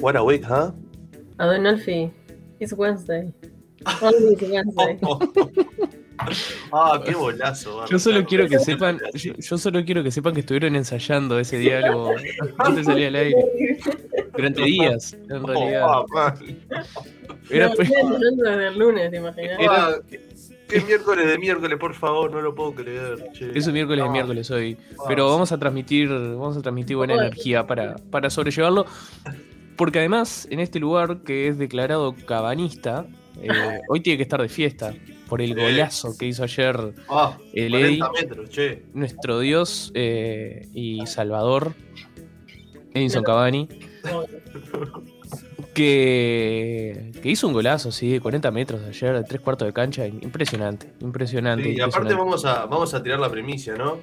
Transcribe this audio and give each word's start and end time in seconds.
What 0.00 0.16
a 0.16 0.24
week, 0.24 0.42
huh? 0.44 0.72
Adonolfi, 1.38 2.10
it's 2.58 2.72
Wednesday. 2.72 3.32
Only 4.02 4.32
it's 4.34 4.42
Wednesday. 4.42 4.98
ah, 6.72 7.00
qué 7.04 7.14
bolazo. 7.14 7.84
Yo 7.88 7.98
solo 7.98 8.24
quiero 8.24 8.48
que 8.48 8.58
sepan, 8.58 9.00
yo, 9.14 9.32
yo 9.34 9.58
solo 9.58 9.84
quiero 9.84 10.02
que 10.02 10.10
sepan 10.10 10.34
que 10.34 10.40
estuvieron 10.40 10.74
ensayando 10.76 11.38
ese 11.38 11.58
diálogo 11.58 12.14
antes 12.58 12.76
de 12.76 12.84
salir 12.84 13.06
al 13.08 13.14
aire. 13.16 13.36
Durante 14.34 14.62
días, 14.62 15.12
en 15.30 15.46
realidad. 15.46 15.86
Oh, 15.86 16.06
ah, 16.16 16.34
Era- 17.50 17.68
No, 17.68 17.74
hablando 18.14 18.44
desde 18.44 18.66
el 18.68 18.78
lunes, 18.78 19.10
¿te 19.10 19.16
imaginas? 19.18 19.58
ah, 19.68 19.94
qué 20.72 20.80
miércoles 20.86 21.26
de 21.26 21.38
miércoles, 21.38 21.78
por 21.78 21.94
favor, 21.94 22.30
no 22.32 22.40
lo 22.40 22.54
puedo 22.54 22.74
creer. 22.74 23.30
che. 23.32 23.50
Es 23.56 23.66
un 23.66 23.72
miércoles 23.74 24.02
de 24.04 24.08
Ah, 24.08 24.12
miércoles 24.12 24.50
hoy. 24.50 24.76
ah, 24.98 25.04
Pero 25.08 25.28
vamos 25.30 25.52
a 25.52 25.58
transmitir, 25.58 26.08
vamos 26.08 26.56
a 26.56 26.62
transmitir 26.62 26.96
buena 26.96 27.14
energía 27.14 27.66
para, 27.66 27.96
para 28.10 28.30
sobrellevarlo. 28.30 28.86
Porque 29.76 29.98
además, 30.00 30.46
en 30.50 30.60
este 30.60 30.78
lugar 30.80 31.22
que 31.24 31.48
es 31.48 31.58
declarado 31.58 32.14
cabanista, 32.26 33.06
eh, 33.40 33.48
hoy 33.88 34.00
tiene 34.00 34.16
que 34.18 34.22
estar 34.24 34.40
de 34.40 34.48
fiesta 34.48 34.94
por 35.28 35.40
el 35.40 35.54
golazo 35.54 36.16
que 36.18 36.26
hizo 36.26 36.42
ayer 36.44 36.76
Ah, 37.08 37.38
el 37.54 37.70
40 37.70 37.86
Eddy, 37.88 38.00
metros, 38.20 38.50
che. 38.50 38.82
nuestro 38.92 39.40
Dios 39.40 39.90
eh, 39.94 40.68
y 40.74 41.06
Salvador, 41.06 41.72
Edinson 42.92 43.24
Cavani, 43.24 43.66
que, 45.74 47.12
que 47.22 47.28
hizo 47.30 47.46
un 47.46 47.52
golazo, 47.52 47.90
sí, 47.92 48.10
de 48.12 48.20
40 48.20 48.50
metros 48.50 48.80
de 48.82 48.88
ayer, 48.88 49.14
de 49.14 49.24
tres 49.24 49.40
cuartos 49.40 49.66
de 49.66 49.72
cancha, 49.72 50.06
impresionante, 50.06 50.88
impresionante. 51.00 51.64
Sí, 51.64 51.74
y 51.76 51.80
aparte 51.80 52.14
vamos 52.14 52.44
a, 52.44 52.66
vamos 52.66 52.92
a 52.94 53.02
tirar 53.02 53.18
la 53.20 53.30
primicia, 53.30 53.74
¿no? 53.74 53.98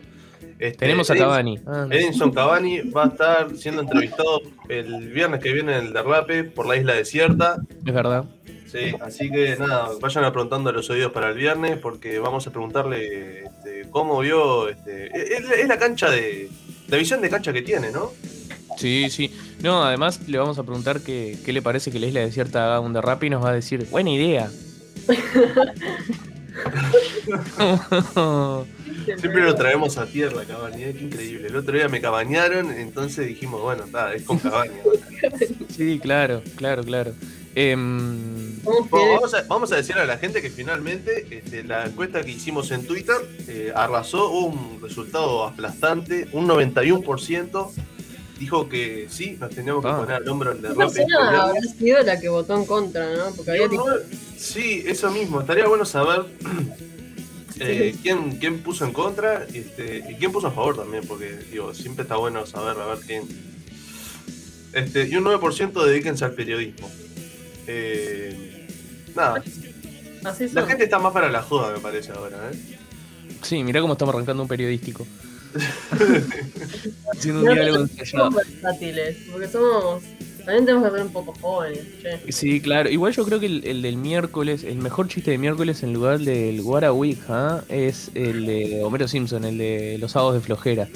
Este, 0.58 0.78
Tenemos 0.80 1.10
a 1.10 1.14
Edins- 1.16 1.20
Cavani. 1.20 1.60
Ah, 1.66 1.86
no. 1.88 1.96
Edinson 1.96 2.32
Cavani 2.32 2.82
va 2.90 3.06
a 3.06 3.08
estar 3.08 3.56
siendo 3.56 3.82
entrevistado 3.82 4.42
el 4.68 5.10
viernes 5.14 5.42
que 5.42 5.54
viene 5.54 5.78
en 5.78 5.86
el 5.88 5.94
Derrape 5.94 6.44
por 6.44 6.66
la 6.68 6.76
isla 6.76 6.94
desierta. 6.94 7.58
es 7.86 7.94
verdad. 7.94 8.26
Sí, 8.68 8.94
así 9.02 9.32
que 9.32 9.56
nada, 9.58 9.90
vayan 10.00 10.26
apuntando 10.26 10.70
a 10.70 10.74
los 10.74 10.90
oídos 10.92 11.12
para 11.12 11.30
el 11.30 11.36
viernes 11.38 11.78
porque 11.80 12.20
vamos 12.20 12.46
a 12.46 12.52
preguntarle 12.52 13.46
este, 13.46 13.90
cómo 13.90 14.20
vio. 14.20 14.68
Este, 14.70 15.08
es, 15.08 15.50
es 15.50 15.68
la 15.68 15.80
cancha 15.80 16.10
de. 16.12 16.50
La 16.88 16.98
visión 16.98 17.22
de 17.22 17.30
cancha 17.30 17.52
que 17.54 17.62
tiene, 17.64 17.92
¿no? 17.92 18.12
Sí, 18.80 19.10
sí. 19.10 19.30
No, 19.62 19.84
además 19.84 20.22
le 20.28 20.38
vamos 20.38 20.58
a 20.58 20.64
preguntar 20.64 21.02
qué, 21.02 21.38
qué 21.44 21.52
le 21.52 21.62
parece 21.62 21.92
que 21.92 22.00
la 22.00 22.08
isla 22.08 22.22
desierta 22.22 22.66
haga 22.66 22.80
un 22.80 22.94
derrape 22.94 23.26
y 23.28 23.30
nos 23.30 23.44
va 23.44 23.50
a 23.50 23.54
decir, 23.54 23.86
buena 23.92 24.10
idea. 24.10 24.50
Siempre 29.06 29.44
lo 29.44 29.56
traemos 29.56 29.98
a 29.98 30.06
tierra, 30.06 30.44
¿eh? 30.44 30.96
qué 30.98 31.04
increíble. 31.04 31.48
El 31.50 31.58
otro 31.58 31.76
día 31.76 31.90
me 31.90 32.00
cabañaron, 32.00 32.72
entonces 32.72 33.28
dijimos, 33.28 33.62
bueno, 33.62 33.84
está, 33.84 34.14
es 34.14 34.24
con 34.24 34.40
Cavani. 34.40 34.72
sí, 35.76 36.00
claro, 36.00 36.42
claro, 36.56 36.82
claro. 36.84 37.12
Em, 37.56 38.62
Bueno, 38.64 39.14
vamos, 39.16 39.34
a, 39.34 39.44
vamos 39.44 39.72
a 39.74 39.76
decirle 39.76 40.04
a 40.04 40.06
la 40.06 40.18
gente 40.18 40.42
que 40.42 40.50
finalmente 40.50 41.28
este, 41.32 41.64
la 41.64 41.86
encuesta 41.86 42.22
que 42.22 42.32
hicimos 42.32 42.72
en 42.72 42.86
Twitter 42.86 43.18
eh, 43.48 43.74
arrasó 43.76 44.30
un 44.32 44.80
resultado 44.82 45.46
aplastante, 45.46 46.30
un 46.32 46.48
91% 46.48 47.72
dijo 48.40 48.70
que 48.70 49.08
sí, 49.10 49.38
nos 49.40 49.50
teníamos 49.50 49.84
que 49.84 49.90
Ah. 49.92 49.98
poner 49.98 50.16
al 50.16 50.30
hombro 50.30 50.52
el 50.54 50.62
derrape. 50.62 50.94
persona 50.94 51.44
habrá 51.44 51.62
sido 51.62 52.02
la 52.04 52.20
que 52.20 52.30
votó 52.30 52.56
en 52.58 52.66
contra, 52.66 53.16
¿no? 53.16 53.32
Porque 53.36 53.52
había 53.52 53.68
No, 53.68 53.86
no, 53.86 53.94
sí, 54.38 54.84
eso 54.88 55.12
mismo, 55.12 55.42
estaría 55.42 55.68
bueno 55.68 55.84
saber 55.86 56.26
eh, 57.60 57.96
quién, 58.02 58.38
quién 58.38 58.60
puso 58.60 58.86
en 58.86 58.94
contra 58.94 59.46
este, 59.54 60.04
y 60.10 60.16
quién 60.16 60.32
puso 60.32 60.48
a 60.48 60.52
favor 60.52 60.78
también, 60.78 61.04
porque 61.06 61.38
digo, 61.52 61.74
siempre 61.74 62.04
está 62.04 62.16
bueno 62.16 62.46
saber 62.46 62.78
a 62.82 62.86
ver 62.86 63.00
quién. 63.06 63.24
Este, 64.72 65.08
y 65.08 65.16
un 65.16 65.26
9% 65.26 65.84
dedíquense 65.84 66.24
al 66.26 66.34
periodismo. 66.34 66.90
Eh, 67.68 68.68
nada, 69.16 69.44
así 70.24 70.50
La 70.50 70.66
gente 70.66 70.86
está 70.86 71.00
más 71.00 71.12
para 71.12 71.30
la 71.30 71.42
joda, 71.42 71.74
me 71.74 71.80
parece 71.80 72.12
ahora, 72.12 72.38
¿eh? 72.52 72.78
sí, 73.42 73.64
mirá 73.64 73.82
cómo 73.82 73.94
estamos 73.94 74.14
arrancando 74.16 74.44
un 74.44 74.50
periodístico. 74.50 75.06
Haciendo 77.14 77.42
un 77.42 77.54
diálogo 77.54 77.78
no 77.80 77.84
ensayado. 77.84 78.32
versátiles, 78.32 79.18
porque 79.32 79.48
somos. 79.48 80.04
También 80.46 80.66
tenemos 80.66 80.90
que 80.90 80.98
ser 80.98 81.06
un 81.06 81.14
poco 81.14 81.34
jóvenes, 81.42 81.84
che. 82.02 82.32
Sí, 82.32 82.62
claro. 82.62 82.90
Igual 82.90 83.14
yo 83.14 83.26
creo 83.26 83.40
que 83.40 83.46
el, 83.46 83.64
el 83.66 83.82
del 83.82 83.98
miércoles, 83.98 84.64
el 84.64 84.78
mejor 84.78 85.08
chiste 85.08 85.32
de 85.32 85.38
miércoles 85.38 85.84
en 85.84 85.94
lugar 85.94 86.20
del 86.20 86.62
Guara 86.62 86.92
Week, 86.94 87.20
¿ah? 87.30 87.62
es 87.70 88.10
el 88.16 88.46
de 88.46 88.82
Homero 88.84 89.08
Simpson, 89.08 89.44
el 89.44 89.58
de 89.58 89.98
los 90.00 90.14
sábados 90.14 90.36
de 90.36 90.42
flojera. 90.42 90.88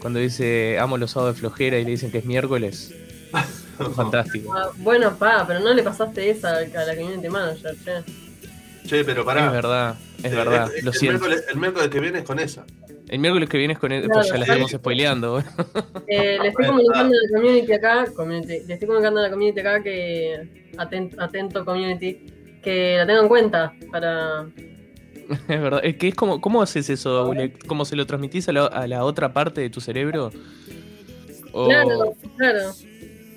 Cuando 0.00 0.18
dice 0.18 0.78
amo 0.80 0.96
los 0.98 1.12
sábados 1.12 1.36
de 1.36 1.40
flojera 1.40 1.78
y 1.78 1.84
le 1.84 1.90
dicen 1.90 2.10
que 2.10 2.18
es 2.18 2.24
miércoles. 2.24 2.92
Fantástico. 3.94 4.52
Ah, 4.54 4.70
bueno, 4.78 5.16
pa, 5.16 5.44
pero 5.46 5.60
no 5.60 5.72
le 5.72 5.82
pasaste 5.82 6.28
esa 6.30 6.56
a 6.56 6.84
la 6.84 6.96
community 6.96 7.28
manager, 7.28 7.76
che. 7.84 8.88
Che, 8.88 9.04
pero 9.04 9.24
pará. 9.24 9.46
Es 9.46 9.52
verdad, 9.52 9.94
es 10.18 10.32
Eh, 10.32 10.34
verdad, 10.34 10.70
el, 10.76 10.84
lo 10.84 10.90
el 10.90 10.96
siento. 10.98 11.18
miércoles, 11.20 11.44
el 11.52 11.58
miércoles 11.60 11.88
que 11.90 12.00
viene 12.00 12.18
es 12.18 12.24
con 12.24 12.38
esa. 12.40 12.64
El 13.12 13.18
miércoles 13.18 13.46
que 13.46 13.58
vienes 13.58 13.78
con 13.78 13.92
él, 13.92 14.04
Claro, 14.04 14.20
pues 14.20 14.28
ya 14.28 14.38
la 14.38 14.46
sí. 14.46 14.50
estamos 14.52 14.70
spoileando. 14.70 15.38
Eh, 16.06 16.38
le 16.40 16.48
estoy 16.48 16.66
comunicando 16.66 17.14
a 17.14 17.20
la 17.22 17.38
community 17.38 17.72
acá, 17.74 18.06
community, 18.16 18.60
le 18.66 18.72
estoy 18.72 18.86
comunicando 18.88 19.20
a 19.20 19.22
la 19.24 19.30
community 19.30 19.60
acá 19.60 19.82
que, 19.82 20.70
atento, 20.78 21.22
atento 21.22 21.62
community, 21.62 22.26
que 22.62 22.96
la 22.96 23.06
tenga 23.06 23.20
en 23.20 23.28
cuenta 23.28 23.74
para... 23.90 24.46
es 25.28 25.46
verdad. 25.46 25.80
Es 25.84 25.96
que 25.96 26.08
es 26.08 26.14
como, 26.14 26.40
¿cómo 26.40 26.62
haces 26.62 26.88
eso? 26.88 27.28
Ule? 27.28 27.52
¿Cómo 27.66 27.84
se 27.84 27.96
lo 27.96 28.06
transmitís 28.06 28.48
a 28.48 28.52
la, 28.52 28.64
a 28.64 28.86
la 28.86 29.04
otra 29.04 29.30
parte 29.30 29.60
de 29.60 29.68
tu 29.68 29.82
cerebro? 29.82 30.30
O, 31.52 31.68
Claro, 31.68 32.16
claro. 32.38 32.60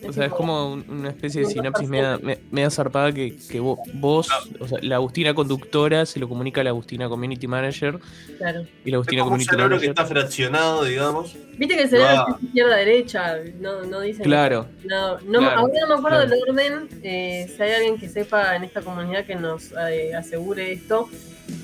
O 0.08 0.14
sea, 0.14 0.26
es 0.26 0.34
como 0.34 0.74
un- 0.74 0.86
una 0.90 1.10
especie 1.10 1.42
de 1.42 1.48
sinapsis 1.48 1.88
media, 1.90 2.18
me- 2.22 2.40
media 2.52 2.70
zarpada 2.70 3.12
que, 3.12 3.36
que 3.50 3.62
vo- 3.62 3.78
vos, 3.94 4.28
o 4.60 4.68
sea, 4.68 4.78
la 4.82 4.96
Agustina 4.96 5.34
conductora 5.34 6.06
se 6.06 6.20
lo 6.20 6.28
comunica 6.30 6.62
a 6.62 6.64
la 6.64 6.70
Agustina 6.72 7.08
Community 7.10 7.48
Manager 7.48 8.00
Claro. 8.38 8.62
y 8.84 8.90
la 8.90 8.90
Es 8.90 8.94
Agustina 8.96 9.22
como 9.24 9.36
un 9.36 9.40
Community 9.40 9.46
cerebro 9.50 9.80
que 9.80 9.88
Manager. 9.88 9.90
está 9.90 10.06
fraccionado, 10.06 10.84
digamos. 10.84 11.36
Viste 11.58 11.76
que 11.76 11.84
el 11.84 11.90
cerebro 11.90 12.26
Ah. 12.28 12.36
es 12.38 12.44
izquierda-derecha, 12.44 13.36
no, 13.62 13.82
no 13.84 14.00
dicen... 14.02 14.24
Claro, 14.24 14.68
No, 14.86 15.20
no, 15.22 15.40
Claro, 15.40 15.60
ahora 15.60 15.74
no 15.82 15.88
me 15.88 15.94
acuerdo 15.96 16.18
claro. 16.26 16.30
del 16.30 16.40
orden. 16.50 16.90
eh, 17.04 17.52
si 17.56 17.62
hay 17.64 17.72
alguien 17.74 17.98
que 17.98 18.10
sepa 18.10 18.56
en 18.56 18.64
esta 18.64 18.82
comunidad 18.82 19.26
que 19.26 19.36
nos 19.36 19.72
eh, 19.90 20.14
asegure 20.16 20.72
esto. 20.72 21.10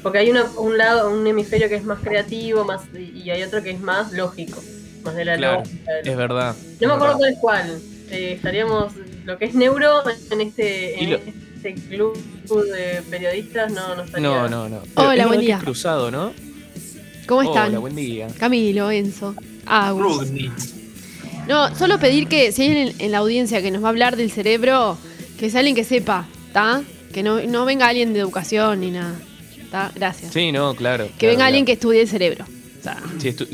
Porque 0.04 0.20
hay 0.20 0.30
una- 0.30 0.46
un 0.60 0.78
lado, 0.78 1.10
un 1.12 1.26
hemisferio 1.26 1.68
que 1.68 1.76
es 1.76 1.84
más 1.84 2.00
creativo 2.00 2.64
más 2.64 2.84
y 2.96 3.30
hay 3.32 3.42
otro 3.44 3.64
que 3.64 3.72
es 3.72 3.80
más 3.80 4.12
lógico. 4.14 4.62
Más 5.04 5.16
de 5.16 5.26
la 5.26 5.36
Claro, 5.38 5.60
lógica. 5.62 5.92
del- 5.94 6.08
es 6.08 6.18
verdad. 6.18 6.56
no 6.80 6.88
me 6.88 6.94
acuerdo 6.94 7.18
verdad. 7.20 7.38
cuál 7.42 7.70
es 7.70 7.72
cuál. 7.80 7.82
Eh, 8.12 8.34
estaríamos. 8.34 8.94
Lo 9.26 9.38
que 9.38 9.46
es 9.46 9.54
neuro 9.54 10.02
en 10.32 10.42
este, 10.42 11.02
en 11.04 11.12
lo- 11.12 11.20
este 11.56 11.76
club 11.76 12.18
de 12.74 13.02
periodistas 13.10 13.72
no, 13.72 13.96
no 13.96 14.04
estaría. 14.04 14.28
No, 14.28 14.50
no, 14.50 14.68
no. 14.70 14.82
Hola, 14.96 15.24
Es 15.24 15.28
buen 15.28 15.40
día. 15.42 15.60
cruzado, 15.60 16.10
¿no? 16.12 16.34
¿Cómo 17.28 17.44
están? 17.44 17.70
Hola, 17.70 17.80
buen 17.80 17.96
día. 17.96 18.28
Camilo, 18.40 18.90
Enzo, 18.92 19.36
Agus. 19.66 20.28
No, 21.48 21.76
solo 21.76 22.00
pedir 22.00 22.28
que 22.28 22.52
si 22.52 22.64
hay 22.64 22.78
en, 22.90 22.96
en 23.00 23.12
la 23.12 23.20
audiencia 23.20 23.62
que 23.62 23.72
nos 23.72 23.84
va 23.84 23.88
a 23.88 23.90
hablar 23.90 24.16
del 24.18 24.32
cerebro, 24.32 24.98
que 25.40 25.50
sea 25.50 25.60
alguien 25.60 25.76
que 25.76 25.84
sepa, 25.84 26.28
¿está? 26.48 26.84
Que 27.14 27.24
no, 27.24 27.42
no 27.42 27.66
venga 27.66 27.88
alguien 27.88 28.14
de 28.14 28.20
educación 28.20 28.80
ni 28.82 28.92
nada. 28.92 29.16
¿Está? 29.60 29.92
Gracias. 29.96 30.34
Sí, 30.34 30.52
no, 30.52 30.76
claro. 30.76 31.08
que 31.18 31.28
venga 31.28 31.46
alguien 31.46 31.66
que 31.66 31.74
estudie 31.74 32.02
el 32.02 32.08
cerebro. 32.08 32.46
O 32.80 32.84
sea, 32.84 32.98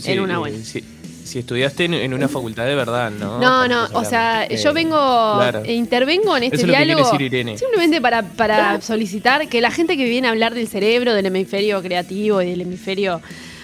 en 0.06 0.20
una 0.22 0.36
eh, 0.36 0.38
buena. 0.38 0.64
si- 0.64 0.84
si 1.28 1.40
estudiaste 1.40 1.86
en, 1.86 1.94
en 1.94 2.14
una 2.14 2.28
facultad 2.28 2.66
de 2.66 2.76
verdad, 2.76 3.12
¿no? 3.12 3.40
no, 3.40 3.68
no, 3.68 3.88
o 3.94 4.04
sea, 4.04 4.48
yo 4.48 4.74
vengo, 4.74 4.96
claro. 4.96 5.64
e 5.64 5.74
intervengo 5.74 6.36
en 6.38 6.44
este 6.44 6.56
Eso 6.58 6.66
es 6.66 6.72
lo 6.72 6.78
que 6.78 6.86
diálogo 6.86 7.12
decir 7.12 7.22
Irene. 7.22 7.58
simplemente 7.58 8.02
para, 8.02 8.24
para 8.24 8.82
solicitar 8.82 9.48
que 9.48 9.62
la 9.62 9.70
gente 9.70 9.98
que 9.98 10.06
viene 10.06 10.28
a 10.28 10.32
hablar 10.32 10.56
del 10.56 10.68
cerebro, 10.68 11.14
del 11.14 11.26
hemisferio 11.28 11.82
creativo 11.82 12.42
y 12.42 12.50
del 12.50 12.62
hemisferio 12.62 13.22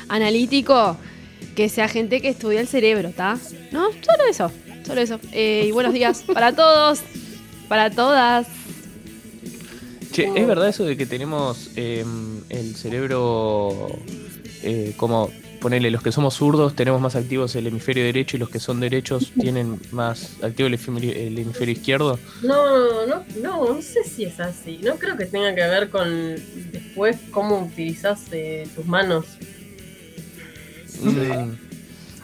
analítico, 0.09 0.97
que 1.55 1.69
sea 1.69 1.87
gente 1.87 2.21
que 2.21 2.29
estudia 2.29 2.59
el 2.59 2.67
cerebro, 2.67 3.09
¿está? 3.09 3.39
No, 3.71 3.87
solo 3.91 4.29
eso, 4.29 4.51
solo 4.85 5.01
eso. 5.01 5.19
Eh, 5.31 5.65
y 5.67 5.71
buenos 5.71 5.93
días 5.93 6.23
para 6.33 6.53
todos, 6.53 7.01
para 7.67 7.89
todas. 7.89 8.47
Che, 10.11 10.29
¿es 10.35 10.47
verdad 10.47 10.69
eso 10.69 10.83
de 10.83 10.95
que 10.95 11.05
tenemos 11.05 11.71
eh, 11.75 12.05
el 12.49 12.75
cerebro 12.75 13.87
eh, 14.61 14.93
como 14.95 15.31
ponerle 15.63 15.89
los 15.89 16.03
que 16.03 16.11
somos 16.11 16.35
zurdos 16.35 16.75
tenemos 16.75 17.01
más 17.01 17.15
activos 17.15 17.55
el 17.55 17.65
hemisferio 17.67 18.03
derecho 18.03 18.35
y 18.37 18.39
los 18.39 18.49
que 18.49 18.59
son 18.59 18.79
derechos 18.79 19.31
tienen 19.39 19.79
más 19.91 20.33
activo 20.43 20.67
el 20.67 20.73
hemisferio, 20.75 21.11
el 21.13 21.39
hemisferio 21.39 21.71
izquierdo? 21.73 22.19
No, 22.43 23.05
no, 23.07 23.23
no, 23.41 23.73
no 23.73 23.81
sé 23.81 24.03
si 24.03 24.25
es 24.25 24.39
así. 24.39 24.79
No 24.83 24.95
creo 24.95 25.17
que 25.17 25.25
tenga 25.25 25.55
que 25.55 25.61
ver 25.61 25.89
con 25.89 26.35
después 26.71 27.17
cómo 27.31 27.61
utilizas 27.63 28.21
eh, 28.31 28.67
tus 28.75 28.85
manos. 28.85 29.25
Mm. 31.01 31.11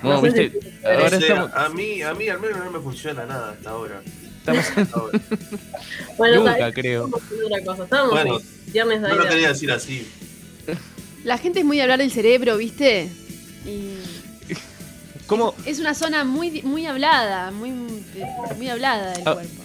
No 0.04 0.10
No, 0.14 0.22
sé 0.22 0.28
viste, 0.32 0.60
si- 0.62 0.86
ahora 0.86 1.18
estamos, 1.18 1.52
a, 1.54 1.70
mí, 1.70 2.02
a 2.02 2.14
mí 2.14 2.30
al 2.30 2.40
menos 2.40 2.58
no 2.64 2.72
me 2.72 2.80
funciona 2.80 3.26
nada 3.26 3.52
hasta 3.52 3.70
ahora. 3.72 4.02
estamos 4.40 4.66
Hasta 4.78 4.98
ahora. 5.00 5.20
Bueno, 6.18 6.44
nunca 6.44 6.72
creo. 6.74 7.10
cosa. 7.66 7.84
Estábamos 7.84 8.12
Bueno, 8.12 8.40
en 8.40 8.72
viernes 8.74 9.02
de 9.02 9.08
No 9.08 9.16
lo 9.16 9.28
quería 9.28 9.50
decir 9.50 9.72
así. 9.72 10.08
La 11.24 11.38
gente 11.38 11.60
es 11.60 11.66
muy 11.66 11.78
de 11.78 11.84
hablar 11.84 12.00
del 12.00 12.12
cerebro, 12.12 12.56
¿viste? 12.58 13.10
Y 13.66 13.94
¿Cómo? 15.28 15.54
es 15.66 15.80
una 15.80 15.94
zona 15.94 16.24
muy, 16.24 16.62
muy 16.64 16.86
hablada, 16.86 17.52
muy, 17.52 17.72
muy 18.58 18.68
hablada 18.70 19.12
del 19.14 19.22
Ah. 19.28 19.34
cuerpo. 19.34 19.64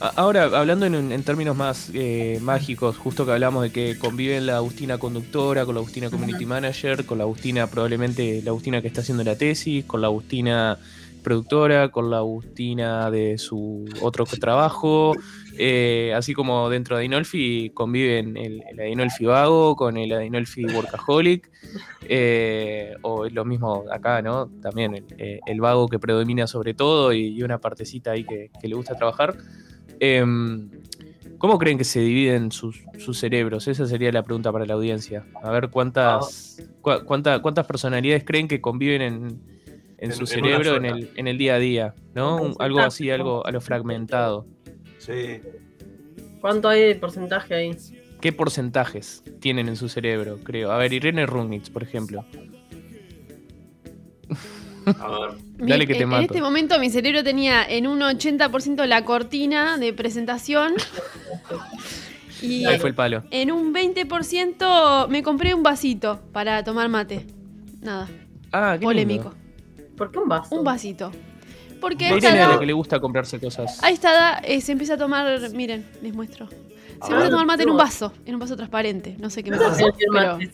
Ahora, 0.00 0.44
hablando 0.44 0.86
en, 0.86 1.10
en 1.10 1.22
términos 1.24 1.56
más 1.56 1.90
eh, 1.92 2.38
mágicos, 2.40 2.96
justo 2.96 3.26
que 3.26 3.32
hablamos 3.32 3.64
de 3.64 3.72
que 3.72 3.98
conviven 3.98 4.46
la 4.46 4.58
Agustina 4.58 4.96
conductora 4.96 5.64
con 5.66 5.74
la 5.74 5.80
Agustina 5.80 6.08
community 6.08 6.46
manager, 6.46 7.04
con 7.04 7.18
la 7.18 7.24
Agustina 7.24 7.66
probablemente 7.66 8.40
la 8.44 8.50
Agustina 8.50 8.80
que 8.80 8.86
está 8.86 9.00
haciendo 9.00 9.24
la 9.24 9.34
tesis, 9.36 9.84
con 9.86 10.00
la 10.00 10.06
Agustina 10.06 10.78
productora, 11.24 11.88
con 11.90 12.10
la 12.10 12.18
Agustina 12.18 13.10
de 13.10 13.38
su 13.38 13.86
otro 14.00 14.24
trabajo, 14.24 15.14
eh, 15.58 16.12
así 16.14 16.32
como 16.34 16.68
dentro 16.70 16.96
de 16.96 17.00
Adinolfi 17.02 17.70
conviven 17.74 18.36
el, 18.36 18.62
el 18.70 18.80
Adinolfi 18.80 19.24
vago 19.26 19.74
con 19.76 19.96
el 19.96 20.12
Adinolfi 20.12 20.64
workaholic, 20.66 21.48
eh, 22.08 22.94
o 23.02 23.26
lo 23.28 23.44
mismo 23.44 23.84
acá, 23.90 24.22
¿no? 24.22 24.50
También 24.62 24.94
el, 24.94 25.04
eh, 25.18 25.40
el 25.46 25.60
vago 25.60 25.88
que 25.88 25.98
predomina 25.98 26.46
sobre 26.46 26.74
todo 26.74 27.12
y, 27.12 27.28
y 27.36 27.42
una 27.42 27.58
partecita 27.58 28.12
ahí 28.12 28.24
que, 28.24 28.50
que 28.60 28.68
le 28.68 28.74
gusta 28.74 28.94
trabajar. 28.96 29.36
Em, 30.00 30.70
¿Cómo 31.38 31.56
creen 31.58 31.78
que 31.78 31.84
se 31.84 32.00
dividen 32.00 32.50
sus, 32.50 32.80
sus 32.98 33.18
cerebros? 33.18 33.68
Esa 33.68 33.86
sería 33.86 34.10
la 34.10 34.22
pregunta 34.24 34.50
para 34.50 34.66
la 34.66 34.74
audiencia. 34.74 35.24
A 35.42 35.50
ver 35.52 35.68
cuántas, 35.70 36.60
cua- 36.82 37.04
cuánta- 37.04 37.40
cuántas 37.40 37.64
personalidades 37.66 38.24
creen 38.24 38.48
que 38.48 38.60
conviven 38.60 39.02
en, 39.02 39.14
en 39.24 39.40
En- 39.98 40.12
su 40.12 40.22
en 40.22 40.26
cerebro 40.26 40.76
en 40.76 40.84
el, 40.86 41.10
en 41.16 41.28
el 41.28 41.38
día 41.38 41.54
a 41.54 41.58
día, 41.58 41.94
¿no? 42.14 42.36
Un- 42.42 42.54
algo 42.58 42.80
así, 42.80 43.10
algo 43.10 43.46
a 43.46 43.52
lo 43.52 43.60
fragmentado. 43.60 44.46
Sí. 45.08 45.40
¿Cuánto 46.40 46.68
hay 46.68 46.82
de 46.84 46.94
porcentaje 46.94 47.54
ahí? 47.54 47.76
¿Qué 48.20 48.32
porcentajes 48.32 49.22
tienen 49.40 49.68
en 49.68 49.76
su 49.76 49.88
cerebro, 49.88 50.38
creo? 50.44 50.70
A 50.70 50.76
ver, 50.78 50.92
Irene 50.92 51.24
Runitz, 51.26 51.70
por 51.70 51.82
ejemplo. 51.82 52.24
A 54.86 55.08
ver. 55.10 55.30
Dale 55.68 55.86
que 55.86 55.94
te 55.94 56.06
mato. 56.06 56.18
en 56.20 56.24
este 56.26 56.40
momento 56.40 56.78
mi 56.78 56.90
cerebro 56.90 57.24
tenía 57.24 57.64
en 57.64 57.86
un 57.86 58.00
80% 58.00 58.86
la 58.86 59.04
cortina 59.04 59.76
de 59.78 59.92
presentación 59.92 60.74
y 62.42 62.64
Ahí 62.64 62.78
fue 62.78 62.90
el 62.90 62.94
palo. 62.94 63.24
en 63.30 63.50
un 63.50 63.74
20% 63.74 65.08
me 65.08 65.22
compré 65.24 65.54
un 65.54 65.62
vasito 65.62 66.20
para 66.32 66.62
tomar 66.64 66.88
mate. 66.88 67.26
Nada, 67.80 68.08
Ah, 68.52 68.76
qué 68.78 68.84
polémico. 68.84 69.30
lindo. 69.76 69.96
¿Por 69.96 70.10
qué 70.12 70.18
un 70.18 70.28
vaso? 70.28 70.54
Un 70.54 70.64
vasito. 70.64 71.10
Porque 71.80 72.08
Irene 72.08 72.40
a 72.42 72.48
la 72.48 72.58
que 72.58 72.66
le 72.66 72.72
gusta 72.72 72.98
comprarse 73.00 73.38
cosas. 73.40 73.82
a 73.82 73.90
esta 73.90 74.10
edad, 74.12 74.40
eh, 74.44 74.60
se 74.60 74.72
empieza 74.72 74.94
a 74.94 74.96
tomar, 74.98 75.38
miren, 75.52 75.86
les 76.02 76.14
muestro. 76.14 76.48
Se 76.48 77.12
empieza 77.12 77.26
a 77.26 77.30
tomar 77.30 77.46
mate 77.46 77.62
en 77.62 77.70
un 77.70 77.76
vaso, 77.76 78.12
en 78.26 78.34
un 78.34 78.40
vaso 78.40 78.56
transparente. 78.56 79.16
No 79.18 79.30
sé 79.30 79.42
qué 79.44 79.50
me 79.50 79.56
¿No 79.56 79.62
pasó, 79.64 79.88
es 79.88 79.94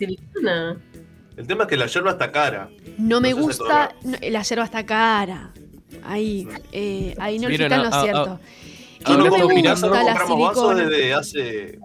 el 0.00 0.18
pero? 0.38 0.76
El 1.36 1.46
tema 1.46 1.64
es 1.64 1.68
que 1.70 1.76
la 1.76 1.86
yerba 1.86 2.10
está 2.12 2.30
cara. 2.30 2.68
no 2.98 3.20
me 3.20 3.30
No 3.30 3.36
gusta. 3.38 3.94
no, 4.04 4.16
la 4.20 4.42
yerba 4.42 4.64
está 4.64 4.84
cara. 4.86 5.50
Ahí, 6.04 6.46
eh, 6.72 7.14
ahí 7.18 7.38
no 7.38 7.48
está 7.48 7.66
en 7.66 7.72
ah, 7.72 7.78
lo 7.78 7.88
ah, 7.92 8.02
cierto. 8.02 8.40
ah, 9.04 9.12
Y 9.12 9.16
no 9.16 9.24
me 9.30 9.44
gusta 9.44 9.86
la 10.02 10.14
compramos 10.14 10.40
vasos 10.40 10.54
silicona. 10.76 10.88
desde 10.88 11.14
hace, 11.14 11.78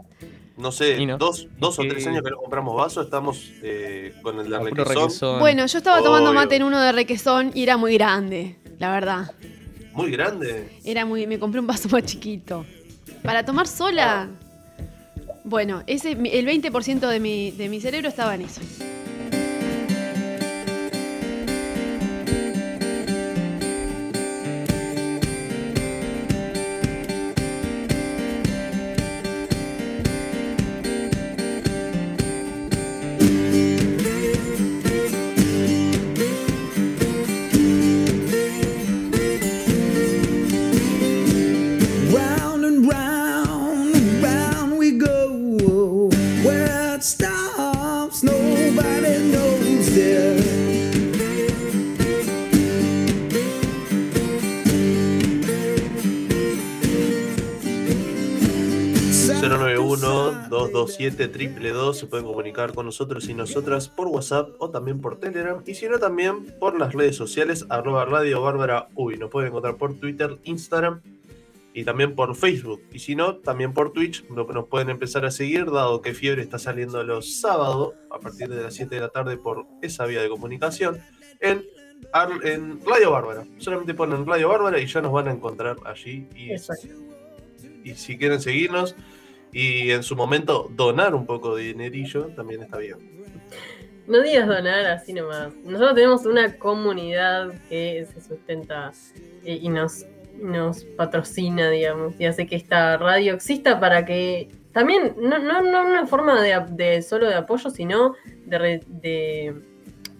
no 0.57 0.71
sé, 0.71 1.05
no. 1.05 1.17
dos, 1.17 1.47
dos 1.57 1.79
o 1.79 1.83
tres 1.83 2.03
Sí. 2.03 2.09
años 2.09 2.21
que 2.23 2.29
no 2.31 2.37
compramos 2.37 2.75
vasos. 2.75 3.05
Estamos 3.05 3.51
eh, 3.63 4.13
con 4.21 4.39
el 4.39 4.49
de 4.49 4.59
requesón. 4.59 4.85
requesón. 5.03 5.39
Bueno, 5.39 5.65
yo 5.65 5.77
estaba 5.77 6.01
tomando 6.03 6.29
Obvio. 6.31 6.39
mate 6.41 6.55
en 6.57 6.63
uno 6.63 6.79
de 6.81 6.91
requesón 6.91 7.51
y 7.53 7.63
era 7.63 7.77
muy 7.77 7.93
grande, 7.95 8.57
la 8.79 8.91
verdad. 8.91 9.31
Muy 9.93 10.11
grande. 10.11 10.69
Era 10.83 11.05
muy. 11.05 11.27
Me 11.27 11.37
compré 11.37 11.59
un 11.59 11.67
vaso 11.67 11.89
más 11.89 12.03
chiquito. 12.03 12.65
Para 13.23 13.43
tomar 13.43 13.67
sola. 13.67 14.29
Bueno, 15.43 15.83
ese, 15.87 16.11
el 16.11 16.47
20% 16.47 17.07
de 17.07 17.19
mi, 17.19 17.51
de 17.51 17.69
mi 17.69 17.81
cerebro 17.81 18.09
estaba 18.09 18.35
en 18.35 18.41
eso. 18.41 18.61
091-227-222 60.99 61.93
se 61.93 62.05
pueden 62.07 62.25
comunicar 62.25 62.73
con 62.73 62.85
nosotros 62.85 63.29
y 63.29 63.33
nosotras 63.33 63.87
por 63.87 64.07
WhatsApp 64.07 64.49
o 64.59 64.69
también 64.69 64.99
por 64.99 65.17
Telegram. 65.19 65.63
Y 65.65 65.73
si 65.73 65.87
no 65.87 65.97
también 65.97 66.53
por 66.59 66.77
las 66.77 66.93
redes 66.93 67.15
sociales 67.15 67.65
arroba 67.69 68.05
radio 68.05 68.41
bárbara 68.41 68.89
uy. 68.95 69.17
Nos 69.17 69.29
pueden 69.29 69.49
encontrar 69.49 69.77
por 69.77 69.93
Twitter, 69.95 70.37
Instagram 70.43 71.01
y 71.73 71.85
también 71.85 72.15
por 72.15 72.35
Facebook. 72.35 72.81
Y 72.91 72.99
si 72.99 73.15
no 73.15 73.37
también 73.37 73.73
por 73.73 73.93
Twitch 73.93 74.25
lo 74.29 74.45
que 74.45 74.53
nos 74.53 74.67
pueden 74.67 74.89
empezar 74.89 75.25
a 75.25 75.31
seguir 75.31 75.71
dado 75.71 76.01
que 76.01 76.13
Fiebre 76.13 76.41
está 76.41 76.59
saliendo 76.59 77.01
los 77.03 77.39
sábados 77.39 77.93
a 78.11 78.19
partir 78.19 78.49
de 78.49 78.61
las 78.61 78.73
7 78.73 78.95
de 78.95 79.01
la 79.01 79.09
tarde 79.09 79.37
por 79.37 79.65
esa 79.81 80.05
vía 80.05 80.21
de 80.21 80.27
comunicación 80.27 80.99
en, 81.39 81.63
en 82.43 82.81
Radio 82.85 83.11
Bárbara. 83.11 83.45
Solamente 83.57 83.93
ponen 83.93 84.25
Radio 84.25 84.49
Bárbara 84.49 84.79
y 84.79 84.87
ya 84.87 85.01
nos 85.01 85.13
van 85.13 85.29
a 85.29 85.31
encontrar 85.31 85.77
allí 85.85 86.27
y 86.35 86.51
Exacto. 86.51 86.89
y 87.85 87.93
si 87.95 88.17
quieren 88.17 88.41
seguirnos 88.41 88.95
y 89.51 89.91
en 89.91 90.03
su 90.03 90.15
momento 90.15 90.69
donar 90.75 91.15
un 91.15 91.25
poco 91.25 91.55
de 91.55 91.63
dinerillo, 91.63 92.27
también 92.35 92.61
está 92.61 92.77
bien. 92.77 92.97
No 94.07 94.21
digas 94.21 94.47
donar 94.47 94.85
así 94.87 95.13
nomás. 95.13 95.53
Nosotros 95.63 95.93
tenemos 95.93 96.25
una 96.25 96.57
comunidad 96.57 97.53
que 97.69 98.07
se 98.11 98.21
sustenta 98.21 98.91
eh, 99.45 99.59
y 99.61 99.69
nos, 99.69 100.05
nos 100.41 100.83
patrocina, 100.83 101.69
digamos, 101.69 102.19
y 102.19 102.25
hace 102.25 102.47
que 102.47 102.55
esta 102.55 102.97
radio 102.97 103.35
exista 103.35 103.79
para 103.79 104.05
que 104.05 104.49
también, 104.71 105.15
no, 105.19 105.37
no, 105.39 105.61
no 105.61 105.85
una 105.85 106.07
forma 106.07 106.41
de, 106.41 107.01
solo 107.03 107.27
de 107.27 107.35
apoyo, 107.35 107.69
sino 107.69 108.15
de, 108.45 108.81
de 108.87 109.53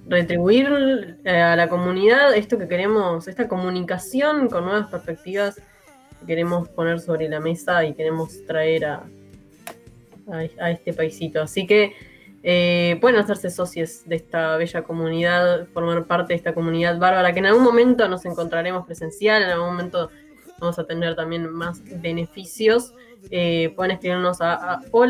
retribuir 0.07 1.17
eh, 1.24 1.41
a 1.41 1.55
la 1.55 1.67
comunidad 1.67 2.36
esto 2.36 2.57
que 2.57 2.67
queremos, 2.67 3.27
esta 3.27 3.48
comunicación 3.48 4.50
con 4.50 4.65
nuevas 4.65 4.88
perspectivas 4.89 5.55
que 6.19 6.25
queremos 6.25 6.69
poner 6.69 7.00
sobre 7.00 7.29
la 7.29 7.39
mesa 7.39 7.86
y 7.86 7.93
queremos 7.93 8.45
traer 8.45 8.86
a, 8.86 9.03
a, 10.31 10.71
este 10.71 10.93
paisito. 10.93 11.41
Así 11.41 11.67
que 11.67 11.93
eh, 12.43 12.98
pueden 13.01 13.19
hacerse 13.19 13.50
socios 13.50 14.03
de 14.05 14.15
esta 14.15 14.55
bella 14.57 14.83
comunidad, 14.83 15.67
formar 15.74 16.05
parte 16.05 16.33
de 16.33 16.38
esta 16.38 16.53
comunidad 16.53 16.98
bárbara, 16.98 17.33
que 17.33 17.39
en 17.39 17.48
algún 17.48 17.63
momento 17.63 18.07
nos 18.07 18.25
encontraremos 18.25 18.86
presencial, 18.86 19.43
en 19.43 19.50
algún 19.50 19.69
momento 19.69 20.09
vamos 20.59 20.79
a 20.79 20.86
tener 20.86 21.15
también 21.15 21.50
más 21.50 21.81
beneficios. 22.01 22.93
Eh, 23.31 23.74
pueden 23.75 23.91
escribirnos 23.91 24.39
a, 24.39 24.53
a 24.53 24.81
o 24.91 25.05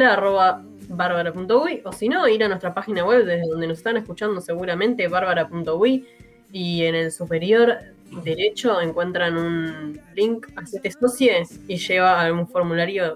si 1.91 2.09
no, 2.09 2.27
ir 2.27 2.43
a 2.43 2.47
nuestra 2.47 2.73
página 2.73 3.05
web 3.05 3.25
desde 3.25 3.47
donde 3.47 3.67
nos 3.67 3.77
están 3.77 3.97
escuchando 3.97 4.41
seguramente, 4.41 5.07
bárbara.uy 5.07 6.07
y 6.51 6.85
en 6.85 6.95
el 6.95 7.11
superior 7.11 7.77
derecho 8.23 8.81
encuentran 8.81 9.37
un 9.37 9.99
link 10.15 10.47
a 10.55 10.61
Hacete 10.61 10.91
Socie 10.91 11.43
y 11.67 11.77
lleva 11.77 12.19
a 12.19 12.25
algún 12.25 12.47
formulario. 12.47 13.15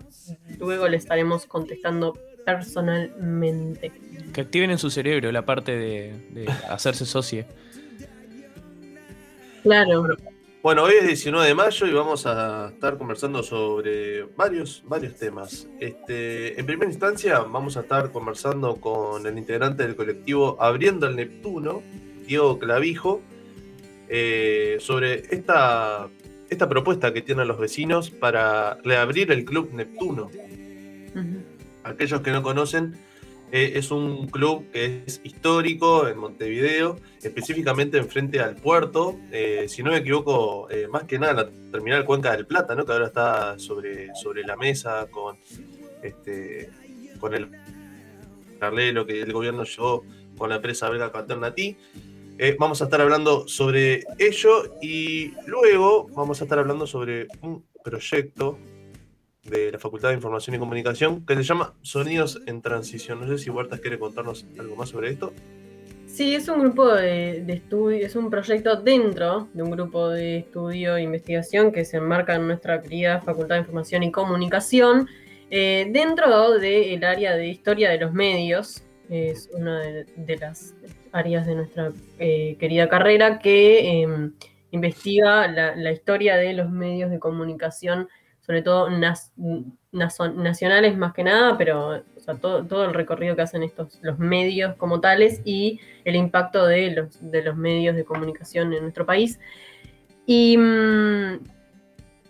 Luego 0.60 0.88
le 0.88 0.98
estaremos 0.98 1.46
contestando 1.46 2.14
personalmente. 2.46 3.92
Que 4.34 4.42
activen 4.42 4.72
en 4.72 4.78
su 4.78 4.90
cerebro 4.90 5.32
la 5.32 5.46
parte 5.46 5.76
de, 5.76 6.14
de 6.32 6.52
hacerse 6.70 7.06
socie. 7.06 7.46
Claro. 9.64 10.18
Bueno, 10.62 10.84
hoy 10.84 10.94
es 11.00 11.06
19 11.06 11.46
de 11.46 11.56
mayo 11.56 11.88
y 11.88 11.92
vamos 11.92 12.26
a 12.26 12.70
estar 12.70 12.98
conversando 12.98 13.44
sobre 13.44 14.24
varios, 14.24 14.82
varios 14.86 15.16
temas. 15.16 15.68
Este, 15.80 16.58
en 16.58 16.66
primera 16.66 16.90
instancia, 16.90 17.40
vamos 17.40 17.76
a 17.76 17.82
estar 17.82 18.12
conversando 18.14 18.78
con 18.78 19.26
el 19.28 19.38
integrante 19.38 19.84
del 19.84 19.98
colectivo 19.98 20.56
Abriendo 20.62 21.08
el 21.08 21.18
Neptuno, 21.18 21.82
Diego 22.26 22.60
Clavijo, 22.60 23.22
eh, 24.10 24.78
sobre 24.80 25.24
esta, 25.34 26.10
esta 26.50 26.70
propuesta 26.70 27.14
que 27.14 27.22
tienen 27.22 27.48
los 27.48 27.60
vecinos 27.60 28.10
para 28.10 28.76
reabrir 28.84 29.32
el 29.32 29.46
Club 29.46 29.72
Neptuno. 29.74 30.30
aquellos 31.84 32.22
que 32.22 32.32
no 32.32 32.42
conocen, 32.42 32.96
eh, 33.56 33.78
es 33.78 33.92
un 33.92 34.26
club 34.26 34.66
que 34.72 35.04
es 35.06 35.22
histórico 35.24 36.08
en 36.08 36.18
Montevideo, 36.18 36.98
específicamente 37.22 38.00
enfrente 38.00 38.40
al 38.40 38.56
puerto, 38.56 39.20
eh, 39.32 39.66
si 39.68 39.84
no 39.84 39.92
me 39.92 39.98
equivoco, 39.98 40.68
eh, 40.72 40.88
más 40.88 41.04
que 41.04 41.20
nada 41.20 41.34
la 41.34 41.50
terminal 41.72 42.04
Cuenca 42.04 42.32
del 42.32 42.48
Plata, 42.48 42.74
¿no? 42.74 42.84
que 42.84 42.94
ahora 42.94 43.06
está 43.06 43.60
sobre, 43.60 44.10
sobre 44.16 44.42
la 44.44 44.56
mesa 44.56 45.06
con, 45.12 45.38
este, 46.02 46.72
con 47.20 47.36
el 47.36 47.52
paralelo 48.60 49.06
que 49.06 49.22
el 49.22 49.32
gobierno 49.32 49.66
llevó 49.66 50.04
con 50.36 50.50
la 50.50 50.56
empresa 50.56 50.90
belga 50.90 51.12
Paternati. 51.12 51.78
Eh, 52.40 52.56
vamos 52.60 52.82
a 52.82 52.86
estar 52.86 53.00
hablando 53.00 53.48
sobre 53.48 54.04
ello 54.18 54.76
y 54.82 55.34
luego 55.46 56.08
vamos 56.16 56.42
a 56.42 56.46
estar 56.46 56.58
hablando 56.58 56.88
sobre 56.88 57.28
un 57.42 57.64
proyecto 57.84 58.58
de 59.44 59.72
la 59.72 59.78
Facultad 59.78 60.10
de 60.10 60.16
Información 60.16 60.56
y 60.56 60.60
Comunicación 60.60 61.26
que 61.26 61.36
se 61.36 61.44
llama 61.44 61.74
Sonidos 61.82 62.42
en 62.48 62.62
Transición. 62.62 63.22
No 63.22 63.28
sé 63.28 63.38
si 63.38 63.50
Huertas 63.50 63.82
quiere 63.82 64.00
contarnos 64.00 64.46
algo 64.58 64.76
más 64.76 64.90
sobre 64.90 65.12
esto. 65.12 65.32
Sí, 66.08 66.36
es 66.36 66.48
un 66.48 66.60
grupo 66.60 66.94
de, 66.94 67.44
de 67.44 67.54
estudio, 67.54 68.06
es 68.06 68.16
un 68.16 68.30
proyecto 68.30 68.76
dentro 68.76 69.48
de 69.54 69.64
un 69.64 69.72
grupo 69.72 70.10
de 70.10 70.38
estudio 70.38 70.96
e 70.96 71.02
investigación 71.04 71.72
que 71.72 71.86
se 71.86 71.98
enmarca 71.98 72.36
en 72.36 72.48
nuestra 72.48 72.82
querida 72.82 73.22
Facultad 73.22 73.56
de 73.56 73.62
Información 73.62 74.04
y 74.04 74.12
Comunicación, 74.12 75.08
eh, 75.50 75.88
dentro 75.92 76.58
del 76.58 77.04
área 77.04 77.36
de 77.36 77.48
historia 77.48 77.92
de 77.92 78.00
los 78.00 78.14
medios, 78.14 78.84
es 79.10 79.50
una 79.54 79.80
de, 79.82 80.06
de 80.16 80.38
las 80.38 80.74
áreas 81.14 81.46
de 81.46 81.56
nuestra 81.56 81.92
eh, 82.20 82.58
querida 82.60 82.90
carrera 82.90 83.40
que 83.40 84.02
eh, 84.02 84.32
investiga 84.72 85.48
la, 85.48 85.92
historia 85.92 86.36
de 86.36 86.54
los 86.54 86.70
medios 86.70 87.12
de 87.12 87.20
comunicación, 87.20 88.10
sobre 88.42 88.62
todo 88.62 88.90
nas, 88.90 89.32
nacionales 89.92 90.98
más 90.98 91.14
que 91.14 91.24
nada, 91.24 91.58
pero 91.58 92.04
todo, 92.42 92.66
todo, 92.66 92.86
el 92.86 92.94
recorrido 92.94 93.36
que 93.36 93.44
hacen 93.44 93.64
estos 93.64 94.00
los 94.02 94.20
medios 94.20 94.76
como 94.76 95.00
tales 95.00 95.42
y 95.46 95.80
el 96.04 96.16
impacto 96.16 96.66
de 96.66 96.92
los, 96.92 97.32
de 97.32 97.44
los 97.44 97.56
medios 97.56 97.96
de 97.96 98.04
comunicación 98.04 98.74
en 98.74 98.82
nuestro 98.82 99.06
país. 99.06 99.40
Y 100.26 100.58
mmm, 100.58 101.40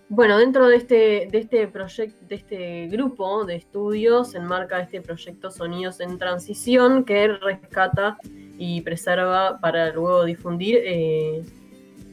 bueno, 0.10 0.38
dentro 0.38 0.68
de 0.68 0.76
este, 0.76 1.28
de 1.32 1.38
este 1.40 1.68
proyecto, 1.68 2.26
de 2.28 2.36
este 2.36 2.88
grupo 2.88 3.46
de 3.46 3.56
estudios, 3.56 4.32
se 4.32 4.38
enmarca 4.38 4.80
este 4.80 5.02
proyecto 5.02 5.50
Sonidos 5.50 6.00
en 6.00 6.18
Transición, 6.18 7.04
que 7.04 7.28
rescata 7.28 8.18
y 8.58 8.82
preserva 8.82 9.60
para 9.60 9.92
luego 9.92 10.26
difundir 10.26 10.80
eh, 10.84 11.44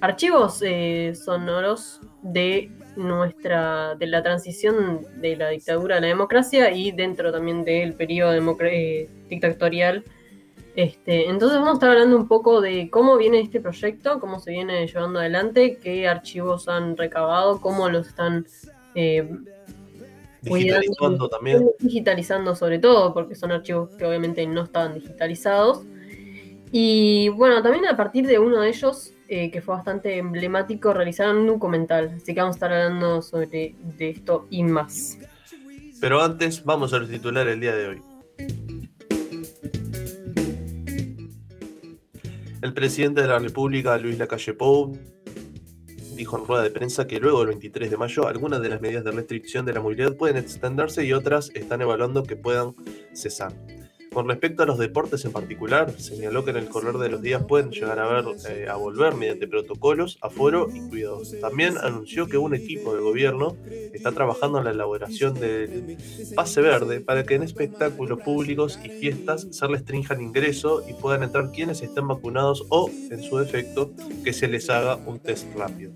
archivos 0.01 0.63
eh, 0.63 1.13
sonoros 1.15 2.01
de 2.23 2.71
nuestra 2.97 3.95
de 3.95 4.07
la 4.07 4.23
transición 4.23 5.07
de 5.21 5.37
la 5.37 5.49
dictadura 5.49 5.97
a 5.97 6.01
la 6.01 6.09
democracia 6.09 6.71
y 6.73 6.93
dentro 6.93 7.33
también 7.33 7.65
del 7.65 7.95
periodo 7.95 8.35
eh, 8.65 9.09
dictatorial. 9.29 10.05
Este, 10.77 11.29
entonces 11.29 11.59
vamos 11.59 11.73
a 11.73 11.75
estar 11.75 11.91
hablando 11.91 12.17
un 12.17 12.29
poco 12.29 12.61
de 12.61 12.89
cómo 12.91 13.17
viene 13.17 13.41
este 13.41 13.61
proyecto, 13.61 14.21
cómo 14.21 14.39
se 14.39 14.53
viene 14.53 14.87
llevando 14.87 15.19
adelante, 15.19 15.79
qué 15.83 16.07
archivos 16.07 16.69
han 16.69 16.97
recabado, 16.97 17.61
cómo 17.61 17.89
los 17.89 18.09
están 18.09 18.47
eh, 18.95 19.29
digitalizando 20.43 20.97
cuidando, 20.97 21.29
también. 21.29 21.71
Digitalizando 21.81 22.55
sobre 22.55 22.79
todo, 22.79 23.13
porque 23.13 23.35
son 23.35 23.53
archivos 23.53 23.91
que 23.97 24.05
obviamente 24.05 24.47
no 24.47 24.63
estaban 24.63 24.95
digitalizados. 24.95 25.83
Y 26.73 27.29
bueno, 27.31 27.63
también 27.63 27.87
a 27.87 27.97
partir 27.97 28.27
de 28.27 28.39
uno 28.39 28.61
de 28.61 28.69
ellos 28.69 29.13
eh, 29.29 29.51
que 29.51 29.61
fue 29.61 29.75
bastante 29.75 30.19
emblemático, 30.19 30.93
realizaron 30.93 31.39
un 31.39 31.47
documental. 31.47 32.15
Así 32.17 32.33
que 32.33 32.41
vamos 32.41 32.55
a 32.55 32.59
estar 32.59 32.73
hablando 32.73 33.23
sobre 33.23 33.75
de 33.99 34.11
esto 34.11 34.47
y 34.51 34.63
más. 34.63 35.19
Pero 36.01 36.23
antes, 36.23 36.65
vamos 36.65 36.93
a 36.95 37.07
titular 37.07 37.47
el 37.47 37.61
día 37.61 37.75
de 37.75 37.87
hoy. 37.87 38.03
El 42.63 42.75
presidente 42.75 43.23
de 43.23 43.29
la 43.29 43.39
República, 43.39 43.97
Luis 43.97 44.19
Lacalle 44.19 44.53
Pou, 44.53 44.93
dijo 46.15 46.39
en 46.39 46.45
rueda 46.45 46.63
de 46.63 46.71
prensa 46.71 47.07
que 47.07 47.19
luego 47.19 47.39
del 47.39 47.49
23 47.49 47.91
de 47.91 47.97
mayo 47.97 48.29
algunas 48.29 48.61
de 48.61 48.69
las 48.69 48.83
medidas 48.83 49.03
de 49.03 49.13
restricción 49.13 49.65
de 49.65 49.73
la 49.73 49.81
movilidad 49.81 50.15
pueden 50.15 50.37
extenderse 50.37 51.03
y 51.07 51.15
otras 51.15 51.51
están 51.55 51.81
evaluando 51.81 52.23
que 52.23 52.37
puedan 52.37 52.75
cesar. 53.15 53.55
Con 54.13 54.29
respecto 54.29 54.65
a 54.65 54.67
los 54.67 54.79
deportes 54.79 55.25
en 55.25 55.33
particular, 55.33 55.93
señaló 55.99 56.45
que 56.45 56.51
en 56.51 56.57
el 56.57 56.69
correr 56.69 56.97
de 56.99 57.09
los 57.09 57.23
días 57.23 57.45
pueden 57.45 57.71
llegar 57.71 58.01
a, 58.01 58.09
ver, 58.09 58.25
eh, 58.49 58.69
a 58.69 58.75
volver 58.75 59.15
mediante 59.15 59.47
protocolos, 59.47 60.19
aforo 60.21 60.69
y 60.75 60.81
cuidados. 60.89 61.35
También 61.41 61.79
anunció 61.79 62.27
que 62.27 62.37
un 62.37 62.55
equipo 62.55 62.93
del 62.93 63.03
gobierno 63.03 63.57
está 63.93 64.11
trabajando 64.11 64.59
en 64.59 64.65
la 64.65 64.71
elaboración 64.73 65.35
del 65.35 65.97
pase 66.35 66.61
verde 66.61 67.01
para 67.01 67.25
que 67.25 67.37
en 67.37 67.45
espectáculos 67.45 68.21
públicos 68.21 68.81
y 68.83 68.89
fiestas 68.89 69.47
se 69.51 69.67
restrinjan 69.69 70.21
ingreso 70.21 70.83
y 70.89 70.95
puedan 70.95 71.23
entrar 71.23 71.53
quienes 71.53 71.81
estén 71.81 72.09
vacunados 72.09 72.67
o, 72.69 72.91
en 73.11 73.23
su 73.23 73.39
defecto, 73.39 73.93
que 74.25 74.33
se 74.33 74.49
les 74.49 74.69
haga 74.71 74.97
un 74.97 75.21
test 75.21 75.47
rápido. 75.55 75.93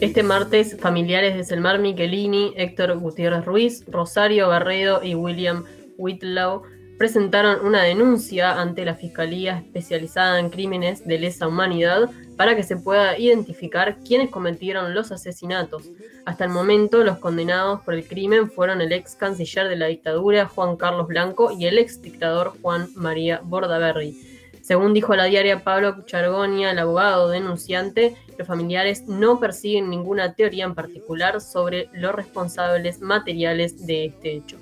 Este 0.00 0.22
martes, 0.24 0.76
familiares 0.80 1.36
de 1.36 1.44
Selmar 1.44 1.78
Michelini, 1.78 2.52
Héctor 2.56 2.98
Gutiérrez 2.98 3.44
Ruiz, 3.44 3.84
Rosario 3.86 4.48
Barredo 4.48 5.04
y 5.04 5.14
William 5.14 5.64
Whitlow 5.98 6.62
presentaron 6.98 7.64
una 7.64 7.82
denuncia 7.84 8.60
ante 8.60 8.84
la 8.84 8.94
Fiscalía 8.96 9.58
Especializada 9.58 10.40
en 10.40 10.50
Crímenes 10.50 11.06
de 11.06 11.18
Lesa 11.18 11.46
Humanidad 11.46 12.10
para 12.36 12.56
que 12.56 12.62
se 12.62 12.76
pueda 12.76 13.16
identificar 13.16 13.98
quiénes 14.06 14.30
cometieron 14.30 14.94
los 14.94 15.12
asesinatos. 15.12 15.84
Hasta 16.26 16.44
el 16.44 16.50
momento, 16.50 17.04
los 17.04 17.18
condenados 17.18 17.80
por 17.82 17.94
el 17.94 18.06
crimen 18.06 18.50
fueron 18.50 18.80
el 18.80 18.92
ex 18.92 19.14
canciller 19.14 19.68
de 19.68 19.76
la 19.76 19.86
dictadura, 19.86 20.46
Juan 20.46 20.76
Carlos 20.76 21.06
Blanco, 21.06 21.52
y 21.56 21.66
el 21.66 21.78
ex 21.78 22.02
dictador 22.02 22.52
Juan 22.60 22.88
María 22.96 23.40
Bordaberry. 23.44 24.29
Según 24.70 24.94
dijo 24.94 25.16
la 25.16 25.24
diaria 25.24 25.64
Pablo 25.64 26.04
Chargonia, 26.06 26.70
el 26.70 26.78
abogado 26.78 27.28
denunciante, 27.28 28.14
los 28.38 28.46
familiares 28.46 29.02
no 29.08 29.40
persiguen 29.40 29.90
ninguna 29.90 30.34
teoría 30.34 30.64
en 30.64 30.76
particular 30.76 31.40
sobre 31.40 31.88
los 31.92 32.14
responsables 32.14 33.00
materiales 33.00 33.84
de 33.84 34.04
este 34.04 34.36
hecho. 34.36 34.58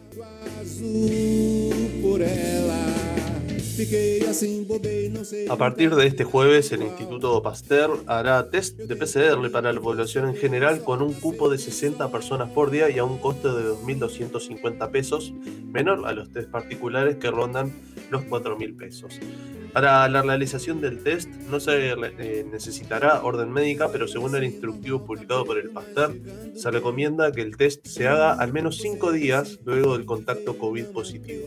A 5.50 5.56
partir 5.56 5.94
de 5.94 6.06
este 6.06 6.24
jueves, 6.24 6.72
el 6.72 6.84
Instituto 6.84 7.42
Pasteur 7.42 7.90
hará 8.06 8.48
test 8.48 8.78
de 8.78 8.96
PCR 8.96 9.50
para 9.50 9.74
la 9.74 9.80
población 9.82 10.26
en 10.26 10.36
general 10.36 10.82
con 10.84 11.02
un 11.02 11.12
cupo 11.12 11.50
de 11.50 11.58
60 11.58 12.10
personas 12.10 12.48
por 12.48 12.70
día 12.70 12.88
y 12.88 12.96
a 12.96 13.04
un 13.04 13.18
costo 13.18 13.54
de 13.54 13.74
2.250 13.74 14.90
pesos, 14.90 15.34
menor 15.70 16.06
a 16.06 16.14
los 16.14 16.32
test 16.32 16.48
particulares 16.48 17.16
que 17.16 17.30
rondan 17.30 17.74
los 18.10 18.22
4.000 18.22 18.74
pesos. 18.78 19.20
Para 19.72 20.08
la 20.08 20.22
realización 20.22 20.80
del 20.80 21.02
test 21.02 21.28
no 21.50 21.60
se 21.60 21.90
eh, 21.90 22.46
necesitará 22.50 23.22
orden 23.22 23.52
médica, 23.52 23.90
pero 23.90 24.08
según 24.08 24.34
el 24.34 24.44
instructivo 24.44 25.04
publicado 25.04 25.44
por 25.44 25.58
el 25.58 25.70
Pasteur, 25.70 26.16
se 26.54 26.70
recomienda 26.70 27.32
que 27.32 27.42
el 27.42 27.56
test 27.56 27.86
se 27.86 28.08
haga 28.08 28.32
al 28.32 28.52
menos 28.52 28.78
5 28.78 29.12
días 29.12 29.58
luego 29.64 29.96
del 29.96 30.06
contacto 30.06 30.58
COVID 30.58 30.86
positivo. 30.86 31.46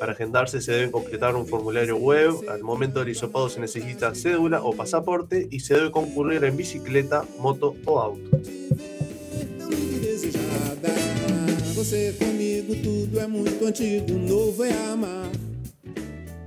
Para 0.00 0.12
agendarse 0.12 0.60
se 0.60 0.72
debe 0.72 0.90
completar 0.90 1.36
un 1.36 1.46
formulario 1.46 1.96
web, 1.96 2.34
al 2.48 2.62
momento 2.62 3.00
del 3.00 3.10
hisopado 3.10 3.48
se 3.48 3.60
necesita 3.60 4.14
cédula 4.14 4.62
o 4.62 4.74
pasaporte 4.74 5.46
y 5.50 5.60
se 5.60 5.74
debe 5.74 5.90
concurrir 5.90 6.44
en 6.44 6.56
bicicleta, 6.56 7.24
moto 7.38 7.74
o 7.84 7.98
auto. 7.98 8.38
É 14.60 14.72
amar. 14.92 15.47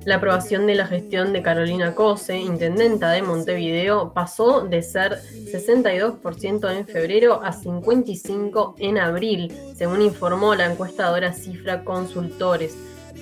La 0.03 0.15
aprobación 0.15 0.65
de 0.65 0.73
la 0.73 0.87
gestión 0.87 1.31
de 1.31 1.43
Carolina 1.43 1.93
Cose, 1.93 2.35
intendenta 2.35 3.11
de 3.11 3.21
Montevideo, 3.21 4.13
pasó 4.13 4.61
de 4.61 4.81
ser 4.81 5.21
62% 5.21 6.75
en 6.75 6.87
febrero 6.87 7.43
a 7.43 7.53
55% 7.53 8.73
en 8.79 8.97
abril, 8.97 9.53
según 9.75 10.01
informó 10.01 10.55
la 10.55 10.71
encuestadora 10.71 11.33
Cifra 11.33 11.83
Consultores. 11.83 12.75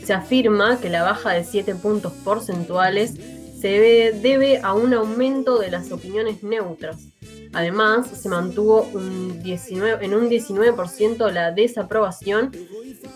Se 0.05 0.13
afirma 0.13 0.79
que 0.79 0.89
la 0.89 1.03
baja 1.03 1.33
de 1.33 1.43
7 1.43 1.75
puntos 1.75 2.13
porcentuales 2.24 3.13
se 3.59 4.13
debe 4.21 4.59
a 4.63 4.74
un 4.74 4.93
aumento 4.93 5.59
de 5.59 5.71
las 5.71 5.91
opiniones 5.91 6.43
neutras. 6.43 7.09
Además, 7.51 8.07
se 8.07 8.29
mantuvo 8.29 8.83
un 8.93 9.43
19, 9.43 10.05
en 10.05 10.13
un 10.13 10.29
19% 10.29 11.29
la 11.29 11.51
desaprobación, 11.51 12.51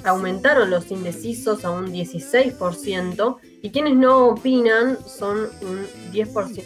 aumentaron 0.03 0.70
los 0.70 0.91
indecisos 0.91 1.63
a 1.63 1.72
un 1.72 1.93
16% 1.93 3.38
y 3.63 3.70
quienes 3.72 3.96
no 3.96 4.27
opinan 4.27 4.98
son 5.08 5.50
un 5.62 5.88
10%. 6.12 6.62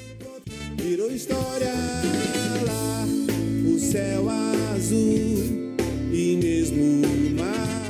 Virou 0.77 1.11
história 1.11 1.71
lá, 2.65 3.05
o 3.71 3.79
céu 3.79 4.27
azul 4.75 5.75
e 6.11 6.39
mesmo 6.41 7.05
o 7.05 7.39
mar. 7.39 7.86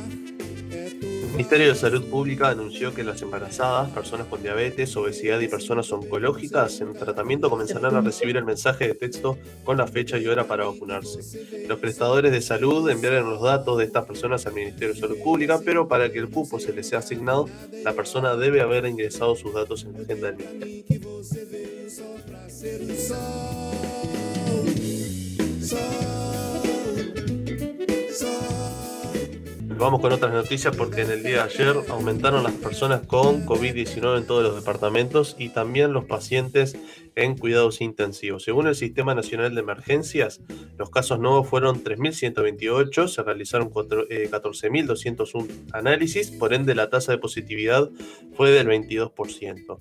Ministerio 1.38 1.68
de 1.68 1.76
Salud 1.76 2.04
Pública 2.10 2.48
anunció 2.48 2.92
que 2.92 3.04
las 3.04 3.22
embarazadas, 3.22 3.90
personas 3.90 4.26
con 4.26 4.42
diabetes, 4.42 4.96
obesidad 4.96 5.38
y 5.38 5.46
personas 5.46 5.92
oncológicas 5.92 6.80
en 6.80 6.94
tratamiento 6.94 7.48
comenzarán 7.48 7.94
a 7.94 8.00
recibir 8.00 8.36
el 8.36 8.44
mensaje 8.44 8.88
de 8.88 8.94
texto 8.94 9.38
con 9.62 9.76
la 9.76 9.86
fecha 9.86 10.18
y 10.18 10.26
hora 10.26 10.48
para 10.48 10.64
vacunarse. 10.64 11.20
Los 11.68 11.78
prestadores 11.78 12.32
de 12.32 12.40
salud 12.40 12.90
enviarán 12.90 13.30
los 13.30 13.40
datos 13.40 13.78
de 13.78 13.84
estas 13.84 14.04
personas 14.04 14.44
al 14.46 14.54
Ministerio 14.54 14.94
de 14.94 15.00
Salud 15.00 15.18
Pública, 15.22 15.60
pero 15.64 15.86
para 15.86 16.10
que 16.10 16.18
el 16.18 16.28
cupo 16.28 16.58
se 16.58 16.72
les 16.72 16.88
sea 16.88 16.98
asignado, 16.98 17.48
la 17.84 17.92
persona 17.92 18.34
debe 18.34 18.60
haber 18.60 18.86
ingresado 18.86 19.36
sus 19.36 19.54
datos 19.54 19.84
en 19.84 19.92
la 19.92 20.00
agenda 20.00 20.32
del 20.32 20.38
Ministerio. 20.38 20.98
Vamos 29.78 30.00
con 30.00 30.12
otras 30.12 30.32
noticias 30.32 30.76
porque 30.76 31.02
en 31.02 31.10
el 31.12 31.22
día 31.22 31.44
de 31.44 31.54
ayer 31.54 31.76
aumentaron 31.88 32.42
las 32.42 32.52
personas 32.54 33.06
con 33.06 33.46
COVID-19 33.46 34.18
en 34.18 34.26
todos 34.26 34.42
los 34.42 34.56
departamentos 34.56 35.36
y 35.38 35.50
también 35.50 35.92
los 35.92 36.04
pacientes 36.04 36.76
en 37.14 37.38
cuidados 37.38 37.80
intensivos. 37.80 38.42
Según 38.42 38.66
el 38.66 38.74
Sistema 38.74 39.14
Nacional 39.14 39.54
de 39.54 39.60
Emergencias, 39.60 40.40
los 40.76 40.90
casos 40.90 41.20
nuevos 41.20 41.48
fueron 41.48 41.84
3.128, 41.84 43.06
se 43.06 43.22
realizaron 43.22 43.70
14.201 43.70 45.46
eh, 45.48 45.54
análisis, 45.72 46.32
por 46.32 46.54
ende 46.54 46.74
la 46.74 46.90
tasa 46.90 47.12
de 47.12 47.18
positividad 47.18 47.88
fue 48.34 48.50
del 48.50 48.66
22%. 48.66 49.78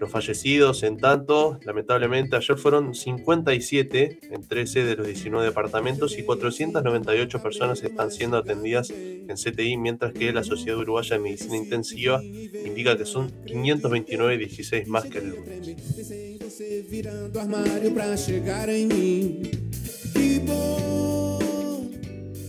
Los 0.00 0.10
fallecidos, 0.10 0.82
en 0.82 0.96
tanto, 0.96 1.58
lamentablemente 1.64 2.36
ayer 2.36 2.58
fueron 2.58 2.94
57 2.94 4.18
en 4.30 4.46
13 4.46 4.84
de 4.84 4.96
los 4.96 5.06
19 5.06 5.46
departamentos 5.46 6.18
y 6.18 6.24
498 6.24 7.42
personas 7.42 7.82
están 7.82 8.10
siendo 8.10 8.36
atendidas 8.36 8.90
en 8.90 9.34
CTI, 9.34 9.76
mientras 9.76 10.12
que 10.12 10.32
la 10.32 10.42
Sociedad 10.42 10.78
Uruguaya 10.78 11.16
de 11.16 11.22
Medicina 11.22 11.56
Intensiva 11.56 12.22
indica 12.22 12.96
que 12.96 13.04
son 13.04 13.30
529 13.46 14.34
y 14.34 14.38
16 14.38 14.88
más 14.88 15.04
que 15.04 15.18
el 15.18 15.30
lunes. 15.30 15.74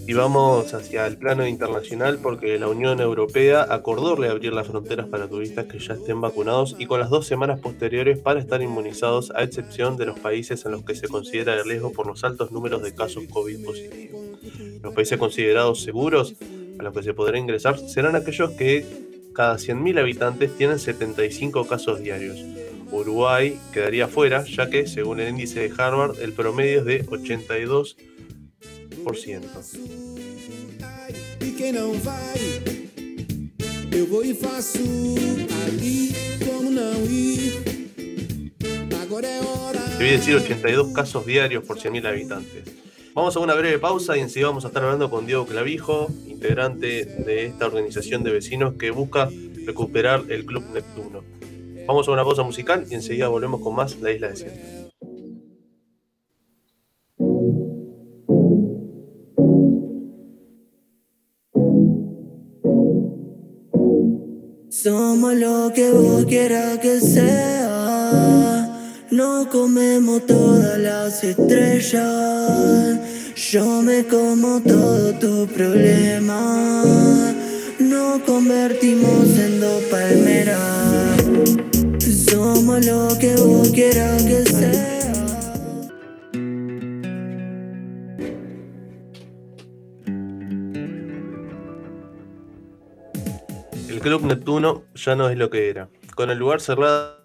Y 0.08 0.14
vamos 0.14 0.72
hacia 0.76 1.08
el 1.08 1.18
plano 1.18 1.48
internacional 1.48 2.20
porque 2.22 2.60
la 2.60 2.68
Unión 2.68 3.00
Europea 3.00 3.66
acordó 3.68 4.16
reabrir 4.16 4.54
las 4.54 4.68
fronteras 4.68 5.08
para 5.08 5.28
turistas 5.28 5.66
que 5.66 5.80
ya 5.80 5.96
estén 5.96 6.22
vacunados 6.22 6.76
y 6.78 6.86
con 6.86 7.00
las 7.00 7.10
dos 7.10 7.26
semanas 7.26 7.60
posteriores 7.60 8.20
para 8.20 8.40
estar 8.40 8.62
inmunizados, 8.62 9.32
a 9.36 9.42
excepción 9.42 9.98
de 9.98 10.06
los 10.06 10.20
países 10.20 10.64
en 10.66 10.74
los 10.74 10.84
que 10.84 10.94
se 10.94 11.08
considera 11.08 11.56
el 11.56 11.66
riesgo 11.66 11.92
por 11.92 12.06
los 12.06 12.24
altos 12.24 12.52
números 12.52 12.84
de 12.84 12.94
casos 12.94 13.24
COVID 13.32 13.66
positivos. 13.66 14.22
Los 14.84 14.94
países 14.94 15.18
considerados 15.18 15.82
seguros 15.82 16.36
a 16.78 16.84
los 16.84 16.94
que 16.94 17.02
se 17.02 17.16
podrá 17.16 17.40
ingresar 17.40 17.80
serán 17.80 18.16
aquellos 18.16 18.52
que 18.52 18.86
cada 19.34 19.56
100.000 19.56 20.00
habitantes 20.00 20.56
tienen 20.56 20.78
75 20.78 21.66
casos 21.66 22.00
diarios. 22.00 22.38
Uruguay 22.92 23.60
quedaría 23.74 24.08
fuera, 24.08 24.44
ya 24.46 24.70
que, 24.70 24.86
según 24.86 25.20
el 25.20 25.30
índice 25.30 25.62
de 25.62 25.74
Harvard, 25.76 26.20
el 26.22 26.34
promedio 26.34 26.80
es 26.80 26.86
de 26.86 27.06
82 27.10 27.98
Debí 39.98 40.12
decir 40.12 40.36
82 40.36 40.94
casos 40.94 41.26
diarios 41.26 41.64
por 41.64 41.78
100.000 41.78 42.06
habitantes. 42.08 42.64
Vamos 43.14 43.36
a 43.38 43.40
una 43.40 43.54
breve 43.54 43.80
pausa 43.80 44.18
y 44.18 44.20
enseguida 44.20 44.50
vamos 44.50 44.66
a 44.66 44.68
estar 44.68 44.84
hablando 44.84 45.10
con 45.10 45.26
Diego 45.26 45.46
Clavijo, 45.46 46.08
integrante 46.28 47.06
de 47.06 47.46
esta 47.46 47.68
organización 47.68 48.24
de 48.24 48.32
vecinos 48.34 48.74
que 48.74 48.92
busca 48.92 49.30
recuperar 49.66 50.24
el 50.28 50.46
Club 50.46 50.66
Neptuno. 50.74 51.24
Vamos 51.88 52.08
a 52.08 52.12
una 52.12 52.26
pausa 52.26 52.44
musical 52.44 52.86
y 52.90 52.96
enseguida 52.96 53.30
volvemos 53.30 53.62
con 53.62 53.74
más 53.74 53.98
La 54.02 54.12
Isla 54.12 54.28
de 54.28 54.36
Siempre. 54.36 54.85
Somos 64.86 65.34
lo 65.34 65.74
que 65.74 65.90
vos 65.90 66.26
quieras 66.26 66.78
que 66.78 67.02
sea. 67.02 68.70
No 69.10 69.50
comemos 69.50 70.28
todas 70.28 70.78
las 70.78 71.24
estrellas. 71.24 73.00
Yo 73.50 73.82
me 73.82 74.06
como 74.06 74.62
todo 74.62 75.12
tu 75.14 75.48
problema. 75.48 76.84
No 77.80 78.24
convertimos 78.28 79.26
en 79.40 79.60
dos 79.60 79.82
palmeras. 79.86 81.18
Somos 82.30 82.86
lo 82.86 83.08
que 83.18 83.36
vos 83.38 83.68
quieras 83.70 84.22
que 84.22 84.44
sea. 84.46 84.95
Club 94.06 94.22
Neptuno 94.22 94.84
ya 94.94 95.16
no 95.16 95.30
es 95.30 95.36
lo 95.36 95.50
que 95.50 95.68
era. 95.68 95.90
Con 96.14 96.30
el 96.30 96.38
lugar 96.38 96.62
cerrado 96.62 97.18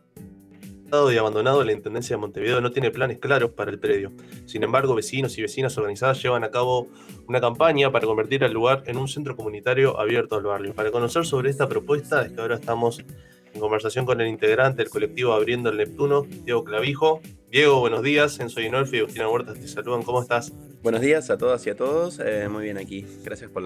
y 1.13 1.17
abandonado, 1.19 1.63
la 1.63 1.73
Intendencia 1.73 2.17
de 2.17 2.21
Montevideo 2.23 2.63
no 2.63 2.73
tiene 2.73 2.91
planes 2.91 3.19
claros 3.19 3.51
para 3.51 3.71
el 3.71 3.79
predio. 3.79 4.13
Sin 4.47 4.63
embargo, 4.63 4.95
vecinos 4.95 5.37
y 5.37 5.43
vecinas 5.43 5.77
organizadas 5.77 6.23
llevan 6.23 6.43
a 6.43 6.51
cabo 6.51 6.89
una 7.29 7.39
campaña 7.39 7.93
para 7.93 8.07
convertir 8.07 8.45
el 8.45 8.55
lugar 8.55 8.83
en 8.87 8.97
un 8.97 9.09
centro 9.09 9.37
comunitario 9.37 10.01
abierto 10.01 10.37
al 10.37 10.45
barrio. 10.45 10.73
Para 10.73 10.91
conocer 10.91 11.27
sobre 11.27 11.51
esta 11.51 11.69
propuesta 11.69 12.23
es 12.23 12.33
que 12.33 12.41
ahora 12.41 12.55
estamos 12.55 13.05
en 13.53 13.61
conversación 13.61 14.07
con 14.07 14.19
el 14.23 14.29
integrante 14.29 14.83
del 14.83 14.91
colectivo 14.91 15.35
Abriendo 15.35 15.69
el 15.69 15.77
Neptuno, 15.77 16.23
Diego 16.23 16.65
Clavijo. 16.65 17.21
Diego, 17.51 17.79
buenos 17.81 18.03
días. 18.03 18.41
Enzo 18.41 18.63
Inolfi 18.63 18.97
y 18.97 19.01
Agustina 19.01 19.29
Huertas 19.29 19.61
te 19.61 19.69
saludan. 19.69 20.03
¿Cómo 20.03 20.23
estás? 20.23 20.51
Buenos 20.83 21.03
días 21.03 21.29
a 21.29 21.37
todas 21.37 21.67
y 21.67 21.69
a 21.69 21.77
todos. 21.77 22.21
Eh, 22.25 22.49
muy 22.49 22.65
bien 22.65 22.79
aquí. 22.79 23.05
Gracias 23.23 23.51
por, 23.51 23.65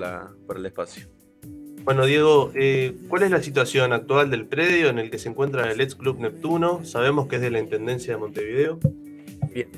el 0.56 0.66
espacio. 0.66 1.06
Bueno, 1.84 2.06
Diego, 2.06 2.50
eh, 2.54 2.96
¿cuál 3.08 3.24
es 3.24 3.30
la 3.30 3.42
situación 3.42 3.92
actual 3.92 4.30
del 4.30 4.46
predio 4.46 4.88
en 4.88 4.98
el 4.98 5.10
que 5.10 5.18
se 5.18 5.28
encuentra 5.28 5.70
el 5.70 5.82
ex 5.82 5.94
Club 5.94 6.18
Neptuno? 6.18 6.82
Sabemos 6.82 7.28
que 7.28 7.36
es 7.36 7.42
de 7.42 7.50
la 7.50 7.60
Intendencia 7.60 8.14
de 8.14 8.18
Montevideo. 8.18 8.78
Bien. 9.52 9.68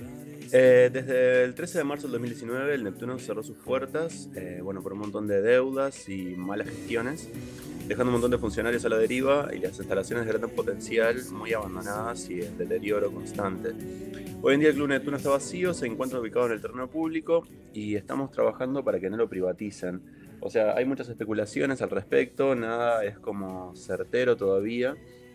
Eh, 0.53 0.89
desde 0.93 1.43
el 1.43 1.57
13 1.57 1.79
de 1.79 1.85
marzo 1.85 2.05
del 2.05 2.13
2019 2.13 2.75
el 2.75 2.85
Neptuno 2.85 3.19
cerró 3.19 3.43
sus 3.43 3.57
puertas, 3.57 4.31
eh, 4.37 4.61
bueno, 4.63 4.83
por 4.83 4.93
un 4.93 5.01
montón 5.01 5.27
de 5.27 5.43
deudas 5.43 6.09
y 6.09 6.37
malas 6.37 6.69
gestiones, 6.69 7.29
dejando 7.89 8.11
un 8.11 8.13
montón 8.13 8.31
de 8.31 8.39
funcionarios 8.39 8.85
a 8.85 8.89
la 8.89 8.99
deriva 8.99 9.49
y 9.53 9.59
las 9.59 9.77
instalaciones 9.77 10.27
de 10.27 10.33
gran 10.33 10.51
potencial 10.51 11.21
muy 11.33 11.55
abandonadas 11.55 12.31
y 12.31 12.41
en 12.41 12.57
deterioro 12.57 13.11
constante. 13.11 13.71
Hoy 14.43 14.55
en 14.55 14.61
día 14.61 14.69
el 14.69 14.77
Club 14.77 14.89
Neptuno 14.91 15.17
está 15.17 15.31
vacío, 15.31 15.75
se 15.75 15.87
encuentra 15.87 16.21
ubicado 16.21 16.47
en 16.47 16.53
el 16.53 16.61
terreno 16.61 16.89
público 16.89 17.45
y 17.75 17.97
estamos 17.97 18.31
trabajando 18.31 18.85
para 18.85 19.01
que 19.01 19.11
no 19.11 19.17
lo 19.17 19.29
privaticen. 19.29 20.01
O 20.47 20.49
sea, 20.49 20.77
hay 20.77 20.85
muchas 20.85 21.09
especulaciones 21.09 21.83
al 21.83 21.91
respecto, 21.91 22.55
nada 22.55 23.05
es 23.05 23.19
como 23.19 23.75
certero 23.75 24.37
todavía. 24.37 24.95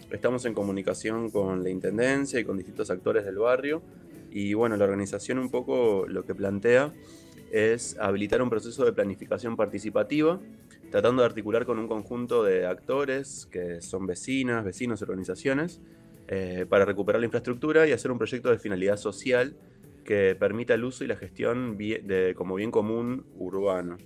Estamos 0.10 0.46
en 0.46 0.54
comunicación 0.54 1.30
con 1.30 1.64
la 1.64 1.70
Intendencia 1.70 2.40
y 2.40 2.46
con 2.46 2.56
distintos 2.56 2.90
actores 2.90 3.26
del 3.26 3.38
barrio. 3.38 3.82
Y 4.32 4.54
bueno, 4.54 4.78
la 4.78 4.86
organización 4.86 5.38
un 5.38 5.52
poco 5.52 6.06
lo 6.08 6.24
que 6.24 6.34
plantea 6.34 6.94
es 7.52 7.98
habilitar 8.00 8.42
un 8.42 8.50
proceso 8.50 8.86
de 8.86 8.94
planificación 8.94 9.58
participativa, 9.58 10.40
tratando 10.92 11.24
de 11.24 11.26
articular 11.26 11.66
con 11.66 11.78
un 11.78 11.90
conjunto 11.90 12.42
de 12.46 12.66
actores 12.66 13.50
que 13.52 13.82
son 13.82 14.08
vecinas, 14.08 14.64
vecinos, 14.64 15.02
organizaciones, 15.02 15.82
eh, 16.30 16.66
para 16.70 16.86
recuperar 16.86 17.20
la 17.20 17.26
infraestructura 17.26 17.86
y 17.86 17.92
hacer 17.92 18.12
un 18.12 18.18
proyecto 18.18 18.50
de 18.50 18.60
finalidad 18.60 18.96
social 18.96 19.58
que 20.06 20.38
permita 20.40 20.74
el 20.74 20.86
uso 20.86 21.04
y 21.04 21.08
la 21.08 21.18
gestión 21.18 21.78
de, 21.78 22.34
como 22.38 22.56
bien 22.56 22.72
común 22.72 23.26
urbano. 23.36 23.98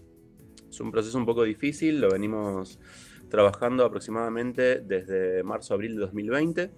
Es 0.76 0.82
un 0.82 0.92
proceso 0.92 1.18
un 1.18 1.26
poco 1.26 1.44
difícil, 1.44 2.02
lo 2.02 2.10
venimos 2.10 2.80
trabajando 3.30 3.86
aproximadamente 3.86 4.82
desde 4.82 5.42
marzo-abril 5.42 5.96
de 5.96 6.02
2020. 6.02 6.72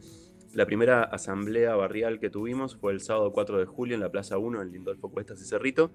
La 0.53 0.67
primera 0.67 1.01
asamblea 1.01 1.75
barrial 1.75 2.19
que 2.19 2.29
tuvimos 2.29 2.75
fue 2.75 2.93
el 2.93 3.01
sábado 3.01 3.31
4 3.31 3.57
de 3.57 3.65
julio 3.65 3.95
en 3.95 4.01
la 4.01 4.11
Plaza 4.11 4.37
1 4.37 4.61
en 4.61 4.71
Lindolfo 4.71 5.09
Cuestas 5.09 5.41
y 5.41 5.45
Cerrito. 5.45 5.89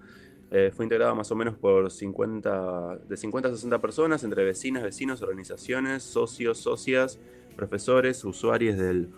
Eh, 0.51 0.73
fue 0.75 0.85
integrada 0.85 1.15
más 1.15 1.31
o 1.31 1.37
menos 1.37 1.57
por 1.57 1.93
50, 1.93 3.03
de 3.09 3.17
50 3.17 3.49
a 3.51 3.53
60 3.53 3.81
personas, 3.81 4.25
entre 4.25 4.43
vecinas, 4.43 4.83
vecinos, 4.83 5.23
organizaciones, 5.23 6.03
socios, 6.03 6.59
socias, 6.59 7.21
profesores, 7.55 8.25
usuarios 8.25 8.79
del, 8.79 9.11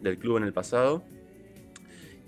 del 0.00 0.16
club 0.16 0.36
en 0.36 0.44
el 0.44 0.52
pasado. 0.52 1.02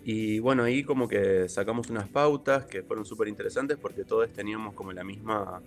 Y 0.02 0.40
bueno, 0.40 0.64
ahí 0.64 0.82
como 0.82 1.06
que 1.06 1.48
sacamos 1.48 1.88
unas 1.88 2.08
pautas 2.08 2.64
que 2.64 2.82
fueron 2.82 3.04
súper 3.04 3.28
interesantes 3.28 3.78
porque 3.78 4.02
todos 4.02 4.28
teníamos 4.32 4.74
como 4.74 4.92
la 4.92 5.04
misma 5.04 5.62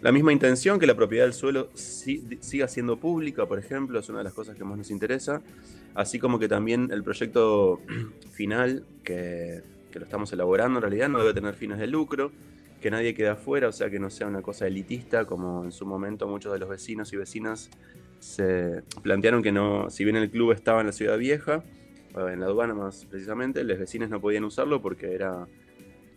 la 0.00 0.12
misma 0.12 0.32
intención 0.32 0.78
que 0.78 0.86
la 0.86 0.94
propiedad 0.94 1.24
del 1.24 1.32
suelo 1.32 1.70
siga 1.74 2.68
siendo 2.68 2.98
pública, 2.98 3.46
por 3.46 3.58
ejemplo, 3.58 3.98
es 3.98 4.08
una 4.08 4.18
de 4.18 4.24
las 4.24 4.32
cosas 4.32 4.56
que 4.56 4.64
más 4.64 4.78
nos 4.78 4.90
interesa, 4.90 5.42
así 5.94 6.18
como 6.18 6.38
que 6.38 6.48
también 6.48 6.90
el 6.92 7.02
proyecto 7.02 7.80
final, 8.32 8.84
que, 9.02 9.62
lo 9.92 10.04
estamos 10.04 10.32
elaborando 10.32 10.78
en 10.78 10.82
realidad, 10.82 11.08
no 11.08 11.18
debe 11.18 11.34
tener 11.34 11.54
fines 11.54 11.78
de 11.78 11.88
lucro, 11.88 12.30
que 12.80 12.88
nadie 12.88 13.14
quede 13.14 13.30
afuera, 13.30 13.66
o 13.66 13.72
sea, 13.72 13.90
que 13.90 13.98
no 13.98 14.10
sea 14.10 14.28
una 14.28 14.42
cosa 14.42 14.68
elitista, 14.68 15.24
como 15.24 15.64
en 15.64 15.72
su 15.72 15.84
momento 15.84 16.28
muchos 16.28 16.52
de 16.52 16.60
los 16.60 16.68
vecinos 16.68 17.12
y 17.12 17.16
vecinas 17.16 17.68
se 18.20 18.82
plantearon 19.02 19.42
que 19.42 19.50
no, 19.50 19.90
si 19.90 20.04
bien 20.04 20.14
el 20.14 20.30
club 20.30 20.52
estaba 20.52 20.80
en 20.80 20.86
la 20.86 20.92
ciudad 20.92 21.18
vieja, 21.18 21.64
en 22.14 22.40
la 22.40 22.46
aduana 22.46 22.74
más 22.74 23.04
precisamente, 23.06 23.64
los 23.64 23.78
vecinos 23.78 24.08
no 24.08 24.20
podían 24.20 24.44
usarlo 24.44 24.80
porque 24.80 25.12
era 25.14 25.46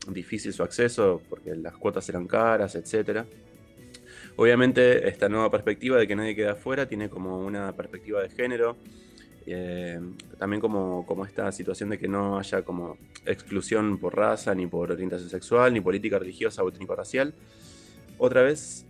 difícil 0.08 0.54
su 0.54 0.63
acceso, 0.63 1.22
porque 1.30 1.56
las 1.56 1.76
cuotas 1.78 2.08
eran 2.10 2.28
caras, 2.28 2.76
etcétera. 2.76 3.26
Obviamente 4.42 5.08
esta 5.08 5.30
nueva 5.30 5.52
perspectiva 5.52 6.00
de 6.00 6.08
que 6.08 6.16
nadie 6.16 6.36
queda 6.36 6.54
afuera 6.54 6.88
tiene 6.88 7.12
como 7.12 7.46
una 7.46 7.76
perspectiva 7.76 8.24
de 8.24 8.30
género, 8.32 8.76
eh, 9.46 10.00
también 10.40 10.60
como, 10.60 11.06
como 11.06 11.28
esta 11.28 11.52
situación 11.52 11.90
de 11.92 12.00
que 12.00 12.08
no 12.08 12.40
haya 12.40 12.64
como 12.64 12.98
exclusión 13.24 14.00
por 14.00 14.16
raza, 14.16 14.56
ni 14.56 14.66
por 14.66 14.92
orientación 14.92 15.30
sexual, 15.30 15.72
ni 15.76 15.80
política 15.80 16.18
religiosa 16.18 16.64
o 16.64 16.70
étnico-racial. 16.70 17.36
Otra 18.18 18.42
vez, 18.42 18.88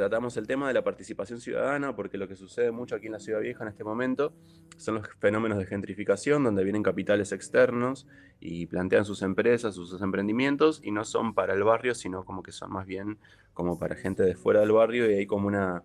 tratamos 0.00 0.34
el 0.38 0.46
tema 0.46 0.66
de 0.66 0.72
la 0.72 0.82
participación 0.82 1.42
ciudadana, 1.42 1.94
porque 1.94 2.16
lo 2.16 2.26
que 2.26 2.34
sucede 2.34 2.70
mucho 2.70 2.94
aquí 2.94 3.08
en 3.08 3.12
la 3.12 3.18
Ciudad 3.18 3.40
Vieja 3.40 3.64
en 3.64 3.68
este 3.68 3.84
momento 3.84 4.32
son 4.78 4.94
los 4.94 5.06
fenómenos 5.18 5.58
de 5.58 5.66
gentrificación, 5.66 6.42
donde 6.42 6.64
vienen 6.64 6.82
capitales 6.82 7.32
externos 7.32 8.06
y 8.40 8.64
plantean 8.64 9.04
sus 9.04 9.20
empresas, 9.20 9.74
sus 9.74 10.00
emprendimientos, 10.00 10.80
y 10.82 10.90
no 10.90 11.04
son 11.04 11.34
para 11.34 11.52
el 11.52 11.64
barrio, 11.64 11.94
sino 11.94 12.24
como 12.24 12.42
que 12.42 12.50
son 12.50 12.72
más 12.72 12.86
bien 12.86 13.18
como 13.52 13.78
para 13.78 13.94
gente 13.94 14.22
de 14.22 14.34
fuera 14.36 14.60
del 14.60 14.72
barrio, 14.72 15.10
y 15.10 15.16
hay 15.16 15.26
como 15.26 15.48
una 15.48 15.82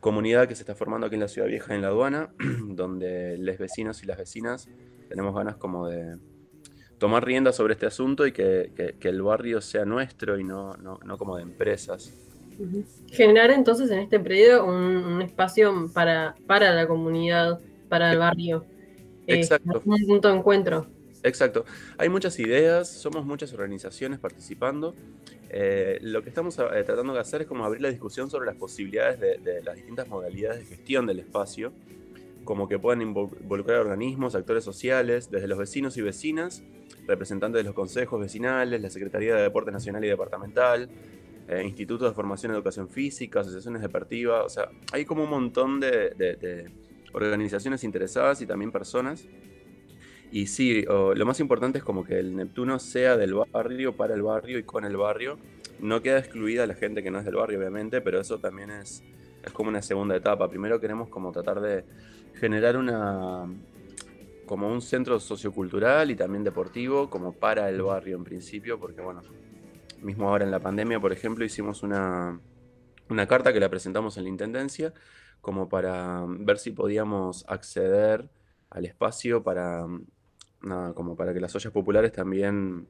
comunidad 0.00 0.46
que 0.46 0.54
se 0.54 0.64
está 0.64 0.74
formando 0.74 1.06
aquí 1.06 1.14
en 1.14 1.22
la 1.22 1.28
Ciudad 1.28 1.48
Vieja, 1.48 1.74
en 1.74 1.80
la 1.80 1.88
aduana, 1.88 2.28
donde 2.66 3.38
los 3.38 3.56
vecinos 3.56 4.02
y 4.02 4.06
las 4.06 4.18
vecinas 4.18 4.68
tenemos 5.08 5.34
ganas 5.34 5.56
como 5.56 5.88
de 5.88 6.18
tomar 6.98 7.24
rienda 7.24 7.54
sobre 7.54 7.72
este 7.72 7.86
asunto 7.86 8.26
y 8.26 8.32
que, 8.32 8.94
el 9.00 9.22
barrio 9.22 9.62
sea 9.62 9.86
nuestro 9.86 10.38
y 10.38 10.44
no, 10.44 10.74
no 10.74 11.16
como 11.16 11.38
de 11.38 11.44
empresas. 11.44 12.27
Generar 13.10 13.50
entonces 13.50 13.90
en 13.90 14.00
este 14.00 14.18
predio 14.18 14.64
un, 14.64 14.74
un 14.74 15.22
espacio 15.22 15.90
para, 15.94 16.34
para 16.46 16.74
la 16.74 16.86
comunidad, 16.86 17.60
para 17.88 18.12
el 18.12 18.18
barrio. 18.18 18.64
Eh, 19.26 19.36
Exacto. 19.36 19.82
un 19.84 20.06
punto 20.06 20.28
de 20.28 20.38
encuentro. 20.38 20.86
Exacto. 21.22 21.64
Hay 21.98 22.08
muchas 22.08 22.38
ideas, 22.38 22.88
somos 22.88 23.24
muchas 23.24 23.52
organizaciones 23.52 24.18
participando. 24.18 24.94
Eh, 25.50 25.98
lo 26.02 26.22
que 26.22 26.28
estamos 26.28 26.58
eh, 26.58 26.82
tratando 26.84 27.12
de 27.12 27.20
hacer 27.20 27.42
es 27.42 27.46
como 27.46 27.64
abrir 27.64 27.82
la 27.82 27.90
discusión 27.90 28.30
sobre 28.30 28.46
las 28.46 28.56
posibilidades 28.56 29.18
de, 29.18 29.38
de 29.38 29.62
las 29.62 29.76
distintas 29.76 30.08
modalidades 30.08 30.60
de 30.60 30.64
gestión 30.66 31.06
del 31.06 31.18
espacio, 31.20 31.72
como 32.44 32.68
que 32.68 32.78
puedan 32.78 33.00
invol- 33.00 33.30
involucrar 33.40 33.80
organismos, 33.80 34.34
actores 34.34 34.64
sociales, 34.64 35.30
desde 35.30 35.48
los 35.48 35.58
vecinos 35.58 35.96
y 35.96 36.02
vecinas, 36.02 36.62
representantes 37.06 37.60
de 37.60 37.64
los 37.64 37.74
consejos 37.74 38.20
vecinales, 38.20 38.80
la 38.80 38.90
Secretaría 38.90 39.34
de 39.34 39.42
Deporte 39.42 39.70
Nacional 39.70 40.04
y 40.04 40.08
Departamental, 40.08 40.88
eh, 41.48 41.62
institutos 41.64 42.10
de 42.10 42.14
formación 42.14 42.52
en 42.52 42.56
educación 42.56 42.88
física, 42.88 43.40
asociaciones 43.40 43.82
deportivas, 43.82 44.44
o 44.44 44.48
sea, 44.48 44.70
hay 44.92 45.04
como 45.04 45.24
un 45.24 45.30
montón 45.30 45.80
de, 45.80 46.70
organizaciones 47.12 47.84
interesadas 47.84 48.42
y 48.42 48.46
también 48.46 48.70
personas. 48.70 49.26
Y 50.30 50.46
sí, 50.46 50.84
lo 50.84 51.24
más 51.24 51.40
importante 51.40 51.78
es 51.78 51.84
como 51.84 52.04
que 52.04 52.18
el 52.18 52.36
Neptuno 52.36 52.78
sea 52.78 53.16
del 53.16 53.32
barrio, 53.32 53.96
para 53.96 54.12
el 54.14 54.22
barrio 54.22 54.58
y 54.58 54.62
con 54.62 54.84
el 54.84 54.98
barrio. 54.98 55.38
No 55.80 56.02
queda 56.02 56.18
excluida 56.18 56.66
la 56.66 56.74
gente 56.74 57.02
que 57.02 57.10
no 57.10 57.18
es 57.18 57.24
del 57.24 57.36
barrio, 57.36 57.58
obviamente, 57.58 58.02
pero 58.02 58.20
eso 58.20 58.38
también 58.38 58.70
es, 58.70 59.02
es 59.42 59.52
como 59.52 59.70
una 59.70 59.80
segunda 59.80 60.14
etapa. 60.14 60.50
Primero 60.50 60.78
queremos 60.80 61.08
como 61.08 61.32
tratar 61.32 61.62
de 61.62 61.82
generar 62.34 62.76
una 62.76 63.46
como 64.48 64.72
un 64.72 64.82
centro 64.82 65.20
sociocultural 65.20 66.10
y 66.10 66.16
también 66.16 66.42
deportivo 66.42 67.08
como 67.08 67.32
para 67.32 67.68
el 67.68 67.82
barrio 67.82 68.16
en 68.16 68.24
principio, 68.24 68.80
porque 68.80 69.00
bueno, 69.00 69.22
mismo 70.02 70.28
ahora 70.28 70.44
en 70.44 70.50
la 70.50 70.60
pandemia, 70.60 71.00
por 71.00 71.12
ejemplo, 71.12 71.44
hicimos 71.44 71.82
una, 71.82 72.40
una 73.08 73.26
carta 73.26 73.52
que 73.52 73.60
la 73.60 73.68
presentamos 73.68 74.16
en 74.16 74.24
la 74.24 74.30
Intendencia 74.30 74.92
como 75.40 75.68
para 75.68 76.24
ver 76.26 76.58
si 76.58 76.72
podíamos 76.72 77.44
acceder 77.48 78.28
al 78.70 78.84
espacio 78.84 79.42
para, 79.42 79.86
nada, 80.62 80.92
como 80.94 81.16
para 81.16 81.32
que 81.32 81.40
las 81.40 81.54
ollas 81.54 81.72
populares 81.72 82.12
también 82.12 82.86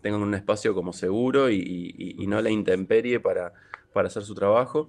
tengan 0.00 0.22
un 0.22 0.34
espacio 0.34 0.74
como 0.74 0.92
seguro 0.92 1.50
y 1.50 2.24
no 2.26 2.40
la 2.40 2.50
intemperie 2.50 3.20
para, 3.20 3.52
para 3.96 4.08
hacer 4.08 4.24
su 4.24 4.34
trabajo. 4.34 4.88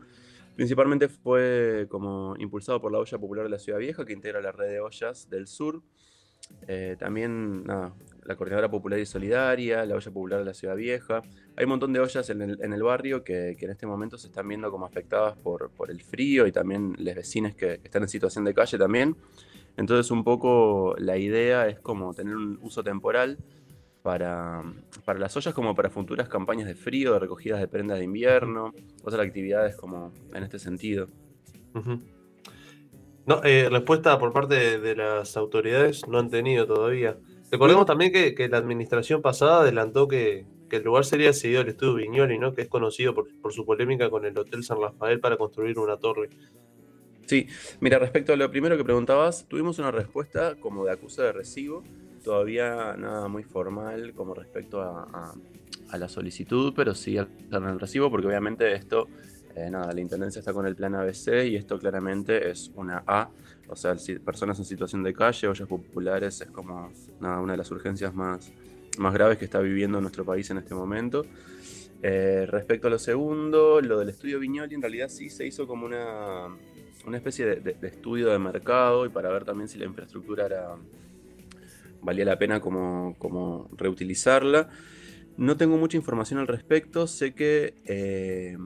Principalmente 0.58 1.08
fue 1.08 1.88
como 1.90 2.36
impulsado 2.40 2.82
por 2.82 2.92
la 2.92 3.00
olla 3.00 3.18
popular 3.18 3.46
de 3.46 3.50
la 3.52 3.58
Ciudad 3.58 3.80
Vieja, 3.80 4.06
que 4.06 4.12
integra 4.12 4.42
la 4.42 4.52
red 4.52 4.68
de 4.68 4.80
ollas 4.82 5.30
del 5.30 5.48
sur. 5.48 5.82
Eh, 6.68 6.98
también 7.00 7.64
nada, 7.64 7.94
la 8.28 8.36
Coordinadora 8.36 8.70
Popular 8.70 9.00
y 9.00 9.06
Solidaria, 9.06 9.86
la 9.86 9.96
olla 9.96 10.12
popular 10.12 10.40
de 10.40 10.46
la 10.46 10.54
Ciudad 10.54 10.76
Vieja. 10.76 11.22
Hay 11.56 11.64
un 11.64 11.70
montón 11.70 11.94
de 11.94 12.02
ollas 12.02 12.30
en 12.30 12.42
el, 12.42 12.84
barrio 12.84 13.24
que, 13.24 13.56
en 13.58 13.70
este 13.70 13.88
momento 13.88 14.18
se 14.18 14.28
están 14.28 14.48
viendo 14.50 14.70
como 14.70 14.86
afectadas 14.86 15.38
por, 15.38 15.72
el 15.88 16.02
frío 16.02 16.46
y 16.46 16.52
también 16.52 16.94
los 17.00 17.16
vecinos 17.16 17.56
que, 17.56 17.80
están 17.84 18.04
en 18.04 18.10
situación 18.10 18.44
de 18.44 18.54
calle 18.54 18.78
también. 18.78 19.16
Entonces 19.78 20.12
un 20.12 20.26
poco 20.26 20.96
la 20.98 21.18
idea 21.18 21.68
es 21.68 21.80
como 21.80 22.14
tener 22.14 22.36
un 22.36 22.60
uso 22.62 22.84
temporal 22.84 23.38
para, 24.02 24.62
para 25.06 25.20
las 25.20 25.36
ollas 25.38 25.54
como 25.54 25.74
para 25.74 25.90
futuras 25.90 26.28
campañas 26.28 26.68
de 26.68 26.76
frío, 26.76 27.14
de 27.14 27.20
recogidas 27.20 27.62
de 27.62 27.68
prendas 27.70 27.98
de 27.98 28.04
invierno, 28.04 28.74
otras 29.04 29.26
actividades 29.26 29.78
como 29.78 30.12
en 30.34 30.44
este 30.44 30.60
sentido. 30.60 31.08
No, 33.26 33.42
eh, 33.44 33.70
respuesta 33.70 34.20
por 34.20 34.34
parte 34.34 34.80
de 34.80 34.96
las 34.96 35.38
autoridades 35.38 36.08
no 36.08 36.20
han 36.20 36.30
tenido 36.30 36.66
todavía. 36.66 37.18
Recordemos 37.52 37.86
también 37.86 38.12
que, 38.12 38.36
que 38.36 38.50
la 38.50 38.58
administración 38.58 39.22
pasada 39.22 39.62
adelantó 39.62 40.08
que, 40.08 40.46
que 40.70 40.78
el 40.78 40.84
lugar 40.84 41.06
sería 41.06 41.32
cedido 41.34 41.62
al 41.62 41.70
estudio 41.70 41.94
Viñoli, 41.96 42.38
¿no? 42.38 42.54
Que 42.54 42.64
es 42.64 42.68
conocido 42.68 43.14
por, 43.14 43.28
por 43.42 43.54
su 43.54 43.66
polémica 43.66 44.10
con 44.10 44.26
el 44.26 44.38
Hotel 44.38 44.64
San 44.64 44.82
Rafael 44.82 45.20
para 45.20 45.38
construir 45.38 45.80
una 45.80 45.98
torre. 45.98 46.30
Sí, 47.26 47.48
mira, 47.82 48.00
respecto 48.00 48.34
a 48.34 48.38
lo 48.38 48.50
primero 48.50 48.78
que 48.78 48.84
preguntabas, 48.84 49.46
tuvimos 49.48 49.80
una 49.80 49.92
respuesta 49.92 50.56
como 50.56 50.86
de 50.86 50.92
acuse 50.92 51.22
de 51.22 51.32
recibo, 51.34 51.84
todavía 52.24 52.96
nada 52.98 53.28
muy 53.28 53.44
formal 53.44 54.14
como 54.14 54.34
respecto 54.34 54.82
a, 54.82 55.04
a- 55.04 55.34
a 55.90 55.98
la 55.98 56.10
solicitud, 56.10 56.74
pero 56.76 56.94
sí 56.96 57.18
al 57.18 57.30
el 57.52 57.80
recibo, 57.80 58.10
porque 58.12 58.28
obviamente 58.28 58.74
esto, 58.74 59.08
eh, 59.56 59.70
nada, 59.70 59.94
la 59.94 60.02
Intendencia 60.02 60.40
está 60.40 60.52
con 60.54 60.66
el 60.66 60.76
plan 60.76 60.96
ABC 60.96 61.48
y 61.48 61.56
esto 61.56 61.80
claramente 61.80 62.50
es 62.50 62.72
una 62.76 63.04
A, 63.08 63.30
o 63.70 63.76
sea, 63.76 63.96
personas 64.24 64.58
en 64.60 64.66
situación 64.66 65.04
de 65.04 65.14
calle, 65.14 65.48
ollas 65.48 65.68
populares, 65.68 66.42
es 66.42 66.52
como 66.52 66.92
una 67.20 67.52
de 67.52 67.58
las 67.58 67.70
urgencias 67.72 68.14
más, 68.14 68.52
más 68.98 69.14
graves 69.14 69.38
que 69.38 69.46
está 69.46 69.60
viviendo 69.60 70.00
nuestro 70.00 70.26
país 70.26 70.50
en 70.50 70.58
este 70.58 70.74
momento. 70.74 71.26
Eh, 72.04 72.46
respecto 72.48 72.88
a 72.88 72.92
lo 72.92 73.00
segundo, 73.00 73.82
lo 73.82 74.00
del 74.00 74.10
estudio 74.10 74.40
Viñoli 74.40 74.76
en 74.76 74.82
realidad 74.82 75.10
sí 75.10 75.30
se 75.30 75.48
hizo 75.48 75.66
como 75.66 75.86
una, 75.86 76.48
una 77.06 77.18
especie 77.18 77.46
de, 77.46 77.76
estudio 77.82 78.28
de 78.28 78.40
mercado 78.40 79.06
y 79.06 79.10
para 79.10 79.30
ver 79.30 79.46
también 79.46 79.68
si 79.68 79.80
la 79.80 79.86
infraestructura 79.86 80.76
valía 82.02 82.26
la 82.26 82.38
pena 82.38 82.60
como, 82.60 83.16
como 83.18 83.70
reutilizarla. 83.76 84.70
No 85.38 85.58
tengo 85.58 85.78
mucha 85.78 85.98
información 85.98 86.40
al 86.40 86.48
respecto, 86.48 87.08
sé 87.08 87.34
que 87.34 87.76
eh, 87.86 88.58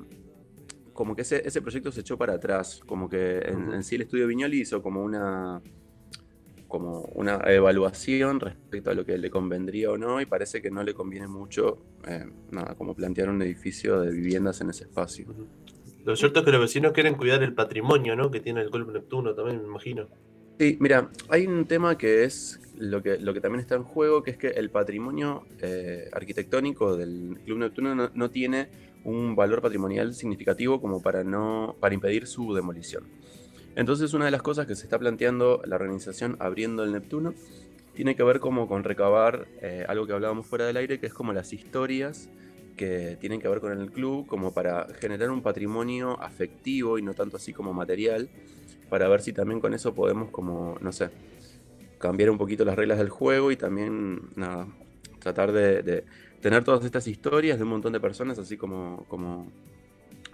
como 0.93 1.15
que 1.15 1.21
ese, 1.21 1.45
ese 1.45 1.62
proyecto 1.62 1.91
se 1.91 2.01
echó 2.01 2.17
para 2.17 2.34
atrás, 2.34 2.82
como 2.86 3.10
que 3.10 3.39
en, 3.39 3.84
sí 3.84 3.95
el 3.95 4.01
estudio 4.01 4.27
Viñoli 4.27 4.62
hizo 4.62 4.82
como 4.82 5.04
una 5.04 5.62
como 6.67 7.01
una 7.15 7.41
evaluación 7.47 8.39
respecto 8.39 8.91
a 8.91 8.93
lo 8.93 9.06
que 9.06 9.17
le 9.17 9.30
convendría 9.30 9.91
o 9.91 9.97
no 9.97 10.21
y 10.21 10.25
parece 10.25 10.62
que 10.62 10.71
no 10.71 10.84
le 10.84 10.93
conviene 10.93 11.27
mucho 11.27 11.84
eh, 12.08 12.25
nada, 12.49 12.75
como 12.75 12.95
plantear 12.95 13.30
un 13.30 13.41
edificio 13.41 13.99
de 13.99 14.10
viviendas 14.12 14.62
en 14.62 14.69
ese 14.69 14.86
espacio. 14.86 15.25
Lo 16.06 16.15
cierto 16.15 16.39
es 16.39 16.45
que 16.45 16.51
los 16.54 16.62
vecinos 16.62 16.93
quieren 16.93 17.15
cuidar 17.15 17.43
el 17.43 17.54
patrimonio, 17.54 18.15
¿no? 18.15 18.32
Que 18.32 18.39
tiene 18.39 18.62
el 18.62 18.69
Golpe 18.69 18.93
Neptuno 18.93 19.36
también, 19.36 19.62
me 19.62 19.67
imagino. 19.67 20.08
Sí, 20.60 20.77
mira, 20.80 21.10
hay 21.30 21.45
un 21.45 21.65
tema 21.65 21.97
que 21.97 22.23
es 22.23 22.60
lo 22.77 23.04
que, 23.04 23.17
lo 23.19 23.34
que 23.34 23.41
también 23.41 23.60
está 23.60 23.75
en 23.75 23.84
juego, 23.84 24.23
que 24.23 24.32
es 24.32 24.38
que 24.38 24.47
el 24.47 24.69
patrimonio 24.69 25.43
eh, 25.60 26.10
arquitectónico 26.13 26.95
del 26.95 27.39
Club 27.45 27.60
Neptuno 27.60 27.95
no, 27.95 28.12
no 28.13 28.30
tiene 28.30 28.69
un 29.04 29.36
valor 29.36 29.62
patrimonial 29.62 30.14
significativo 30.14 30.80
como 30.82 31.02
para, 31.02 31.24
no, 31.24 31.76
para 31.80 31.94
impedir 31.94 32.28
su 32.28 32.54
demolición. 32.54 33.06
Entonces 33.76 34.14
una 34.14 34.26
de 34.26 34.32
las 34.32 34.42
cosas 34.42 34.68
que 34.68 34.76
se 34.76 34.84
está 34.84 35.00
planteando 35.00 35.62
la 35.66 35.76
organización 35.76 36.36
abriendo 36.40 36.84
el 36.84 36.92
Neptuno 36.92 37.34
tiene 37.94 38.16
que 38.16 38.24
ver 38.24 38.40
como 38.40 38.68
con 38.68 38.84
recabar 38.84 39.48
eh, 39.62 39.86
algo 39.88 40.06
que 40.08 40.14
hablábamos 40.14 40.46
fuera 40.46 40.66
del 40.66 40.78
aire, 40.78 41.00
que 41.00 41.08
es 41.08 41.14
como 41.14 41.34
las 41.34 41.54
historias 41.54 42.30
que 42.76 43.18
tienen 43.20 43.42
que 43.42 43.48
ver 43.48 43.60
con 43.60 43.78
el 43.78 43.92
club, 43.92 44.28
como 44.28 44.54
para 44.54 44.88
generar 45.00 45.30
un 45.30 45.42
patrimonio 45.42 46.20
afectivo 46.22 46.98
y 46.98 47.02
no 47.02 47.14
tanto 47.14 47.38
así 47.38 47.54
como 47.54 47.74
material, 47.74 48.30
para 48.90 49.08
ver 49.08 49.22
si 49.22 49.34
también 49.34 49.60
con 49.60 49.74
eso 49.74 49.94
podemos 49.94 50.32
como, 50.32 50.78
no 50.82 50.92
sé, 50.92 51.10
cambiar 51.98 52.30
un 52.30 52.38
poquito 52.38 52.66
las 52.66 52.76
reglas 52.76 52.98
del 52.98 53.10
juego 53.10 53.52
y 53.52 53.58
también, 53.58 54.22
nada, 54.36 54.68
tratar 55.20 55.52
de, 55.52 55.84
de 55.84 56.04
tener 56.41 56.63
todas 56.63 56.84
estas 56.84 57.08
historias 57.08 57.58
de 57.58 57.63
un 57.63 57.69
montón 57.69 57.93
de 57.93 57.99
personas, 57.99 58.39
así 58.39 58.58
como, 58.58 59.06
como, 59.08 59.51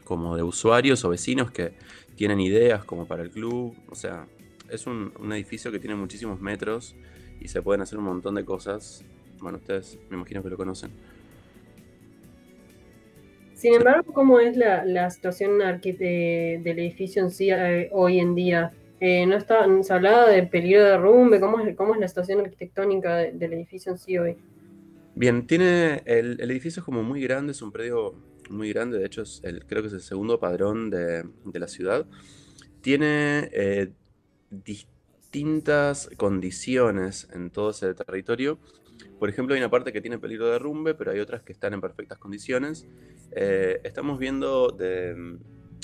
como 0.04 0.36
de 0.36 0.44
usuarios 0.44 1.04
o 1.06 1.10
vecinos 1.10 1.52
que 1.52 1.74
tienen 2.16 2.40
ideas 2.40 2.84
como 2.86 3.06
para 3.06 3.24
el 3.24 3.30
club. 3.30 3.76
O 3.90 3.96
sea, 3.96 4.26
es 4.70 4.88
un, 4.88 5.14
un 5.20 5.34
edificio 5.34 5.72
que 5.72 5.80
tiene 5.80 5.96
muchísimos 5.96 6.40
metros 6.40 6.96
y 7.40 7.48
se 7.50 7.62
pueden 7.62 7.82
hacer 7.82 8.00
un 8.00 8.06
montón 8.06 8.36
de 8.36 8.46
cosas. 8.46 9.04
Bueno, 9.40 9.58
ustedes 9.60 10.00
me 10.10 10.16
imagino 10.18 10.42
que 10.42 10.50
lo 10.50 10.58
conocen. 10.58 10.92
Sin 13.54 13.74
embargo, 13.74 14.14
¿cómo 14.14 14.40
es 14.40 14.56
la, 14.56 14.86
la 14.86 15.10
situación 15.10 15.58
de- 15.58 16.62
del 16.64 16.80
edificio 16.80 17.24
en 17.24 17.32
sí 17.32 17.50
eh, 17.50 17.90
hoy 17.92 18.20
en 18.20 18.36
día? 18.36 18.72
Eh, 19.00 19.26
no 19.26 19.36
está, 19.36 19.66
se 19.84 19.94
hablaba 19.94 20.28
de 20.30 20.44
peligro 20.44 20.84
de 20.84 20.90
derrumbe, 20.92 21.40
¿cómo 21.40 21.60
es, 21.60 21.76
cómo 21.76 21.96
es 21.96 22.00
la 22.00 22.08
situación 22.08 22.40
arquitectónica 22.40 23.16
de- 23.16 23.32
del 23.32 23.54
edificio 23.54 23.92
en 23.92 23.98
sí 23.98 24.18
hoy? 24.18 24.38
Bien, 25.18 25.48
tiene 25.48 26.04
el, 26.06 26.40
el 26.40 26.52
edificio 26.52 26.82
es 26.82 26.86
como 26.86 27.02
muy 27.02 27.20
grande, 27.24 27.52
es 27.52 27.64
un 27.64 27.72
predio 27.72 28.14
muy 28.52 28.72
grande, 28.72 29.00
de 29.00 29.06
hecho 29.08 29.24
es 29.24 29.42
el, 29.44 29.66
creo 29.66 29.82
que 29.82 29.88
es 29.88 29.94
el 29.96 30.02
segundo 30.02 30.40
padrón 30.40 30.92
de, 30.92 31.24
de 31.44 31.60
la 31.60 31.68
ciudad. 31.68 32.06
Tiene 32.82 33.50
eh, 33.52 33.94
distintas 34.52 36.08
condiciones 36.18 37.30
en 37.34 37.50
todo 37.50 37.72
ese 37.72 37.96
territorio. 37.96 38.60
Por 39.18 39.28
ejemplo, 39.28 39.56
hay 39.56 39.60
una 39.60 39.72
parte 39.72 39.92
que 39.92 40.02
tiene 40.02 40.20
peligro 40.20 40.46
de 40.46 40.52
derrumbe, 40.52 40.94
pero 40.94 41.10
hay 41.10 41.20
otras 41.20 41.42
que 41.42 41.52
están 41.52 41.74
en 41.74 41.82
perfectas 41.82 42.20
condiciones. 42.20 42.86
Eh, 43.32 43.82
estamos 43.84 44.20
viendo 44.20 44.70
de, 44.70 45.40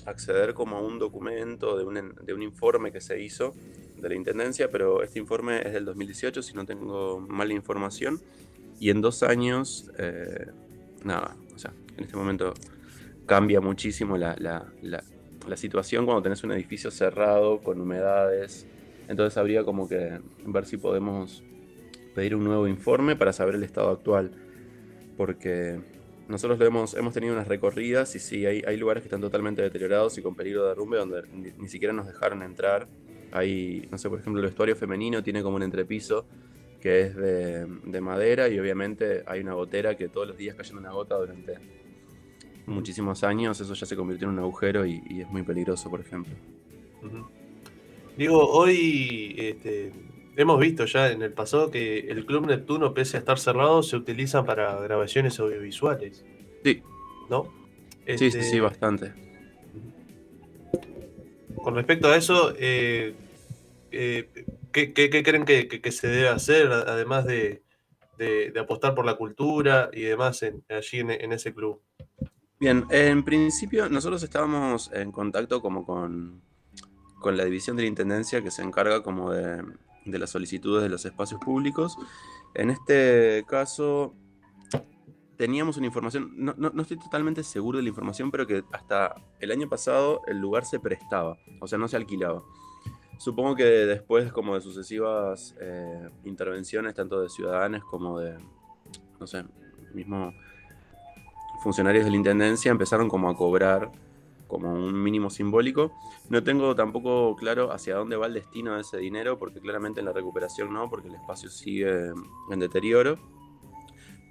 acceder 0.05 0.53
como 0.53 0.77
a 0.77 0.81
un 0.81 0.99
documento 0.99 1.77
de 1.77 1.83
un, 1.83 2.15
de 2.21 2.33
un 2.33 2.41
informe 2.41 2.91
que 2.91 3.01
se 3.01 3.21
hizo 3.21 3.53
de 3.97 4.09
la 4.09 4.15
Intendencia, 4.15 4.69
pero 4.69 5.01
este 5.01 5.19
informe 5.19 5.61
es 5.65 5.73
del 5.73 5.85
2018, 5.85 6.41
si 6.41 6.53
no 6.53 6.65
tengo 6.65 7.19
mala 7.19 7.53
información, 7.53 8.21
y 8.83 8.89
en 8.89 9.01
dos 9.01 9.23
años, 9.23 9.91
eh, 9.97 10.47
nada, 11.03 11.37
o 11.55 11.59
sea, 11.59 11.73
en 11.97 12.03
este 12.05 12.17
momento 12.17 12.53
cambia 13.25 13.61
muchísimo 13.61 14.17
la, 14.17 14.35
la- 14.39 14.73
la- 14.81 15.03
situación 15.57 16.05
cuando 16.05 16.23
tenés 16.23 16.43
un 16.43 16.51
edificio 16.53 16.91
cerrado 16.91 17.61
con 17.63 17.79
humedades, 17.81 18.67
entonces 19.07 19.37
habría 19.37 19.63
como 19.63 19.87
que 19.87 20.19
ver 20.45 20.65
si 20.65 20.77
podemos 20.77 21.43
pedir 22.13 22.35
un 22.35 22.43
nuevo 22.45 22.67
informe 22.67 23.15
para 23.15 23.33
saber 23.33 23.55
el 23.55 23.63
estado 23.63 23.89
actual, 23.91 24.31
porque 25.15 25.81
nosotros 26.27 26.59
lo 26.59 26.65
hemos, 26.65 26.93
hemos 26.95 27.13
tenido 27.13 27.33
unas 27.33 27.47
recorridas 27.47 28.15
y 28.15 28.19
sí, 28.19 28.45
hay, 28.45 28.63
hay 28.65 28.77
lugares 28.77 29.03
que 29.03 29.07
están 29.07 29.21
totalmente 29.21 29.61
deteriorados 29.61 30.17
y 30.17 30.21
con 30.21 30.35
peligro 30.35 30.63
de 30.63 30.69
derrumbe 30.69 30.97
donde 30.97 31.23
ni, 31.31 31.51
ni 31.57 31.67
siquiera 31.69 31.93
nos 31.93 32.07
dejaron 32.07 32.43
entrar. 32.43 32.87
Hay, 33.31 33.87
no 33.91 33.97
sé, 33.97 34.09
por 34.09 34.19
ejemplo, 34.19 34.41
el 34.41 34.47
vestuario 34.47 34.75
femenino 34.75 35.23
tiene 35.23 35.43
como 35.43 35.55
un 35.57 35.63
entrepiso 35.63 36.27
que 36.83 36.99
es 37.03 37.15
de, 37.15 37.65
de 37.65 38.01
madera 38.01 38.49
y 38.49 38.59
obviamente 38.59 39.23
hay 39.25 39.39
una 39.39 39.53
gotera 39.53 39.95
que 39.95 40.09
todos 40.09 40.27
los 40.27 40.37
días 40.37 40.53
cayendo 40.57 40.81
una 40.81 40.91
gota 40.91 41.15
durante 41.15 41.53
muchísimos 42.65 43.23
años, 43.23 43.61
eso 43.61 43.73
ya 43.73 43.85
se 43.85 43.95
convirtió 43.95 44.27
en 44.27 44.33
un 44.33 44.39
agujero 44.39 44.85
y, 44.85 45.01
y 45.09 45.21
es 45.21 45.29
muy 45.29 45.43
peligroso, 45.43 45.89
por 45.89 46.01
ejemplo. 46.01 46.33
Digo, 48.17 48.45
hoy 48.49 49.33
este, 49.37 49.93
hemos 50.35 50.59
visto 50.59 50.83
ya 50.85 51.09
en 51.09 51.21
el 51.21 51.31
pasado 51.31 51.71
que 51.71 51.99
el 51.99 52.25
Club 52.25 52.47
Neptuno, 52.47 52.93
pese 52.93 53.15
a 53.15 53.21
estar 53.21 53.39
cerrado, 53.39 53.81
se 53.81 53.95
utiliza 53.95 54.43
para 54.43 54.75
grabaciones 54.81 55.39
audiovisuales, 55.39 56.25
Sí, 56.65 56.81
¿no? 57.29 57.45
sí, 58.05 58.17
sí, 58.17 58.25
Este, 58.25 58.43
sí, 58.43 58.59
bastante. 58.59 59.13
Con 61.55 61.75
respecto 61.75 62.09
a 62.09 62.17
eso, 62.17 62.53
eh, 62.59 63.13
eh, 63.91 64.27
¿qué, 64.73 64.93
creen 65.23 65.45
que, 65.45 65.91
se 65.91 66.07
debe 66.07 66.29
hacer, 66.29 66.71
además 66.71 67.25
de, 67.25 67.63
apostar 68.59 68.95
por 68.95 69.05
la 69.05 69.15
cultura 69.15 69.89
y 69.93 70.01
demás 70.01 70.43
allí 70.69 70.99
en, 70.99 71.31
ese 71.31 71.53
club? 71.53 71.81
Bien, 72.59 72.85
en 72.89 73.23
principio 73.23 73.89
nosotros 73.89 74.23
estábamos 74.23 74.91
en 74.93 75.11
contacto 75.11 75.61
como 75.61 75.85
con, 75.85 76.41
la 77.23 77.45
división 77.45 77.77
de 77.77 77.83
la 77.83 77.89
Intendencia 77.89 78.41
que 78.41 78.51
se 78.51 78.61
encarga 78.61 79.01
como 79.03 79.31
de, 79.31 79.63
las 80.05 80.31
solicitudes 80.31 80.83
de 80.83 80.89
los 80.89 81.05
espacios 81.05 81.39
públicos. 81.39 81.95
En 82.53 82.69
este 82.69 83.45
caso 83.47 84.15
teníamos 85.37 85.77
una 85.77 85.87
información, 85.87 86.31
no 86.35 86.81
estoy 86.81 86.97
totalmente 86.97 87.43
seguro 87.43 87.77
de 87.77 87.83
la 87.83 87.89
información, 87.89 88.31
pero 88.31 88.47
que 88.47 88.63
hasta 88.71 89.15
el 89.39 89.51
año 89.51 89.67
pasado 89.67 90.21
el 90.27 90.37
lugar 90.37 90.65
se 90.65 90.79
prestaba, 90.79 91.37
o 91.59 91.67
sea, 91.67 91.77
no 91.77 91.87
se 91.87 91.97
alquilaba. 91.97 92.43
Supongo 93.17 93.55
que 93.55 93.63
después 93.63 94.31
como 94.31 94.55
de 94.55 94.61
sucesivas 94.61 95.55
eh, 95.59 96.09
intervenciones, 96.25 96.93
tanto 96.93 97.21
de 97.21 97.29
ciudadanos 97.29 97.83
como 97.85 98.19
de, 98.19 98.37
no 99.19 99.27
sé, 99.27 99.43
mismo 99.93 100.33
funcionarios 101.63 102.03
de 102.03 102.11
la 102.11 102.17
Intendencia 102.17 102.71
empezaron 102.71 103.07
como 103.07 103.29
a 103.29 103.37
cobrar 103.37 103.91
como 104.47 104.71
un 104.71 105.01
mínimo 105.01 105.29
simbólico. 105.29 105.93
No 106.29 106.43
tengo 106.43 106.75
tampoco 106.75 107.35
claro 107.35 107.71
hacia 107.71 107.95
dónde 107.95 108.17
va 108.17 108.27
el 108.27 108.33
destino 108.33 108.75
de 108.75 108.81
ese 108.81 108.97
dinero, 108.97 109.39
porque 109.39 109.59
claramente 109.59 109.99
en 109.99 110.05
la 110.05 110.13
recuperación 110.13 110.71
no, 110.73 110.89
porque 110.89 111.07
el 111.07 111.15
espacio 111.15 111.49
sigue 111.49 112.11
en 112.51 112.59
deterioro. 112.59 113.17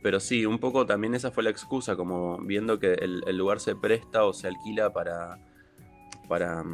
Pero 0.02 0.20
sí, 0.20 0.46
un 0.46 0.58
poco 0.58 0.86
también 0.86 1.14
esa 1.14 1.30
fue 1.30 1.42
la 1.42 1.50
excusa, 1.50 1.96
como 1.96 2.38
viendo 2.38 2.78
que 2.78 2.92
el, 2.94 3.24
el 3.26 3.36
lugar 3.36 3.58
se 3.58 3.74
presta 3.74 4.24
o 4.24 4.32
se 4.32 4.48
alquila 4.48 4.92
para, 4.92 5.38
para 6.28 6.64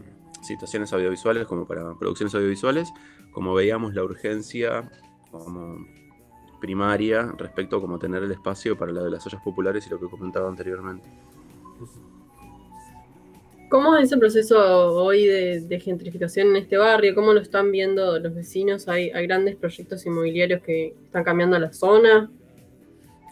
situaciones 0.42 0.92
audiovisuales, 0.92 1.46
como 1.46 1.66
para 1.66 1.94
producciones 1.94 2.34
audiovisuales, 2.34 2.92
como 3.32 3.54
veíamos 3.54 3.94
la 3.94 4.04
urgencia 4.04 4.90
como 5.30 5.86
primaria 6.60 7.32
respecto 7.36 7.76
a 7.76 7.80
como 7.80 7.98
tener 7.98 8.22
el 8.22 8.32
espacio 8.32 8.76
para 8.76 8.92
la 8.92 9.02
de 9.02 9.10
las 9.10 9.26
ollas 9.26 9.42
populares 9.42 9.86
y 9.86 9.90
lo 9.90 10.00
que 10.00 10.06
comentaba 10.06 10.48
anteriormente. 10.48 11.08
¿Cómo 13.68 13.96
es 13.96 14.04
ese 14.04 14.16
proceso 14.16 14.58
hoy 14.94 15.26
de, 15.26 15.60
de 15.60 15.80
gentrificación 15.80 16.48
en 16.48 16.56
este 16.56 16.78
barrio? 16.78 17.14
¿Cómo 17.14 17.34
lo 17.34 17.40
están 17.40 17.70
viendo 17.70 18.18
los 18.18 18.34
vecinos? 18.34 18.88
¿Hay, 18.88 19.10
hay 19.10 19.26
grandes 19.26 19.56
proyectos 19.56 20.06
inmobiliarios 20.06 20.62
que 20.62 20.96
están 21.04 21.22
cambiando 21.22 21.58
la 21.58 21.72
zona? 21.72 22.30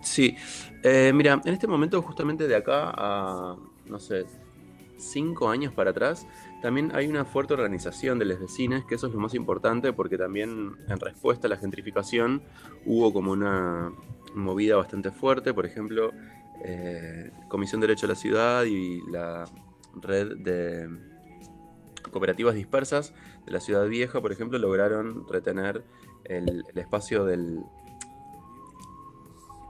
Sí, 0.03 0.37
eh, 0.83 1.11
mira, 1.14 1.40
en 1.42 1.53
este 1.55 1.66
momento 1.66 2.03
justamente 2.03 2.47
de 2.47 2.55
acá 2.55 2.92
a, 2.95 3.57
no 3.87 3.99
sé, 3.99 4.27
cinco 4.99 5.49
años 5.49 5.73
para 5.73 5.90
atrás, 5.90 6.27
también 6.62 6.90
hay 6.95 7.07
una 7.09 7.25
fuerte 7.25 7.55
organización 7.55 8.19
de 8.19 8.25
los 8.25 8.40
vecinos, 8.40 8.85
que 8.87 8.95
eso 8.97 9.07
es 9.07 9.12
lo 9.14 9.21
más 9.21 9.35
importante 9.35 9.92
porque 9.92 10.16
también 10.19 10.77
en 10.88 11.01
respuesta 11.01 11.47
a 11.47 11.51
la 11.51 11.57
gentrificación 11.57 12.42
hubo 12.85 13.12
como 13.12 13.33
una 13.33 13.92
movida 14.35 14.77
bastante 14.77 15.11
fuerte, 15.11 15.55
por 15.55 15.66
ejemplo, 15.66 16.12
eh, 16.64 17.31
Comisión 17.49 17.81
de 17.81 17.87
Derecho 17.88 18.07
a 18.07 18.11
la 18.11 18.14
Ciudad 18.14 18.64
y 18.64 19.01
la 19.11 19.45
red 20.01 20.37
de 20.38 20.88
cooperativas 22.11 22.55
dispersas 22.55 23.14
de 23.45 23.53
la 23.53 23.61
Ciudad 23.61 23.87
Vieja, 23.87 24.21
por 24.21 24.33
ejemplo, 24.33 24.59
lograron 24.59 25.27
retener 25.29 25.85
el, 26.25 26.64
el 26.73 26.79
espacio 26.79 27.25
del, 27.25 27.61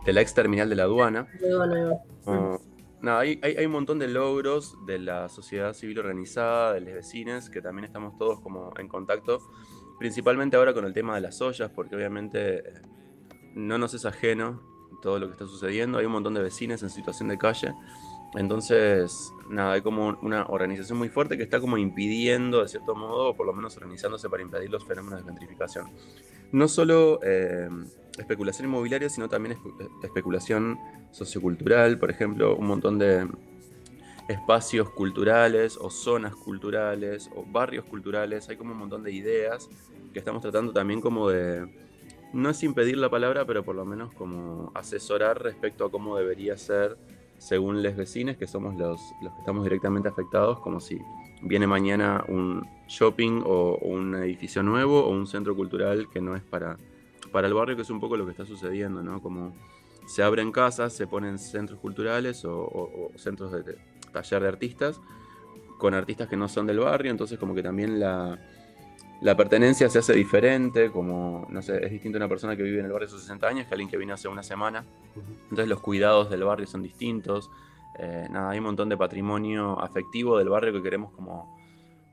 de 0.05 0.13
la 0.13 0.21
ex 0.21 0.35
terminal 0.35 0.69
de 0.69 0.77
la 0.77 0.85
aduana. 0.85 1.27
Luego. 1.41 2.01
Como- 2.25 2.61
nada, 3.07 3.21
hay, 3.21 3.41
hay, 3.43 3.57
hay 3.57 3.67
un 3.67 3.73
montón 3.73 3.99
de 3.99 4.09
logros 4.09 4.77
de 4.87 4.99
la 4.99 5.29
sociedad 5.29 5.73
civil 5.73 5.99
organizada, 5.99 6.75
de 6.75 6.81
los 6.81 6.93
vecinos, 6.93 7.49
que 7.49 7.63
también 7.63 7.87
estamos 7.87 8.19
todos 8.19 8.41
como 8.41 8.73
en 8.79 8.89
contacto, 8.89 9.41
principalmente 9.99 10.57
ahora 10.57 10.75
con 10.75 10.85
el 10.85 10.93
tema 10.93 11.15
de 11.15 11.23
las 11.23 11.41
ollas, 11.41 11.71
porque 11.71 11.97
obviamente 11.97 12.59
eh, 12.59 12.83
no 13.55 13.79
nos 13.79 13.95
es 13.95 14.05
ajeno 14.05 14.61
todo 15.01 15.19
lo 15.19 15.27
que 15.27 15.33
está 15.33 15.47
sucediendo, 15.47 15.99
hay 15.99 16.07
un 16.07 16.13
montón 16.13 16.35
de 16.35 16.43
vecinos 16.43 16.83
en 16.83 16.91
situación 16.91 17.29
de 17.29 17.39
calle, 17.39 17.73
entonces, 18.35 19.33
nada, 19.49 19.73
hay 19.73 19.81
como 19.81 20.19
una 20.21 20.45
organización 20.47 20.99
muy 20.99 21.09
fuerte 21.09 21.37
que 21.37 21.43
está 21.43 21.61
como 21.61 21.79
impidiendo, 21.79 22.61
de 22.61 22.69
cierto 22.69 22.95
modo, 22.95 23.31
o 23.31 23.37
por 23.37 23.47
lo 23.47 23.53
menos 23.55 23.77
organizándose 23.77 24.29
para 24.29 24.43
impedir 24.43 24.71
los 24.71 24.85
fenómenos 24.85 25.21
de 25.21 25.25
gentrificación. 25.25 25.91
No 26.53 26.69
solo 26.69 27.21
eh, 27.23 27.69
especulación 28.19 28.69
inmobiliaria, 28.69 29.09
sino 29.11 29.29
también 29.29 29.57
espe- 29.57 29.91
especulación 30.03 30.79
sociocultural, 31.11 31.99
por 31.99 32.11
ejemplo, 32.11 32.57
un 32.57 32.67
montón 32.67 32.99
de 32.99 33.29
espacios 34.29 34.91
culturales 34.91 35.77
o 35.81 35.91
zonas 35.91 36.35
culturales 36.35 37.31
o 37.35 37.45
barrios 37.47 37.85
culturales, 37.85 38.49
hay 38.49 38.57
como 38.57 38.73
un 38.73 38.79
montón 38.79 39.03
de 39.03 39.13
ideas 39.13 39.69
que 40.13 40.19
estamos 40.19 40.43
tratando 40.43 40.73
también 40.73 41.01
como 41.01 41.29
de, 41.29 41.67
no 42.33 42.51
es 42.51 42.63
impedir 42.63 42.97
la 42.99 43.11
palabra, 43.11 43.45
pero 43.47 43.65
por 43.65 43.77
lo 43.77 43.85
menos 43.85 44.13
como 44.15 44.73
asesorar 44.75 45.43
respecto 45.43 45.85
a 45.85 45.91
cómo 45.91 46.17
debería 46.17 46.57
ser 46.57 46.97
según 47.39 47.83
los 47.83 47.95
vecinos, 47.97 48.37
que 48.37 48.47
somos 48.47 48.75
los, 48.77 49.01
los 49.23 49.33
que 49.35 49.41
estamos 49.41 49.63
directamente 49.65 50.09
afectados, 50.09 50.59
como 50.61 50.81
si 50.81 50.99
viene 51.43 51.67
mañana 51.67 52.25
un 52.29 52.67
shopping 52.89 53.43
o, 53.45 53.79
o 53.81 53.89
un 53.89 54.15
edificio 54.17 54.63
nuevo 54.63 55.05
o 55.05 55.11
un 55.11 55.27
centro 55.27 55.55
cultural 55.57 56.09
que 56.11 56.21
no 56.21 56.37
es 56.37 56.43
para, 56.43 56.77
para 57.33 57.47
el 57.47 57.55
barrio, 57.55 57.77
que 57.77 57.83
es 57.83 57.91
un 57.91 58.01
poco 58.01 58.17
lo 58.17 58.25
que 58.25 58.31
está 58.33 58.45
sucediendo, 58.47 59.03
¿no? 59.03 59.21
Como 59.21 59.55
se 60.07 60.23
abren 60.23 60.53
casas, 60.53 60.93
se 60.93 61.07
ponen 61.07 61.39
centros 61.39 61.81
culturales 61.81 62.45
o, 62.45 62.57
o- 62.61 63.11
o 63.15 63.19
centros 63.19 63.51
de, 63.53 63.63
de 63.63 63.79
taller 64.13 64.43
de 64.43 64.49
artistas 64.49 65.01
con 65.79 65.95
artistas 65.95 66.29
que 66.29 66.37
no 66.37 66.49
son 66.49 66.67
del 66.67 66.79
barrio, 66.79 67.11
entonces 67.11 67.39
como 67.39 67.55
que 67.55 67.63
también 67.63 68.01
la, 68.01 68.39
la 69.21 69.37
pertenencia 69.37 69.91
se 69.91 69.99
hace 69.99 70.15
diferente, 70.15 70.91
como, 70.91 71.47
no 71.51 71.61
sé, 71.61 71.85
es 71.85 71.91
distinto 71.91 72.17
una 72.17 72.29
persona 72.29 72.57
que 72.57 72.63
vive 72.63 72.79
en 72.81 72.87
el 72.87 72.93
barrio 72.93 73.09
hace 73.09 73.19
60 73.19 73.47
años 73.49 73.67
que 73.67 73.75
alguien 73.75 73.91
que 73.91 73.97
viene 73.99 74.13
hace 74.15 74.29
una 74.29 74.43
semana. 74.43 74.85
Entonces 75.43 75.69
los 75.69 75.81
cuidados 75.81 76.31
del 76.31 76.45
barrio 76.45 76.67
son 76.67 76.83
distintos. 76.83 77.51
Eh, 77.99 78.27
nada, 78.31 78.51
hay 78.51 78.59
un 78.59 78.65
montón 78.65 78.89
de 78.89 78.97
patrimonio 78.97 79.81
afectivo 79.81 80.37
del 80.39 80.49
barrio 80.49 80.73
que 80.73 80.83
queremos 80.83 81.13
como 81.13 81.57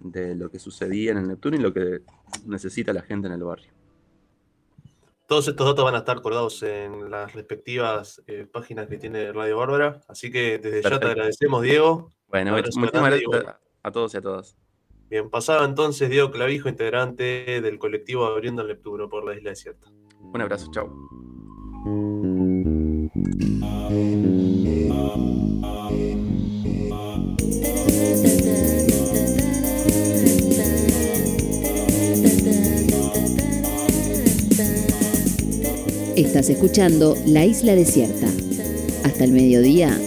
de 0.00 0.34
lo 0.34 0.50
que 0.50 0.58
sucedía 0.58 1.12
en 1.12 1.18
el 1.18 1.28
Neptuno 1.28 1.56
y 1.56 1.60
lo 1.60 1.72
que 1.72 2.00
necesita 2.46 2.92
la 2.92 3.02
gente 3.02 3.26
en 3.26 3.34
el 3.34 3.42
barrio. 3.44 3.72
Todos 5.26 5.48
estos 5.48 5.66
datos 5.66 5.84
van 5.84 5.94
a 5.94 5.98
estar 5.98 6.20
colgados 6.20 6.62
en 6.62 7.10
las 7.10 7.32
respectivas 7.32 8.22
eh, 8.26 8.46
páginas 8.50 8.88
que 8.88 8.98
tiene 8.98 9.32
Radio 9.32 9.56
Bárbara. 9.56 10.02
Así 10.06 10.30
que 10.30 10.58
desde 10.58 10.82
Perfecto. 10.82 10.90
ya 10.90 11.00
te 11.00 11.06
agradecemos, 11.06 11.62
Diego. 11.62 12.10
Bueno, 12.28 12.52
muchas 12.52 12.76
gracias 12.92 13.56
a 13.82 13.90
todos 13.90 14.12
y 14.14 14.16
a 14.18 14.20
todas. 14.20 14.56
Bien, 15.08 15.30
pasaba 15.30 15.64
entonces 15.64 16.10
Diego 16.10 16.30
Clavijo, 16.30 16.68
integrante 16.68 17.60
del 17.62 17.78
colectivo 17.78 18.26
Abriendo 18.26 18.62
el 18.62 18.68
Neptuno 18.68 19.08
por 19.08 19.24
la 19.24 19.34
Isla 19.34 19.50
Desierta. 19.50 19.88
Un 20.20 20.40
abrazo, 20.40 20.70
chao. 20.72 20.92
Estás 36.16 36.48
escuchando 36.48 37.16
La 37.26 37.44
Isla 37.44 37.74
Desierta. 37.74 38.28
Hasta 39.02 39.24
el 39.24 39.32
mediodía, 39.32 39.98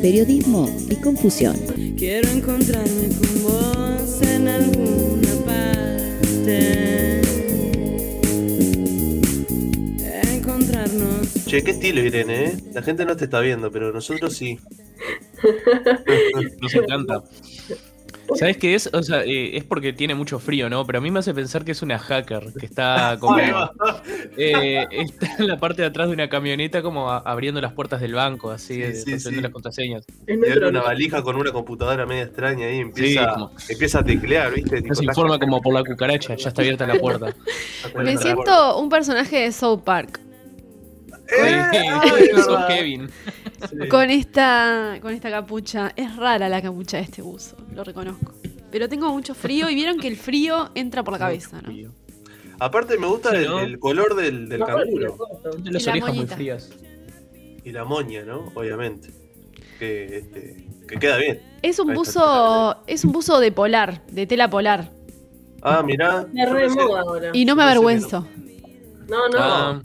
periodismo 0.00 0.70
y 0.88 0.94
confusión. 0.94 1.56
Quiero 1.98 2.28
encontrarme 2.28 3.08
con 3.08 3.42
vos 3.42 4.22
en 4.22 4.46
alguna 4.46 5.28
parte. 5.44 7.20
Encontrarnos. 10.36 11.34
Che, 11.46 11.64
qué 11.64 11.72
estilo, 11.72 12.00
Irene, 12.00 12.44
¿eh? 12.44 12.56
La 12.72 12.82
gente 12.82 13.04
no 13.04 13.16
te 13.16 13.24
está 13.24 13.40
viendo, 13.40 13.72
pero 13.72 13.92
nosotros 13.92 14.36
sí. 14.36 14.60
Nos 16.60 16.74
encanta. 16.74 17.24
¿Sabes 18.34 18.56
qué 18.56 18.74
es? 18.74 18.90
O 18.92 19.02
sea, 19.02 19.22
eh, 19.24 19.56
es 19.56 19.64
porque 19.64 19.92
tiene 19.92 20.14
mucho 20.14 20.38
frío, 20.38 20.68
¿no? 20.68 20.84
Pero 20.84 20.98
a 20.98 21.00
mí 21.00 21.10
me 21.10 21.20
hace 21.20 21.32
pensar 21.32 21.64
que 21.64 21.72
es 21.72 21.82
una 21.82 21.98
hacker 21.98 22.52
que 22.58 22.66
está 22.66 23.16
como. 23.20 23.38
eh, 24.36 24.86
está 24.90 25.36
en 25.38 25.48
la 25.48 25.58
parte 25.58 25.82
de 25.82 25.88
atrás 25.88 26.08
de 26.08 26.14
una 26.14 26.28
camioneta, 26.28 26.82
como 26.82 27.10
a, 27.10 27.18
abriendo 27.18 27.60
las 27.60 27.72
puertas 27.72 28.00
del 28.00 28.14
banco, 28.14 28.50
así, 28.50 28.82
sí, 28.94 29.18
sí, 29.18 29.20
sí. 29.20 29.40
las 29.40 29.52
contraseñas. 29.52 30.04
Y 30.26 30.32
una 30.32 30.82
valija 30.82 31.22
con 31.22 31.36
una 31.36 31.52
computadora 31.52 32.06
media 32.06 32.24
extraña 32.24 32.66
ahí 32.66 32.80
empieza, 32.80 33.32
como... 33.34 33.52
empieza 33.68 34.00
a 34.00 34.04
teclear, 34.04 34.52
¿viste? 34.52 34.82
Se 34.94 35.04
informa 35.04 35.38
como 35.38 35.60
por 35.60 35.74
la 35.74 35.84
cucaracha, 35.84 36.34
ya 36.34 36.48
está 36.48 36.62
abierta 36.62 36.86
la 36.86 36.98
puerta. 36.98 37.34
me 37.96 38.16
siento 38.16 38.78
un 38.78 38.88
personaje 38.88 39.40
de 39.40 39.52
South 39.52 39.82
Park. 39.84 40.25
Eh, 41.28 42.30
sos 42.44 42.64
Kevin. 42.66 43.08
Sí. 43.68 43.88
Con 43.88 44.10
esta 44.10 44.98
con 45.00 45.12
esta 45.12 45.30
capucha. 45.30 45.92
Es 45.96 46.16
rara 46.16 46.48
la 46.48 46.62
capucha 46.62 46.98
de 46.98 47.04
este 47.04 47.22
buzo, 47.22 47.56
lo 47.74 47.84
reconozco. 47.84 48.34
Pero 48.70 48.88
tengo 48.88 49.12
mucho 49.12 49.34
frío 49.34 49.70
y 49.70 49.74
vieron 49.74 49.98
que 49.98 50.08
el 50.08 50.16
frío 50.16 50.70
entra 50.74 51.02
por 51.02 51.12
la 51.12 51.18
cabeza, 51.18 51.62
¿no? 51.62 51.72
Aparte 52.58 52.98
me 52.98 53.06
gusta 53.06 53.30
sí, 53.30 53.36
el, 53.36 53.46
¿no? 53.46 53.60
el, 53.60 53.78
color 53.78 54.16
del, 54.16 54.48
del 54.48 54.60
no, 54.60 54.66
canguro. 54.66 55.18
De 55.58 55.70
las 55.70 55.86
orejas 55.86 56.14
muy 56.14 56.26
frías. 56.26 56.70
Y 57.64 57.72
la 57.72 57.84
moña, 57.84 58.22
¿no? 58.24 58.50
Obviamente. 58.54 59.10
Que, 59.78 60.18
este, 60.18 60.66
que 60.88 60.96
queda 60.98 61.18
bien. 61.18 61.40
Es 61.62 61.78
un 61.78 61.92
buzo. 61.92 62.82
Es 62.86 63.04
un 63.04 63.12
buzo 63.12 63.40
de 63.40 63.52
polar, 63.52 64.06
de 64.06 64.26
tela 64.26 64.48
polar. 64.48 64.90
Ah, 65.62 65.82
mirá. 65.82 66.26
Me 66.32 66.46
remoda 66.46 67.00
ahora. 67.00 67.30
Y 67.32 67.44
no 67.44 67.56
me 67.56 67.62
avergüenzo. 67.64 68.26
No, 69.08 69.28
no. 69.28 69.38
Ah. 69.38 69.82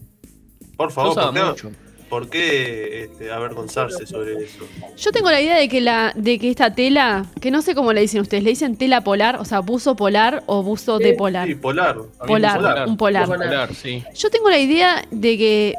Por 0.82 0.92
favor, 0.92 1.16
¿por 1.16 1.34
qué, 1.34 1.44
mucho. 1.44 1.72
¿por 2.10 2.30
qué 2.30 3.04
este, 3.04 3.32
avergonzarse 3.32 4.06
sobre 4.06 4.34
eso? 4.44 4.66
Yo 4.98 5.12
tengo 5.12 5.30
la 5.30 5.42
idea 5.42 5.58
de 5.58 5.70
que 5.70 5.80
la, 5.82 6.12
de 6.16 6.40
que 6.40 6.50
esta 6.50 6.74
tela, 6.74 7.26
que 7.40 7.52
no 7.52 7.62
sé 7.62 7.76
cómo 7.76 7.94
le 7.94 8.02
dicen 8.02 8.22
ustedes, 8.22 8.44
le 8.44 8.50
dicen 8.52 8.76
tela 8.76 9.04
polar, 9.04 9.38
o 9.38 9.46
sea, 9.46 9.60
buzo 9.60 9.96
polar 9.96 10.44
o 10.48 10.64
buzo 10.64 10.98
de 10.98 11.14
polar. 11.14 11.48
Sí, 11.48 11.56
polar. 11.56 11.98
Polar, 12.26 12.58
polar. 12.58 12.88
un 12.88 12.98
polar. 12.98 13.30
Un 13.30 13.38
polar 13.38 13.76
sí. 13.76 14.04
Yo 14.16 14.30
tengo 14.30 14.50
la 14.50 14.60
idea 14.60 15.06
de 15.12 15.38
que 15.38 15.76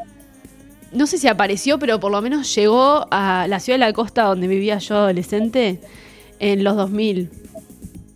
no 0.93 1.07
sé 1.07 1.19
si 1.19 1.29
apareció, 1.29 1.79
pero 1.79 1.99
por 2.01 2.13
lo 2.13 2.21
menos 2.23 2.55
llegó 2.55 3.07
a 3.11 3.47
la 3.49 3.61
ciudad 3.61 3.79
de 3.79 3.87
la 3.87 3.93
costa 3.93 4.25
donde 4.25 4.47
vivía 4.47 4.79
yo 4.79 4.97
adolescente 4.97 5.81
en 6.39 6.65
los 6.65 6.77
2000. 6.77 7.31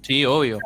Sí, 0.06 0.24
obvio. 0.24 0.60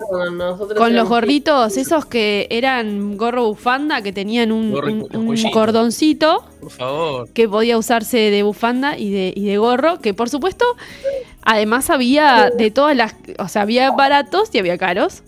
Con 0.76 0.94
los 0.94 1.09
gorritos, 1.09 1.79
esos 1.79 2.05
que 2.05 2.46
eran 2.50 3.16
gorro 3.16 3.46
bufanda, 3.46 4.03
que 4.03 4.12
tenían 4.12 4.53
un, 4.53 4.74
un, 4.74 5.16
un, 5.16 5.50
cordoncito. 5.50 6.44
Por 6.61 6.70
favor. 6.70 7.33
Que 7.33 7.48
podía 7.48 7.79
usarse 7.79 8.18
de 8.18 8.42
bufanda 8.42 8.98
y 8.98 9.11
de, 9.11 9.33
y 9.35 9.46
de 9.46 9.57
gorro. 9.57 9.98
Que 9.98 10.12
por 10.12 10.29
supuesto, 10.29 10.66
además 11.40 11.88
había 11.88 12.50
de 12.55 12.70
todas 12.70 12.94
las. 12.94 13.16
O 13.38 13.48
sea, 13.48 13.62
había 13.62 13.90
baratos 13.92 14.50
y 14.53 14.59
había 14.59 14.76
caros. 14.76 15.22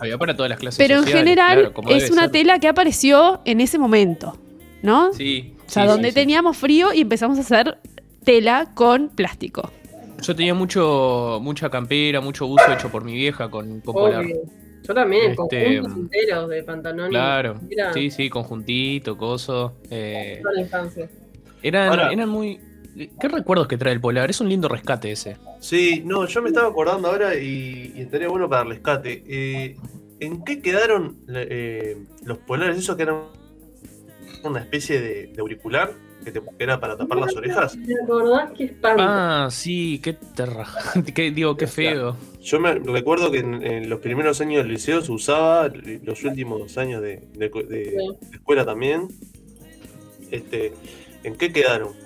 Había 0.00 0.18
para 0.18 0.34
todas 0.34 0.50
las 0.50 0.58
clases. 0.58 0.78
Pero 0.78 0.98
sociales, 0.98 1.14
en 1.14 1.18
general 1.20 1.72
claro, 1.72 1.96
es 1.96 2.10
una 2.10 2.22
ser. 2.22 2.32
tela 2.32 2.58
que 2.58 2.66
apareció 2.66 3.42
en 3.44 3.60
ese 3.60 3.78
momento. 3.78 4.36
¿No? 4.82 5.12
Sí. 5.12 5.54
O 5.68 5.70
sea, 5.70 5.84
sí, 5.84 5.88
donde 5.88 6.08
sí, 6.08 6.14
teníamos 6.16 6.56
frío 6.56 6.92
y 6.92 7.02
empezamos 7.02 7.38
a 7.38 7.42
hacer 7.42 7.78
tela 8.24 8.72
con 8.74 9.08
plástico. 9.08 9.70
Yo 10.22 10.34
tenía 10.36 10.54
mucho, 10.54 11.38
mucha 11.42 11.68
campera, 11.68 12.20
mucho 12.20 12.46
buzo 12.46 12.72
hecho 12.72 12.90
por 12.90 13.04
mi 13.04 13.14
vieja 13.14 13.50
con 13.50 13.80
popular. 13.80 14.24
Obvio. 14.24 14.36
Yo 14.82 14.94
también, 14.94 15.30
este, 15.30 15.78
conjuntos 15.78 15.96
enteros 15.96 16.48
de 16.48 16.62
pantalones. 16.64 17.10
Claro, 17.10 17.60
sí, 17.94 18.10
sí, 18.10 18.28
conjuntito, 18.28 19.16
coso. 19.16 19.74
Eh, 19.90 20.40
Toda 20.42 20.54
la 20.54 20.60
infancia. 20.60 21.08
Eran, 21.62 21.88
ahora, 21.88 22.12
eran 22.12 22.28
muy... 22.28 22.58
¿Qué 22.94 23.28
recuerdos 23.28 23.68
que 23.68 23.78
trae 23.78 23.92
el 23.92 24.00
polar? 24.00 24.28
Es 24.28 24.40
un 24.40 24.48
lindo 24.48 24.68
rescate 24.68 25.12
ese. 25.12 25.36
Sí, 25.60 26.02
no, 26.04 26.26
yo 26.26 26.42
me 26.42 26.48
estaba 26.48 26.68
acordando 26.68 27.08
ahora 27.08 27.36
y, 27.36 27.92
y 27.94 28.00
estaría 28.02 28.28
bueno 28.28 28.48
para 28.48 28.62
el 28.62 28.68
rescate. 28.70 29.22
Eh, 29.26 29.76
¿En 30.20 30.44
qué 30.44 30.60
quedaron 30.60 31.16
eh, 31.28 31.96
los 32.24 32.38
polares 32.38 32.76
esos 32.76 32.96
que 32.96 33.04
eran 33.04 33.22
una 34.44 34.60
especie 34.60 35.00
de, 35.00 35.28
de 35.28 35.40
auricular? 35.40 35.92
Que, 36.24 36.32
te, 36.32 36.42
era 36.58 36.80
para 36.80 36.96
tapar 36.96 37.18
las 37.18 37.34
orejas. 37.36 37.76
¿Te 37.86 37.94
acordás? 38.02 38.50
Qué 38.56 38.64
espanto. 38.64 39.02
Ah, 39.06 39.48
sí, 39.50 40.00
qué 40.02 40.12
terra... 40.12 40.66
qué, 41.14 41.30
digo, 41.30 41.56
qué 41.56 41.66
feo. 41.66 42.16
Yo 42.40 42.60
me 42.60 42.74
recuerdo 42.74 43.30
que 43.30 43.38
en, 43.38 43.64
en, 43.64 43.88
los 43.88 44.00
primeros 44.00 44.40
años 44.40 44.62
del 44.62 44.72
liceo 44.72 45.00
se 45.02 45.12
usaba, 45.12 45.68
los 46.02 46.24
últimos 46.24 46.76
años 46.78 47.02
de, 47.02 47.22
de, 47.34 47.48
de, 47.48 47.64
de 47.68 48.16
escuela 48.32 48.64
también. 48.64 49.08
Este, 50.30 50.72
¿En 51.24 51.36
qué 51.36 51.52
quedaron? 51.52 52.01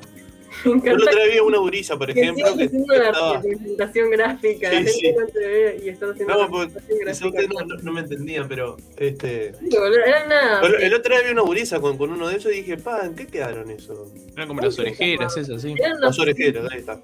Yo 0.65 0.73
el 0.73 1.03
otro 1.03 1.15
día 1.15 1.33
vi 1.33 1.39
una 1.41 1.59
gurisa, 1.59 1.97
por 1.97 2.11
ejemplo, 2.11 2.57
que, 2.57 2.69
que 2.69 2.77
estaba... 2.77 3.41
presentación 3.41 4.11
gráfica, 4.11 4.71
sí, 4.71 4.89
sí. 4.89 5.13
no 5.13 5.27
te 5.27 5.39
ve 5.39 5.81
y 5.85 5.89
está 5.89 6.11
haciendo 6.11 6.35
no, 6.35 6.49
no, 6.49 6.65
no, 6.67 7.83
no, 7.83 7.93
me 7.93 8.01
entendían, 8.01 8.49
pero 8.49 8.77
este. 8.97 9.49
Era 9.49 10.27
nada. 10.27 10.67
El, 10.67 10.75
el, 10.83 10.95
otro 10.95 11.15
día 11.15 11.25
vi 11.25 11.33
una 11.33 11.43
gurisa 11.43 11.81
con, 11.81 11.97
con, 11.99 12.11
uno 12.11 12.29
de 12.29 12.37
esos 12.37 12.53
y 12.53 12.57
dije, 12.57 12.77
pa, 12.77 13.05
¿en 13.05 13.15
qué 13.15 13.27
quedaron 13.27 13.71
eso? 13.71 14.13
Eran 14.35 14.49
como 14.49 14.61
las 14.61 14.79
orejeras, 14.79 15.37
esas, 15.37 15.63
sí. 15.63 15.75
Eran 15.79 16.01
las 16.01 16.19
orejeras, 16.19 16.71
ahí 16.73 16.79
está. 16.81 17.01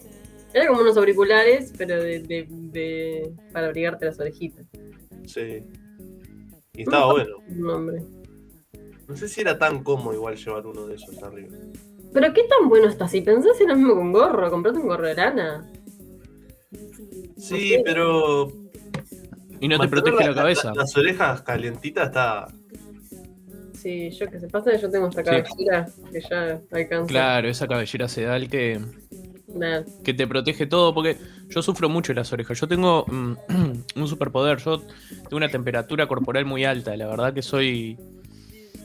Eran 0.54 0.68
como 0.68 0.82
unos 0.82 0.96
auriculares, 0.96 1.72
pero 1.76 2.02
de, 2.02 2.20
de, 2.20 2.46
de 2.48 3.32
para 3.52 3.66
abrigarte 3.66 4.06
las 4.06 4.18
orejitas. 4.18 4.66
Sí. 5.26 5.62
Y 6.74 6.82
estaba 6.82 7.06
no, 7.06 7.12
bueno. 7.12 7.36
Nombre. 7.48 8.02
No 9.08 9.16
sé 9.16 9.28
si 9.28 9.40
era 9.40 9.58
tan 9.58 9.82
cómodo 9.82 10.14
igual 10.14 10.36
llevar 10.36 10.66
uno 10.66 10.86
de 10.86 10.94
esos 10.94 11.22
arriba. 11.22 11.56
Pero 12.12 12.32
qué 12.34 12.42
tan 12.44 12.68
bueno 12.68 12.88
está. 12.88 13.08
Si 13.08 13.20
pensás 13.20 13.60
en 13.60 13.68
lo 13.68 13.76
mismo 13.76 13.94
con 13.94 14.12
gorro, 14.12 14.50
comprate 14.50 14.78
un 14.78 14.88
gorro 14.88 15.06
de 15.06 15.14
lana. 15.14 15.66
Sí, 17.36 17.76
pero. 17.84 18.52
Y 19.60 19.68
no 19.68 19.78
te 19.78 19.88
protege 19.88 20.24
la 20.28 20.34
cabeza. 20.34 20.72
Las 20.74 20.96
orejas 20.96 21.42
calientitas 21.42 22.08
está. 22.08 22.48
Sí, 23.74 24.10
yo 24.10 24.28
que 24.28 24.38
se 24.38 24.48
pasa 24.48 24.70
que 24.70 24.78
yo 24.78 24.90
tengo 24.90 25.08
esta 25.08 25.22
Sí. 25.22 25.30
cabellera 25.30 25.88
que 26.12 26.20
ya 26.20 26.60
alcanza. 26.70 27.06
Claro, 27.06 27.48
esa 27.48 27.66
cabellera 27.66 28.06
sedal 28.06 28.48
que, 28.48 28.80
Nada. 29.48 29.84
que 30.04 30.14
te 30.14 30.26
protege 30.28 30.66
todo, 30.66 30.94
porque 30.94 31.16
yo 31.48 31.62
sufro 31.62 31.88
mucho 31.88 32.12
las 32.14 32.32
orejas. 32.32 32.60
Yo 32.60 32.68
tengo 32.68 33.04
mm, 33.08 33.32
un 33.96 34.08
superpoder, 34.08 34.58
yo 34.58 34.78
tengo 34.78 35.36
una 35.36 35.48
temperatura 35.48 36.06
corporal 36.06 36.44
muy 36.44 36.64
alta, 36.64 36.96
la 36.96 37.08
verdad 37.08 37.34
que 37.34 37.42
soy... 37.42 37.98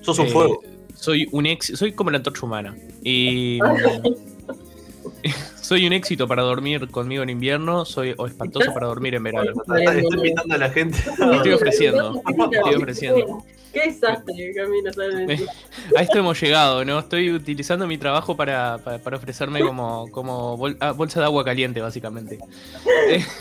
Sos 0.01 0.17
un 0.17 0.27
eh, 0.27 0.29
fuego. 0.29 0.63
Soy 0.99 1.27
un 1.31 1.45
ex, 1.45 1.71
soy 1.77 1.91
como 1.93 2.09
la 2.11 2.17
antorcha 2.17 2.45
humana. 2.45 2.75
Y 3.03 3.59
soy 5.61 5.85
un 5.87 5.93
éxito 5.93 6.27
para 6.27 6.43
dormir 6.43 6.89
conmigo 6.89 7.23
en 7.23 7.29
invierno, 7.29 7.85
soy 7.85 8.13
o 8.17 8.25
espantoso 8.27 8.73
para 8.73 8.87
dormir 8.87 9.15
en 9.15 9.23
verano. 9.23 9.51
Estoy 9.77 10.03
invitando 10.13 10.55
a 10.55 10.57
la 10.57 10.69
gente. 10.69 10.97
Estoy 10.99 11.53
ofreciendo, 11.53 12.21
estoy 12.51 12.75
ofreciendo. 12.75 13.43
Qué 13.73 13.81
desastre, 13.91 14.53
Camilo, 14.55 14.91
¿sabes? 14.93 15.43
A 15.95 16.01
esto 16.01 16.17
hemos 16.17 16.41
llegado, 16.41 16.83
¿no? 16.83 16.99
Estoy 16.99 17.31
utilizando 17.31 17.85
mi 17.85 17.97
trabajo 17.97 18.35
para, 18.35 18.79
para- 18.79 18.97
para 18.97 19.17
ofrecerme 19.17 19.59
como, 19.59 20.09
como 20.11 20.57
bol- 20.57 20.77
ah, 20.79 20.93
bolsa 20.93 21.19
de 21.19 21.25
agua 21.27 21.43
caliente, 21.45 21.79
básicamente. 21.81 22.39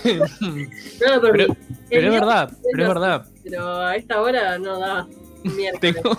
No, 0.04 1.20
pero, 1.20 1.32
Pero- 1.32 1.56
pero 1.88 2.06
es 2.08 2.12
verdad, 2.12 2.52
pero 2.70 2.82
es 2.82 2.88
verdad. 2.88 3.26
Pero 3.44 3.76
a 3.78 3.96
esta 3.96 4.20
hora 4.20 4.58
no 4.58 4.78
da. 4.78 5.06
Miércoles. 5.44 5.94
Tengo... 5.94 6.18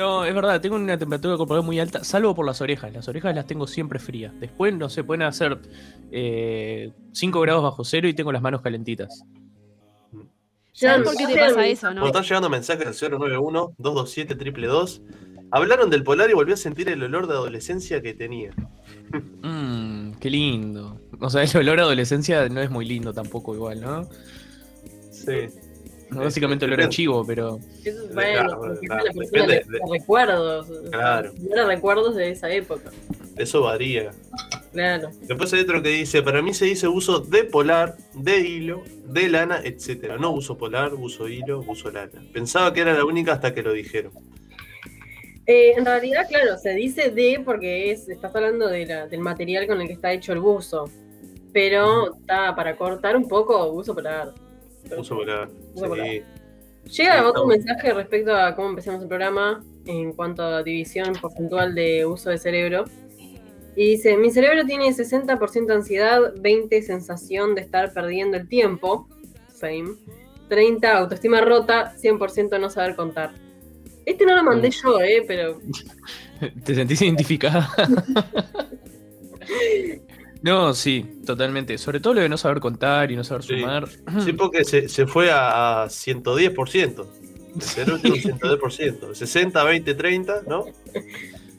No, 0.00 0.24
es 0.24 0.34
verdad, 0.34 0.58
tengo 0.62 0.76
una 0.76 0.96
temperatura 0.96 1.36
corporal 1.36 1.62
muy 1.62 1.78
alta, 1.78 2.02
salvo 2.04 2.34
por 2.34 2.46
las 2.46 2.62
orejas. 2.62 2.90
Las 2.90 3.06
orejas 3.06 3.34
las 3.34 3.46
tengo 3.46 3.66
siempre 3.66 3.98
frías. 3.98 4.32
Después, 4.40 4.74
no 4.74 4.88
sé, 4.88 5.04
pueden 5.04 5.20
hacer 5.20 5.58
5 7.12 7.40
grados 7.42 7.62
bajo 7.62 7.84
cero 7.84 8.08
y 8.08 8.14
tengo 8.14 8.32
las 8.32 8.40
manos 8.40 8.62
calentitas. 8.62 9.22
Ya, 10.72 10.92
¿Sabes 10.92 11.06
por 11.06 11.14
qué 11.18 11.26
te 11.26 11.38
pasa 11.38 11.66
eso, 11.66 11.92
no? 11.92 12.06
están 12.06 12.22
llegando 12.22 12.48
mensajes 12.48 12.86
al 12.86 12.94
091-227-222. 12.94 15.02
Hablaron 15.50 15.90
del 15.90 16.02
polar 16.02 16.30
y 16.30 16.32
volví 16.32 16.52
a 16.52 16.56
sentir 16.56 16.88
el 16.88 17.02
olor 17.02 17.26
de 17.26 17.34
adolescencia 17.34 18.00
que 18.00 18.14
tenía. 18.14 18.54
Mmm, 19.42 20.12
qué 20.12 20.30
lindo. 20.30 20.98
O 21.20 21.28
sea, 21.28 21.42
el 21.42 21.54
olor 21.58 21.80
a 21.80 21.82
adolescencia 21.82 22.48
no 22.48 22.62
es 22.62 22.70
muy 22.70 22.86
lindo 22.86 23.12
tampoco 23.12 23.54
igual, 23.54 23.82
¿no? 23.82 24.08
Sí. 25.10 25.48
Básicamente 26.24 26.64
olor 26.64 26.80
a 26.82 26.88
chivo, 26.88 27.24
pero... 27.26 27.58
Eso 27.84 28.04
es 28.04 28.10
Claro, 28.10 28.58
bueno, 28.58 28.74
claro, 28.80 29.04
la 29.04 29.12
persona 29.12 29.24
depende 29.46 29.64
le 29.70 29.78
de- 29.78 29.92
recuerdos. 29.92 30.66
Claro. 30.90 31.32
Era 31.52 31.66
recuerdos 31.66 32.16
de 32.16 32.30
esa 32.30 32.50
época. 32.50 32.90
Eso 33.36 33.62
varía. 33.62 34.10
Claro. 34.72 35.10
Después 35.22 35.52
hay 35.52 35.60
otro 35.60 35.82
que 35.82 35.88
dice, 35.88 36.22
para 36.22 36.42
mí 36.42 36.52
se 36.54 36.64
dice 36.66 36.86
uso 36.88 37.20
de 37.20 37.44
polar, 37.44 37.96
de 38.14 38.38
hilo, 38.40 38.82
de 39.06 39.28
lana, 39.28 39.60
etcétera. 39.64 40.16
No 40.18 40.30
uso 40.32 40.56
polar, 40.58 40.94
uso 40.94 41.28
hilo, 41.28 41.64
uso 41.66 41.90
lana. 41.90 42.22
Pensaba 42.32 42.72
que 42.72 42.80
era 42.80 42.92
la 42.94 43.04
única 43.04 43.32
hasta 43.32 43.54
que 43.54 43.62
lo 43.62 43.72
dijeron. 43.72 44.12
Eh, 45.46 45.72
en 45.76 45.84
realidad, 45.84 46.26
claro, 46.28 46.56
se 46.58 46.74
dice 46.74 47.10
de 47.10 47.40
porque 47.44 47.90
es, 47.90 48.08
estás 48.08 48.34
hablando 48.36 48.68
de 48.68 48.86
la- 48.86 49.06
del 49.08 49.20
material 49.20 49.66
con 49.66 49.80
el 49.80 49.86
que 49.88 49.94
está 49.94 50.12
hecho 50.12 50.32
el 50.32 50.40
buzo. 50.40 50.88
Pero 51.52 52.14
está 52.16 52.54
para 52.54 52.76
cortar 52.76 53.16
un 53.16 53.26
poco, 53.26 53.72
buzo 53.72 53.94
polar. 53.94 54.32
Uso 54.96 55.16
polar. 55.16 55.48
Sí. 55.74 56.22
Llega 57.02 57.28
otro 57.28 57.46
mensaje 57.46 57.92
respecto 57.92 58.34
a 58.34 58.54
cómo 58.56 58.70
empezamos 58.70 59.02
el 59.02 59.08
programa 59.08 59.62
en 59.86 60.12
cuanto 60.12 60.42
a 60.42 60.62
división 60.62 61.12
porcentual 61.20 61.74
de 61.74 62.06
uso 62.06 62.30
de 62.30 62.38
cerebro. 62.38 62.84
Y 63.76 63.90
dice, 63.90 64.16
mi 64.16 64.30
cerebro 64.30 64.64
tiene 64.64 64.88
60% 64.88 65.70
ansiedad, 65.72 66.34
20% 66.34 66.82
sensación 66.82 67.54
de 67.54 67.60
estar 67.62 67.92
perdiendo 67.92 68.36
el 68.36 68.48
tiempo, 68.48 69.08
same, 69.48 69.90
30% 70.48 70.84
autoestima 70.86 71.40
rota, 71.42 71.94
100% 71.96 72.58
no 72.58 72.68
saber 72.70 72.96
contar. 72.96 73.32
Este 74.06 74.24
no 74.26 74.34
lo 74.34 74.42
mandé 74.42 74.68
Mm. 74.68 74.72
yo, 74.72 75.00
eh, 75.00 75.24
pero 75.26 75.60
¿Te 76.64 76.74
sentís 76.74 77.02
identificada? 77.02 77.68
no, 80.42 80.72
sí, 80.74 81.04
totalmente. 81.26 81.76
Sobre 81.78 82.00
todo 82.00 82.14
lo 82.14 82.20
de 82.22 82.28
no 82.28 82.36
saber 82.38 82.60
contar 82.60 83.10
y 83.12 83.16
no 83.16 83.24
saber 83.24 83.42
Sí. 83.44 83.60
sumar. 83.60 83.88
Sí, 84.24 84.32
porque 84.38 84.64
se, 84.64 84.88
se 84.88 85.06
fue 85.06 85.30
a, 85.30 85.82
a 85.82 85.86
110%. 85.88 87.06
El 87.56 87.62
cerebro 87.62 87.98
tiene 88.00 88.16
un 88.16 88.38
110%. 88.38 89.14
60, 89.14 89.64
20, 89.64 89.94
30, 89.94 90.42
¿no? 90.46 90.66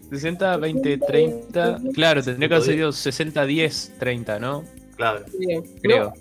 60, 0.09 0.57
20, 0.57 0.97
30. 0.97 1.79
Claro, 1.93 2.23
tendría 2.23 2.49
que 2.49 2.55
haber 2.55 2.67
sido 2.67 2.91
60, 2.91 3.45
10, 3.45 3.93
30, 3.99 4.39
¿no? 4.39 4.63
Claro. 4.95 5.25
bien. 5.37 5.63
Creo. 5.81 6.13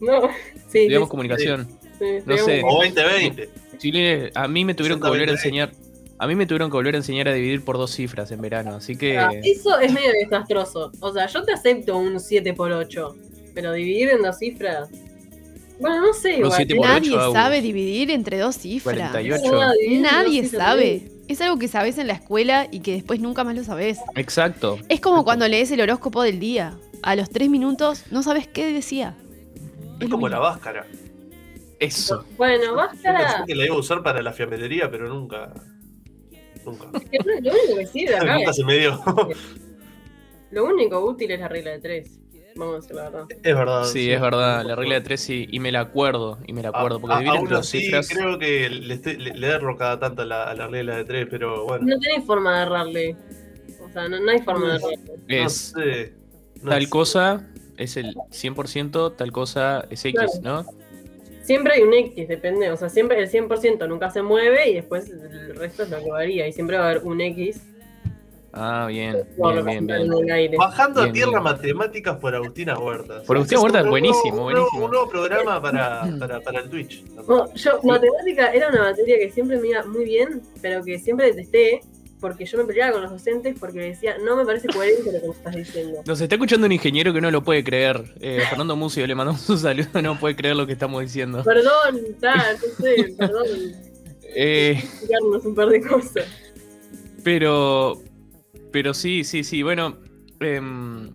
No, 0.00 0.22
no, 0.22 0.28
sí, 0.68 0.80
Digamos 0.80 1.08
sí, 1.08 1.10
comunicación. 1.10 1.68
sí, 1.98 2.04
No 2.26 2.34
digamos- 2.34 2.44
sé. 2.46 2.62
O 2.64 2.80
20, 2.80 3.04
20. 3.04 3.50
Chile, 3.78 4.30
a 4.34 4.46
mí 4.48 4.64
me 4.64 4.74
tuvieron 4.74 4.98
que 5.00 5.06
60, 5.06 5.08
volver 5.08 5.28
a 5.28 5.32
20. 5.32 5.48
enseñar. 5.48 5.72
A 6.20 6.26
mí 6.26 6.34
me 6.36 6.46
tuvieron 6.46 6.70
que 6.70 6.76
volver 6.76 6.94
a 6.94 6.98
enseñar 6.98 7.28
a 7.28 7.32
dividir 7.32 7.64
por 7.64 7.78
dos 7.78 7.90
cifras 7.92 8.30
en 8.30 8.40
verano, 8.40 8.74
así 8.76 8.96
que. 8.96 9.18
Ah, 9.18 9.30
eso 9.42 9.78
es 9.80 9.92
medio 9.92 10.12
desastroso. 10.12 10.92
O 11.00 11.12
sea, 11.12 11.26
yo 11.26 11.42
te 11.42 11.52
acepto 11.52 11.96
un 11.96 12.20
7 12.20 12.52
por 12.54 12.70
8 12.70 13.16
pero 13.54 13.72
dividir 13.72 14.10
en 14.10 14.22
dos 14.22 14.38
cifras. 14.38 14.88
Bueno, 15.78 16.00
no 16.00 16.12
sé, 16.12 16.38
No, 16.38 16.48
igual. 16.58 16.88
Nadie 16.88 17.10
ocho 17.12 17.20
hago 17.20 17.32
sabe 17.32 17.60
dividir 17.62 18.10
entre 18.10 18.38
dos 18.38 18.56
cifras. 18.56 19.10
48. 19.10 19.52
No, 19.52 19.72
dividir 19.72 19.96
en 19.96 20.02
dos 20.02 20.12
Nadie 20.12 20.42
cifras 20.42 20.62
sabe. 20.62 21.10
Es 21.28 21.40
algo 21.40 21.58
que 21.58 21.68
sabes 21.68 21.96
en 21.98 22.06
la 22.06 22.14
escuela 22.14 22.66
y 22.70 22.80
que 22.80 22.92
después 22.92 23.20
nunca 23.20 23.44
más 23.44 23.54
lo 23.54 23.64
sabes. 23.64 23.98
Exacto. 24.16 24.78
Es 24.88 25.00
como 25.00 25.24
cuando 25.24 25.46
lees 25.48 25.70
el 25.70 25.80
horóscopo 25.80 26.22
del 26.22 26.40
día. 26.40 26.76
A 27.02 27.16
los 27.16 27.30
tres 27.30 27.48
minutos 27.48 28.04
no 28.10 28.22
sabes 28.22 28.46
qué 28.46 28.72
decía. 28.72 29.16
Es 30.00 30.08
como 30.08 30.28
la 30.28 30.38
báscara. 30.38 30.86
Eso. 31.78 32.24
Bueno, 32.36 32.64
Yo 32.64 32.74
báscara. 32.74 33.18
pensé 33.18 33.44
que 33.46 33.54
la 33.54 33.64
iba 33.64 33.74
a 33.74 33.78
usar 33.78 34.02
para 34.02 34.20
la 34.20 34.32
fiambrería, 34.32 34.90
pero 34.90 35.08
nunca. 35.08 35.52
Nunca. 36.64 36.84
Lo 37.42 37.52
único 37.52 37.76
que 37.78 37.86
sirve 37.86 38.16
acá 38.16 38.34
nunca 38.36 38.50
es- 38.50 38.56
se 38.56 38.64
me 38.64 38.78
dio. 38.78 39.00
Lo 40.50 40.64
único 40.64 40.98
útil 41.00 41.30
es 41.30 41.40
la 41.40 41.48
regla 41.48 41.70
de 41.72 41.78
3. 41.80 42.16
Vamos 42.56 42.74
a 42.74 42.76
decir 42.80 42.96
la 42.96 43.02
verdad. 43.04 43.26
es 43.30 43.54
verdad. 43.56 43.84
Sí, 43.84 44.10
es 44.10 44.20
verdad. 44.20 44.64
La 44.64 44.74
regla 44.74 44.96
de 44.96 45.00
tres 45.02 45.20
sí, 45.20 45.46
y 45.52 45.60
me 45.60 45.70
la 45.70 45.80
acuerdo. 45.80 46.38
Y 46.48 46.52
me 46.52 46.62
la 46.62 46.70
acuerdo. 46.70 47.00
Porque 47.00 47.14
A- 47.14 47.18
dividir 47.20 47.38
aún 47.38 47.54
así, 47.54 47.80
cifras. 47.82 48.08
creo 48.08 48.38
que 48.40 48.68
le, 48.68 48.94
estoy- 48.94 49.18
le, 49.18 49.34
le 49.34 49.46
erro 49.46 49.76
cada 49.76 50.00
tanto 50.00 50.22
a 50.22 50.26
la, 50.26 50.44
a 50.50 50.54
la 50.56 50.66
regla 50.66 50.96
de 50.96 51.04
3, 51.04 51.28
pero 51.30 51.64
bueno. 51.66 51.86
No 51.86 51.98
tenés 52.00 52.24
forma 52.26 52.56
de 52.56 52.62
errarle. 52.66 53.16
O 53.80 53.88
sea, 53.92 54.08
no, 54.08 54.18
no 54.18 54.30
hay 54.32 54.40
forma 54.40 54.68
de 54.68 54.76
errarle. 54.76 54.98
No 55.28 55.46
Es 55.46 55.52
sé. 55.52 56.12
no 56.60 56.70
tal 56.70 56.82
sé. 56.82 56.90
cosa, 56.90 57.48
es 57.76 57.96
el 57.96 58.14
100%, 58.16 59.14
tal 59.16 59.30
cosa 59.30 59.86
es 59.88 60.04
X, 60.04 60.40
¿no? 60.42 60.66
Siempre 61.50 61.72
hay 61.74 61.82
un 61.82 61.92
X, 61.92 62.28
depende. 62.28 62.70
O 62.70 62.76
sea, 62.76 62.88
siempre 62.88 63.18
el 63.20 63.28
100% 63.28 63.88
nunca 63.88 64.08
se 64.08 64.22
mueve 64.22 64.70
y 64.70 64.74
después 64.74 65.10
el 65.10 65.56
resto 65.56 65.82
es 65.82 65.90
lo 65.90 65.98
que 65.98 66.08
varía. 66.08 66.46
Y 66.46 66.52
siempre 66.52 66.76
va 66.76 66.84
a 66.86 66.90
haber 66.90 67.02
un 67.02 67.20
X 67.20 67.60
Ah, 68.52 68.86
bien. 68.88 69.16
Bajando 69.36 69.64
Bien, 69.64 71.10
a 71.10 71.12
tierra 71.12 71.30
bien. 71.30 71.42
matemáticas 71.42 72.16
por 72.18 72.34
Agustina 72.36 72.78
Huerta. 72.78 73.22
Por 73.26 73.36
Agustina 73.36 73.60
Huerta, 73.62 73.82
buenísimo, 73.82 74.46
un 74.46 74.52
nuevo- 74.52 74.52
buenísimo. 74.52 74.84
Un 74.84 74.90
nuevo 74.92 75.08
programa 75.08 75.60
para, 75.62 76.02
para, 76.20 76.40
para 76.40 76.60
el 76.60 76.70
Twitch. 76.70 77.04
No, 77.28 77.52
yo, 77.54 77.80
matemática 77.82 78.52
era 78.52 78.68
una 78.68 78.82
materia 78.82 79.18
que 79.18 79.30
siempre 79.30 79.56
me 79.58 79.68
iba 79.68 79.84
muy 79.86 80.04
bien, 80.04 80.40
pero 80.62 80.84
que 80.84 80.98
siempre 81.00 81.26
detesté 81.32 81.80
porque 82.20 82.44
yo 82.44 82.58
me 82.58 82.64
peleaba 82.64 82.92
con 82.92 83.02
los 83.02 83.10
docentes 83.10 83.56
porque 83.58 83.80
decía, 83.80 84.16
no 84.24 84.36
me 84.36 84.44
parece 84.44 84.68
coherente 84.68 85.12
lo 85.12 85.20
que 85.20 85.26
me 85.28 85.32
estás 85.32 85.54
diciendo. 85.54 86.02
Nos 86.06 86.20
está 86.20 86.34
escuchando 86.34 86.66
un 86.66 86.72
ingeniero 86.72 87.12
que 87.12 87.20
no 87.20 87.30
lo 87.30 87.42
puede 87.42 87.64
creer. 87.64 88.14
Eh, 88.20 88.42
Fernando 88.48 88.76
Mucio, 88.76 89.06
le 89.06 89.14
mandamos 89.14 89.48
un 89.48 89.58
saludo, 89.58 90.02
no 90.02 90.18
puede 90.18 90.36
creer 90.36 90.56
lo 90.56 90.66
que 90.66 90.72
estamos 90.74 91.00
diciendo. 91.02 91.42
Perdón, 91.44 92.00
tal, 92.20 92.56
no 92.56 92.84
sé, 92.84 93.14
perdón, 93.16 93.46
Eh, 94.32 94.78
explicarnos 94.78 95.44
un 95.44 95.54
par 95.56 95.68
de 95.68 95.80
cosas. 95.80 96.24
pero, 97.24 98.00
pero 98.70 98.94
sí, 98.94 99.24
sí, 99.24 99.42
sí. 99.42 99.62
Bueno, 99.62 99.98
em, 100.38 101.12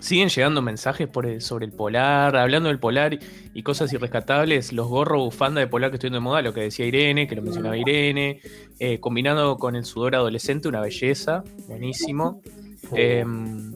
siguen 0.00 0.28
llegando 0.28 0.60
mensajes 0.62 1.06
por 1.08 1.26
el- 1.26 1.40
sobre 1.40 1.66
el 1.66 1.72
polar, 1.72 2.36
hablando 2.36 2.68
del 2.68 2.78
polar 2.78 3.18
y, 3.54 3.62
cosas 3.62 3.92
irrescatables. 3.92 4.72
Los 4.72 4.88
gorros 4.88 5.20
bufanda 5.24 5.60
de 5.60 5.66
polar 5.66 5.90
que 5.90 5.96
estoy 5.96 6.10
de 6.10 6.18
moda, 6.20 6.42
lo 6.42 6.52
que 6.52 6.62
decía 6.62 6.86
Irene, 6.86 7.28
que 7.28 7.36
lo 7.36 7.42
mencionaba 7.42 7.76
Irene. 7.76 8.40
eh, 8.82 8.98
combinado 8.98 9.58
con 9.58 9.76
el 9.76 9.84
sudor 9.84 10.14
adolescente, 10.14 10.66
una 10.66 10.80
belleza. 10.80 11.44
Buenísimo. 11.68 12.40
Em, 12.94 13.72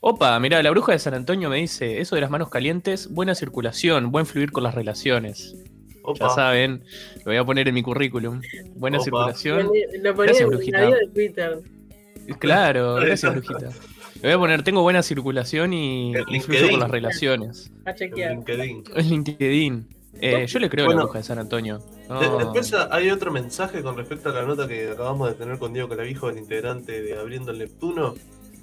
opa, 0.00 0.38
mirá, 0.40 0.60
la 0.62 0.70
bruja 0.70 0.90
de 0.92 0.98
San 0.98 1.14
Antonio 1.14 1.48
me 1.48 1.58
dice, 1.58 2.00
eso 2.00 2.16
de 2.16 2.20
las 2.20 2.30
manos 2.30 2.48
calientes, 2.50 3.08
buena 3.12 3.34
circulación, 3.36 4.10
buen 4.10 4.26
fluir 4.26 4.50
con 4.50 4.64
las 4.64 4.74
relaciones. 4.74 5.54
Opa. 6.02 6.28
Ya 6.28 6.34
saben, 6.34 6.82
lo 7.18 7.24
voy 7.26 7.36
a 7.36 7.44
poner 7.44 7.68
en 7.68 7.74
mi 7.74 7.82
currículum. 7.82 8.40
Buena 8.74 8.96
Opa. 8.98 9.04
circulación. 9.04 9.70
Lo 10.02 10.14
ponía 10.16 10.32
Gracias, 10.32 10.40
en 10.40 10.48
brujita. 10.48 10.80
de 10.86 11.08
Twitter. 11.14 11.60
Claro, 12.38 12.94
gracias, 12.96 13.32
brujita. 13.32 13.68
Le 14.22 14.28
voy 14.28 14.32
a 14.32 14.38
poner, 14.38 14.62
tengo 14.62 14.82
buena 14.82 15.02
circulación 15.02 15.72
y 15.72 16.12
LinkedIn. 16.28 16.70
con 16.72 16.80
las 16.80 16.90
relaciones. 16.90 17.70
A 17.86 17.94
chequear. 17.94 18.32
LinkedIn. 18.32 18.84
El 18.94 19.08
LinkedIn. 19.08 19.86
Eh, 20.20 20.46
yo 20.46 20.58
le 20.58 20.68
creo 20.68 20.84
a 20.84 20.88
Bueno. 20.88 21.00
la 21.00 21.04
bruja 21.06 21.18
de 21.20 21.24
San 21.24 21.38
Antonio. 21.38 21.80
No. 22.08 22.38
Después 22.38 22.74
hay 22.90 23.10
otro 23.10 23.30
mensaje 23.32 23.82
con 23.82 23.96
respecto 23.96 24.28
a 24.28 24.32
la 24.32 24.42
nota 24.42 24.68
que 24.68 24.90
acabamos 24.90 25.28
de 25.30 25.34
tener 25.36 25.58
con 25.58 25.72
Diego 25.72 25.88
Calavijo, 25.88 26.28
el 26.28 26.36
integrante 26.38 27.00
de 27.00 27.18
Abriendo 27.18 27.52
el 27.52 27.58
Neptuno. 27.58 28.14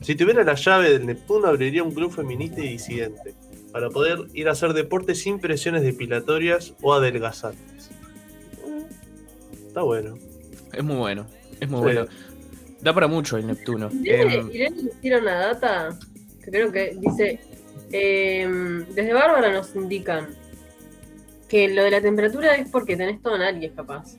Si 0.02 0.14
tuviera 0.16 0.44
la 0.44 0.54
llave 0.54 0.92
del 0.92 1.06
Neptuno, 1.08 1.48
abriría 1.48 1.82
un 1.82 1.92
club 1.94 2.12
feminista 2.12 2.62
y 2.62 2.70
disidente. 2.70 3.34
para 3.72 3.90
poder 3.90 4.20
ir 4.34 4.48
a 4.48 4.54
hacer 4.54 4.74
deporte 4.74 5.14
sin 5.14 5.40
presiones 5.40 5.84
depilatorias 5.84 6.74
o 6.82 6.94
adelgazantes. 6.94 7.92
Está 9.68 9.82
bueno. 9.84 10.16
Es 10.74 10.84
muy 10.84 10.96
bueno. 10.96 11.28
Es 11.60 11.70
muy 11.70 11.80
Sí. 11.80 11.84
bueno. 11.84 12.06
Da 12.88 12.94
para 12.94 13.08
mucho 13.08 13.36
el 13.36 13.46
Neptuno. 13.46 13.90
Irene, 14.02 14.36
Em, 14.36 14.50
Irene 14.50 14.82
tira 15.02 15.18
una 15.20 15.34
data 15.36 15.90
que 16.42 16.50
creo 16.52 16.72
que 16.72 16.96
dice, 16.98 17.38
em, 17.92 18.86
desde 18.96 19.12
Bárbara 19.12 19.52
nos 19.52 19.76
indican 19.76 20.30
que 21.50 21.68
lo 21.68 21.84
de 21.84 21.92
la 21.92 22.00
temperatura 22.00 22.56
es 22.56 22.70
porque 22.70 22.96
tenés 22.96 23.22
todo 23.22 23.36
en 23.36 23.42
Aries, 23.42 23.74
capaz. 23.76 24.16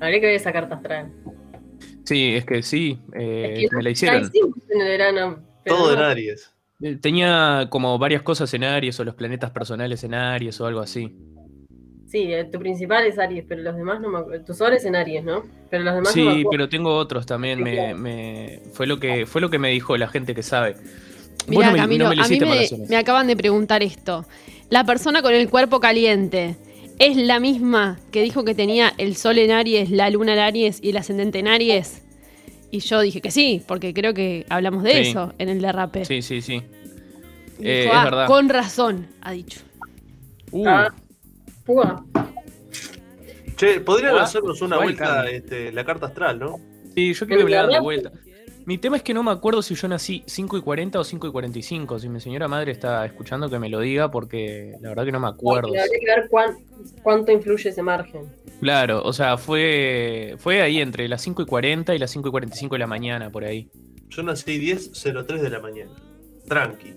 Habría 0.00 0.18
que 0.20 0.26
ver 0.28 0.36
esa 0.36 0.50
carta 0.50 0.76
astral. 0.76 1.12
sí, 2.04 2.36
es 2.36 2.46
que 2.46 2.62
sí. 2.62 2.98
eh, 3.12 3.52
Es 3.64 3.68
que 3.68 3.76
me 3.76 3.82
la 3.82 3.90
hicieron. 3.90 4.30
en 4.70 4.80
el 4.80 4.86
verano. 4.88 5.38
Todo 5.66 5.92
en 5.92 5.98
no- 5.98 6.04
Aries. 6.06 6.50
Eh, 6.80 6.96
Tenía 6.96 7.66
como 7.68 7.98
varias 7.98 8.22
cosas 8.22 8.54
en 8.54 8.64
Aries 8.64 8.98
o 8.98 9.04
los 9.04 9.14
planetas 9.14 9.50
personales 9.50 10.04
en 10.04 10.14
Aries 10.14 10.58
o 10.62 10.66
algo 10.66 10.80
así. 10.80 11.14
Sí, 12.10 12.32
eh, 12.32 12.44
tu 12.50 12.58
principal 12.58 13.06
es 13.06 13.18
Aries, 13.18 13.44
pero 13.46 13.60
los 13.62 13.76
demás 13.76 14.00
no 14.00 14.08
me 14.08 14.18
acuerdo. 14.18 14.42
Tu 14.44 14.54
sol 14.54 14.72
es 14.72 14.84
en 14.86 14.96
Aries, 14.96 15.22
¿no? 15.24 15.44
Pero 15.70 15.84
los 15.84 15.94
demás 15.94 16.16
no 16.16 16.24
me 16.24 16.34
Sí, 16.36 16.44
pero 16.50 16.68
tengo 16.68 16.94
otros 16.96 17.26
también. 17.26 17.58
Sí, 17.58 17.64
Me, 17.96 18.60
fue 18.72 18.86
lo 18.86 18.98
que 18.98 19.26
fue 19.26 19.40
lo 19.42 19.50
que 19.50 19.58
me 19.58 19.68
dijo 19.70 19.96
la 19.98 20.08
gente 20.08 20.34
que 20.34 20.42
sabe. 20.42 20.72
Vos 20.72 20.82
Mira, 21.48 21.66
no 21.66 21.72
me, 21.72 21.78
Camilo, 21.78 22.04
no 22.04 22.10
me 22.10 22.16
lo 22.16 22.22
a 22.22 22.28
mí 22.28 22.36
hiciste 22.36 22.76
me, 22.88 22.96
acaban 22.96 23.26
de 23.26 23.36
preguntar 23.36 23.82
esto. 23.82 24.24
La 24.70 24.84
persona 24.84 25.20
con 25.22 25.34
el 25.34 25.50
cuerpo 25.50 25.80
caliente 25.80 26.56
es 26.98 27.16
la 27.16 27.40
misma 27.40 27.98
que 28.10 28.22
dijo 28.22 28.42
que 28.44 28.54
tenía 28.54 28.92
el 28.98 29.14
sol 29.14 29.36
en 29.38 29.50
Aries, 29.50 29.90
la 29.90 30.08
luna 30.10 30.32
en 30.32 30.38
Aries 30.40 30.80
y 30.82 30.90
el 30.90 30.96
ascendente 30.96 31.38
en 31.40 31.48
Aries. 31.48 32.02
Y 32.70 32.80
yo 32.80 33.00
dije 33.00 33.20
que 33.20 33.30
sí, 33.30 33.62
porque 33.66 33.92
creo 33.94 34.14
que 34.14 34.46
hablamos 34.48 34.82
de 34.82 34.92
Sí. 34.92 35.10
eso 35.10 35.32
en 35.38 35.48
el 35.50 35.60
derrape. 35.60 36.04
Sí, 36.06 36.22
sí, 36.22 36.40
sí. 36.42 36.62
Y 37.58 37.66
Eh, 37.68 37.80
dijo, 37.82 37.92
es 37.92 37.98
"Ah, 37.98 38.04
verdad. 38.04 38.26
con 38.26 38.48
razón, 38.48 39.06
ha 39.20 39.32
dicho. 39.32 39.60
Uh, 40.50 40.66
Ah, 40.68 40.94
púa. 41.68 42.04
Che, 43.56 43.80
podrían 43.80 44.16
hacernos 44.18 44.60
una 44.62 44.78
vuelta 44.78 45.28
este, 45.28 45.70
la 45.72 45.84
carta 45.84 46.06
astral, 46.06 46.38
¿no? 46.38 46.58
Sí, 46.94 47.12
yo 47.12 47.26
quiero 47.26 47.44
de 47.44 47.50
la- 47.50 47.80
vuelta. 47.80 48.10
Mi 48.64 48.76
tema 48.76 48.98
es 48.98 49.02
que 49.02 49.14
no 49.14 49.22
me 49.22 49.30
acuerdo 49.30 49.62
si 49.62 49.74
yo 49.74 49.88
nací 49.88 50.22
5 50.26 50.58
y 50.58 50.60
40 50.60 51.00
o 51.00 51.04
5 51.04 51.26
y 51.28 51.32
45. 51.32 51.98
Si 51.98 52.08
mi 52.10 52.20
señora 52.20 52.48
madre 52.48 52.70
está 52.72 53.04
escuchando, 53.06 53.48
que 53.48 53.58
me 53.58 53.70
lo 53.70 53.80
diga, 53.80 54.10
porque 54.10 54.74
la 54.82 54.90
verdad 54.90 55.06
que 55.06 55.12
no 55.12 55.20
me 55.20 55.28
acuerdo. 55.28 55.68
Habría 55.68 55.84
que 55.84 56.04
ver 56.06 56.28
cuán- 56.28 56.58
cuánto 57.02 57.32
influye 57.32 57.70
ese 57.70 57.82
margen. 57.82 58.30
Claro, 58.60 59.02
o 59.04 59.12
sea, 59.14 59.38
fue, 59.38 60.34
fue 60.38 60.60
ahí 60.60 60.80
entre 60.82 61.08
las 61.08 61.22
5 61.22 61.42
y 61.42 61.46
40 61.46 61.94
y 61.94 61.98
las 61.98 62.10
5 62.10 62.28
y 62.28 62.30
45 62.30 62.74
de 62.74 62.78
la 62.80 62.86
mañana, 62.86 63.30
por 63.30 63.44
ahí. 63.44 63.70
Yo 64.10 64.22
nací 64.22 64.58
10.03 64.58 65.40
de 65.40 65.48
la 65.50 65.60
mañana. 65.60 65.92
Tranqui. 66.46 66.92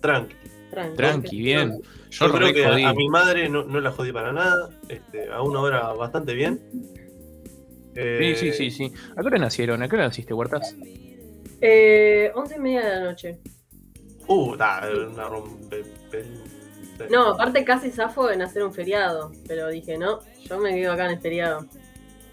Tranqui. 0.00 0.34
Tranqui, 0.76 0.96
Tranqui, 0.96 1.38
bien. 1.38 1.80
Yo, 2.10 2.26
Yo 2.26 2.32
creo 2.34 2.48
re 2.48 2.54
que 2.54 2.64
a, 2.66 2.70
jodí. 2.72 2.84
a 2.84 2.92
mi 2.92 3.08
madre 3.08 3.48
no, 3.48 3.64
no 3.64 3.80
la 3.80 3.90
jodí 3.92 4.12
para 4.12 4.32
nada. 4.32 4.68
Este, 4.88 5.30
a 5.32 5.40
una 5.40 5.60
hora 5.60 5.92
bastante 5.94 6.34
bien. 6.34 6.60
Eh, 7.94 8.34
Sí, 8.36 8.52
sí, 8.52 8.70
sí, 8.70 8.70
sí. 8.70 8.92
¿A 9.16 9.20
qué 9.22 9.26
hora 9.26 9.38
nacieron? 9.38 9.82
¿A 9.82 9.88
qué 9.88 9.96
hora 9.96 10.04
naciste, 10.06 10.34
Huertas? 10.34 10.74
Eh, 11.62 12.30
once 12.34 12.56
y 12.56 12.58
media 12.58 12.80
de 12.84 12.90
la 12.90 13.00
noche. 13.04 13.38
Uh, 14.28 14.54
da, 14.56 14.82
una 15.10 15.28
rompe. 15.28 15.82
pe- 16.10 16.24
No, 17.10 17.28
aparte 17.30 17.64
casi 17.64 17.90
zafo 17.90 18.30
en 18.30 18.42
hacer 18.42 18.62
un 18.62 18.74
feriado. 18.74 19.32
Pero 19.48 19.68
dije, 19.68 19.96
no, 19.96 20.20
yo 20.44 20.58
me 20.58 20.74
quedo 20.74 20.92
acá 20.92 21.06
en 21.06 21.12
el 21.12 21.20
feriado. 21.20 21.64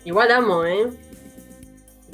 Igual 0.04 0.32
amo, 0.32 0.66
¿eh? 0.66 0.88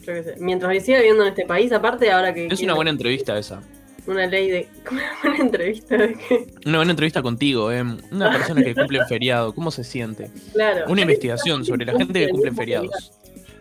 Yo 0.01 0.13
qué 0.13 0.23
sé. 0.23 0.35
Mientras 0.39 0.83
siga 0.83 0.99
viviendo 0.99 1.23
en 1.23 1.29
este 1.29 1.45
país, 1.47 1.71
aparte 1.71 2.11
ahora 2.11 2.33
que. 2.35 2.45
Es 2.47 2.61
una 2.61 2.75
buena 2.75 2.91
entrevista 2.91 3.35
esa. 3.39 3.61
Una 4.09 4.25
ley 4.25 4.49
de. 4.49 4.67
Una 5.23 5.37
entrevista 5.37 5.95
de 5.95 6.13
que. 6.15 6.47
Una 6.65 6.79
buena 6.79 6.91
entrevista 6.91 7.21
contigo, 7.21 7.71
¿eh? 7.71 7.83
Una 8.11 8.31
persona 8.31 8.63
que 8.63 8.73
cumple 8.73 8.99
en 8.99 9.07
feriado. 9.07 9.53
¿Cómo 9.53 9.69
se 9.69 9.83
siente? 9.83 10.31
Claro. 10.53 10.85
Una 10.91 11.01
investigación 11.01 11.63
sobre 11.63 11.85
la 11.85 11.93
gente 11.95 12.25
que 12.25 12.29
cumple 12.31 12.51
feriados. 12.51 13.11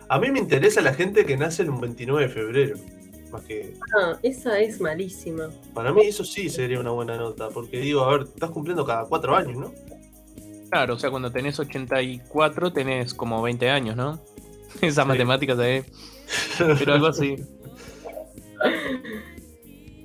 A 0.08 0.18
mí 0.18 0.30
me 0.30 0.38
interesa 0.38 0.80
la 0.80 0.94
gente 0.94 1.26
que 1.26 1.36
nace 1.36 1.62
el 1.64 1.70
29 1.70 2.28
de 2.28 2.32
febrero. 2.32 2.76
Más 3.30 3.42
que. 3.42 3.74
Ah, 4.00 4.18
esa 4.22 4.58
es 4.58 4.80
malísima. 4.80 5.50
Para 5.74 5.92
mí, 5.92 6.00
eso 6.06 6.24
sí 6.24 6.48
sería 6.48 6.80
una 6.80 6.92
buena 6.92 7.16
nota. 7.18 7.50
Porque 7.50 7.78
digo, 7.80 8.02
a 8.04 8.12
ver, 8.16 8.22
estás 8.22 8.50
cumpliendo 8.50 8.86
cada 8.86 9.04
cuatro 9.04 9.36
años, 9.36 9.58
¿no? 9.58 9.74
Claro, 10.70 10.94
o 10.94 10.98
sea, 10.98 11.10
cuando 11.10 11.30
tenés 11.30 11.58
84 11.60 12.72
tenés 12.72 13.12
como 13.12 13.42
20 13.42 13.68
años, 13.68 13.96
¿no? 13.96 14.18
Esas 14.80 15.04
Sí. 15.04 15.08
matemáticas 15.08 15.58
ahí. 15.58 15.82
Pero 16.56 16.94
algo 16.94 17.06
así. 17.08 17.36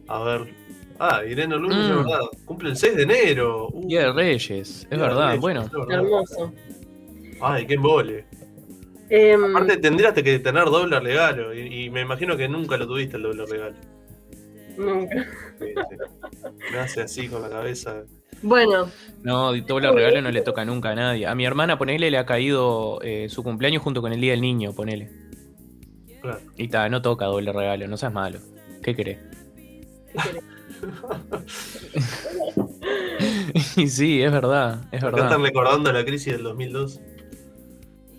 A 0.07 0.23
ver. 0.23 0.53
Ah, 0.99 1.21
Irene 1.25 1.55
Lunes, 1.57 1.77
Mm. 1.77 1.81
es 1.81 1.95
verdad. 1.97 2.19
Cumple 2.45 2.69
el 2.69 2.77
6 2.77 2.95
de 2.95 3.03
enero. 3.03 3.67
Uh, 3.73 3.87
Día 3.87 4.01
de 4.07 4.13
Reyes, 4.13 4.49
es 4.51 4.89
Día 4.89 4.99
verdad, 4.99 5.27
Reyes, 5.27 5.41
bueno. 5.41 5.61
es 5.63 5.71
verdad. 5.71 5.91
Hermoso. 5.99 6.53
Ay, 7.41 7.65
qué 7.65 7.73
embole. 7.73 8.25
Em, 9.09 9.43
Aparte, 9.55 9.77
tendrías 9.77 10.13
que 10.13 10.39
tener 10.39 10.65
doble 10.65 10.99
regalo. 10.99 11.53
Y, 11.53 11.85
y 11.85 11.89
me 11.89 12.01
imagino 12.01 12.37
que 12.37 12.47
nunca 12.47 12.77
lo 12.77 12.87
tuviste 12.87 13.17
el 13.17 13.23
doble 13.23 13.45
regalo. 13.45 13.75
nunca. 14.77 15.25
Sí, 15.59 15.65
sí. 15.67 16.51
Me 16.71 16.79
hace 16.79 17.01
así 17.01 17.27
con 17.27 17.41
la 17.41 17.49
cabeza. 17.49 18.03
Bueno, 18.41 18.89
No, 19.21 19.53
doble 19.53 19.91
regalo 19.91 20.21
no 20.21 20.31
le 20.31 20.41
toca 20.41 20.65
nunca 20.65 20.89
a 20.91 20.95
nadie. 20.95 21.27
A 21.27 21.35
mi 21.35 21.45
hermana, 21.45 21.77
ponele, 21.77 22.09
le 22.11 22.17
ha 22.17 22.25
caído 22.25 22.99
eh, 23.01 23.27
su 23.29 23.43
cumpleaños 23.43 23.81
junto 23.83 24.01
con 24.01 24.11
el 24.13 24.19
Día 24.21 24.31
del 24.31 24.41
Niño, 24.41 24.73
ponele. 24.73 25.11
Claro. 26.21 26.39
Y 26.57 26.67
ta, 26.69 26.87
no 26.89 27.01
toca 27.01 27.25
doble 27.25 27.51
regalo, 27.51 27.87
no 27.87 27.97
seas 27.97 28.13
malo. 28.13 28.39
¿Qué 28.81 28.95
querés? 28.95 29.17
Y 33.75 33.87
sí, 33.87 34.21
es 34.21 34.31
verdad, 34.31 34.81
es 34.91 34.99
Acá 35.01 35.11
verdad. 35.11 35.25
están 35.25 35.43
recordando 35.43 35.91
la 35.91 36.03
crisis 36.05 36.33
del 36.33 36.43
2002. 36.43 36.99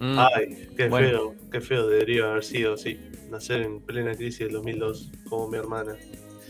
Mm, 0.00 0.18
Ay, 0.18 0.68
qué 0.76 0.88
Bueno. 0.88 1.08
feo, 1.08 1.34
qué 1.52 1.60
feo 1.60 1.86
debería 1.86 2.24
haber 2.30 2.44
sido, 2.44 2.76
sí. 2.76 2.98
Nacer 3.30 3.62
en 3.62 3.80
plena 3.80 4.14
crisis 4.14 4.40
del 4.40 4.52
2002, 4.52 5.10
como 5.28 5.48
mi 5.48 5.58
hermana. 5.58 5.96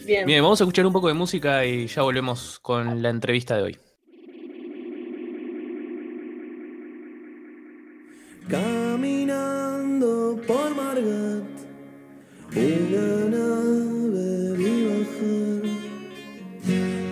Bien. 0.05 0.27
Bien, 0.27 0.43
vamos 0.43 0.61
a 0.61 0.65
escuchar 0.65 0.87
un 0.87 0.93
poco 0.93 1.09
de 1.09 1.15
música 1.15 1.65
y 1.65 1.87
ya 1.87 2.03
volvemos 2.03 2.59
con 2.61 3.01
la 3.03 3.11
entrevista 3.11 3.57
de 3.57 3.63
hoy. 3.63 3.79
Caminando 9.05 10.41
por 10.47 10.75
Margat, 10.75 11.45
una 12.57 13.37
nave 13.37 14.57
vi 14.57 14.87
bajar 14.87 15.63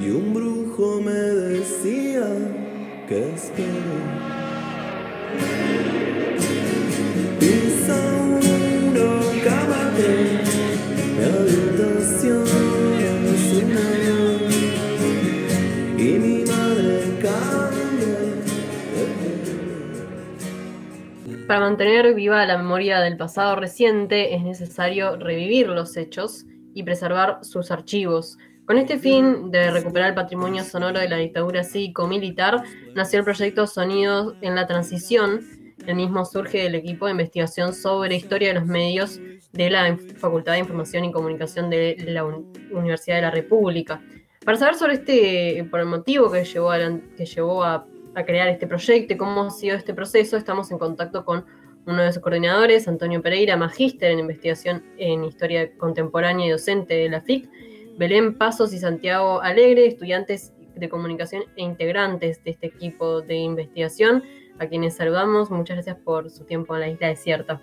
y 0.00 0.10
un 0.10 0.34
brujo 0.34 1.00
me 1.00 1.12
decía 1.12 2.26
que 3.08 3.34
espero. 3.34 3.96
Pisa 7.40 8.31
Para 21.52 21.66
mantener 21.66 22.14
viva 22.14 22.46
la 22.46 22.56
memoria 22.56 23.00
del 23.00 23.18
pasado 23.18 23.56
reciente 23.56 24.34
es 24.34 24.42
necesario 24.42 25.16
revivir 25.16 25.68
los 25.68 25.98
hechos 25.98 26.46
y 26.72 26.82
preservar 26.82 27.40
sus 27.42 27.70
archivos. 27.70 28.38
Con 28.64 28.78
este 28.78 28.98
fin 28.98 29.50
de 29.50 29.70
recuperar 29.70 30.08
el 30.08 30.14
patrimonio 30.14 30.64
sonoro 30.64 30.98
de 30.98 31.10
la 31.10 31.18
dictadura 31.18 31.62
cívico-militar, 31.62 32.62
nació 32.94 33.18
el 33.18 33.26
proyecto 33.26 33.66
Sonidos 33.66 34.34
en 34.40 34.54
la 34.54 34.66
Transición. 34.66 35.42
El 35.86 35.96
mismo 35.96 36.24
surge 36.24 36.62
del 36.62 36.74
equipo 36.74 37.04
de 37.04 37.12
investigación 37.12 37.74
sobre 37.74 38.16
historia 38.16 38.48
de 38.48 38.54
los 38.54 38.64
medios 38.64 39.20
de 39.52 39.68
la 39.68 39.94
Facultad 40.16 40.52
de 40.54 40.60
Información 40.60 41.04
y 41.04 41.12
Comunicación 41.12 41.68
de 41.68 42.02
la 42.08 42.24
Un- 42.24 42.50
Universidad 42.70 43.16
de 43.16 43.22
la 43.24 43.30
República. 43.30 44.00
Para 44.42 44.56
saber 44.56 44.76
sobre 44.76 44.94
este, 44.94 45.68
por 45.70 45.80
el 45.80 45.86
motivo 45.86 46.32
que 46.32 46.46
llevó, 46.46 46.72
a, 46.72 46.78
que 47.14 47.26
llevó 47.26 47.62
a 47.62 47.86
a 48.14 48.24
crear 48.24 48.48
este 48.48 48.66
proyecto 48.66 49.14
y 49.14 49.16
cómo 49.16 49.44
ha 49.44 49.50
sido 49.50 49.76
este 49.76 49.94
proceso, 49.94 50.36
estamos 50.36 50.70
en 50.70 50.78
contacto 50.78 51.24
con 51.24 51.44
uno 51.86 52.02
de 52.02 52.12
sus 52.12 52.22
coordinadores, 52.22 52.86
Antonio 52.86 53.20
Pereira, 53.20 53.56
magíster 53.56 54.10
en 54.12 54.20
investigación 54.20 54.84
en 54.98 55.24
historia 55.24 55.76
contemporánea 55.76 56.46
y 56.46 56.50
docente 56.50 56.94
de 56.94 57.08
la 57.08 57.20
FIC, 57.20 57.48
Belén 57.98 58.38
Pasos 58.38 58.72
y 58.72 58.78
Santiago 58.78 59.42
Alegre, 59.42 59.86
estudiantes 59.86 60.52
de 60.76 60.88
comunicación 60.88 61.42
e 61.56 61.62
integrantes 61.62 62.42
de 62.44 62.50
este 62.50 62.68
equipo 62.68 63.20
de 63.20 63.36
investigación, 63.36 64.22
a 64.58 64.66
quienes 64.66 64.94
saludamos. 64.94 65.50
Muchas 65.50 65.76
gracias 65.76 65.96
por 66.04 66.30
su 66.30 66.44
tiempo 66.44 66.74
en 66.74 66.80
la 66.80 66.88
isla 66.88 67.08
desierta. 67.08 67.60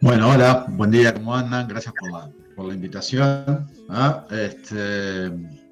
Bueno, 0.00 0.30
hola, 0.30 0.66
buen 0.68 0.90
día, 0.90 1.12
¿cómo 1.14 1.34
andan? 1.34 1.68
Gracias 1.68 1.94
por 1.98 2.10
la, 2.10 2.30
por 2.54 2.66
la 2.66 2.74
invitación. 2.74 3.66
¿ah? 3.88 4.26
Este, 4.30 5.30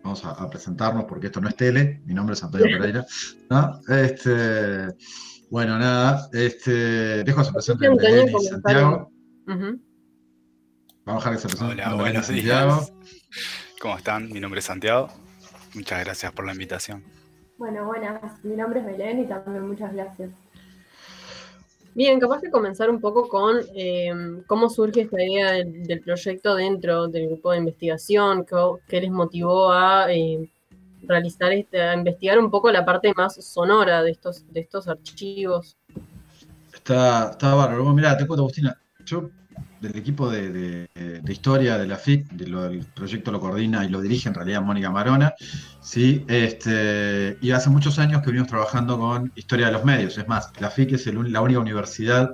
vamos 0.08 0.24
a, 0.24 0.30
a 0.30 0.48
presentarnos 0.48 1.04
porque 1.04 1.26
esto 1.26 1.40
no 1.40 1.48
es 1.48 1.56
tele. 1.56 2.00
Mi 2.06 2.14
nombre 2.14 2.34
es 2.34 2.42
Antonio 2.42 2.66
Pereira. 2.78 3.04
¿no? 3.50 3.80
Este, 3.88 4.88
bueno, 5.50 5.78
nada, 5.78 6.28
este, 6.32 7.24
dejo 7.24 7.42
y 7.42 8.32
comentario. 8.32 8.50
Santiago. 8.50 9.12
Vamos 11.04 11.26
a 11.26 11.30
dejar 11.30 11.32
que 11.34 11.38
se 11.38 11.48
presenten 11.48 11.86
Hola, 11.86 11.94
buenos 11.94 12.26
Santiago. 12.26 12.74
días. 12.76 12.92
¿Cómo 13.80 13.96
están? 13.96 14.28
Mi 14.30 14.40
nombre 14.40 14.60
es 14.60 14.64
Santiago. 14.66 15.08
Muchas 15.74 16.04
gracias 16.04 16.32
por 16.32 16.46
la 16.46 16.52
invitación. 16.52 17.04
Bueno, 17.58 17.86
buenas. 17.86 18.20
Mi 18.44 18.56
nombre 18.56 18.80
es 18.80 18.86
Belén 18.86 19.20
y 19.20 19.26
también 19.26 19.66
muchas 19.66 19.92
gracias. 19.92 20.30
Bien, 21.98 22.20
capaz 22.20 22.40
de 22.42 22.48
comenzar 22.52 22.90
un 22.90 23.00
poco 23.00 23.28
con 23.28 23.56
eh, 23.74 24.12
cómo 24.46 24.70
surge 24.70 25.00
esta 25.00 25.20
idea 25.20 25.50
del, 25.54 26.00
proyecto 26.00 26.54
dentro 26.54 27.08
del 27.08 27.26
grupo 27.26 27.50
de 27.50 27.58
investigación, 27.58 28.44
qué, 28.44 28.54
qué 28.86 29.00
les 29.00 29.10
motivó 29.10 29.72
a 29.72 30.06
eh, 30.08 30.48
realizar 31.02 31.50
este, 31.50 31.82
a 31.82 31.94
investigar 31.94 32.38
un 32.38 32.52
poco 32.52 32.70
la 32.70 32.84
parte 32.84 33.12
más 33.16 33.44
sonora 33.44 34.04
de 34.04 34.12
estos, 34.12 34.44
de 34.52 34.60
estos 34.60 34.86
archivos. 34.86 35.76
Está, 36.72 37.32
está 37.32 37.56
bárbaro. 37.56 37.82
Bueno, 37.82 37.96
mirá, 37.96 38.16
te 38.16 38.28
cuento, 38.28 38.42
Agustina. 38.42 38.80
Yo, 39.04 39.30
del 39.80 39.96
equipo 39.96 40.30
de, 40.30 40.88
historia 41.28 41.78
de 41.78 41.86
la 41.86 41.96
FIC, 41.96 42.30
de 42.32 42.44
del 42.44 42.86
proyecto 42.94 43.30
lo 43.30 43.40
coordina 43.40 43.84
y 43.84 43.88
lo 43.88 44.00
dirige 44.00 44.28
en 44.28 44.34
realidad 44.34 44.62
Mónica 44.62 44.90
Marona. 44.90 45.34
Sí, 45.80 46.24
este, 46.28 47.38
y 47.40 47.50
hace 47.50 47.70
muchos 47.70 47.98
años 47.98 48.20
que 48.22 48.28
venimos 48.28 48.48
trabajando 48.48 48.98
con 48.98 49.32
historia 49.34 49.66
de 49.66 49.72
los 49.72 49.84
medios. 49.84 50.18
Es 50.18 50.28
más, 50.28 50.50
la 50.60 50.70
FIC 50.70 50.92
es 50.92 51.06
el 51.06 51.32
la 51.32 51.40
única 51.40 51.60
universidad, 51.60 52.32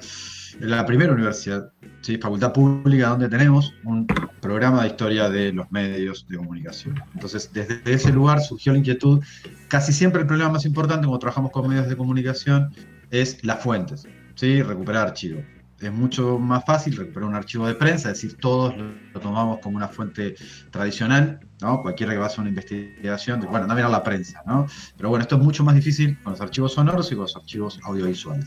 la 0.60 0.86
primera 0.86 1.12
universidad, 1.12 1.72
¿sí? 2.00 2.18
facultad 2.18 2.52
pública, 2.52 3.08
donde 3.08 3.28
tenemos 3.28 3.72
un 3.84 4.06
programa 4.40 4.82
de 4.82 4.88
historia 4.88 5.28
de 5.28 5.52
los 5.52 5.70
medios 5.72 6.26
de 6.28 6.36
comunicación. 6.36 7.02
Entonces, 7.14 7.50
desde 7.52 7.80
ese 7.84 8.12
lugar 8.12 8.40
surgió 8.40 8.72
la 8.72 8.78
inquietud. 8.78 9.22
Casi 9.68 9.92
siempre 9.92 10.20
el 10.20 10.26
problema 10.26 10.50
más 10.50 10.64
importante 10.64 11.06
cuando 11.06 11.18
trabajamos 11.18 11.50
con 11.50 11.68
medios 11.68 11.88
de 11.88 11.96
comunicación 11.96 12.72
es 13.10 13.42
las 13.44 13.62
fuentes, 13.62 14.06
¿sí? 14.34 14.62
recuperar 14.62 15.08
archivos. 15.08 15.42
Es 15.84 15.92
mucho 15.92 16.38
más 16.38 16.64
fácil 16.64 16.96
recuperar 16.96 17.28
un 17.28 17.34
archivo 17.34 17.66
de 17.66 17.74
prensa, 17.74 18.10
es 18.10 18.22
decir, 18.22 18.38
todos 18.40 18.74
lo, 18.74 19.20
tomamos 19.20 19.58
como 19.58 19.76
una 19.76 19.88
fuente 19.88 20.34
tradicional, 20.70 21.40
¿no? 21.60 21.82
Cualquiera 21.82 22.14
que 22.14 22.18
va 22.18 22.24
a 22.24 22.28
hacer 22.28 22.40
una 22.40 22.48
investigación, 22.48 23.46
bueno, 23.50 23.66
no 23.66 23.74
mirar 23.74 23.90
la 23.90 24.02
prensa, 24.02 24.42
¿no? 24.46 24.66
Pero 24.96 25.10
bueno, 25.10 25.24
esto 25.24 25.36
es 25.36 25.42
mucho 25.42 25.62
más 25.62 25.74
difícil 25.74 26.18
con 26.22 26.32
los 26.32 26.40
archivos 26.40 26.72
sonoros 26.72 27.12
y 27.12 27.16
con 27.16 27.24
los 27.24 27.36
archivos 27.36 27.78
audiovisuales. 27.84 28.46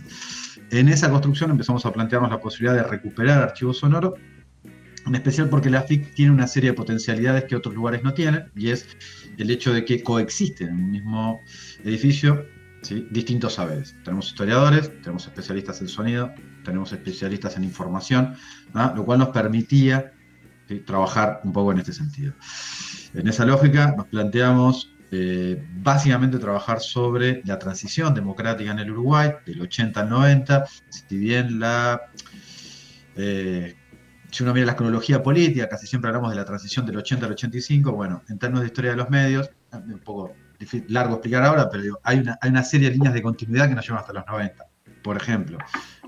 En 0.71 0.89
esa 0.89 1.11
construcción 1.11 1.51
empezamos 1.51 1.85
a 1.85 1.93
plantearnos 1.93 2.31
la 2.31 2.39
posibilidad 2.39 2.73
de 2.73 2.89
recuperar 2.89 3.43
archivos 3.43 3.77
sonoros, 3.77 4.15
en 5.05 5.13
especial 5.13 5.47
porque 5.47 5.69
la 5.69 5.83
FIC 5.83 6.15
tiene 6.15 6.31
una 6.31 6.47
serie 6.47 6.71
de 6.71 6.75
potencialidades 6.75 7.43
que 7.43 7.55
otros 7.55 7.75
lugares 7.75 8.01
no 8.01 8.15
tienen, 8.15 8.51
y 8.55 8.71
es 8.71 8.87
el 9.37 9.51
hecho 9.51 9.73
de 9.73 9.85
que 9.85 10.01
coexisten 10.01 10.69
en 10.69 10.75
un 10.75 10.89
mismo 10.89 11.39
edificio 11.83 12.47
distintos 13.11 13.53
saberes. 13.53 13.95
Tenemos 14.03 14.27
historiadores, 14.27 14.91
tenemos 15.01 15.25
especialistas 15.25 15.81
en 15.81 15.87
sonido, 15.87 16.31
tenemos 16.67 16.91
especialistas 16.91 17.55
en 17.55 17.63
información, 17.63 18.35
lo 18.73 19.05
cual 19.05 19.19
nos 19.19 19.29
permitía 19.29 20.11
¿sí? 20.67 20.79
trabajar 20.81 21.39
un 21.45 21.53
poco 21.53 21.71
en 21.71 21.79
este 21.79 21.93
sentido. 21.93 22.33
En 23.13 23.27
esa 23.27 23.45
lógica 23.45 23.93
nos 23.95 24.07
planteamos 24.07 24.91
eh, 25.09 25.65
básicamente 25.81 26.37
trabajar 26.39 26.81
sobre 26.81 27.41
la 27.45 27.57
transición 27.57 28.13
democrática 28.13 28.71
en 28.71 28.79
el 28.79 28.91
Uruguay, 28.91 29.31
del 29.45 29.61
80 29.61 30.01
al 30.01 30.09
90, 30.09 30.65
si 30.89 31.17
bien 31.17 31.59
la... 31.59 32.01
eh, 33.15 33.75
si 34.29 34.43
uno 34.43 34.53
mira 34.53 34.65
la 34.65 34.75
cronología 34.75 35.23
política, 35.23 35.69
casi 35.69 35.87
siempre 35.87 36.09
hablamos 36.09 36.31
de 36.31 36.35
la 36.35 36.43
transición 36.43 36.85
del 36.85 36.97
80 36.97 37.25
al 37.25 37.31
85, 37.31 37.93
bueno, 37.93 38.23
en 38.27 38.37
términos 38.37 38.63
de 38.63 38.67
historia 38.67 38.91
de 38.91 38.97
los 38.97 39.09
medios, 39.09 39.49
un 39.71 39.99
poco 39.99 40.33
largo 40.89 41.13
explicar 41.13 41.43
ahora, 41.43 41.69
pero 41.69 41.81
digo, 41.81 41.99
hay 42.03 42.21
una 42.43 42.63
serie 42.63 42.89
de 42.89 42.95
líneas 42.95 43.13
de 43.13 43.21
continuidad 43.21 43.69
que 43.69 43.75
nos 43.75 43.85
llevan 43.85 44.01
hasta 44.01 44.11
los 44.11 44.25
90. 44.27 44.67
Por 45.07 45.15
ejemplo, 45.15 45.57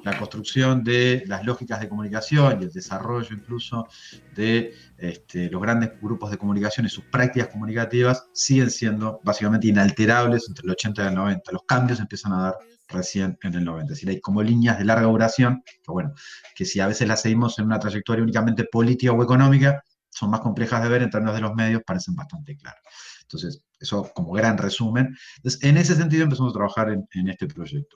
la 0.03 0.17
construcción 0.17 0.83
de 0.83 1.23
las 1.25 1.45
lógicas 1.45 1.79
de 1.79 1.87
comunicación 1.87 2.59
y 2.59 2.65
el 2.65 2.69
desarrollo 2.69 3.33
incluso 3.33 3.87
de 4.35 4.73
este, 4.97 5.49
los 5.49 5.61
grandes 5.61 5.91
grupos 6.01 6.31
de 6.31 6.37
comunicación 6.37 6.85
y 6.85 6.89
sus 6.89 7.05
prácticas 7.05 7.47
comunicativas 7.47 8.25
siguen 8.33 8.69
siendo 8.69 9.21
básicamente 9.23 9.67
inalterables 9.67 10.49
entre 10.49 10.65
el 10.65 10.71
80 10.71 11.01
y 11.01 11.07
el 11.07 11.15
90. 11.15 11.51
Los 11.53 11.63
cambios 11.63 12.01
empiezan 12.01 12.33
a 12.33 12.41
dar 12.41 12.55
recién 12.89 13.37
en 13.41 13.53
el 13.53 13.63
90. 13.63 13.85
Es 13.85 13.99
decir, 13.99 14.09
hay 14.09 14.19
como 14.19 14.43
líneas 14.43 14.77
de 14.77 14.83
larga 14.83 15.07
duración, 15.07 15.63
que 15.65 15.79
bueno, 15.93 16.11
que 16.53 16.65
si 16.65 16.81
a 16.81 16.87
veces 16.87 17.07
las 17.07 17.21
seguimos 17.21 17.57
en 17.57 17.67
una 17.67 17.79
trayectoria 17.79 18.21
únicamente 18.21 18.65
política 18.65 19.13
o 19.13 19.23
económica, 19.23 19.81
son 20.09 20.29
más 20.29 20.41
complejas 20.41 20.83
de 20.83 20.89
ver 20.89 21.03
en 21.03 21.09
términos 21.09 21.35
de 21.35 21.41
los 21.41 21.55
medios, 21.55 21.83
parecen 21.85 22.17
bastante 22.17 22.57
claras. 22.57 22.81
Entonces, 23.21 23.63
eso 23.79 24.11
como 24.13 24.33
gran 24.33 24.57
resumen. 24.57 25.15
En 25.61 25.77
ese 25.77 25.95
sentido 25.95 26.23
empezamos 26.23 26.51
a 26.51 26.57
trabajar 26.57 26.89
en 26.89 27.29
este 27.29 27.47
proyecto. 27.47 27.95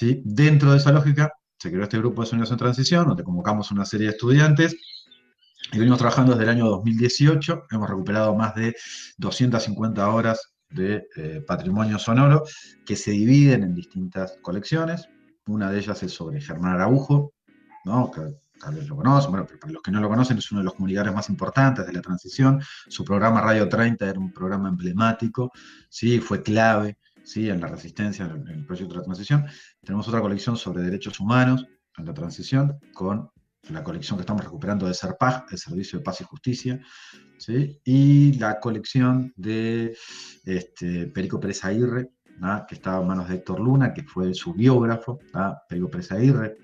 Dentro 0.00 0.72
de 0.72 0.78
esa 0.78 0.92
lógica, 0.92 1.32
se 1.58 1.70
creó 1.70 1.82
este 1.82 1.98
grupo 1.98 2.22
de 2.22 2.28
sonidos 2.28 2.50
en 2.50 2.56
transición, 2.56 3.06
donde 3.06 3.22
convocamos 3.22 3.70
una 3.70 3.84
serie 3.84 4.06
de 4.06 4.12
estudiantes 4.12 4.76
y 5.72 5.78
venimos 5.78 5.98
trabajando 5.98 6.32
desde 6.32 6.44
el 6.44 6.50
año 6.50 6.66
2018. 6.66 7.66
Hemos 7.70 7.88
recuperado 7.88 8.34
más 8.34 8.54
de 8.54 8.74
250 9.18 10.08
horas 10.08 10.54
de 10.70 11.06
eh, 11.16 11.44
patrimonio 11.46 11.98
sonoro 11.98 12.44
que 12.86 12.96
se 12.96 13.10
dividen 13.10 13.62
en 13.62 13.74
distintas 13.74 14.38
colecciones. 14.40 15.08
Una 15.46 15.70
de 15.70 15.78
ellas 15.78 16.02
es 16.02 16.12
sobre 16.12 16.40
Germán 16.40 16.74
Araujo, 16.74 17.34
¿no? 17.84 18.10
que 18.10 18.22
tal 18.58 18.74
vez 18.74 18.88
lo 18.88 18.96
conocen, 18.96 19.30
bueno, 19.30 19.46
para 19.46 19.72
los 19.72 19.82
que 19.82 19.90
no 19.90 20.00
lo 20.00 20.08
conocen 20.08 20.38
es 20.38 20.50
uno 20.50 20.60
de 20.60 20.64
los 20.64 20.74
comunicadores 20.74 21.14
más 21.14 21.28
importantes 21.28 21.86
de 21.86 21.92
la 21.92 22.00
transición. 22.00 22.60
Su 22.88 23.04
programa 23.04 23.40
Radio 23.40 23.68
30 23.68 24.08
era 24.08 24.18
un 24.18 24.32
programa 24.32 24.68
emblemático, 24.68 25.50
¿sí? 25.88 26.20
fue 26.20 26.42
clave 26.42 26.98
¿sí? 27.24 27.48
en 27.48 27.60
la 27.60 27.68
resistencia, 27.68 28.24
en 28.26 28.46
el, 28.48 28.66
proyecto 28.66 28.94
de 28.94 28.98
la 29.00 29.04
transición. 29.04 29.46
Tenemos 29.82 30.08
otra 30.08 30.20
colección 30.20 30.56
sobre 30.56 30.82
derechos 30.82 31.20
humanos 31.20 31.66
en 31.96 32.06
la 32.06 32.14
transición, 32.14 32.78
con 32.94 33.30
la 33.68 33.84
colección 33.84 34.18
que 34.18 34.22
estamos 34.22 34.44
recuperando 34.44 34.86
de 34.86 34.94
SERPAG, 34.94 35.46
el 35.50 35.58
Servicio 35.58 35.98
de 35.98 36.04
Paz 36.04 36.20
y 36.20 36.24
Justicia, 36.24 36.80
¿sí? 37.38 37.78
y 37.84 38.32
la 38.34 38.58
colección 38.58 39.32
de 39.36 39.96
este, 40.44 41.06
Perico 41.08 41.38
Pérez 41.38 41.64
Aguirre, 41.64 42.10
que 42.66 42.74
estaba 42.74 43.02
en 43.02 43.08
manos 43.08 43.28
de 43.28 43.34
Héctor 43.34 43.60
Luna, 43.60 43.92
que 43.92 44.02
fue 44.02 44.32
su 44.32 44.54
biógrafo. 44.54 45.18
Perico 45.68 45.90
Pérez 45.90 46.10
Aguirre, 46.12 46.56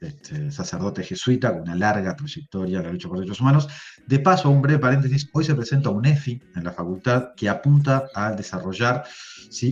este, 0.00 0.50
sacerdote 0.50 1.02
jesuita 1.02 1.52
con 1.52 1.62
una 1.62 1.74
larga 1.74 2.14
trayectoria 2.14 2.78
en 2.78 2.84
la 2.84 2.92
lucha 2.92 3.08
por 3.08 3.18
derechos 3.18 3.40
humanos. 3.40 3.68
De 4.06 4.18
paso, 4.20 4.50
un 4.50 4.62
breve 4.62 4.78
paréntesis, 4.78 5.28
hoy 5.32 5.44
se 5.44 5.54
presenta 5.54 5.90
un 5.90 6.06
EFI 6.06 6.40
en 6.56 6.64
la 6.64 6.72
facultad 6.72 7.34
que 7.36 7.48
apunta 7.48 8.04
a 8.14 8.32
desarrollar 8.32 9.04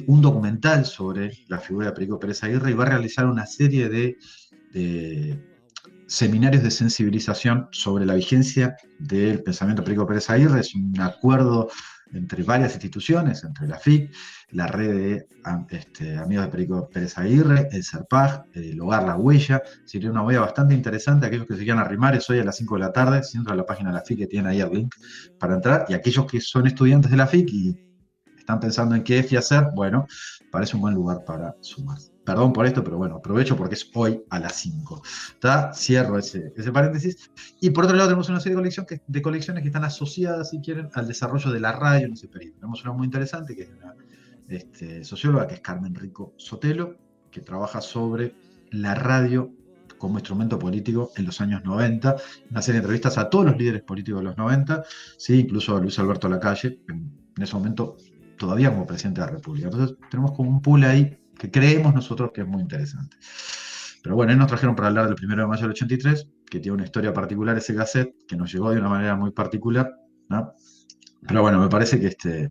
un 0.07 0.21
documental 0.21 0.85
sobre 0.85 1.33
la 1.49 1.59
figura 1.59 1.87
de 1.87 1.93
Perico 1.93 2.19
Pérez 2.19 2.43
Aguirre 2.43 2.71
y 2.71 2.75
va 2.75 2.85
a 2.85 2.91
realizar 2.91 3.27
una 3.27 3.47
serie 3.47 3.89
de, 3.89 4.17
de 4.73 5.57
seminarios 6.07 6.63
de 6.63 6.71
sensibilización 6.71 7.69
sobre 7.73 8.07
la 8.07 8.15
vigencia 8.15 8.77
del 8.99 9.43
pensamiento 9.43 9.83
de 9.83 9.87
Perico 9.87 10.07
Pérez 10.07 10.31
Aguirre. 10.31 10.61
Es 10.61 10.75
un 10.75 11.01
acuerdo 11.01 11.69
entre 12.13 12.43
varias 12.43 12.73
instituciones, 12.73 13.43
entre 13.45 13.67
la 13.67 13.79
FIC, 13.79 14.13
la 14.51 14.67
red 14.67 14.95
de 14.95 15.29
este, 15.71 16.17
amigos 16.17 16.47
de 16.47 16.51
Perico 16.51 16.89
Pérez 16.89 17.19
Aguirre, 17.19 17.69
el 17.73 17.85
CERPAG, 17.85 18.47
el 18.55 18.81
Hogar 18.81 19.05
La 19.05 19.17
Huella. 19.17 19.63
Sería 19.85 20.11
una 20.11 20.23
huella 20.23 20.41
bastante 20.41 20.75
interesante. 20.75 21.27
Aquellos 21.27 21.47
que 21.47 21.57
se 21.57 21.63
quieran 21.65 21.81
arrimar 21.81 22.15
es 22.15 22.29
hoy 22.31 22.39
a 22.39 22.45
las 22.45 22.57
5 22.57 22.75
de 22.75 22.81
la 22.81 22.93
tarde, 22.93 23.23
si 23.23 23.39
a 23.39 23.55
la 23.55 23.67
página 23.67 23.91
de 23.91 23.97
la 23.97 24.03
FIC 24.03 24.19
que 24.19 24.27
tienen 24.27 24.51
ahí 24.51 24.61
el 24.61 24.71
link 24.71 24.95
para 25.39 25.55
entrar. 25.55 25.87
Y 25.89 25.95
aquellos 25.95 26.27
que 26.27 26.41
son 26.41 26.67
estudiantes 26.67 27.11
de 27.11 27.17
la 27.17 27.27
FIC 27.27 27.49
y 27.53 27.87
están 28.39 28.61
pensando 28.61 28.95
en 28.95 29.03
qué 29.03 29.19
EFI 29.19 29.37
hacer, 29.37 29.69
bueno, 29.75 30.07
parece 30.51 30.77
un 30.77 30.83
buen 30.83 30.95
lugar 30.95 31.25
para 31.25 31.57
sumarse. 31.61 32.16
Perdón 32.27 32.53
por 32.53 32.67
esto, 32.67 32.83
pero 32.83 32.97
bueno, 32.97 33.17
aprovecho 33.17 33.57
porque 33.57 33.77
es 33.77 33.89
hoy 33.95 34.21
a 34.31 34.41
las 34.41 34.57
5. 34.57 35.01
¿Está? 35.35 35.73
Cierro 35.73 36.19
ese, 36.19 36.51
paréntesis. 36.73 37.31
Y 37.61 37.71
por 37.71 37.85
otro 37.85 37.97
lado 37.97 38.09
tenemos 38.09 38.29
una 38.29 38.41
serie 38.41 38.59
de, 39.07 39.23
colecciones 39.23 39.63
que 39.63 39.69
están 39.69 39.85
asociadas, 39.85 40.51
si 40.51 40.61
quieren, 40.61 40.89
al 40.95 41.07
desarrollo 41.07 41.53
de 41.53 41.61
la 41.61 41.71
radio 41.71 42.07
en 42.07 42.15
ese 42.15 42.27
periodo. 42.27 42.57
Tenemos 42.57 42.83
una 42.83 42.93
muy 42.95 43.05
interesante 43.05 43.55
que 43.55 43.63
es 43.63 43.71
una 43.71 43.95
este, 44.49 45.05
socióloga, 45.05 45.47
que 45.47 45.55
es 45.55 45.61
Carmen 45.61 45.95
Rico 45.95 46.35
Sotelo, 46.37 46.97
que 47.31 47.43
trabaja 47.43 47.81
sobre 47.81 48.35
la 48.73 48.97
radio 48.97 49.53
como 49.97 50.19
instrumento 50.19 50.59
político 50.59 51.13
en 51.15 51.27
los 51.27 51.41
años 51.41 51.65
90, 51.65 52.17
una 52.51 52.61
serie 52.61 52.81
de 52.81 52.87
entrevistas 52.87 53.19
a 53.19 53.31
todos 53.31 53.47
los 53.47 53.57
líderes 53.57 53.83
políticos 53.83 54.21
de 54.21 54.25
los 54.25 54.37
90, 54.37 54.83
¿sí? 55.17 55.39
incluso 55.39 55.77
a 55.77 55.81
Luis 55.81 55.97
Alberto 56.01 56.29
Lacalle, 56.29 56.81
en 56.89 57.41
ese 57.41 57.55
momento 57.55 57.97
todavía 58.37 58.71
como 58.71 58.85
presidente 58.85 59.21
de 59.21 59.27
la 59.29 59.33
República. 59.35 59.69
Entonces 59.69 59.97
tenemos 60.11 60.33
como 60.33 60.51
un 60.51 60.61
pool 60.61 60.83
ahí 60.83 61.17
que 61.39 61.51
creemos 61.51 61.95
nosotros 61.95 62.31
que 62.33 62.43
es 62.43 62.47
muy 62.47 62.63
interesante. 62.63 63.17
Pero 64.03 64.15
bueno, 64.15 64.33
ahí 64.33 64.39
nos 64.39 64.47
trajeron 64.47 64.77
para 64.77 64.89
hablar 64.89 65.07
del 65.09 65.17
1 65.21 65.37
de 65.37 65.47
mayo 65.47 65.63
del 65.63 65.71
83, 65.71 66.29
que 66.49 66.61
tiene 66.61 66.75
una 66.75 66.85
historia 66.85 67.13
particular 67.13 67.57
ese 67.57 67.75
cassette, 67.75 68.15
que 68.29 68.37
nos 68.37 68.53
llegó 68.53 68.71
de 68.71 68.79
una 68.79 68.89
manera 68.89 69.17
muy 69.17 69.33
particular. 69.33 69.93
¿no? 70.29 70.53
Pero 71.27 71.43
bueno, 71.43 71.61
me 71.61 71.69
parece 71.69 71.99
que, 71.99 72.09
este, 72.09 72.51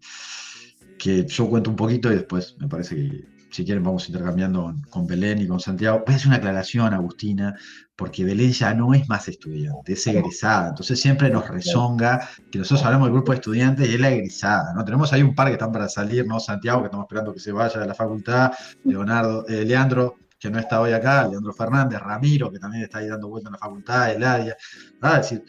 que 0.97 1.25
yo 1.25 1.49
cuento 1.49 1.69
un 1.69 1.75
poquito 1.75 2.11
y 2.11 2.15
después 2.15 2.57
me 2.59 2.67
parece 2.67 2.95
que 2.95 3.34
si 3.55 3.63
quieren 3.63 3.83
vamos 3.83 4.09
intercambiando 4.09 4.75
con, 4.89 5.07
Belén 5.07 5.39
y 5.41 5.47
con 5.47 5.61
Santiago. 5.61 6.03
Voy 6.05 6.13
a 6.13 6.17
hacer 6.17 6.27
una 6.27 6.37
aclaración, 6.37 6.93
Agustina, 6.93 7.55
porque 7.95 8.25
Belén 8.25 8.51
ya 8.51 8.73
no 8.73 8.93
es 8.93 9.07
más 9.07 9.29
estudiante, 9.29 9.93
es 9.93 10.05
egresada. 10.07 10.69
Entonces 10.69 10.99
siempre 10.99 11.29
nos 11.29 11.47
rezonga 11.47 12.27
que 12.51 12.59
nosotros 12.59 12.85
hablamos 12.85 13.07
del 13.07 13.13
grupo 13.13 13.31
de 13.31 13.37
estudiantes 13.37 13.89
y 13.89 13.93
es 13.93 13.99
la 14.01 14.11
egresada. 14.11 14.73
¿no? 14.73 14.83
Tenemos 14.83 15.13
ahí 15.13 15.21
un 15.21 15.33
par 15.33 15.47
que 15.47 15.53
están 15.53 15.71
para 15.71 15.87
salir, 15.87 16.27
¿no? 16.27 16.37
Santiago, 16.41 16.81
que 16.81 16.87
estamos 16.87 17.05
esperando 17.05 17.33
que 17.33 17.39
se 17.39 17.53
vaya 17.53 17.79
de 17.79 17.87
la 17.87 17.93
facultad, 17.93 18.51
Leonardo, 18.83 19.47
eh, 19.47 19.63
Leandro, 19.63 20.15
que 20.37 20.49
no 20.49 20.59
está 20.59 20.81
hoy 20.81 20.91
acá, 20.91 21.25
Leandro 21.25 21.53
Fernández, 21.53 22.01
Ramiro, 22.01 22.51
que 22.51 22.59
también 22.59 22.83
está 22.83 22.97
ahí 22.97 23.07
dando 23.07 23.29
vuelta 23.29 23.47
en 23.47 23.53
la 23.53 23.59
facultad, 23.59 24.11
Eladia. 24.11 24.57
¿no? 25.01 25.15
Es 25.15 25.29
decir, 25.29 25.45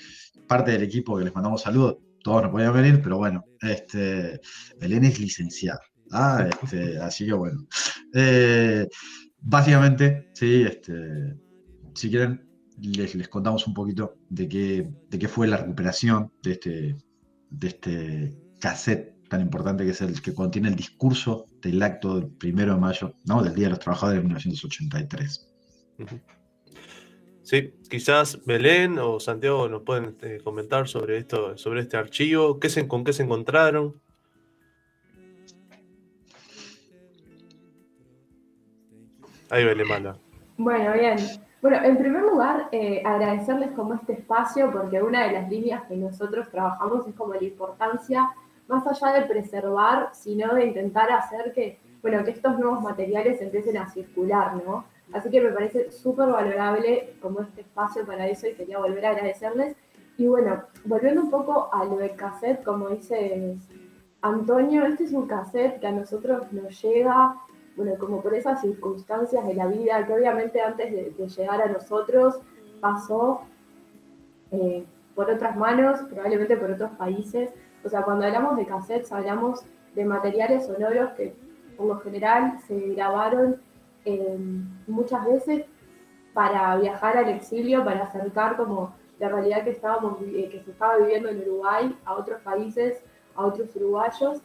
parte 0.46 0.70
del 0.70 0.84
equipo 0.84 1.18
que 1.18 1.24
les 1.24 1.34
mandamos 1.34 1.60
saludos, 1.60 1.96
todos 2.22 2.44
no 2.44 2.52
podían 2.52 2.72
venir, 2.72 3.00
pero 3.02 3.18
bueno, 3.18 3.44
este, 3.60 4.40
Belén 4.78 5.04
es 5.04 5.18
licenciada. 5.18 5.80
Ah, 6.10 6.48
este, 6.62 6.98
así 6.98 7.26
que 7.26 7.32
bueno. 7.32 7.66
Eh, 8.14 8.86
básicamente, 9.40 10.30
sí, 10.34 10.62
este, 10.62 11.36
si 11.94 12.10
quieren, 12.10 12.46
les, 12.80 13.14
les 13.14 13.28
contamos 13.28 13.66
un 13.66 13.74
poquito 13.74 14.18
de 14.28 14.48
qué, 14.48 14.90
de 15.08 15.18
qué 15.18 15.28
fue 15.28 15.46
la 15.46 15.58
recuperación 15.58 16.32
de 16.42 16.52
este, 16.52 16.96
de 17.50 17.68
este 17.68 18.38
cassette 18.60 19.16
tan 19.28 19.40
importante 19.40 19.84
que 19.84 19.90
es 19.90 20.00
el 20.00 20.20
que 20.22 20.34
contiene 20.34 20.68
el 20.68 20.76
discurso 20.76 21.46
del 21.60 21.82
acto 21.82 22.16
del 22.16 22.28
primero 22.28 22.74
de 22.74 22.80
mayo, 22.80 23.14
¿no? 23.24 23.42
del 23.42 23.54
Día 23.54 23.66
de 23.66 23.70
los 23.70 23.80
Trabajadores 23.80 24.20
de 24.20 24.24
1983. 24.24 25.52
Sí, 27.42 27.74
quizás 27.88 28.44
Belén 28.44 28.98
o 28.98 29.20
Santiago 29.20 29.68
nos 29.68 29.82
pueden 29.82 30.06
este, 30.06 30.40
comentar 30.40 30.88
sobre 30.88 31.18
esto, 31.18 31.56
sobre 31.56 31.82
este 31.82 31.96
archivo, 31.96 32.58
qué 32.58 32.68
se, 32.68 32.88
con 32.88 33.04
qué 33.04 33.12
se 33.12 33.22
encontraron. 33.22 34.00
Ahí. 39.50 39.64
Bueno, 40.58 40.92
bien. 40.94 41.16
Bueno, 41.62 41.78
en 41.82 41.96
primer 41.96 42.22
lugar, 42.22 42.68
eh, 42.72 43.02
agradecerles 43.04 43.70
como 43.72 43.94
este 43.94 44.12
espacio, 44.14 44.70
porque 44.70 45.02
una 45.02 45.26
de 45.26 45.32
las 45.32 45.48
líneas 45.48 45.84
que 45.88 45.96
nosotros 45.96 46.48
trabajamos 46.50 47.06
es 47.06 47.14
como 47.14 47.34
la 47.34 47.42
importancia, 47.42 48.30
más 48.68 48.86
allá 48.86 49.20
de 49.20 49.26
preservar, 49.26 50.10
sino 50.12 50.54
de 50.54 50.66
intentar 50.66 51.10
hacer 51.10 51.52
que, 51.52 51.78
bueno, 52.02 52.24
que 52.24 52.32
estos 52.32 52.58
nuevos 52.58 52.82
materiales 52.82 53.40
empiecen 53.40 53.78
a 53.78 53.88
circular, 53.88 54.54
¿no? 54.64 54.84
Así 55.12 55.30
que 55.30 55.40
me 55.40 55.50
parece 55.50 55.90
súper 55.92 56.28
valorable 56.28 57.14
como 57.20 57.40
este 57.40 57.60
espacio 57.60 58.04
para 58.04 58.26
eso 58.26 58.48
y 58.48 58.54
quería 58.54 58.78
volver 58.78 59.06
a 59.06 59.10
agradecerles. 59.10 59.76
Y 60.18 60.26
bueno, 60.26 60.62
volviendo 60.84 61.22
un 61.22 61.30
poco 61.30 61.70
a 61.72 61.84
lo 61.84 61.96
del 61.96 62.16
cassette, 62.16 62.64
como 62.64 62.88
dice 62.88 63.56
Antonio, 64.20 64.84
este 64.86 65.04
es 65.04 65.12
un 65.12 65.26
cassette 65.26 65.78
que 65.80 65.86
a 65.86 65.92
nosotros 65.92 66.52
nos 66.52 66.82
llega 66.82 67.36
bueno, 67.76 67.92
como 67.98 68.22
por 68.22 68.34
esas 68.34 68.60
circunstancias 68.60 69.46
de 69.46 69.54
la 69.54 69.66
vida 69.66 70.06
que 70.06 70.12
obviamente 70.14 70.60
antes 70.60 70.90
de, 70.90 71.28
llegar 71.28 71.60
a 71.60 71.68
nosotros 71.68 72.38
pasó 72.80 73.42
eh, 74.50 74.84
por 75.14 75.30
otras 75.30 75.56
manos, 75.56 76.00
probablemente 76.10 76.56
por 76.56 76.70
otros 76.70 76.90
países. 76.92 77.50
O 77.84 77.88
sea, 77.88 78.02
cuando 78.02 78.26
hablamos 78.26 78.56
de 78.56 78.66
cassettes 78.66 79.12
hablamos 79.12 79.64
de 79.94 80.04
materiales 80.04 80.66
sonoros 80.66 81.10
que 81.12 81.34
por 81.76 81.86
lo 81.86 82.00
general 82.00 82.58
se 82.66 82.78
grabaron 82.94 83.60
eh, 84.04 84.38
muchas 84.86 85.24
veces 85.26 85.64
para 86.32 86.76
viajar 86.76 87.16
al 87.16 87.28
exilio, 87.28 87.84
para 87.84 88.04
acercar 88.04 88.56
como 88.56 88.94
la 89.18 89.28
realidad 89.28 89.64
que, 89.64 89.70
estábamos, 89.70 90.20
eh, 90.22 90.48
que 90.50 90.60
se 90.62 90.70
estaba 90.70 90.98
viviendo 90.98 91.28
en 91.28 91.40
Uruguay 91.40 91.96
a 92.04 92.14
otros 92.14 92.40
países, 92.42 93.02
a 93.34 93.46
otros 93.46 93.74
uruguayos. 93.76 94.40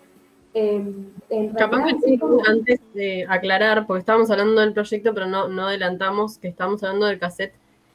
Em, 0.54 1.12
Capaz 1.58 1.86
que 1.86 2.20
antes 2.46 2.80
de 2.94 3.26
aclarar, 3.30 3.88
porque 3.88 4.00
estábamos 4.00 4.30
hablando 4.30 4.60
del 4.60 4.74
proyecto, 4.74 5.14
pero 5.14 5.26
no, 5.26 5.48
no 5.48 5.68
adelantamos 5.68 6.38
que 6.38 6.50
estábamos 6.50 6.84
hablando 6.84 7.06
del 7.06 7.20
cassette 7.20 7.54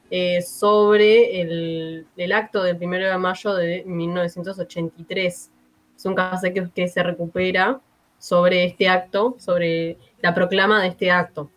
eh, 0.09 0.41
sobre 0.41 1.41
el, 1.41 2.07
el, 2.15 2.31
acto 2.31 2.63
del 2.63 2.77
1 2.81 2.97
de 3.09 3.17
mayo 3.17 3.53
de 3.53 3.83
1983. 3.85 5.51
Es 5.95 6.05
un 6.05 6.15
cassette 6.15 6.53
que, 6.53 6.69
que, 6.73 6.87
se 6.87 7.03
recupera 7.03 7.79
sobre 8.17 8.65
este 8.65 8.89
acto, 8.89 9.35
sobre 9.37 9.97
la 10.21 10.33
proclama 10.33 10.81
de 10.81 10.87
este 10.87 11.11
acto. 11.11 11.51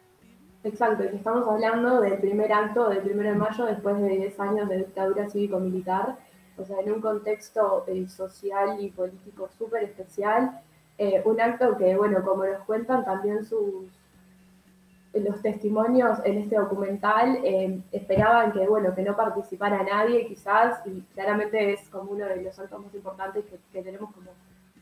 Exacto, 0.65 1.09
que 1.09 1.17
estamos 1.17 1.49
hablando 1.49 2.03
del 2.03 2.19
primer 2.19 2.53
acto 2.53 2.91
del 2.91 3.11
1 3.11 3.23
de 3.23 3.35
mayo 3.35 3.65
después 3.65 3.99
de 4.03 4.09
10 4.09 4.41
años 4.41 4.69
de 4.69 4.79
dictadura 4.79 5.31
cívico-militar, 5.31 6.19
o 6.59 6.65
sea, 6.67 6.81
en 6.81 6.93
un 6.93 7.01
contexto 7.01 7.85
eh, 7.87 8.07
social 8.07 8.77
y 8.79 8.91
político 8.91 9.49
súper 9.57 9.85
especial 9.85 10.61
eh, 11.03 11.23
un 11.25 11.41
acto 11.41 11.79
que, 11.79 11.97
bueno, 11.97 12.23
como 12.23 12.45
nos 12.45 12.63
cuentan 12.65 13.07
también 13.07 13.43
sus 13.43 13.87
los 15.15 15.41
testimonios 15.41 16.19
en 16.25 16.39
este 16.39 16.57
documental, 16.57 17.41
eh, 17.43 17.81
esperaban 17.91 18.53
que, 18.53 18.69
bueno, 18.69 18.95
que 18.95 19.03
no 19.03 19.17
participara 19.17 19.83
nadie 19.83 20.27
quizás, 20.27 20.87
y 20.87 21.01
claramente 21.15 21.73
es 21.73 21.89
como 21.89 22.13
uno 22.13 22.27
de 22.27 22.43
los 22.43 22.59
actos 22.59 22.85
más 22.85 22.95
importantes 22.95 23.47
que, 23.73 23.83
tenemos 23.83 24.13
como 24.13 24.31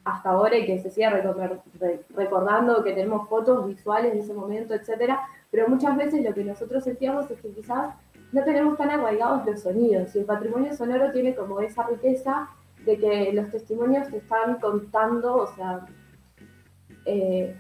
hasta 0.05 0.31
ahora 0.31 0.59
y 0.59 0.67
que 0.67 0.81
se 0.81 0.91
sigue 0.91 1.09
recordando, 1.09 2.83
que 2.83 2.95
tenemos 2.95 3.29
fotos 3.29 3.65
visuales 3.69 4.13
de 4.13 4.19
ese 4.19 4.35
momento, 4.35 4.75
etcétera, 4.75 5.21
pero 5.53 5.69
muchas 5.69 5.97
veces 5.97 6.25
lo 6.25 6.35
que 6.35 6.43
nosotros 6.43 6.83
sentíamos 6.83 7.31
es 7.31 7.41
que 7.41 7.51
quizás 7.51 7.95
no 8.33 8.43
tenemos 8.43 8.77
tan 8.77 8.91
arraigados 8.91 9.47
los 9.47 9.63
sonidos, 9.63 10.15
y 10.17 10.19
el 10.19 10.25
patrimonio 10.25 10.75
sonoro 10.75 11.13
tiene 11.13 11.37
como 11.37 11.61
esa 11.61 11.85
riqueza 11.85 12.51
de 12.85 12.99
que 12.99 13.33
los 13.33 13.51
testimonios 13.51 14.09
te 14.09 14.19
están 14.19 14.57
contando, 14.57 15.37
o 15.37 15.47
sea, 15.55 15.87
eh, 17.09 17.57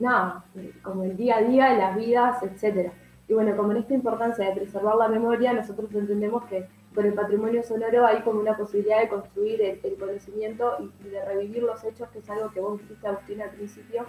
nada, 0.00 0.44
como 0.82 1.04
el 1.04 1.16
día 1.16 1.36
a 1.36 1.42
día, 1.42 1.74
las 1.74 1.96
vidas, 1.96 2.42
etc. 2.42 2.90
Y 3.28 3.34
bueno, 3.34 3.56
como 3.56 3.70
en 3.70 3.78
esta 3.78 3.94
importancia 3.94 4.46
de 4.46 4.56
preservar 4.56 4.96
la 4.96 5.08
memoria, 5.08 5.52
nosotros 5.52 5.88
entendemos 5.94 6.44
que 6.46 6.66
con 6.94 7.06
el 7.06 7.14
patrimonio 7.14 7.62
sonoro 7.62 8.06
hay 8.06 8.22
como 8.22 8.40
una 8.40 8.56
posibilidad 8.56 9.00
de 9.00 9.08
construir 9.08 9.62
el, 9.62 9.96
conocimiento 9.96 10.76
y, 10.80 11.08
de 11.10 11.24
revivir 11.24 11.62
los 11.62 11.84
hechos, 11.84 12.08
que 12.08 12.18
es 12.18 12.28
algo 12.30 12.50
que 12.50 12.60
vos 12.60 12.80
dijiste, 12.80 13.06
Agustín, 13.06 13.40
al 13.40 13.50
principio, 13.50 14.04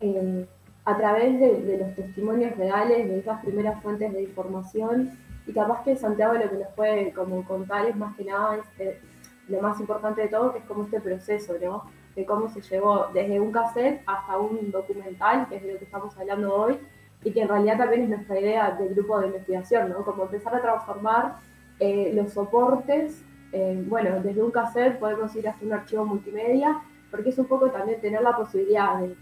eh, 0.00 0.46
a 0.84 0.96
través 0.98 1.40
de, 1.40 1.78
los 1.78 1.94
testimonios 1.94 2.56
reales, 2.58 3.08
de 3.08 3.18
esas 3.20 3.42
primeras 3.42 3.82
fuentes 3.82 4.12
de 4.12 4.22
información. 4.22 5.12
Y 5.46 5.52
capaz 5.52 5.82
que 5.82 5.96
Santiago 5.96 6.34
lo 6.34 6.50
que 6.50 6.56
nos 6.56 6.68
puede 6.74 7.12
como 7.12 7.42
contar 7.46 7.86
es 7.86 7.96
más 7.96 8.14
que 8.16 8.24
nada 8.24 8.58
eh, 8.78 9.00
lo 9.48 9.62
más 9.62 9.80
importante 9.80 10.22
de 10.22 10.28
todo, 10.28 10.52
que 10.52 10.58
es 10.58 10.64
como 10.64 10.84
este 10.84 11.00
proceso, 11.00 11.54
¿no? 11.62 11.84
De 12.16 12.24
cómo 12.24 12.48
se 12.48 12.62
llevó 12.62 13.08
desde 13.12 13.38
un 13.38 13.52
cassette 13.52 14.02
hasta 14.06 14.38
un 14.38 14.70
documental, 14.70 15.46
que 15.48 15.56
es 15.56 15.62
de 15.62 15.74
lo 15.74 15.78
que 15.78 15.84
estamos 15.84 16.16
hablando 16.16 16.52
hoy, 16.54 16.78
y 17.22 17.30
que 17.30 17.42
en 17.42 17.48
realidad 17.48 17.76
también 17.76 18.04
es 18.04 18.08
nuestra 18.08 18.40
idea 18.40 18.70
del 18.70 18.94
grupo 18.94 19.20
de 19.20 19.26
investigación, 19.26 19.90
¿no? 19.90 20.04
Como 20.04 20.24
empezar 20.24 20.54
a 20.54 20.62
transformar 20.62 21.36
eh, 21.78 22.12
los 22.14 22.32
soportes, 22.32 23.22
eh, 23.52 23.84
bueno, 23.86 24.20
desde 24.22 24.42
un 24.42 24.50
cassette 24.50 24.98
podemos 24.98 25.34
ir 25.36 25.46
hasta 25.46 25.64
un 25.64 25.74
archivo 25.74 26.06
multimedia, 26.06 26.80
porque 27.10 27.28
es 27.28 27.38
un 27.38 27.46
poco 27.46 27.70
también 27.70 28.00
tener 28.00 28.22
la 28.22 28.34
posibilidad 28.34 29.00
de, 29.00 29.14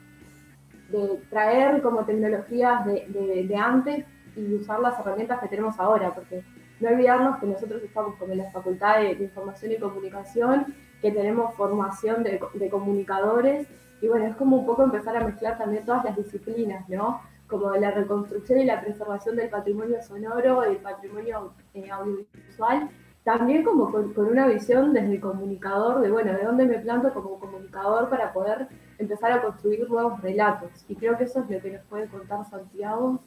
traer 1.29 1.83
como 1.83 2.05
tecnologías 2.05 2.87
de, 2.87 3.47
de, 3.49 3.57
antes 3.57 4.05
y 4.37 4.55
usar 4.55 4.79
las 4.79 4.97
herramientas 5.01 5.41
que 5.41 5.49
tenemos 5.49 5.81
ahora, 5.81 6.15
porque 6.15 6.45
no 6.79 6.89
olvidarnos 6.89 7.39
que 7.39 7.47
nosotros 7.47 7.83
estamos 7.83 8.15
como 8.17 8.33
en 8.33 8.39
la 8.39 8.51
Facultad 8.53 9.01
de 9.01 9.25
Información 9.25 9.73
y 9.73 9.79
Comunicación 9.79 10.75
que 11.05 11.13
tenemos 11.13 11.55
formación 11.55 12.23
de, 12.23 12.41
comunicadores 12.71 13.69
y 14.01 14.09
bueno, 14.09 14.25
es 14.25 14.37
como 14.37 14.57
un 14.57 14.65
poco 14.65 14.85
empezar 14.85 15.15
a 15.15 15.27
mezclar 15.27 15.59
también 15.59 15.85
todas 15.85 16.03
las 16.03 16.17
disciplinas, 16.17 16.89
¿no? 16.89 17.21
Como 17.47 17.71
la 17.77 17.91
reconstrucción 17.91 18.61
y 18.61 18.65
la 18.65 18.81
preservación 18.81 19.37
del 19.37 19.51
patrimonio 19.51 20.03
sonoro, 20.03 20.63
el 20.63 20.79
patrimonio 20.79 21.53
eh, 21.75 21.91
audiovisual, 21.91 22.89
también 23.23 23.65
como 23.65 23.93
con, 23.93 24.15
una 24.17 24.47
visión 24.47 24.95
desde 24.95 25.13
el 25.13 25.21
comunicador, 25.21 26.01
de 26.01 26.11
bueno, 26.11 26.33
de 26.33 26.43
dónde 26.43 26.65
me 26.65 26.79
planto 26.79 27.13
como 27.13 27.39
comunicador 27.39 28.09
para 28.09 28.33
poder 28.33 28.69
empezar 28.97 29.31
a 29.33 29.43
construir 29.43 29.87
nuevos 29.87 30.23
relatos. 30.23 30.71
Y 30.89 30.95
creo 30.95 31.19
que 31.19 31.25
eso 31.25 31.41
es 31.41 31.51
lo 31.51 31.61
que 31.61 31.71
nos 31.73 31.85
puede 31.85 32.09
contar 32.09 32.47
Santiago. 32.47 33.21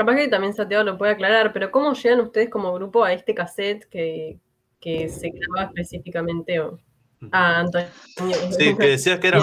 Capaz 0.00 0.16
que 0.16 0.28
también 0.28 0.54
Santiago 0.54 0.82
lo 0.82 0.96
puede 0.96 1.12
aclarar, 1.12 1.52
pero 1.52 1.70
¿cómo 1.70 1.92
llegan 1.92 2.20
ustedes 2.20 2.48
como 2.48 2.72
grupo 2.72 3.04
a 3.04 3.12
este 3.12 3.34
cassette 3.34 3.84
que, 3.90 4.38
se 4.80 5.28
graba 5.28 5.68
específicamente 5.68 6.56
a 6.56 6.70
ah, 7.32 7.60
Antonio? 7.60 7.88
Sí, 8.58 8.74
que 8.78 8.86
decías 8.86 9.20
que 9.20 9.28
era 9.28 9.42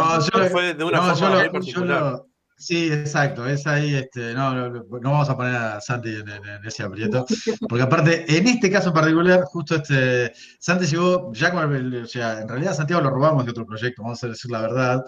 fue 0.50 0.74
de 0.74 0.84
una 0.84 1.14
forma 1.14 1.42
muy 1.42 1.50
particular. 1.52 2.24
Sí, 2.60 2.92
exacto, 2.92 3.46
es 3.46 3.68
ahí, 3.68 3.94
este, 3.94 4.34
no, 4.34 4.70
no, 4.70 4.84
vamos 4.90 5.30
a 5.30 5.38
poner 5.38 5.56
a 5.56 5.80
Santi 5.80 6.10
en, 6.16 6.66
ese 6.66 6.82
aprieto, 6.82 7.24
porque 7.70 7.84
aparte, 7.84 8.26
en 8.36 8.48
este 8.48 8.72
caso 8.72 8.88
en 8.88 8.96
particular, 8.96 9.44
justo 9.44 9.76
este, 9.76 10.34
Santi 10.60 10.88
llegó 10.88 11.32
ya 11.34 11.52
con 11.52 11.96
o 11.96 12.08
sea, 12.08 12.42
en 12.42 12.48
realidad 12.48 12.74
Santiago 12.74 13.04
lo 13.04 13.12
robamos 13.12 13.46
de 13.46 13.52
otro 13.52 13.64
proyecto, 13.64 14.02
vamos 14.02 14.24
a 14.24 14.30
decir 14.30 14.50
la 14.50 14.62
verdad, 14.62 15.06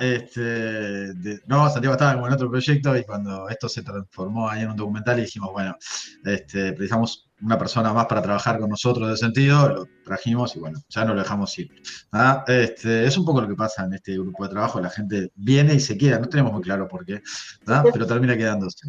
Este, 0.00 1.12
no, 1.46 1.68
Santiago 1.68 1.92
estaba 1.92 2.12
en 2.12 2.32
otro 2.32 2.50
proyecto 2.50 2.96
y 2.96 3.04
cuando 3.04 3.50
esto 3.50 3.68
se 3.68 3.82
transformó 3.82 4.48
ahí 4.48 4.62
en 4.62 4.70
un 4.70 4.76
documental 4.76 5.18
dijimos, 5.18 5.52
bueno, 5.52 5.76
este, 6.24 6.72
precisamos 6.72 7.31
una 7.42 7.58
persona 7.58 7.92
más 7.92 8.06
para 8.06 8.22
trabajar 8.22 8.58
con 8.58 8.70
nosotros 8.70 9.08
de 9.08 9.16
sentido, 9.16 9.68
lo 9.68 9.88
trajimos 10.04 10.54
y 10.56 10.60
bueno, 10.60 10.80
ya 10.88 11.04
no 11.04 11.14
lo 11.14 11.22
dejamos 11.22 11.58
ir. 11.58 11.70
¿ah? 12.12 12.44
Este, 12.46 13.04
es 13.04 13.16
un 13.18 13.24
poco 13.24 13.40
lo 13.40 13.48
que 13.48 13.54
pasa 13.54 13.84
en 13.84 13.94
este 13.94 14.12
grupo 14.14 14.44
de 14.44 14.50
trabajo, 14.50 14.80
la 14.80 14.90
gente 14.90 15.32
viene 15.34 15.74
y 15.74 15.80
se 15.80 15.98
queda, 15.98 16.18
no 16.18 16.28
tenemos 16.28 16.52
muy 16.52 16.62
claro 16.62 16.86
por 16.88 17.04
qué, 17.04 17.20
¿ah? 17.66 17.82
pero 17.92 18.06
termina 18.06 18.36
quedándose. 18.36 18.88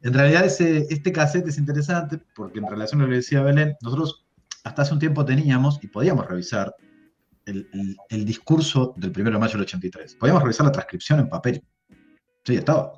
En 0.00 0.14
realidad 0.14 0.44
ese, 0.44 0.86
este 0.90 1.12
cassette 1.12 1.48
es 1.48 1.58
interesante 1.58 2.20
porque 2.34 2.60
en 2.60 2.68
relación 2.68 3.00
a 3.00 3.04
lo 3.04 3.10
que 3.10 3.16
decía 3.16 3.42
Belén, 3.42 3.76
nosotros 3.82 4.26
hasta 4.64 4.82
hace 4.82 4.92
un 4.92 5.00
tiempo 5.00 5.24
teníamos 5.24 5.78
y 5.82 5.88
podíamos 5.88 6.26
revisar 6.26 6.74
el, 7.46 8.24
discurso 8.24 8.94
del 8.96 9.12
1 9.16 9.30
de 9.30 9.38
mayo 9.38 9.52
del 9.52 9.62
83. 9.62 10.16
Podíamos 10.16 10.42
revisar 10.42 10.66
la 10.66 10.72
transcripción 10.72 11.20
en 11.20 11.28
papel. 11.28 11.62
Sí, 12.44 12.56
estaba. 12.56 12.92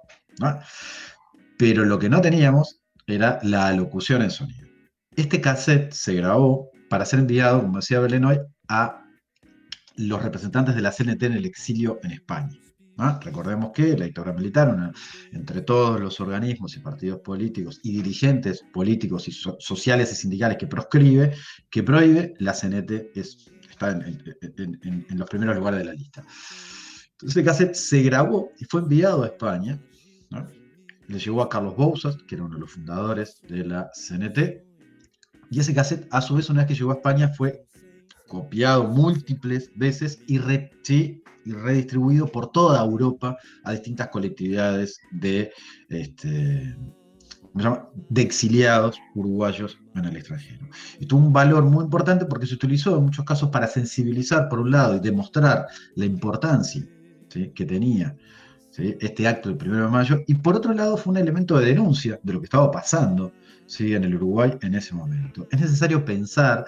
Pero 1.57 1.84
lo 1.84 1.98
que 1.98 2.09
no 2.09 2.20
teníamos 2.20 2.80
era 3.07 3.38
la 3.42 3.68
alocución 3.68 4.22
en 4.22 4.30
sonido. 4.30 4.69
Este 5.20 5.38
cassette 5.38 5.92
se 5.92 6.14
grabó 6.14 6.70
para 6.88 7.04
ser 7.04 7.18
enviado, 7.18 7.60
como 7.60 7.76
decía 7.76 8.00
Belén 8.00 8.24
hoy, 8.24 8.38
a 8.68 9.04
los 9.96 10.22
representantes 10.22 10.74
de 10.74 10.80
la 10.80 10.92
CNT 10.92 11.24
en 11.26 11.34
el 11.34 11.44
exilio 11.44 12.00
en 12.02 12.12
España. 12.12 12.56
Recordemos 13.22 13.70
que 13.74 13.96
la 13.98 14.06
dictadura 14.06 14.32
militar, 14.32 14.68
una- 14.74 14.92
entre 15.32 15.60
todos 15.60 16.00
los 16.00 16.18
organismos 16.20 16.74
y 16.74 16.80
partidos 16.80 17.20
políticos 17.20 17.80
y 17.82 17.92
dirigentes 17.92 18.62
políticos 18.72 19.28
y 19.28 19.32
so- 19.32 19.58
sociales 19.60 20.10
y 20.12 20.16
sindicales 20.16 20.56
que 20.56 20.66
proscribe, 20.66 21.34
que 21.70 21.82
prohíbe, 21.82 22.32
la 22.38 22.54
CNT 22.54 23.10
es- 23.14 23.50
está 23.70 23.90
en, 23.90 25.04
los 25.18 25.28
primeros 25.28 25.54
lugares 25.54 25.80
de 25.80 25.84
la 25.84 25.92
lista. 25.92 26.24
Entonces 27.12 27.36
el 27.36 27.44
cassette 27.44 27.74
se 27.74 28.00
grabó 28.02 28.52
y 28.58 28.64
fue 28.64 28.80
enviado 28.80 29.22
a 29.22 29.26
España. 29.26 29.78
¿no? 30.30 30.46
Le 31.08 31.18
llegó 31.18 31.42
a 31.42 31.48
Carlos 31.50 31.76
Bouzas, 31.76 32.16
que 32.26 32.36
era 32.36 32.44
uno 32.44 32.54
de 32.54 32.60
los 32.62 32.70
fundadores 32.70 33.38
de 33.46 33.64
la 33.66 33.90
CNT. 33.92 34.69
Y 35.51 35.61
ese 35.61 35.74
cassette, 35.74 36.07
a 36.11 36.20
su 36.20 36.36
vez, 36.36 36.48
una 36.48 36.61
vez 36.61 36.68
que 36.68 36.74
llegó 36.74 36.92
a 36.92 36.94
España, 36.94 37.28
fue 37.28 37.66
copiado 38.28 38.84
múltiples 38.84 39.70
veces 39.74 40.20
y, 40.28 40.38
re- 40.38 40.70
redistribuido 41.44 42.28
por 42.28 42.53
toda 42.53 42.84
Europa 42.84 43.36
a 43.64 43.72
distintas 43.72 44.09
colectividades 44.09 45.01
de, 45.11 45.53
este, 45.88 46.76
de 48.09 48.22
exiliados 48.22 49.01
uruguayos 49.16 49.78
en 49.96 50.05
el 50.05 50.16
extranjero. 50.16 50.68
Y 51.01 51.07
tuvo 51.07 51.26
un 51.26 51.32
valor 51.32 51.64
muy 51.64 51.84
importante 51.84 52.26
porque 52.26 52.46
se 52.46 52.55
utilizó 52.55 52.96
en 52.96 53.05
muchos 53.05 53.24
casos 53.24 53.48
para 53.51 53.66
sensibilizar, 53.66 54.48
por 54.48 54.61
un 54.61 54.70
lado, 54.70 54.96
y 54.96 55.01
demostrar 55.01 55.66
la 55.96 56.05
importancia 56.05 56.86
que 57.55 57.64
tenía 57.64 58.16
este 58.78 59.26
acto 59.26 59.53
del 59.53 59.68
1 59.68 59.82
de 59.84 59.88
mayo, 59.88 60.20
y 60.26 60.34
por 60.34 60.55
otro 60.55 60.72
lado 60.72 60.96
fue 60.96 61.11
un 61.11 61.18
elemento 61.18 61.59
de 61.59 61.66
denuncia 61.66 62.20
de 62.22 62.32
lo 62.32 62.40
que 62.40 62.44
estaba 62.44 62.70
pasando 62.70 63.32
¿sí? 63.70 63.94
en 63.94 64.04
el 64.04 64.14
Uruguay 64.16 64.52
en 64.62 64.74
ese 64.74 64.94
momento. 64.94 65.46
Es 65.50 65.60
necesario 65.60 66.04
pensar, 66.04 66.64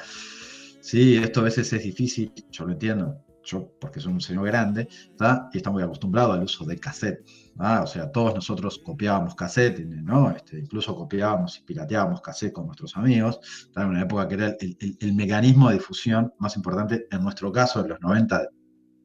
sí, 0.80 1.16
esto 1.16 1.40
a 1.40 1.44
veces 1.44 1.72
es 1.72 1.82
difícil, 1.82 2.32
yo 2.50 2.64
lo 2.64 2.72
entiendo, 2.72 3.18
yo 3.44 3.72
porque 3.80 3.98
soy 4.00 4.12
un 4.12 4.20
señor 4.20 4.46
grande, 4.46 4.86
¿tá? 5.16 5.48
y 5.52 5.56
está 5.56 5.70
muy 5.70 5.82
acostumbrado 5.82 6.32
al 6.32 6.44
uso 6.44 6.64
de 6.64 6.78
cassette, 6.78 7.26
¿tá? 7.58 7.82
o 7.82 7.86
sea, 7.88 8.10
todos 8.12 8.34
nosotros 8.36 8.80
copiábamos 8.84 9.34
cassette, 9.34 9.80
¿no? 9.84 10.30
Este, 10.30 10.60
incluso 10.60 10.94
copiábamos 10.94 11.58
y 11.58 11.62
pirateábamos 11.64 12.20
cassette 12.20 12.52
con 12.52 12.66
nuestros 12.66 12.96
amigos, 12.96 13.40
¿tá? 13.74 13.82
en 13.82 13.88
una 13.88 14.02
época 14.02 14.28
que 14.28 14.34
era 14.34 14.46
el, 14.60 14.76
el- 14.80 14.96
el 15.00 15.12
mecanismo 15.14 15.68
de 15.68 15.74
difusión 15.74 16.32
más 16.38 16.54
importante, 16.56 17.06
en 17.10 17.20
nuestro 17.22 17.50
caso, 17.50 17.80
en 17.80 17.88
los 17.88 18.00
90, 18.00 18.48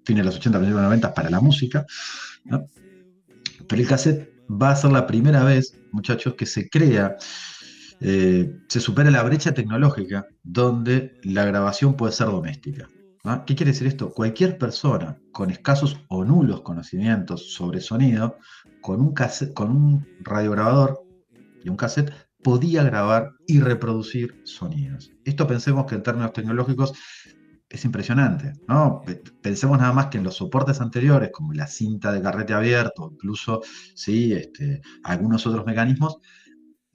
fines 0.06 0.22
de 0.22 0.26
los 0.26 0.36
80, 0.36 0.60
principios 0.60 0.78
de 0.78 0.82
los 0.84 0.90
90, 0.90 1.14
para 1.16 1.30
la 1.32 1.42
música, 1.42 1.84
¿no? 2.46 2.68
Pero 3.68 3.82
el 3.82 3.88
cassette 3.88 4.30
va 4.50 4.70
a 4.72 4.76
ser 4.76 4.92
la 4.92 5.06
primera 5.08 5.44
vez, 5.44 5.76
muchachos, 5.92 6.36
que 6.36 6.46
se 6.46 6.70
crea, 6.70 7.18
eh, 8.02 8.56
se 8.68 8.80
supera 8.80 9.12
la 9.12 9.24
brecha 9.24 9.54
tecnológica 9.54 10.26
donde 10.44 11.20
la 11.24 11.46
grabación 11.46 11.96
puede 11.96 12.14
ser 12.14 12.28
doméstica. 12.28 12.88
¿Qué 13.46 13.56
quiere 13.56 13.74
decir 13.74 13.88
esto? 13.88 14.12
Cualquier 14.14 14.58
persona 14.58 15.18
con 15.34 15.50
escasos 15.52 15.98
o 16.08 16.24
nulos 16.24 16.62
conocimientos 16.62 17.52
sobre 17.54 17.82
sonido, 17.82 18.38
con 18.82 19.02
un, 19.02 19.14
cassette- 19.14 19.54
con 19.54 19.70
un 19.72 20.08
radiograbador 20.22 21.02
y 21.62 21.68
un 21.68 21.76
cassette, 21.76 22.14
podía 22.42 22.84
grabar 22.84 23.32
y 23.46 23.60
reproducir 23.60 24.40
sonidos. 24.46 25.12
Esto 25.26 25.46
pensemos 25.46 25.86
que 25.86 25.96
en 25.96 26.04
términos 26.04 26.32
tecnológicos 26.32 26.94
es 27.68 27.84
impresionante, 27.84 28.54
¿no? 28.70 29.02
Pe- 29.06 29.22
Pensemos 29.42 29.78
nada 29.78 29.92
más 29.92 30.06
que 30.06 30.20
en 30.20 30.24
los 30.24 30.36
soportes 30.36 30.80
anteriores, 30.80 31.32
como 31.34 31.52
la 31.52 31.68
cinta 31.68 32.14
de 32.14 32.22
carrete 32.22 32.54
abierto, 32.54 33.10
incluso 33.12 33.62
¿sí? 33.94 34.32
este, 34.32 34.80
algunos 35.04 35.46
otros 35.46 35.66
mecanismos, 35.66 36.20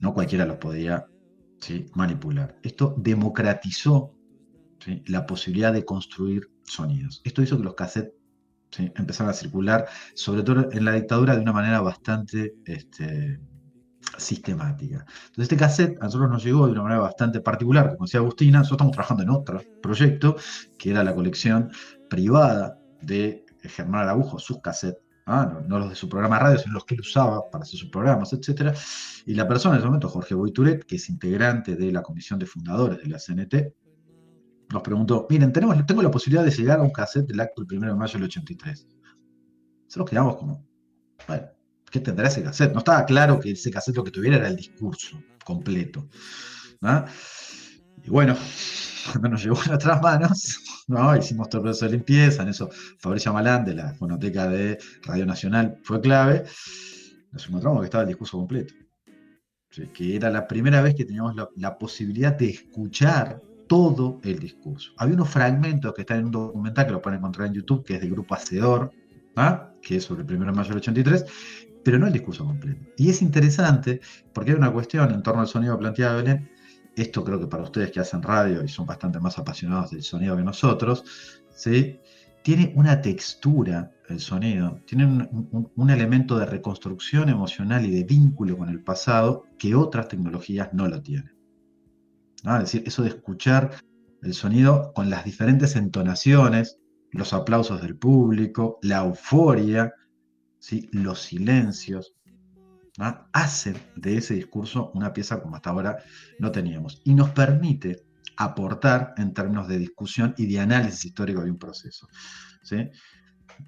no 0.03 0.13
cualquiera 0.13 0.45
los 0.45 0.57
podía 0.57 1.07
manipular. 1.95 2.57
Esto 2.61 2.93
democratizó 2.97 4.13
la 5.05 5.25
posibilidad 5.25 5.71
de 5.71 5.85
construir 5.85 6.51
sonidos. 6.63 7.21
Esto 7.23 7.41
hizo 7.41 7.57
que 7.57 7.63
los 7.63 7.73
cassettes 7.73 8.13
empezaran 8.77 9.31
a 9.31 9.33
circular, 9.33 9.87
sobre 10.13 10.43
todo 10.43 10.69
en 10.69 10.83
la 10.83 10.91
dictadura, 10.91 11.35
de 11.35 11.41
una 11.41 11.53
manera 11.53 11.79
bastante 11.79 12.55
este, 12.65 13.39
sistemática. 14.17 15.05
Entonces 15.07 15.43
este 15.43 15.55
cassette 15.55 15.97
a 16.01 16.05
nosotros 16.05 16.29
nos 16.29 16.43
llegó 16.43 16.65
de 16.65 16.73
una 16.73 16.83
manera 16.83 16.99
bastante 16.99 17.39
particular, 17.39 17.91
como 17.91 18.05
decía 18.05 18.19
Agustina, 18.19 18.59
nosotros 18.59 18.75
estamos 18.75 18.93
trabajando 18.93 19.23
en 19.23 19.29
otro 19.29 19.61
proyecto, 19.81 20.35
que 20.77 20.91
era 20.91 21.01
la 21.01 21.15
colección 21.15 21.71
privada 22.09 22.77
de 23.01 23.45
Germán 23.61 24.01
Araujo, 24.01 24.37
sus 24.37 24.59
cassettes, 24.59 25.01
¿ah? 25.25 25.61
no, 25.67 25.79
los 25.79 25.89
de 25.89 25.95
su 25.95 26.09
programa 26.09 26.39
radio, 26.39 26.57
sino 26.57 26.73
los 26.73 26.85
que 26.85 26.95
él 26.95 27.01
usaba 27.01 27.49
para 27.49 27.63
hacer 27.63 27.79
sus 27.79 27.89
programas, 27.89 28.33
etc. 28.33 28.75
Y 29.25 29.33
la 29.33 29.47
persona 29.47 29.75
en 29.75 29.79
ese 29.79 29.87
momento, 29.87 30.09
Jorge 30.09 30.35
Boituret, 30.35 30.85
que 30.85 30.97
es 30.97 31.09
integrante 31.09 31.75
de 31.75 31.91
la 31.91 32.01
comisión 32.01 32.39
de 32.39 32.45
fundadores 32.45 32.99
de 32.99 33.07
la 33.07 33.19
CNT, 33.19 33.73
nos 34.71 34.81
preguntó, 34.81 35.27
miren, 35.29 35.53
tenemos, 35.53 35.85
tengo 35.85 36.01
la 36.01 36.11
posibilidad 36.11 36.43
de 36.43 36.51
llegar 36.51 36.79
a 36.79 36.83
un 36.83 36.91
cassette 36.91 37.27
del 37.27 37.39
acto 37.39 37.63
del 37.63 37.77
1 37.77 37.87
de 37.87 37.95
mayo 37.95 38.13
del 38.13 38.23
83. 38.23 38.87
Nosotros 39.85 40.09
quedamos 40.09 40.37
como, 40.37 40.65
bueno, 41.27 41.47
¿qué 41.91 41.99
tendrá 41.99 42.27
ese 42.27 42.43
cassette? 42.43 42.73
No 42.73 42.79
estaba 42.79 43.05
claro 43.05 43.39
que 43.39 43.51
ese 43.51 43.69
cassette 43.69 43.97
lo 43.97 44.03
que 44.03 44.11
tuviera 44.11 44.37
era 44.37 44.47
el 44.47 44.55
discurso 44.55 45.21
completo. 45.45 46.07
Y 48.03 48.09
bueno, 48.09 48.35
cuando 49.11 49.29
nos 49.29 49.43
llegó 49.43 49.59
a 49.61 49.65
nuestras 49.65 50.01
manos, 50.01 50.59
¿no? 50.87 51.15
hicimos 51.15 51.49
todo 51.49 51.61
el 51.61 51.63
proceso 51.63 51.85
de 51.85 51.91
limpieza, 51.91 52.43
en 52.43 52.49
eso 52.49 52.69
Fabricio 52.99 53.33
Malán 53.33 53.65
de 53.65 53.75
la 53.75 53.93
fonoteca 53.93 54.47
de 54.47 54.77
Radio 55.03 55.25
Nacional 55.25 55.77
fue 55.83 56.01
clave, 56.01 56.43
nos 57.31 57.47
encontramos 57.47 57.81
que 57.81 57.85
estaba 57.85 58.03
el 58.03 58.09
discurso 58.09 58.37
completo. 58.37 58.73
Que 59.91 60.15
era 60.15 60.29
la 60.29 60.47
primera 60.47 60.83
vez 60.83 60.93
que 60.93 61.03
teníamos 61.03 61.35
la, 61.35 61.49
la 61.55 61.79
posibilidad 61.79 62.37
de 62.37 62.49
escuchar 62.49 63.41
todo 63.67 64.19
el 64.23 64.37
discurso. 64.37 64.91
Había 64.97 65.15
unos 65.15 65.29
fragmentos 65.29 65.93
que 65.95 66.01
están 66.01 66.19
en 66.19 66.25
un 66.25 66.31
documental 66.31 66.85
que 66.85 66.91
lo 66.91 67.01
pueden 67.01 67.17
encontrar 67.17 67.47
en 67.47 67.55
YouTube, 67.55 67.83
que 67.83 67.95
es 67.95 68.01
del 68.01 68.11
grupo 68.11 68.35
Hacedor, 68.35 68.91
¿ah? 69.35 69.71
que 69.81 69.97
es 69.97 70.03
sobre 70.03 70.23
el 70.23 70.31
1 70.31 70.45
de 70.45 70.51
mayo 70.51 70.69
del 70.69 70.77
83, 70.77 71.25
pero 71.83 71.99
no 71.99 72.07
el 72.07 72.13
discurso 72.13 72.45
completo. 72.45 72.81
Y 72.97 73.09
es 73.09 73.21
interesante 73.21 73.99
porque 74.33 74.51
hay 74.51 74.57
una 74.57 74.71
cuestión 74.71 75.11
en 75.11 75.21
torno 75.21 75.41
al 75.41 75.47
sonido 75.47 75.77
planteado 75.77 76.17
de 76.17 76.23
Belén. 76.23 76.51
Esto 76.95 77.23
creo 77.23 77.39
que 77.39 77.47
para 77.47 77.63
ustedes 77.63 77.91
que 77.91 77.99
hacen 77.99 78.21
radio 78.21 78.63
y 78.63 78.67
son 78.67 78.85
bastante 78.85 79.19
más 79.19 79.37
apasionados 79.39 79.91
del 79.91 80.03
sonido 80.03 80.37
que 80.37 80.43
nosotros, 80.43 81.03
¿sí? 81.55 81.99
tiene 82.43 82.73
una 82.75 83.01
textura 83.01 83.91
el 84.09 84.19
sonido, 84.19 84.81
tiene 84.85 85.05
un, 85.05 85.89
elemento 85.89 86.37
de 86.37 86.45
reconstrucción 86.45 87.29
emocional 87.29 87.85
y 87.85 87.91
de 87.91 88.03
vínculo 88.03 88.57
con 88.57 88.69
el 88.69 88.83
pasado 88.83 89.45
que 89.57 89.75
otras 89.75 90.09
tecnologías 90.09 90.73
no 90.73 90.87
lo 90.87 91.01
tienen. 91.01 91.35
Es 92.43 92.59
decir, 92.59 92.83
eso 92.85 93.03
de 93.03 93.09
escuchar 93.09 93.71
el 94.21 94.33
sonido 94.33 94.91
con 94.93 95.09
las 95.09 95.23
diferentes 95.23 95.75
entonaciones, 95.77 96.79
los 97.11 97.33
aplausos 97.33 97.81
del 97.81 97.95
público, 97.95 98.79
la 98.81 99.05
euforia, 99.05 99.93
¿sí? 100.59 100.89
los 100.91 101.21
silencios, 101.21 102.13
¿no? 102.97 103.27
hacen 103.33 103.75
de 103.95 104.17
ese 104.17 104.35
discurso 104.35 104.91
una 104.93 105.13
pieza 105.13 105.41
como 105.41 105.55
hasta 105.55 105.69
ahora 105.69 105.97
no 106.39 106.51
teníamos. 106.51 107.01
Y 107.03 107.13
nos 107.13 107.29
permite 107.31 108.05
aportar 108.37 109.13
en 109.17 109.33
términos 109.33 109.67
de 109.67 109.77
discusión 109.77 110.33
y 110.37 110.45
de 110.45 110.59
análisis 110.59 111.05
histórico 111.05 111.43
de 111.43 111.51
un 111.51 111.57
proceso. 111.57 112.07
¿sí? 112.63 112.89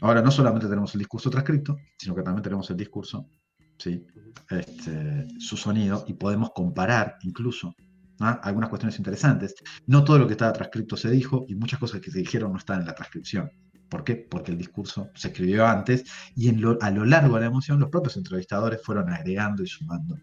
Ahora 0.02 0.22
no 0.22 0.32
solamente 0.32 0.68
tenemos 0.68 0.94
el 0.96 1.00
discurso 1.00 1.30
transcrito, 1.30 1.78
sino 1.98 2.16
que 2.16 2.24
también 2.24 2.44
tenemos 2.44 2.70
el 2.70 2.78
discurso, 2.78 3.30
¿sí? 3.78 4.06
este, 4.50 5.28
su 5.40 5.58
sonido, 5.58 6.06
y 6.08 6.14
podemos 6.14 6.52
comparar 6.54 7.18
incluso 7.22 7.74
algunas 8.20 8.70
cuestiones 8.70 8.98
interesantes. 8.98 9.56
No 9.88 10.04
todo 10.04 10.20
lo 10.20 10.28
que 10.28 10.34
estaba 10.34 10.54
transcrito 10.54 10.96
se 10.96 11.10
dijo 11.10 11.46
y 11.48 11.56
muchas 11.56 11.80
cosas 11.80 12.02
que 12.02 12.12
se 12.12 12.20
dijeron 12.20 12.52
no 12.52 12.58
están 12.58 12.82
en 12.82 12.88
la 12.88 12.96
transcripción. 12.96 13.52
¿Por 13.96 14.04
qué? 14.04 14.16
Porque 14.30 14.52
el 14.52 14.58
discurso 14.58 15.10
se 15.16 15.30
escribió 15.30 15.66
antes 15.66 16.04
y 16.36 16.50
en 16.50 16.60
lo- 16.60 16.78
a 16.82 16.92
lo 16.92 17.06
largo 17.06 17.36
de 17.36 17.42
la 17.42 17.48
emoción 17.48 17.80
los 17.80 17.90
propios 17.90 18.18
entrevistadores 18.18 18.82
fueron 18.84 19.08
agregando 19.10 19.64
y 19.64 19.68
sumando 19.68 20.18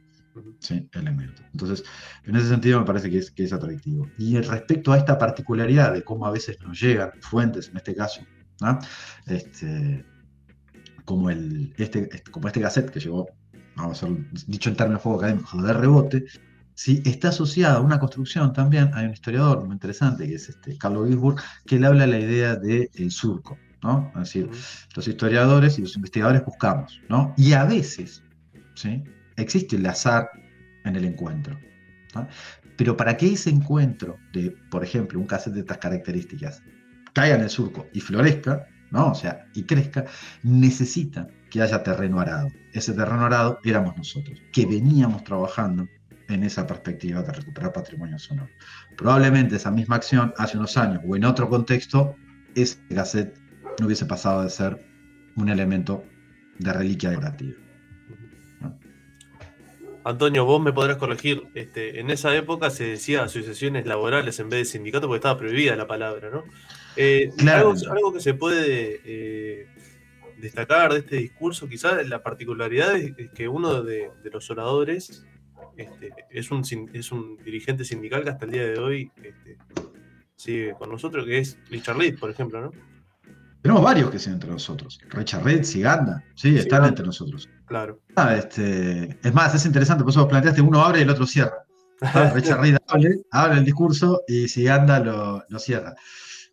¿sí? 0.61 0.87
elementos. 0.93 1.43
Entonces, 1.53 1.83
en 2.27 2.37
ese 2.37 2.49
sentido 2.49 2.81
me 2.81 2.85
parece 2.85 3.09
que 3.11 3.17
es, 3.17 3.31
que 3.31 3.45
es 3.45 3.53
atractivo. 3.55 4.07
Y 4.19 4.39
respecto 4.41 4.93
a 4.93 4.99
esta 4.99 5.17
particularidad 5.17 5.95
de 5.95 6.03
cómo 6.03 6.27
a 6.27 6.31
veces 6.31 6.59
nos 6.61 6.79
llegan 6.79 7.13
fuentes, 7.23 7.71
en 7.71 7.79
este 7.79 7.95
caso, 7.95 8.21
este, 9.27 10.05
como, 11.07 11.31
el, 11.31 11.73
este, 11.79 12.11
este- 12.13 12.31
como 12.31 12.49
este 12.49 12.61
cassette 12.61 12.91
que 12.91 13.01
llegó, 13.01 13.27
vamos 13.77 14.03
a 14.03 14.07
hacer 14.07 14.19
dicho 14.49 14.69
en 14.69 14.77
términos 14.77 15.01
poco 15.01 15.17
académicos, 15.17 15.63
de 15.63 15.73
rebote, 15.73 16.25
¿sí? 16.83 17.01
está 17.05 17.29
asociada 17.29 17.77
a 17.77 17.81
una 17.81 18.01
construcción 18.01 18.53
también, 18.53 18.91
hay 18.95 19.07
un 19.07 19.13
historiador 19.13 19.65
muy 19.65 19.75
interesante 19.75 20.27
que 20.27 20.35
es 20.35 20.49
este, 20.49 20.77
Carlo 20.77 21.07
Gisburg, 21.07 21.41
que 21.65 21.77
él 21.77 21.85
habla 21.85 22.07
de 22.07 22.11
la 22.11 22.19
idea 22.19 22.57
del 22.57 23.11
surco, 23.13 23.57
¿no? 23.85 24.11
Es 24.17 24.21
decir, 24.21 24.51
los 24.97 25.07
historiadores 25.07 25.79
y 25.79 25.83
los 25.83 25.95
investigadores 25.95 26.45
buscamos, 26.45 27.01
¿no? 27.09 27.35
Y 27.37 27.53
a 27.53 27.65
veces, 27.65 28.25
¿sí? 28.75 29.05
Existe 29.37 29.77
el 29.77 29.87
azar 29.87 30.29
en 30.85 30.97
el 30.97 31.05
encuentro. 31.05 31.57
¿no? 32.17 32.27
Pero 32.77 32.97
para 32.97 33.17
que 33.17 33.33
ese 33.33 33.51
encuentro 33.51 34.19
de, 34.33 34.51
por 34.69 34.83
ejemplo, 34.83 35.21
un 35.21 35.27
cassette 35.27 35.55
de 35.55 35.61
estas 35.61 35.79
características 35.79 36.63
caiga 37.13 37.37
en 37.37 37.43
el 37.43 37.51
surco 37.51 37.87
y 37.93 38.01
florezca, 38.01 38.67
¿no? 38.91 39.13
O 39.13 39.15
sea, 39.15 39.47
y 39.55 39.63
crezca, 39.63 40.05
necesita 40.43 41.29
que 41.49 41.63
haya 41.63 41.83
terreno 41.85 42.19
arado. 42.19 42.49
Ese 42.73 42.93
terreno 42.93 43.25
arado 43.25 43.61
éramos 43.65 43.97
nosotros, 43.97 44.43
que 44.53 44.67
veníamos 44.67 45.23
trabajando 45.23 45.87
en 46.35 46.45
esa 46.45 46.67
perspectiva 46.67 47.23
de 47.23 47.33
recuperar 47.33 47.73
patrimonio 47.73 48.19
sonoro. 48.19 48.51
Probablemente 48.97 49.57
esa 49.57 49.71
misma 49.71 49.97
acción 49.97 50.33
hace 50.37 50.57
unos 50.57 50.77
años 50.77 51.03
o 51.07 51.17
en 51.17 51.25
otro 51.25 51.49
contexto, 51.49 52.17
ese 52.55 52.79
cassette 52.95 53.37
no 53.79 53.87
hubiese 53.87 54.07
pasado 54.07 54.43
de 54.43 54.51
ser 54.51 54.79
un 55.37 55.49
elemento 55.49 56.05
de 56.59 56.73
reliquia 56.73 57.11
decorativa. 57.11 57.57
Antonio, 60.05 60.45
vos 60.45 60.61
me 60.61 60.73
podrás 60.73 60.97
corregir. 60.97 61.45
Este, 61.55 62.01
en 62.01 62.11
esa 62.11 62.35
época 62.35 62.71
se 62.71 62.85
decía 62.85 63.23
asociaciones 63.23 63.87
laborales 63.87 64.39
en 64.41 64.49
vez 64.49 64.61
de 64.61 64.65
sindicatos 64.65 65.07
porque 65.07 65.19
estaba 65.19 65.39
prohibida 65.39 65.77
la 65.77 65.87
palabra, 65.87 66.29
¿no? 66.31 66.45
Eh, 66.97 67.31
Claro. 67.39 67.71
algo, 67.71 67.93
algo 67.93 68.13
que 68.13 68.21
se 68.21 68.35
puede 68.35 69.01
eh, 69.05 69.69
destacar 70.39 70.93
de 70.93 70.99
este 71.01 71.17
discurso, 71.17 71.69
quizás 71.69 72.07
la 72.09 72.23
particularidad 72.23 72.97
es, 72.97 73.13
es 73.17 73.31
que 73.31 73.47
uno 73.47 73.83
de, 73.83 74.11
de 74.25 74.31
los 74.31 74.51
oradores 74.51 75.25
este, 75.77 76.13
es, 76.31 76.51
un, 76.51 76.63
es 76.93 77.13
un 77.13 77.37
dirigente 77.45 77.85
sindical 77.85 78.25
que 78.25 78.31
hasta 78.31 78.45
el 78.45 78.51
día 78.51 78.65
de 78.65 78.79
hoy 78.79 79.11
este, 79.23 79.59
sigue 80.37 80.75
con 80.79 80.91
nosotros, 80.91 81.25
que 81.25 81.39
es 81.39 81.59
Richard 81.71 81.97
Reed, 81.97 82.19
por 82.19 82.31
ejemplo, 82.31 82.61
¿no? 82.61 82.73
Tenemos 83.63 83.85
varios 83.85 84.11
que 84.11 84.19
siguen 84.19 84.35
entre 84.35 84.51
nosotros. 84.51 84.99
Richard 85.11 85.45
Red, 85.45 85.63
Siganda, 85.63 86.25
sí, 86.35 86.57
están 86.57 86.85
entre 86.85 87.07
nosotros. 87.07 87.49
Claro. 87.65 88.01
Ah, 88.17 88.35
este, 88.35 89.17
es 89.23 89.33
más, 89.33 89.55
es 89.55 89.65
interesante, 89.65 90.03
por 90.03 90.11
eso 90.11 90.27
planteaste, 90.27 90.61
uno 90.61 90.83
abre 90.83 90.99
y 90.99 91.03
el 91.03 91.11
otro 91.11 91.27
cierra. 91.27 91.65
Ah, 92.01 92.33
Richard 92.35 92.61
Reed 92.61 92.77
abre, 92.89 93.21
abre 93.31 93.59
el 93.59 93.65
discurso 93.65 94.23
y 94.27 94.49
Siganda 94.49 94.99
lo, 94.99 95.45
lo 95.49 95.59
cierra. 95.61 95.95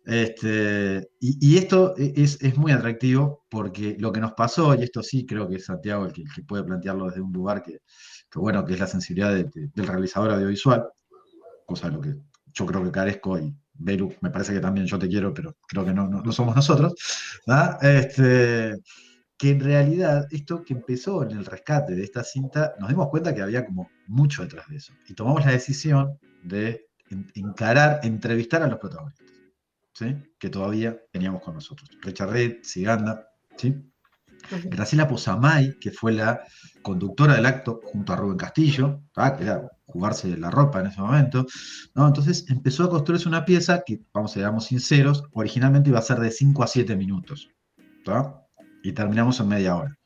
Este, 0.06 1.08
y, 1.18 1.36
y 1.54 1.58
esto 1.58 1.94
es, 1.96 2.40
es 2.40 2.56
muy 2.56 2.72
atractivo 2.72 3.44
porque 3.50 3.96
lo 3.98 4.12
que 4.12 4.20
nos 4.20 4.32
pasó, 4.32 4.74
y 4.76 4.84
esto 4.84 5.02
sí 5.02 5.26
creo 5.26 5.48
que 5.48 5.56
es 5.56 5.64
Santiago 5.64 6.06
el 6.06 6.12
que, 6.12 6.22
el 6.22 6.32
que 6.32 6.42
puede 6.42 6.62
plantearlo 6.62 7.06
desde 7.06 7.20
un 7.20 7.32
lugar 7.32 7.62
que, 7.62 7.80
que 8.30 8.38
bueno, 8.38 8.64
que 8.64 8.74
es 8.74 8.80
la 8.80 8.86
sensibilidad 8.86 9.34
de- 9.34 9.44
de- 9.44 9.68
del 9.74 9.86
realizador 9.86 10.30
audiovisual, 10.32 10.86
cosa 11.66 11.88
de 11.88 11.94
lo 11.94 12.00
que 12.00 12.14
yo 12.52 12.66
creo 12.66 12.82
que 12.84 12.90
carezco 12.90 13.38
y 13.38 13.54
Beru, 13.74 14.14
me 14.20 14.30
parece 14.30 14.52
que 14.52 14.60
también 14.60 14.86
yo 14.86 14.98
te 14.98 15.08
quiero, 15.08 15.32
pero 15.32 15.56
creo 15.66 15.84
que 15.84 15.94
no, 15.94 16.06
no, 16.06 16.20
no 16.20 16.32
somos 16.32 16.54
nosotros. 16.54 16.94
¿ah? 17.48 17.78
Este, 17.80 18.74
que 19.38 19.50
en 19.50 19.60
realidad 19.60 20.26
esto 20.30 20.62
que 20.62 20.74
empezó 20.74 21.22
en 21.22 21.30
el 21.30 21.46
rescate 21.46 21.94
de 21.94 22.04
esta 22.04 22.22
cinta, 22.22 22.74
nos 22.78 22.90
dimos 22.90 23.08
cuenta 23.08 23.34
que 23.34 23.40
había 23.40 23.64
como 23.64 23.88
mucho 24.06 24.42
detrás 24.42 24.68
de 24.68 24.76
eso. 24.76 24.92
Y 25.08 25.14
tomamos 25.14 25.44
la 25.46 25.52
decisión 25.52 26.18
de 26.42 26.88
en- 27.08 27.30
encarar, 27.34 28.00
entrevistar 28.02 28.62
a 28.62 28.66
los 28.66 28.78
protagonistas, 28.78 29.26
¿sí? 29.94 30.14
que 30.38 30.50
todavía 30.50 31.00
teníamos 31.10 31.40
con 31.42 31.54
nosotros. 31.54 31.88
Richard 32.02 32.30
Reed, 32.30 32.56
Siganda, 32.62 33.28
¿sí? 33.56 33.74
Graciela 34.64 35.08
Posamay, 35.08 35.78
que 35.80 35.90
fue 35.90 36.12
la 36.12 36.40
conductora 36.82 37.34
del 37.34 37.46
acto 37.46 37.80
junto 37.84 38.12
a 38.12 38.16
Rubén 38.16 38.36
Castillo, 38.36 39.02
¿tá? 39.12 39.36
que 39.36 39.44
era 39.44 39.68
jugarse 39.86 40.36
la 40.36 40.50
ropa 40.50 40.80
en 40.80 40.86
ese 40.86 41.00
momento. 41.00 41.46
¿no? 41.94 42.06
Entonces 42.06 42.44
empezó 42.48 42.84
a 42.84 42.90
construirse 42.90 43.28
una 43.28 43.44
pieza 43.44 43.82
que, 43.84 44.00
vamos 44.12 44.32
a 44.32 44.40
seamos 44.40 44.66
sinceros, 44.66 45.24
originalmente 45.32 45.90
iba 45.90 45.98
a 45.98 46.02
ser 46.02 46.18
de 46.18 46.30
5 46.30 46.62
a 46.62 46.66
7 46.66 46.96
minutos. 46.96 47.48
¿tá? 48.04 48.42
Y 48.82 48.92
terminamos 48.92 49.40
en 49.40 49.48
media 49.48 49.76
hora. 49.76 49.96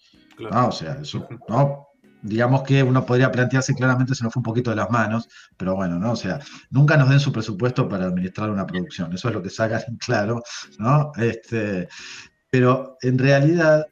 O 0.66 0.72
sea, 0.72 0.94
eso, 1.00 1.28
¿no? 1.48 1.86
digamos 2.24 2.62
que 2.62 2.82
uno 2.82 3.04
podría 3.04 3.30
plantearse 3.30 3.74
claramente 3.74 4.14
se 4.14 4.24
nos 4.24 4.32
fue 4.32 4.40
un 4.40 4.44
poquito 4.44 4.70
de 4.70 4.76
las 4.76 4.90
manos, 4.90 5.28
pero 5.56 5.76
bueno, 5.76 5.98
¿no? 5.98 6.12
O 6.12 6.16
sea, 6.16 6.40
nunca 6.70 6.96
nos 6.96 7.10
den 7.10 7.20
su 7.20 7.30
presupuesto 7.30 7.86
para 7.86 8.06
administrar 8.06 8.50
una 8.50 8.66
producción, 8.66 9.12
eso 9.12 9.28
es 9.28 9.34
lo 9.34 9.42
que 9.42 9.50
sacan 9.50 9.82
en 9.86 9.96
claro, 9.98 10.42
¿no? 10.78 11.12
Este, 11.16 11.86
pero 12.50 12.96
en 13.02 13.18
realidad 13.18 13.86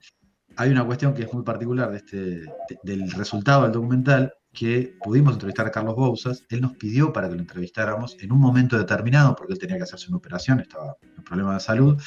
hay 0.57 0.71
una 0.71 0.85
cuestión 0.85 1.15
que 1.15 1.23
es 1.23 1.33
muy 1.33 1.43
particular 1.43 1.91
de 1.91 1.97
este, 1.99 2.17
de- 2.19 2.47
del 2.83 3.11
resultado 3.13 3.63
del 3.63 3.73
documental, 3.73 4.33
que 4.53 4.97
pudimos 5.03 5.33
entrevistar 5.35 5.67
a 5.67 5.71
Carlos 5.71 5.97
Bouzas, 5.97 6.45
él 6.51 6.61
nos 6.61 6.77
pidió 6.77 7.11
para 7.13 7.29
que 7.29 7.35
lo 7.35 7.41
entrevistáramos 7.41 8.17
en 8.21 8.33
un 8.33 8.39
momento 8.39 8.77
determinado, 8.77 9.35
porque 9.35 9.55
él 9.55 9.59
tenía 9.59 9.77
que 9.79 9.85
hacerse 9.85 10.09
una 10.09 10.19
operación, 10.19 10.61
estaba 10.61 10.95
en 11.17 11.25
problemas 11.25 11.55
de 11.55 11.61
salud, 11.61 12.03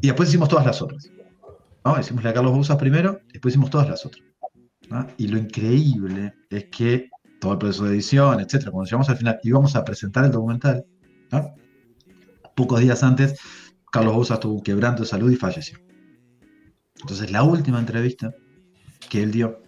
y 0.00 0.06
después 0.06 0.28
hicimos 0.28 0.48
todas 0.48 0.64
las 0.66 0.80
otras. 0.80 1.10
¿no? 1.84 1.98
Hicimos 1.98 2.22
la 2.22 2.30
de 2.30 2.34
Carlos 2.34 2.52
Bouzas 2.52 2.76
primero, 2.76 3.20
después 3.32 3.52
hicimos 3.52 3.70
todas 3.70 3.88
las 3.88 4.06
otras. 4.06 4.22
Y 5.16 5.26
lo 5.28 5.36
increíble 5.36 6.34
es 6.48 6.66
que 6.66 7.10
todo 7.40 7.52
el 7.52 7.58
proceso 7.58 7.84
de 7.84 7.90
edición, 7.90 8.38
etcétera, 8.40 8.70
cuando 8.70 8.86
llegamos 8.86 9.08
al 9.10 9.16
final 9.16 9.40
íbamos 9.42 9.74
a 9.74 9.84
presentar 9.84 10.24
el 10.24 10.30
documental, 10.30 10.84
pocos 12.54 12.80
días 12.80 13.02
antes, 13.02 13.38
Carlos 13.90 14.14
Bouzas 14.14 14.40
tuvo 14.40 14.54
un 14.54 14.62
quebranto 14.62 15.02
de 15.02 15.08
salud 15.08 15.30
y 15.30 15.36
falleció. 15.36 15.78
Entonces, 17.00 17.30
la 17.30 17.42
última 17.42 17.78
entrevista 17.78 18.32
que 19.08 19.22
él 19.22 19.30
dio, 19.30 19.62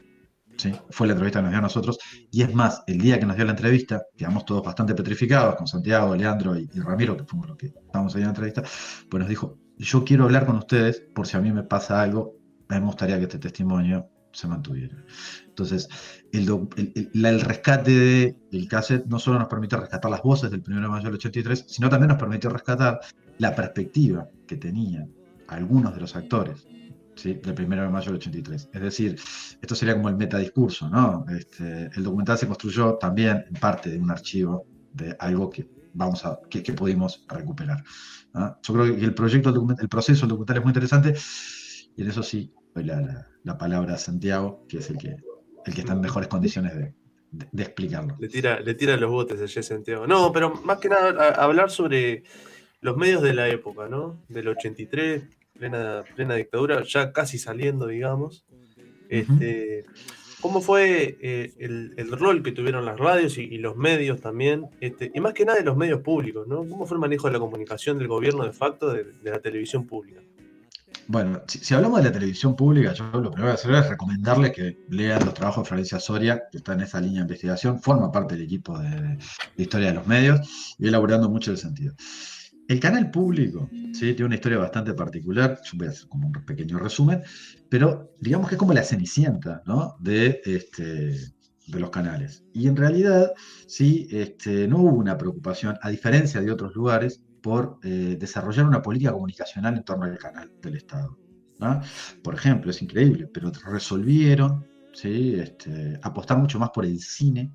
¿sí? 0.57 0.72
fue 0.91 1.07
la 1.07 1.12
entrevista 1.14 1.39
que 1.39 1.45
nos 1.45 1.51
dio 1.53 1.59
a 1.59 1.62
nosotros, 1.62 1.99
y 2.31 2.43
es 2.43 2.55
más, 2.55 2.83
el 2.87 2.99
día 2.99 3.18
que 3.18 3.26
nos 3.26 3.37
dio 3.37 3.45
la 3.45 3.53
entrevista, 3.53 4.03
quedamos 4.16 4.45
todos 4.45 4.62
bastante 4.64 4.95
petrificados, 4.95 5.57
con 5.57 5.66
Santiago, 5.66 6.14
Leandro 6.16 6.59
y, 6.59 6.68
y 6.72 6.81
Ramiro, 6.81 7.16
que 7.16 7.24
fuimos 7.24 7.49
los 7.49 7.57
que 7.57 7.66
estábamos 7.66 8.14
ahí 8.14 8.22
en 8.22 8.26
la 8.26 8.31
entrevista, 8.31 8.62
pues 9.09 9.20
nos 9.20 9.28
dijo, 9.28 9.59
yo 9.78 10.05
quiero 10.05 10.24
hablar 10.24 10.45
con 10.47 10.57
ustedes 10.57 11.03
por 11.14 11.26
si 11.26 11.37
a 11.37 11.41
mí 11.41 11.53
me 11.53 11.62
pasa 11.62 12.03
algo, 12.03 12.35
a 12.68 12.74
mí 12.74 12.81
me 12.81 12.87
gustaría 12.87 13.16
que 13.18 13.24
este 13.24 13.39
testimonio 13.39 14.09
se 14.33 14.47
mantuviera. 14.47 14.97
Entonces, 15.49 15.89
el, 16.33 16.47
el- 16.76 16.93
el- 17.14 17.24
el 17.26 17.41
rescate 17.41 18.37
del 18.53 18.68
cassette 18.68 19.07
no 19.07 19.18
solo 19.18 19.39
nos 19.39 19.49
permite 19.49 19.76
rescatar 19.76 20.11
las 20.11 20.22
voces 20.22 20.51
del 20.51 20.62
1 20.66 20.81
de 20.83 20.89
mayo 20.89 21.05
del 21.07 21.14
83, 21.14 21.64
sino 21.66 21.89
también 21.89 22.09
nos 22.09 22.18
permitió 22.18 22.51
rescatar 22.51 23.01
la 23.39 23.55
perspectiva 23.57 24.28
que 24.47 24.57
tenían 24.57 25.11
algunos 25.49 25.95
de 25.95 26.01
los 26.03 26.14
actores 26.14 26.66
¿sí? 27.14 27.34
del 27.34 27.54
1 27.66 27.82
de 27.82 27.88
mayo 27.88 28.06
del 28.06 28.16
83. 28.16 28.70
Es 28.72 28.80
decir, 28.80 29.20
esto 29.61 29.74
sería 29.74 29.94
como 29.94 30.08
el 30.08 30.16
metadiscurso, 30.16 30.88
¿no? 30.88 31.24
Este, 31.28 31.90
el 31.94 32.02
documental 32.04 32.38
se 32.38 32.46
construyó 32.46 32.94
también 32.94 33.44
en 33.48 33.54
parte 33.61 33.90
de 33.90 33.98
un 33.98 34.11
archivo 34.11 34.66
de 34.92 35.14
algo 35.18 35.50
que 35.50 35.68
vamos 35.94 36.24
a 36.24 36.38
que, 36.48 36.62
pudimos 36.72 37.24
recuperar. 37.28 37.82
Yo 38.62 38.74
creo 38.74 38.96
que 38.96 39.04
el 39.04 39.14
proyecto, 39.14 39.52
el 39.80 39.88
proceso 39.88 40.20
del 40.22 40.28
documental 40.30 40.56
es 40.58 40.62
muy 40.62 40.70
interesante 40.70 41.14
y 41.96 42.02
en 42.02 42.08
eso 42.08 42.22
sí 42.22 42.52
doy 42.74 42.84
la, 42.84 43.00
la- 43.00 43.26
la 43.42 43.56
palabra 43.58 43.94
a 43.94 43.98
Santiago, 43.98 44.66
que 44.68 44.78
es 44.78 44.90
el 44.90 44.98
que, 44.98 45.16
el 45.66 45.74
que 45.74 45.80
está 45.80 45.94
en 45.94 46.00
mejores 46.00 46.28
condiciones 46.28 46.74
de, 46.76 46.94
explicarlo. 47.62 48.16
Le 48.18 48.28
tira, 48.28 48.61
le 48.61 48.74
tira 48.74 48.96
los 48.96 49.11
botes 49.11 49.40
a 49.40 49.48
Jesse 49.48 49.66
Santiago. 49.66 50.06
No, 50.06 50.30
pero 50.32 50.54
más 50.64 50.78
que 50.78 50.88
nada 50.88 51.30
hablar 51.30 51.70
sobre 51.70 52.22
los 52.82 52.96
medios 52.96 53.22
de 53.22 53.34
la 53.34 53.48
época, 53.48 53.88
¿no? 53.88 54.22
Del 54.28 54.48
83, 54.48 55.22
plena, 55.61 56.02
plena 56.16 56.34
dictadura, 56.34 56.82
ya 56.82 57.12
casi 57.12 57.38
saliendo, 57.38 57.86
digamos. 57.86 58.44
Este, 59.08 59.84
¿Cómo 60.40 60.62
fue 60.62 61.18
eh, 61.20 61.52
el, 61.58 61.92
el 61.98 62.11
rol 62.12 62.42
que 62.42 62.52
tuvieron 62.52 62.86
las 62.86 62.98
radios 62.98 63.36
y, 63.36 63.42
y 63.42 63.58
los 63.58 63.76
medios 63.76 64.20
también? 64.22 64.66
Este, 64.80 65.11
y 65.14 65.20
más 65.20 65.34
que 65.34 65.44
nada 65.44 65.58
de 65.58 65.64
los 65.64 65.76
medios 65.76 66.00
públicos, 66.00 66.48
¿no? 66.48 66.66
¿Cómo 66.68 66.86
fue 66.86 66.96
el 66.96 67.00
manejo 67.00 67.26
de 67.26 67.34
la 67.34 67.38
comunicación 67.38 67.98
del 67.98 68.08
gobierno 68.08 68.44
de 68.44 68.52
facto 68.52 68.90
de, 68.90 69.04
de 69.04 69.30
la 69.30 69.40
televisión 69.40 69.86
pública? 69.86 70.22
Bueno, 71.08 71.42
si, 71.46 71.58
si 71.58 71.74
hablamos 71.74 71.98
de 71.98 72.04
la 72.04 72.12
televisión 72.12 72.56
pública, 72.56 72.94
yo 72.94 73.04
lo 73.04 73.30
primero 73.30 73.34
que 73.34 73.42
voy 73.42 73.50
a 73.50 73.54
hacer 73.54 73.74
es 73.74 73.88
recomendarles 73.90 74.52
que 74.52 74.78
lean 74.88 75.24
los 75.24 75.34
trabajos 75.34 75.64
de 75.64 75.68
Florencia 75.68 76.00
Soria, 76.00 76.44
que 76.50 76.58
está 76.58 76.72
en 76.72 76.80
esa 76.80 77.00
línea 77.00 77.18
de 77.18 77.22
investigación, 77.22 77.82
forma 77.82 78.11
parte 78.11 78.34
del 78.36 78.44
equipo 78.44 78.78
de, 78.78 78.88
de 78.90 79.62
Historia 79.62 79.88
de 79.88 79.94
los 79.94 80.06
Medios 80.06 80.76
y 80.78 80.88
elaborando 80.88 81.28
mucho 81.28 81.50
el 81.50 81.58
sentido. 81.58 81.94
El 82.71 82.79
canal 82.79 83.11
público 83.11 83.68
¿sí? 83.93 84.14
tiene 84.14 84.27
una 84.27 84.37
historia 84.37 84.59
bastante 84.59 84.95
particular, 84.95 85.59
yo 85.64 85.77
voy 85.77 85.89
a 85.89 85.91
hacer 85.91 86.09
como 86.09 86.29
un 86.29 86.33
pequeño 86.33 86.79
resumen, 86.79 87.21
pero 87.68 88.12
digamos 88.21 88.49
que 88.49 88.55
es 88.55 88.59
como 88.61 88.73
la 88.73 88.85
cenicienta 88.85 89.61
¿no? 89.66 89.97
de, 89.99 90.41
este, 90.45 90.85
de 91.66 91.81
los 91.81 91.91
canales. 91.91 92.45
Y 92.53 92.68
en 92.68 92.77
realidad, 92.77 93.33
sí, 93.66 94.07
este, 94.12 94.68
no 94.68 94.83
hubo 94.83 94.99
una 94.99 95.18
preocupación, 95.18 95.79
a 95.83 95.91
diferencia 95.91 96.41
de 96.41 96.53
otros 96.53 96.73
lugares, 96.77 97.25
por 97.43 97.81
eh, 97.83 98.16
desarrollar 98.21 98.66
una 98.66 98.83
política 98.83 99.11
comunicacional 99.11 99.77
en 99.77 99.83
torno 99.83 100.05
al 100.05 100.16
canal 100.16 100.53
del 100.62 100.77
Estado. 100.77 101.18
¿no? 101.59 101.81
Por 102.23 102.35
ejemplo, 102.37 102.71
es 102.71 102.81
increíble, 102.81 103.27
pero 103.27 103.51
resolvieron 103.66 104.64
¿sí? 104.93 105.35
este, 105.35 105.99
apostar 106.05 106.39
mucho 106.39 106.61
más 106.61 106.71
por 106.71 106.85
el 106.85 107.01
cine 107.01 107.53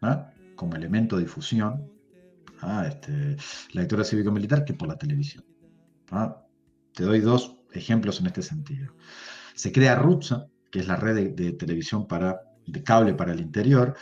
¿no? 0.00 0.26
como 0.56 0.74
elemento 0.74 1.14
de 1.14 1.22
difusión, 1.22 1.91
¿no? 2.62 2.82
este, 2.82 3.36
la 3.72 3.82
lectura 3.82 4.04
cívico-militar, 4.04 4.64
que 4.64 4.74
por 4.74 4.88
la 4.88 4.96
televisión. 4.96 5.44
¿no? 6.10 6.36
Te 6.94 7.04
doy 7.04 7.20
dos 7.20 7.56
ejemplos 7.72 8.20
en 8.20 8.26
este 8.26 8.42
sentido. 8.42 8.94
Se 9.54 9.72
crea 9.72 9.96
RUTSA, 9.96 10.46
que 10.70 10.80
es 10.80 10.88
la 10.88 10.96
red 10.96 11.34
de, 11.34 11.52
televisión 11.52 12.06
para, 12.06 12.40
de 12.66 12.82
cable 12.82 13.14
para 13.14 13.32
el 13.32 13.40
interior, 13.40 13.94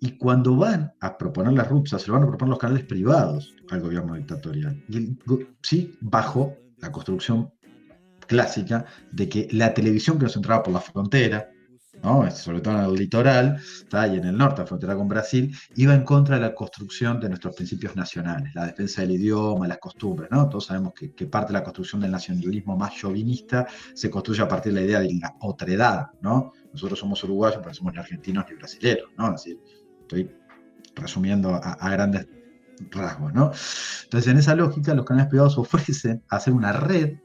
y 0.00 0.18
cuando 0.18 0.56
van 0.56 0.92
a 1.00 1.16
proponer 1.16 1.52
las 1.54 1.68
RUPSA, 1.68 1.98
se 1.98 2.08
lo 2.08 2.14
van 2.14 2.24
a 2.24 2.26
proponer 2.26 2.50
los 2.50 2.58
canales 2.58 2.84
privados 2.84 3.54
al 3.70 3.80
gobierno 3.80 4.14
dictatorial. 4.14 4.84
Y 4.88 5.16
sí, 5.62 5.96
bajo 6.00 6.56
la 6.78 6.92
construcción 6.92 7.50
clásica 8.26 8.84
de 9.12 9.28
que 9.28 9.48
la 9.52 9.72
televisión 9.72 10.18
que 10.18 10.24
nos 10.24 10.36
entraba 10.36 10.62
por 10.62 10.74
la 10.74 10.80
frontera, 10.80 11.48
Este, 12.26 12.40
sobre 12.42 12.60
todo 12.60 12.78
en 12.78 12.84
el 12.84 12.94
litoral, 12.94 13.58
¿tá? 13.88 14.06
y 14.06 14.18
en 14.18 14.24
el 14.24 14.36
norte, 14.36 14.60
la 14.60 14.66
frontera 14.66 14.94
con 14.94 15.08
Brasil, 15.08 15.56
iba 15.76 15.94
en 15.94 16.04
contra 16.04 16.36
de 16.36 16.42
la 16.42 16.54
construcción 16.54 17.18
de 17.18 17.30
nuestros 17.30 17.56
principios 17.56 17.96
nacionales, 17.96 18.54
la 18.54 18.66
defensa 18.66 19.00
del 19.00 19.12
idioma, 19.12 19.66
las 19.66 19.78
costumbres. 19.78 20.30
¿no? 20.30 20.46
Todos 20.48 20.66
sabemos 20.66 20.92
que, 20.92 21.26
parte 21.26 21.52
de 21.52 21.58
la 21.58 21.64
construcción 21.64 22.02
del 22.02 22.10
nacionalismo 22.10 22.76
más 22.76 22.94
chauvinista 22.94 23.66
se 23.94 24.10
construye 24.10 24.42
a 24.42 24.48
partir 24.48 24.74
de 24.74 24.80
la 24.80 24.86
idea 24.86 25.00
de 25.00 25.14
la 25.14 25.34
otredad. 25.40 26.08
¿no? 26.20 26.52
Nosotros 26.72 26.98
somos 26.98 27.24
uruguayos, 27.24 27.60
pero 27.62 27.74
somos 27.74 27.94
ni 27.94 27.98
argentinos 27.98 28.44
ni 28.50 28.56
brasileños. 28.56 29.06
¿no? 29.16 29.34
Es 29.34 29.46
Estoy 30.02 30.30
resumiendo 30.94 31.54
a, 31.54 31.72
a 31.72 31.90
grandes 31.90 32.28
rasgos, 32.90 33.32
¿no? 33.32 33.52
Entonces, 34.04 34.30
en 34.30 34.38
esa 34.38 34.54
lógica, 34.54 34.94
los 34.94 35.06
canales 35.06 35.30
privados 35.30 35.56
ofrecen 35.58 36.22
hacer 36.28 36.52
una 36.52 36.72
red 36.72 37.16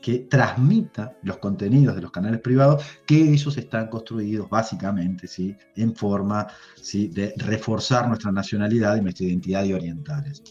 que 0.00 0.26
transmita 0.30 1.16
los 1.22 1.38
contenidos 1.38 1.94
de 1.94 2.02
los 2.02 2.10
canales 2.10 2.40
privados, 2.40 2.84
que 3.06 3.16
ellos 3.16 3.56
están 3.56 3.88
construidos 3.88 4.48
básicamente 4.48 5.26
¿sí? 5.26 5.56
en 5.76 5.94
forma 5.94 6.46
¿sí? 6.76 7.08
de 7.08 7.34
reforzar 7.36 8.08
nuestra 8.08 8.32
nacionalidad 8.32 8.96
y 8.96 9.02
nuestra 9.02 9.26
identidad 9.26 9.64
y 9.64 9.72
orientales. 9.72 10.42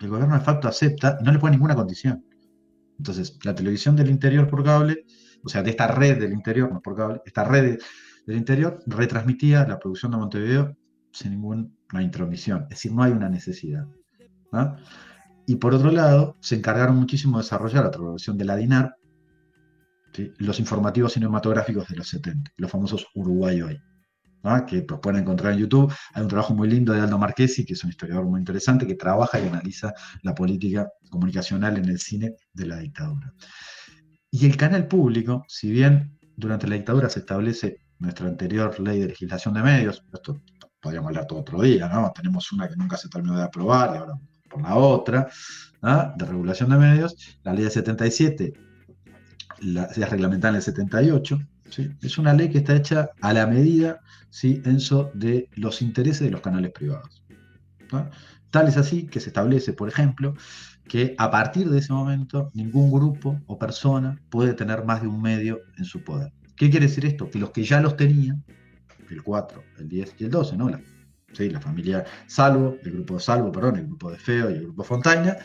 El 0.00 0.08
gobierno 0.08 0.34
de 0.34 0.44
facto 0.44 0.68
acepta 0.68 1.18
y 1.20 1.24
no 1.24 1.32
le 1.32 1.38
pone 1.38 1.52
ninguna 1.52 1.74
condición. 1.74 2.24
Entonces, 2.98 3.38
la 3.44 3.54
televisión 3.54 3.96
del 3.96 4.10
interior 4.10 4.46
por 4.48 4.62
cable, 4.62 5.04
o 5.44 5.48
sea, 5.48 5.62
de 5.62 5.70
esta 5.70 5.86
red 5.88 6.20
del 6.20 6.32
interior, 6.32 6.72
no 6.72 6.80
por 6.80 6.96
cable, 6.96 7.22
esta 7.24 7.44
red 7.44 7.78
del 8.26 8.36
interior 8.36 8.82
retransmitía 8.86 9.66
la 9.66 9.78
producción 9.78 10.12
de 10.12 10.18
Montevideo 10.18 10.76
sin 11.12 11.32
ninguna 11.32 11.68
intromisión, 12.00 12.62
es 12.64 12.70
decir, 12.70 12.92
no 12.92 13.02
hay 13.02 13.12
una 13.12 13.28
necesidad. 13.28 13.86
¿no? 14.52 14.76
Y 15.46 15.56
por 15.56 15.74
otro 15.74 15.90
lado, 15.90 16.36
se 16.40 16.56
encargaron 16.56 16.96
muchísimo 16.96 17.38
de 17.38 17.42
desarrollar 17.42 17.84
a 17.84 17.90
través 17.90 18.24
de 18.26 18.44
la 18.44 18.56
DINAR 18.56 18.96
los 20.38 20.60
informativos 20.60 21.14
cinematográficos 21.14 21.88
de 21.88 21.96
los 21.96 22.08
70, 22.08 22.52
los 22.56 22.70
famosos 22.70 23.06
Uruguay 23.14 23.62
hoy, 23.62 23.80
que 24.66 24.84
los 24.88 25.00
pueden 25.00 25.22
encontrar 25.22 25.54
en 25.54 25.60
YouTube. 25.60 25.92
Hay 26.14 26.22
un 26.22 26.28
trabajo 26.28 26.54
muy 26.54 26.68
lindo 26.68 26.92
de 26.92 27.00
Aldo 27.00 27.18
Marquesi, 27.18 27.64
que 27.64 27.72
es 27.72 27.84
un 27.84 27.90
historiador 27.90 28.26
muy 28.26 28.40
interesante, 28.40 28.86
que 28.86 28.94
trabaja 28.94 29.40
y 29.40 29.48
analiza 29.48 29.92
la 30.22 30.34
política 30.34 30.88
comunicacional 31.10 31.78
en 31.78 31.88
el 31.88 31.98
cine 31.98 32.34
de 32.52 32.66
la 32.66 32.78
dictadura. 32.78 33.32
Y 34.30 34.46
el 34.46 34.56
canal 34.56 34.86
público, 34.86 35.44
si 35.48 35.70
bien 35.70 36.18
durante 36.36 36.66
la 36.66 36.74
dictadura 36.74 37.08
se 37.08 37.20
establece 37.20 37.78
nuestra 37.98 38.26
anterior 38.26 38.78
ley 38.80 39.00
de 39.00 39.08
legislación 39.08 39.54
de 39.54 39.62
medios, 39.62 40.04
esto 40.12 40.40
podríamos 40.80 41.08
hablar 41.08 41.26
todo 41.26 41.40
otro 41.40 41.62
día, 41.62 41.88
¿no? 41.88 42.10
Tenemos 42.14 42.50
una 42.52 42.68
que 42.68 42.76
nunca 42.76 42.96
se 42.96 43.08
terminó 43.08 43.36
de 43.36 43.44
aprobar 43.44 43.94
y 43.94 43.98
ahora 43.98 44.14
por 44.52 44.62
la 44.62 44.76
otra, 44.76 45.28
¿ah? 45.82 46.14
de 46.16 46.24
regulación 46.24 46.70
de 46.70 46.76
medios, 46.76 47.38
la 47.42 47.52
ley 47.52 47.64
de 47.64 47.70
77, 47.70 48.52
la, 49.60 49.84
es 49.84 50.10
reglamentada 50.10 50.50
en 50.50 50.56
el 50.56 50.62
78, 50.62 51.38
¿sí? 51.70 51.90
es 52.00 52.18
una 52.18 52.34
ley 52.34 52.50
que 52.50 52.58
está 52.58 52.76
hecha 52.76 53.10
a 53.20 53.32
la 53.32 53.46
medida, 53.46 54.00
¿sí? 54.30 54.60
Enzo, 54.64 55.10
de 55.14 55.48
los 55.54 55.82
intereses 55.82 56.22
de 56.22 56.30
los 56.30 56.40
canales 56.40 56.72
privados. 56.72 57.22
Tal 58.50 58.68
es 58.68 58.76
así 58.76 59.06
que 59.06 59.20
se 59.20 59.28
establece, 59.28 59.72
por 59.72 59.88
ejemplo, 59.88 60.34
que 60.88 61.14
a 61.18 61.30
partir 61.30 61.70
de 61.70 61.78
ese 61.78 61.92
momento 61.92 62.50
ningún 62.54 62.90
grupo 62.90 63.40
o 63.46 63.58
persona 63.58 64.20
puede 64.30 64.54
tener 64.54 64.84
más 64.84 65.02
de 65.02 65.08
un 65.08 65.20
medio 65.20 65.60
en 65.78 65.84
su 65.84 66.02
poder. 66.02 66.32
¿Qué 66.56 66.70
quiere 66.70 66.86
decir 66.86 67.06
esto? 67.06 67.30
Que 67.30 67.38
los 67.38 67.50
que 67.50 67.64
ya 67.64 67.80
los 67.80 67.96
tenían, 67.96 68.44
el 69.10 69.22
4, 69.22 69.62
el 69.78 69.88
10 69.88 70.14
y 70.18 70.24
el 70.24 70.30
12, 70.30 70.56
¿no? 70.56 70.70
¿Sí? 71.32 71.50
la 71.50 71.60
familia 71.60 72.04
Salvo, 72.26 72.78
el 72.84 72.92
grupo 72.92 73.18
Salvo, 73.18 73.50
perdón, 73.52 73.76
el 73.76 73.86
grupo 73.86 74.10
de 74.10 74.18
Feo 74.18 74.50
y 74.50 74.54
el 74.54 74.62
grupo 74.62 74.84
Fontaña, 74.84 75.36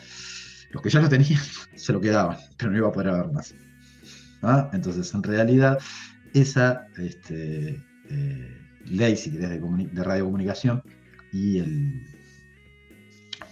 los 0.70 0.82
que 0.82 0.90
ya 0.90 1.00
lo 1.00 1.08
tenían 1.08 1.40
se 1.74 1.92
lo 1.92 2.00
quedaban, 2.00 2.36
pero 2.56 2.70
no 2.70 2.78
iba 2.78 2.88
a 2.88 2.92
poder 2.92 3.10
haber 3.10 3.32
más. 3.32 3.54
¿Ah? 4.42 4.70
Entonces, 4.72 5.12
en 5.14 5.22
realidad, 5.22 5.78
esa 6.32 6.86
este, 6.96 7.82
eh, 8.10 8.58
ley, 8.84 9.16
si 9.16 9.30
de, 9.30 9.58
de 9.58 10.04
radiocomunicación 10.04 10.82
y 11.32 11.58
el, 11.58 12.02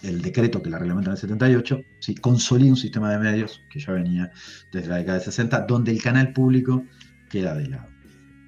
el 0.02 0.22
decreto 0.22 0.62
que 0.62 0.70
la 0.70 0.78
reglamenta 0.78 1.10
en 1.10 1.14
el 1.14 1.20
78, 1.20 1.80
¿sí? 2.00 2.14
consolida 2.14 2.70
un 2.70 2.76
sistema 2.76 3.10
de 3.10 3.18
medios 3.18 3.62
que 3.70 3.80
ya 3.80 3.92
venía 3.92 4.30
desde 4.72 4.88
la 4.88 4.96
década 4.96 5.18
de 5.18 5.24
60, 5.24 5.66
donde 5.66 5.92
el 5.92 6.02
canal 6.02 6.32
público 6.32 6.84
queda 7.28 7.54
de 7.54 7.68
lado. 7.68 7.88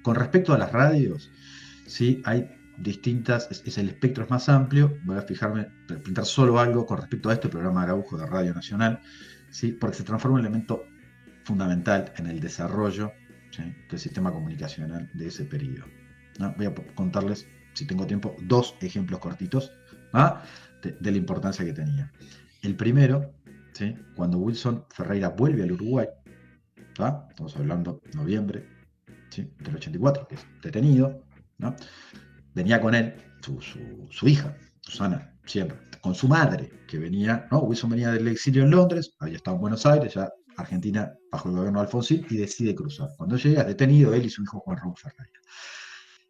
Con 0.01 0.15
respecto 0.15 0.53
a 0.53 0.57
las 0.57 0.71
radios, 0.71 1.31
¿sí? 1.85 2.21
hay 2.25 2.49
distintas, 2.81 3.49
es, 3.51 3.77
el 3.77 3.89
espectro 3.89 4.23
es 4.23 4.29
más 4.29 4.49
amplio, 4.49 4.97
voy 5.03 5.17
a 5.17 5.21
fijarme, 5.21 5.67
pintar 6.03 6.25
solo 6.25 6.59
algo 6.59 6.85
con 6.85 6.97
respecto 6.97 7.29
a 7.29 7.33
este 7.33 7.49
programa 7.49 7.83
Araujo 7.83 8.17
de 8.17 8.25
Radio 8.25 8.53
Nacional, 8.53 9.01
¿sí? 9.49 9.71
porque 9.71 9.97
se 9.97 10.03
transforma 10.03 10.39
en 10.39 10.45
un 10.45 10.47
elemento 10.47 10.85
fundamental 11.43 12.13
en 12.17 12.27
el 12.27 12.39
desarrollo 12.39 13.11
del 13.89 13.99
sistema 13.99 14.31
comunicacional 14.31 15.09
de 15.13 15.27
ese 15.27 15.45
periodo. 15.45 15.85
Voy 16.57 16.67
a 16.67 16.73
contarles, 16.95 17.47
si 17.73 17.85
tengo 17.85 18.05
tiempo, 18.07 18.35
dos 18.43 18.75
ejemplos 18.81 19.19
cortitos 19.19 19.71
¿no? 20.13 20.37
de, 20.81 20.91
de, 20.91 21.11
la 21.11 21.17
importancia 21.17 21.65
que 21.65 21.73
tenía. 21.73 22.11
El 22.61 22.75
primero, 22.75 23.33
¿sí? 23.73 23.95
cuando 24.15 24.37
Wilson 24.37 24.85
Ferreira 24.89 25.29
vuelve 25.29 25.63
al 25.63 25.71
Uruguay, 25.73 26.07
¿no? 26.97 27.27
estamos 27.29 27.55
hablando 27.57 28.01
de 28.05 28.17
noviembre 28.17 28.79
del 29.35 29.75
84, 29.75 30.27
que 30.27 30.35
es 30.35 30.45
detenido, 30.61 31.23
¿no? 31.57 31.75
Venía 32.53 32.81
con 32.81 32.95
él 32.95 33.13
su, 33.41 34.27
hija, 34.27 34.55
Susana, 34.81 35.33
siempre, 35.45 35.77
con 36.01 36.13
su 36.13 36.27
madre, 36.27 36.69
que 36.87 36.97
venía. 36.97 37.47
Wilson 37.51 37.89
venía 37.89 38.11
del 38.11 38.27
exilio 38.27 38.63
en 38.63 38.71
Londres, 38.71 39.15
había 39.19 39.37
estado 39.37 39.55
en 39.55 39.61
Buenos 39.61 39.85
Aires, 39.85 40.13
ya 40.13 40.29
Argentina 40.57 41.13
bajo 41.31 41.49
el 41.49 41.55
gobierno 41.55 41.79
de 41.79 41.85
Alfonsín, 41.85 42.25
y 42.29 42.37
decide 42.37 42.75
cruzar. 42.75 43.09
Cuando 43.17 43.37
llega, 43.37 43.63
detenido 43.63 44.13
él 44.13 44.25
y 44.25 44.29
su 44.29 44.43
hijo 44.43 44.59
Juan 44.59 44.77
Raúl 44.77 44.95
Ferreira. 44.97 45.39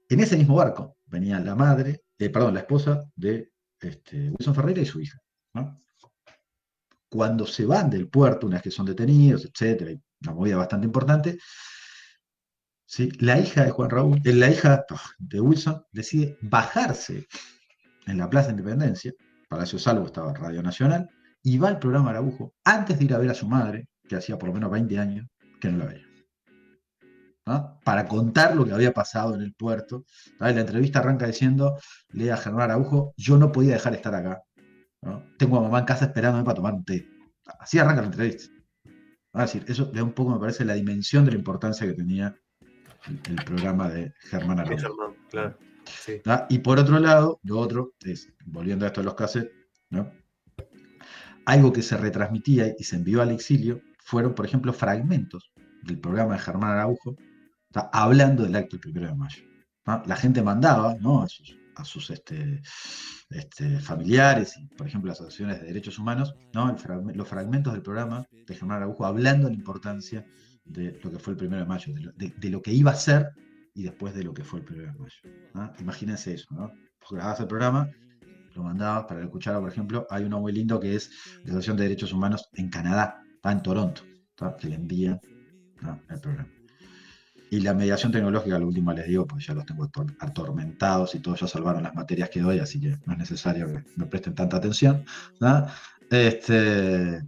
En 0.10 0.20
ese 0.20 0.38
mismo 0.38 0.56
barco 0.56 0.98
venía 1.06 1.40
la 1.40 1.56
madre, 1.56 2.04
eh, 2.18 2.30
perdón, 2.30 2.56
la 2.56 2.62
esposa 2.62 3.04
de 3.16 3.52
este, 3.80 4.30
Wilson 4.32 4.56
Ferreira 4.56 4.82
y 4.82 4.86
su 4.86 5.00
hija. 5.00 5.20
Cuando 7.10 7.48
se 7.48 7.66
van 7.66 7.90
del 7.90 8.08
puerto, 8.08 8.46
una 8.46 8.58
vez 8.58 8.64
que 8.64 8.72
son 8.72 8.86
detenidos, 8.86 9.44
etcétera, 9.46 10.00
una 10.22 10.34
movida 10.34 10.58
bastante 10.58 10.86
importante, 10.86 11.40
¿sí? 12.90 13.12
la 13.20 13.40
hija 13.40 13.64
de 13.64 13.72
Juan 13.72 13.90
Raúl, 13.90 14.20
eh, 14.26 14.34
la 14.34 14.50
hija 14.50 14.86
de 15.20 15.40
Wilson, 15.40 15.86
decide 15.92 16.38
bajarse 16.42 17.28
en 18.08 18.18
la 18.18 18.30
Plaza 18.30 18.48
de 18.48 18.54
Independencia, 18.54 19.14
Palacio 19.48 19.78
Salvo 19.78 20.08
estaba 20.08 20.32
en 20.32 20.36
Radio 20.36 20.64
Nacional, 20.64 21.10
y 21.44 21.58
va 21.58 21.70
al 21.70 21.80
programa 21.80 22.10
Araujo 22.10 22.56
antes 22.66 22.98
de 22.98 23.06
ir 23.06 23.14
a 23.14 23.20
ver 23.20 23.30
a 23.30 23.36
su 23.36 23.48
madre, 23.48 23.88
que 24.08 24.16
hacía 24.16 24.38
por 24.38 24.50
lo 24.50 24.56
menos 24.56 24.72
20 24.72 24.98
años 24.98 25.28
que 25.62 25.70
no 25.70 25.78
la 25.78 25.86
veía. 25.86 26.06
¿no? 27.46 27.80
Para 27.84 28.08
contar 28.08 28.56
lo 28.56 28.66
que 28.66 28.74
había 28.74 28.92
pasado 28.92 29.36
en 29.36 29.42
el 29.42 29.54
puerto. 29.54 30.06
¿no? 30.40 30.50
La 30.50 30.60
entrevista 30.60 31.00
arranca 31.00 31.28
diciendo, 31.28 31.78
le 32.10 32.32
a 32.32 32.38
Germán 32.38 32.64
Araujo, 32.64 33.14
yo 33.16 33.38
no 33.38 33.52
podía 33.52 33.74
dejar 33.74 33.92
de 33.92 33.98
estar 33.98 34.16
acá. 34.16 34.42
Tengo 35.38 35.58
a 35.58 35.62
mamá 35.62 35.80
en 35.80 35.86
casa 35.86 36.06
esperándome 36.06 36.44
para 36.44 36.56
tomar 36.56 36.74
un 36.74 36.84
té. 36.84 37.08
Así 37.60 37.78
arranca 37.78 38.02
la 38.02 38.08
entrevista. 38.08 38.52
Eso 39.68 39.86
da 39.86 40.04
un 40.04 40.14
poco, 40.14 40.32
me 40.32 40.40
parece, 40.40 40.66
la 40.66 40.74
dimensión 40.74 41.24
de 41.24 41.32
la 41.32 41.38
importancia 41.38 41.88
que 41.88 41.94
tenía 41.94 42.36
el, 43.08 43.22
el 43.30 43.46
programa 43.46 43.90
de 43.90 44.14
Germán 44.30 44.60
Araujo. 44.60 44.82
Germán, 44.82 45.16
claro. 45.30 45.58
Sí. 45.86 46.22
¿no? 46.26 46.46
Y 46.50 46.60
por 46.60 46.80
otro 46.80 47.00
lado, 47.00 47.40
lo 47.44 47.60
otro 47.60 47.94
es, 48.02 48.32
volviendo 48.46 48.86
a 48.86 48.90
esto 48.90 49.02
de 49.02 49.06
los 49.06 49.16
cassettes, 49.16 49.52
¿no? 49.90 50.12
algo 51.50 51.74
que 51.74 51.82
se 51.82 51.98
retransmitía 51.98 52.76
y 52.78 52.84
se 52.84 52.96
envió 52.96 53.22
al 53.22 53.32
exilio 53.32 53.82
fueron, 54.00 54.36
por 54.36 54.46
ejemplo, 54.46 54.72
fragmentos 54.72 55.52
del 55.84 56.00
programa 56.00 56.34
de 56.34 56.40
Germán 56.40 56.72
Araujo, 56.72 57.16
¿tá? 57.72 57.90
hablando 57.92 58.44
del 58.44 58.56
acto 58.56 58.76
del 58.76 58.82
primero 58.82 59.08
de 59.08 59.16
mayo. 59.16 59.44
La 60.06 60.16
gente 60.16 60.44
mandaba 60.44 60.96
¿no? 61.00 61.24
a 61.24 61.28
sus, 61.28 61.58
a 61.76 61.84
sus 61.84 62.12
este, 62.12 62.62
este, 63.32 63.80
familiares 63.80 64.56
y, 64.58 64.68
por 64.76 64.86
ejemplo, 64.86 65.10
las 65.10 65.20
asociaciones 65.22 65.60
de 65.60 65.68
derechos 65.68 65.98
humanos, 65.98 66.36
¿no? 66.54 66.78
Frag 66.78 67.16
los 67.16 67.28
fragmentos 67.28 67.74
del 67.74 67.82
programa 67.82 68.28
de 68.32 68.56
Germán 68.56 68.78
Araujo 68.78 69.06
hablando 69.06 69.48
de 69.48 69.54
la 69.54 69.60
importancia 69.60 70.26
de 70.70 71.00
lo 71.04 71.12
que 71.12 71.20
fue 71.20 71.34
el 71.34 71.38
primero 71.38 71.62
de 71.62 71.68
mayo, 71.68 71.94
de 71.94 72.02
lo, 72.02 72.12
de, 72.14 72.34
de 72.38 72.50
lo 72.50 72.62
que 72.62 72.72
iba 72.72 72.92
a 72.92 72.96
ser 72.96 73.30
y 73.74 73.84
después 73.84 74.14
de 74.16 74.24
lo 74.24 74.34
que 74.34 74.44
fue 74.44 74.60
el 74.60 74.66
primero 74.66 74.94
de 74.94 75.00
mayo. 75.00 75.16
¿no? 75.54 75.74
Imagínense 75.80 76.34
eso, 76.34 76.48
¿no? 76.52 76.72
Grababas 77.10 77.40
el 77.40 77.48
programa 77.48 77.90
lo 78.56 78.64
mandabas 78.64 79.06
para 79.06 79.24
escucharlo, 79.24 79.62
por 79.62 79.72
ejemplo, 79.72 80.08
hay 80.10 80.24
uno 80.24 80.40
muy 80.40 80.52
lindo 80.52 80.80
que 80.80 80.96
es 80.96 81.10
la 81.44 81.52
Asociación 81.52 81.78
de 81.78 81.84
Derechos 81.84 82.14
Humanos 82.14 82.50
en 82.54 82.70
Canadá, 82.70 83.22
está 83.36 83.52
en 83.52 83.62
Toronto, 83.62 84.02
¿tá? 84.36 84.56
que 84.58 84.68
le 84.70 84.76
envían 84.76 85.20
¿no? 85.82 86.00
el 86.10 86.20
programa. 86.20 86.50
Y 87.52 87.62
la 87.62 87.74
mediación 87.74 88.12
tecnológica, 88.12 88.60
lo 88.60 88.68
último 88.68 88.94
les 88.94 89.08
digo, 89.08 89.26
porque 89.26 89.44
ya 89.44 89.56
los 89.56 89.66
tengo 89.66 89.90
atormentados 90.20 91.16
y 91.16 91.20
todos 91.20 91.40
ya 91.40 91.48
salvaron 91.48 91.82
las 91.82 91.96
materias 91.96 92.30
que 92.30 92.42
doy, 92.42 92.60
así 92.60 92.80
que 92.80 92.96
no 93.06 93.14
es 93.14 93.20
necesario 93.20 93.66
que 93.66 93.84
me 93.96 94.06
presten 94.06 94.36
tanta 94.36 94.58
atención. 94.58 95.04
¿no? 95.40 95.66
Este, 96.12 97.24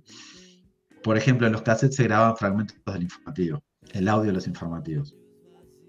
por 1.03 1.17
ejemplo, 1.17 1.47
en 1.47 1.53
los 1.53 1.61
cassettes 1.61 1.95
se 1.95 2.03
grababan 2.03 2.37
fragmentos 2.37 2.77
del 2.85 3.03
informativo, 3.03 3.63
el 3.93 4.07
audio 4.07 4.27
de 4.27 4.33
los 4.33 4.47
informativos 4.47 5.15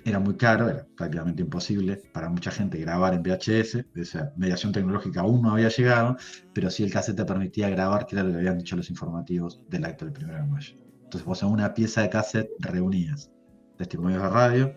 era 0.05 0.19
muy 0.19 0.37
caro, 0.37 0.69
era 0.69 0.87
prácticamente 0.97 1.43
imposible 1.43 2.03
para 2.13 2.29
mucha 2.29 2.51
gente 2.51 2.79
grabar 2.79 3.15
en 3.15 3.23
VHS, 3.23 3.85
esa 3.95 4.33
mediación 4.37 4.73
tecnológica 4.73 5.21
aún 5.21 5.43
no 5.43 5.53
había 5.53 5.69
llegado, 5.69 6.17
pero 6.53 6.71
sí 6.71 6.83
el 6.83 6.93
cassette 6.93 7.17
te 7.17 7.25
permitía 7.25 7.69
grabar, 7.71 8.07
que 8.07 8.17
era 8.17 8.25
lo 8.25 8.33
que 8.33 8.39
habían 8.39 8.59
dicho 8.59 8.77
los 8.77 8.91
informativos 8.91 9.61
del 9.69 9.85
acto 9.85 10.07
del 10.07 10.25
1 10.25 10.35
de 10.35 10.43
mayo. 10.45 10.75
Entonces 11.05 11.25
vos 11.25 11.43
en 11.43 11.51
una 11.51 11.75
pieza 11.75 12.03
de 12.03 12.11
cassette 12.11 12.51
reunías 12.59 13.31
testimonios 13.77 14.23
de 14.23 14.29
radio, 14.29 14.75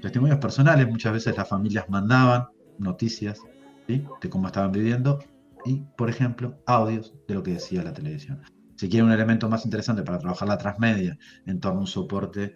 testimonios 0.00 0.38
personales, 0.38 0.88
muchas 0.88 1.12
veces 1.12 1.36
las 1.36 1.48
familias 1.48 1.88
mandaban 1.88 2.46
noticias 2.78 3.40
¿sí? 3.86 4.04
de 4.20 4.30
cómo 4.30 4.46
estaban 4.46 4.72
viviendo 4.72 5.18
y, 5.64 5.82
por 5.96 6.08
ejemplo, 6.08 6.56
audios 6.66 7.14
de 7.26 7.34
lo 7.34 7.42
que 7.42 7.52
decía 7.52 7.82
la 7.82 7.92
televisión. 7.92 8.40
Si 8.78 8.88
quieren 8.88 9.06
un 9.06 9.12
elemento 9.12 9.48
más 9.48 9.64
interesante 9.64 10.02
para 10.02 10.20
trabajar 10.20 10.46
la 10.46 10.56
transmedia 10.56 11.18
en 11.46 11.58
torno 11.58 11.78
a 11.78 11.80
un 11.80 11.86
soporte 11.88 12.54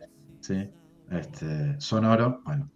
este, 1.11 1.81
sonoro, 1.81 2.43
bueno, 2.45 2.71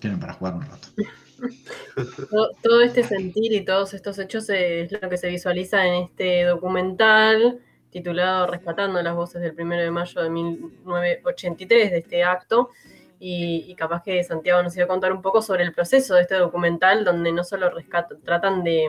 tienen 0.00 0.18
para 0.18 0.32
jugar 0.32 0.54
un 0.54 0.62
rato. 0.62 0.88
Todo, 2.62 2.80
este 2.80 3.04
sentir 3.04 3.52
y 3.52 3.64
todos 3.64 3.94
estos 3.94 4.18
hechos 4.18 4.48
es 4.48 4.90
lo 4.90 5.08
que 5.08 5.18
se 5.18 5.28
visualiza 5.28 5.86
en 5.86 6.04
este 6.04 6.44
documental 6.44 7.60
titulado 7.90 8.46
Rescatando 8.46 9.00
las 9.02 9.14
voces 9.14 9.42
del 9.42 9.54
1 9.56 9.76
de 9.76 9.90
mayo 9.90 10.22
de 10.22 10.30
1983 10.30 11.90
de 11.90 11.98
este 11.98 12.24
acto. 12.24 12.70
Y, 13.20 13.74
capaz 13.74 14.02
que 14.02 14.24
Santiago 14.24 14.62
nos 14.62 14.74
iba 14.76 14.86
a 14.86 14.88
contar 14.88 15.12
un 15.12 15.20
poco 15.20 15.42
sobre 15.42 15.64
el 15.64 15.72
proceso 15.72 16.14
de 16.14 16.22
este 16.22 16.36
documental, 16.36 17.04
donde 17.04 17.30
no 17.30 17.44
solo 17.44 17.70
rescat- 17.70 18.22
tratan 18.24 18.62
de 18.62 18.88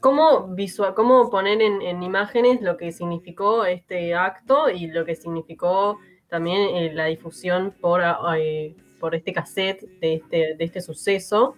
cómo, 0.00 0.48
visual, 0.48 0.94
cómo 0.94 1.30
poner 1.30 1.62
en, 1.62 1.82
en 1.82 2.02
imágenes 2.02 2.60
lo 2.60 2.76
que 2.76 2.92
significó 2.92 3.64
este 3.64 4.14
acto 4.14 4.68
y 4.70 4.88
lo 4.88 5.04
que 5.04 5.14
significó 5.14 5.98
también 6.28 6.74
eh, 6.74 6.92
la 6.94 7.06
difusión 7.06 7.74
por, 7.80 8.00
ah, 8.02 8.18
eh, 8.38 8.74
por 8.98 9.14
este 9.14 9.32
cassette 9.32 9.82
de 10.00 10.14
este, 10.14 10.56
de 10.56 10.64
este 10.64 10.80
suceso, 10.80 11.56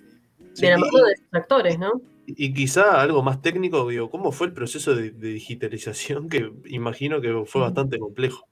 Sí, 0.52 0.66
de 0.66 0.70
la 0.72 0.78
mano 0.78 1.04
de 1.04 1.16
sus 1.16 1.26
actores, 1.32 1.78
¿no? 1.78 2.00
Y 2.26 2.54
quizá 2.54 3.00
algo 3.02 3.22
más 3.22 3.42
técnico, 3.42 3.88
digo, 3.88 4.08
¿cómo 4.08 4.30
fue 4.32 4.46
el 4.46 4.52
proceso 4.52 4.94
de, 4.94 5.10
de 5.10 5.28
digitalización? 5.28 6.28
Que 6.28 6.50
imagino 6.66 7.20
que 7.20 7.44
fue 7.46 7.60
bastante 7.60 7.98
complejo. 7.98 8.46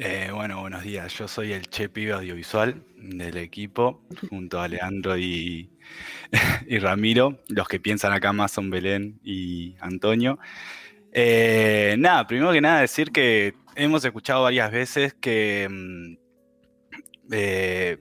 Eh, 0.00 0.30
bueno, 0.32 0.60
buenos 0.60 0.84
días. 0.84 1.12
Yo 1.18 1.26
soy 1.26 1.52
el 1.52 1.68
Che 1.68 1.88
Pibe 1.88 2.12
Audiovisual 2.12 2.84
del 2.94 3.36
equipo, 3.36 4.00
junto 4.30 4.60
a 4.60 4.68
Leandro 4.68 5.18
y, 5.18 5.68
Ramiro. 6.80 7.40
Los 7.48 7.66
que 7.66 7.80
piensan 7.80 8.12
acá 8.12 8.32
más 8.32 8.52
son 8.52 8.70
Belén 8.70 9.18
y 9.24 9.74
Antonio. 9.80 10.38
Eh, 11.10 11.96
nada, 11.98 12.28
primero 12.28 12.52
que 12.52 12.60
nada 12.60 12.80
decir 12.80 13.10
que 13.10 13.54
hemos 13.74 14.04
escuchado 14.04 14.44
varias 14.44 14.70
veces 14.70 15.14
que 15.14 15.66
mm, 15.68 16.16
eh, 17.32 17.98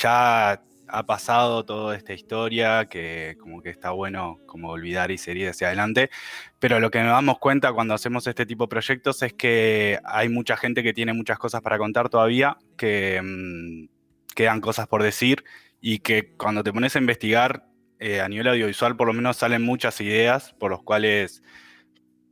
ya 0.00 0.62
ha 0.92 1.06
pasado 1.06 1.64
toda 1.64 1.96
esta 1.96 2.12
historia, 2.12 2.86
que 2.86 3.36
como 3.40 3.62
que 3.62 3.70
está 3.70 3.90
bueno 3.92 4.38
como 4.46 4.68
olvidar 4.68 5.10
y 5.10 5.16
seguir 5.16 5.48
hacia 5.48 5.68
adelante, 5.68 6.10
pero 6.58 6.80
lo 6.80 6.90
que 6.90 7.00
nos 7.00 7.12
damos 7.12 7.38
cuenta 7.38 7.72
cuando 7.72 7.94
hacemos 7.94 8.26
este 8.26 8.44
tipo 8.44 8.64
de 8.64 8.68
proyectos 8.68 9.22
es 9.22 9.32
que 9.32 9.98
hay 10.04 10.28
mucha 10.28 10.56
gente 10.56 10.82
que 10.82 10.92
tiene 10.92 11.14
muchas 11.14 11.38
cosas 11.38 11.62
para 11.62 11.78
contar 11.78 12.10
todavía, 12.10 12.58
que 12.76 13.20
mm, 13.22 13.88
quedan 14.34 14.60
cosas 14.60 14.86
por 14.86 15.02
decir 15.02 15.44
y 15.80 16.00
que 16.00 16.34
cuando 16.36 16.62
te 16.62 16.72
pones 16.72 16.94
a 16.94 16.98
investigar 16.98 17.66
eh, 17.98 18.20
a 18.20 18.28
nivel 18.28 18.48
audiovisual 18.48 18.96
por 18.96 19.06
lo 19.06 19.14
menos 19.14 19.38
salen 19.38 19.62
muchas 19.62 20.00
ideas 20.00 20.54
por 20.58 20.70
los 20.70 20.82
cuales 20.82 21.42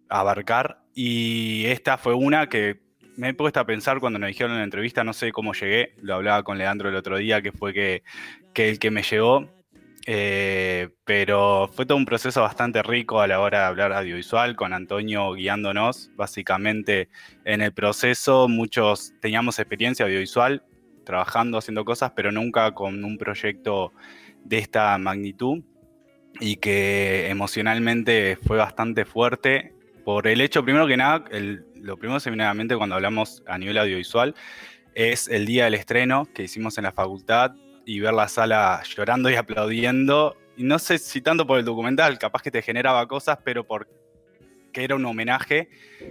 abarcar 0.09 0.83
y 0.95 1.65
esta 1.67 1.97
fue 1.97 2.15
una 2.15 2.49
que 2.49 2.91
me 3.17 3.29
he 3.29 3.35
puesto 3.35 3.61
a 3.61 3.67
pensar 3.67 4.01
cuando 4.01 4.19
nos 4.19 4.29
dijeron 4.29 4.53
en 4.53 4.59
la 4.59 4.65
entrevista, 4.65 5.05
no 5.05 5.13
sé 5.13 5.31
cómo 5.31 5.53
llegué, 5.53 5.95
lo 6.01 6.15
hablaba 6.15 6.43
con 6.43 6.57
Leandro 6.57 6.89
el 6.89 6.97
otro 6.97 7.19
día, 7.19 7.43
que 7.43 7.53
fue 7.53 7.75
que, 7.75 8.03
que 8.55 8.69
el 8.69 8.79
que 8.79 8.91
me 8.91 9.03
llegó, 9.03 9.49
eh, 10.07 10.89
pero 11.05 11.71
fue 11.73 11.87
todo 11.87 11.97
un 11.99 12.05
proceso 12.05 12.41
bastante 12.43 12.83
rico 12.83 13.21
a 13.21 13.27
la 13.27 13.41
hora 13.41 13.61
de 13.61 13.65
hablar 13.67 13.93
audiovisual, 13.93 14.57
con 14.57 14.73
Antonio 14.73 15.33
guiándonos 15.35 16.11
básicamente 16.17 17.09
en 17.45 17.61
el 17.61 17.73
proceso, 17.73 18.49
muchos 18.49 19.13
teníamos 19.21 19.59
experiencia 19.59 20.07
audiovisual, 20.07 20.65
trabajando, 21.05 21.59
haciendo 21.59 21.85
cosas, 21.85 22.13
pero 22.17 22.33
nunca 22.33 22.73
con 22.73 23.05
un 23.05 23.19
proyecto 23.19 23.93
de 24.45 24.59
esta 24.59 24.97
magnitud 24.99 25.63
y 26.41 26.57
que 26.57 27.29
emocionalmente 27.29 28.37
fue 28.47 28.57
bastante 28.57 29.05
fuerte 29.05 29.75
por 30.05 30.27
el 30.27 30.41
hecho, 30.41 30.65
primero 30.65 30.87
que 30.87 30.97
nada, 30.97 31.25
el- 31.31 31.65
lo 31.75 31.97
primero 31.97 32.17
que 32.19 32.25
se 32.25 32.31
viene 32.31 32.45
a 32.45 32.49
la 32.49 32.55
mente 32.55 32.77
cuando 32.77 32.95
hablamos 32.95 33.43
a 33.47 33.59
nivel 33.59 33.79
audiovisual 33.79 34.35
es 34.95 35.29
el 35.29 35.47
día 35.47 35.65
del 35.65 35.75
estreno 35.75 36.27
que 36.35 36.45
hicimos 36.45 36.79
en 36.79 36.85
la 36.85 36.93
facultad 36.93 37.53
y 37.85 38.01
ver 38.01 38.15
la 38.15 38.29
sala 38.29 38.83
llorando 38.85 39.31
y 39.31 39.35
aplaudiendo. 39.35 40.37
Y 40.57 40.65
no 40.65 40.79
sé 40.79 40.99
si 40.99 41.21
tanto 41.21 41.47
por 41.47 41.59
el 41.59 41.65
documental, 41.65 42.19
capaz 42.19 42.43
que 42.43 42.51
te 42.51 42.63
generaba 42.63 43.07
cosas, 43.07 43.39
pero 43.45 43.67
porque 43.67 43.91
era 44.75 44.95
un 44.95 45.05
homenaje 45.05 45.69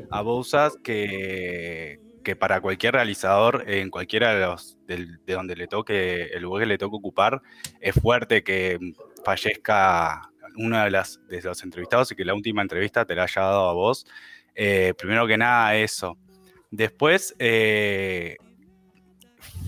a 0.09 0.21
Bousas 0.21 0.77
que, 0.83 1.99
que 2.23 2.35
para 2.35 2.61
cualquier 2.61 2.93
realizador, 2.93 3.63
en 3.67 3.89
cualquiera 3.89 4.33
de, 4.33 4.45
los, 4.45 4.77
donde 5.27 5.55
le 5.55 5.67
toque, 5.67 6.23
el 6.33 6.43
lugar 6.43 6.63
que 6.63 6.67
le 6.67 6.77
toque 6.77 6.95
ocupar, 6.95 7.41
es 7.79 7.95
fuerte 7.95 8.43
que 8.43 8.77
fallezca 9.23 10.29
uno 10.57 10.83
de, 10.83 10.91
las, 10.91 11.19
de 11.27 11.41
los 11.41 11.63
entrevistados 11.63 12.11
y 12.11 12.15
que 12.15 12.25
la 12.25 12.33
última 12.33 12.61
entrevista 12.61 13.05
te 13.05 13.15
la 13.15 13.23
haya 13.23 13.41
dado 13.41 13.69
a 13.69 13.73
vos. 13.73 14.05
Eh, 14.55 14.93
primero 14.97 15.25
que 15.27 15.37
nada, 15.37 15.75
eso. 15.75 16.17
Después, 16.71 17.35
eh, 17.39 18.35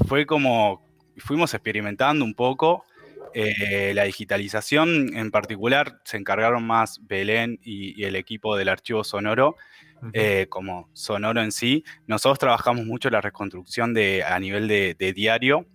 fue 0.08 0.26
como, 0.26 0.84
fuimos 1.22 1.54
experimentando 1.54 2.26
un 2.26 2.34
poco. 2.34 2.86
eh, 3.34 3.94
la 3.96 4.04
digitalización 4.04 5.16
en 5.16 5.32
particular 5.32 6.02
se 6.04 6.18
encargaron 6.18 6.66
más 6.66 7.00
Belén 7.08 7.60
y, 7.64 8.00
y 8.00 8.06
el 8.06 8.16
equipo 8.16 8.58
del 8.58 8.70
archivo 8.70 9.04
sonoro, 9.04 9.56
eh, 10.14 10.48
como 10.50 10.90
sonoro 10.94 11.42
en 11.42 11.52
sí. 11.52 11.84
Nosotros 12.08 12.40
trabajamos 12.40 12.86
mucho 12.86 13.10
la 13.10 13.22
reconstrucción 13.22 13.94
de, 13.94 14.24
a 14.24 14.40
nivel 14.40 14.68
de, 14.68 14.96
de 14.98 15.14
diario 15.14 15.68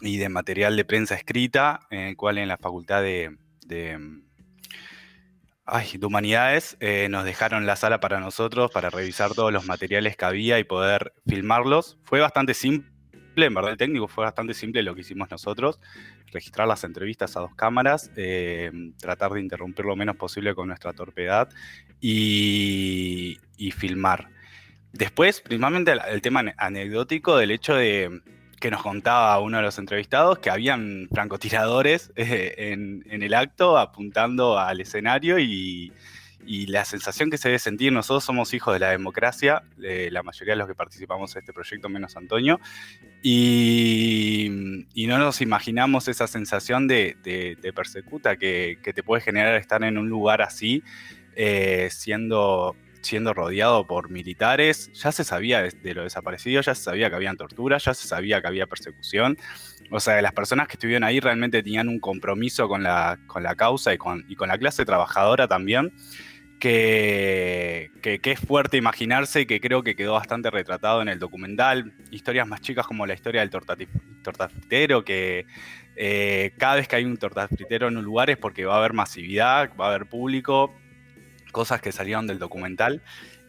y 0.00 0.18
de 0.18 0.28
material 0.28 0.76
de 0.76 0.84
prensa 0.84 1.14
escrita, 1.14 1.80
en 1.90 2.00
el 2.00 2.16
cual 2.16 2.38
en 2.38 2.48
la 2.48 2.58
facultad 2.58 3.02
de, 3.02 3.36
de, 3.66 3.98
ay, 5.64 5.96
de 5.96 6.06
humanidades 6.06 6.76
eh, 6.80 7.08
nos 7.08 7.24
dejaron 7.24 7.66
la 7.66 7.76
sala 7.76 8.00
para 8.00 8.20
nosotros, 8.20 8.70
para 8.70 8.90
revisar 8.90 9.32
todos 9.32 9.52
los 9.52 9.64
materiales 9.66 10.16
que 10.16 10.24
había 10.24 10.58
y 10.58 10.64
poder 10.64 11.14
filmarlos. 11.26 11.98
Fue 12.04 12.20
bastante 12.20 12.52
simple, 12.52 12.90
en 13.44 13.52
verdad 13.54 13.72
el 13.72 13.76
técnico 13.76 14.08
fue 14.08 14.24
bastante 14.24 14.54
simple 14.54 14.82
lo 14.82 14.94
que 14.94 15.02
hicimos 15.02 15.30
nosotros, 15.30 15.78
registrar 16.32 16.66
las 16.66 16.82
entrevistas 16.84 17.36
a 17.36 17.40
dos 17.40 17.54
cámaras, 17.54 18.10
eh, 18.16 18.70
tratar 18.98 19.32
de 19.32 19.40
interrumpir 19.40 19.84
lo 19.84 19.94
menos 19.96 20.16
posible 20.16 20.54
con 20.54 20.68
nuestra 20.68 20.94
torpedad 20.94 21.50
y, 22.00 23.38
y 23.58 23.70
filmar. 23.72 24.28
Después, 24.92 25.42
principalmente 25.42 25.92
el, 26.08 26.22
tema 26.22 26.40
ane- 26.40 26.54
anecdótico 26.56 27.36
del 27.36 27.50
hecho 27.50 27.74
de 27.74 28.22
que 28.58 28.70
nos 28.70 28.82
contaba 28.82 29.38
uno 29.40 29.58
de 29.58 29.62
los 29.64 29.78
entrevistados 29.78 30.38
que 30.38 30.48
habían 30.48 31.08
francotiradores 31.12 32.10
eh, 32.16 32.54
en, 32.72 33.04
en 33.10 33.22
el 33.22 33.34
acto 33.34 33.76
apuntando 33.76 34.58
al 34.58 34.80
escenario 34.80 35.38
y, 35.38 35.92
y 36.44 36.66
la 36.66 36.84
sensación 36.84 37.30
que 37.30 37.38
se 37.38 37.48
debe 37.48 37.58
sentir, 37.58 37.92
nosotros 37.92 38.24
somos 38.24 38.54
hijos 38.54 38.74
de 38.74 38.80
la 38.80 38.90
democracia, 38.90 39.62
eh, 39.82 40.08
la 40.12 40.22
mayoría 40.22 40.54
de 40.54 40.58
los 40.58 40.68
que 40.68 40.74
participamos 40.74 41.34
en 41.34 41.40
este 41.40 41.52
proyecto, 41.52 41.88
menos 41.88 42.16
Antonio, 42.16 42.60
y, 43.22 44.48
no 45.08 45.18
nos 45.18 45.40
imaginamos 45.40 46.08
esa 46.08 46.26
sensación 46.26 46.88
de, 46.88 47.16
de- 47.22 47.56
de 47.60 47.72
persecuta 47.72 48.36
que, 48.36 48.78
que 48.82 48.92
te 48.92 49.02
puede 49.02 49.22
generar 49.22 49.54
estar 49.56 49.82
en 49.84 49.98
un 49.98 50.08
lugar 50.08 50.42
así, 50.42 50.82
eh, 51.36 51.88
siendo, 51.90 52.74
siendo 53.06 53.32
rodeado 53.32 53.86
por 53.86 54.10
militares. 54.10 54.90
Ya 54.92 55.12
se 55.12 55.24
sabía 55.24 55.62
de, 55.62 55.94
lo 55.94 56.02
desaparecido, 56.02 56.60
ya 56.60 56.74
se 56.74 56.82
sabía 56.82 57.08
que 57.08 57.16
habían 57.16 57.36
torturas, 57.36 57.84
ya 57.84 57.94
se 57.94 58.06
sabía 58.06 58.40
que 58.40 58.48
había 58.48 58.66
persecución. 58.66 59.38
O 59.90 60.00
sea, 60.00 60.20
las 60.20 60.32
personas 60.32 60.68
que 60.68 60.74
estuvieron 60.74 61.04
ahí 61.04 61.20
realmente 61.20 61.62
tenían 61.62 61.88
un 61.88 62.00
compromiso 62.00 62.68
con 62.68 62.82
la, 62.82 63.18
con 63.26 63.42
la 63.42 63.54
causa 63.54 63.94
y 63.94 63.98
con, 63.98 64.24
y 64.28 64.34
con 64.34 64.48
la 64.48 64.58
clase 64.58 64.84
trabajadora 64.84 65.46
también, 65.48 65.92
que, 66.58 67.90
que, 68.02 68.18
que 68.18 68.32
es 68.32 68.40
fuerte 68.40 68.76
imaginarse 68.76 69.42
y 69.42 69.46
que 69.46 69.60
creo 69.60 69.82
que 69.82 69.94
quedó 69.94 70.14
bastante 70.14 70.50
retratado 70.50 71.02
en 71.02 71.08
el 71.08 71.18
documental. 71.18 71.94
Historias 72.10 72.48
más 72.48 72.60
chicas 72.60 72.86
como 72.86 73.06
la 73.06 73.14
historia 73.14 73.40
del 73.42 73.50
tortafritero, 73.50 75.04
que 75.04 75.46
eh, 75.96 76.52
cada 76.58 76.76
vez 76.76 76.88
que 76.88 76.96
hay 76.96 77.04
un 77.04 77.16
tortafritero 77.16 77.88
en 77.88 77.96
un 77.96 78.04
lugar 78.04 78.28
es 78.28 78.36
porque 78.36 78.66
va 78.66 78.74
a 78.74 78.78
haber 78.78 78.92
masividad, 78.92 79.70
va 79.80 79.86
a 79.86 79.88
haber 79.88 80.06
público, 80.06 80.74
cosas 81.56 81.80
que 81.80 81.90
salieron 81.90 82.26
del 82.26 82.38
documental. 82.38 83.00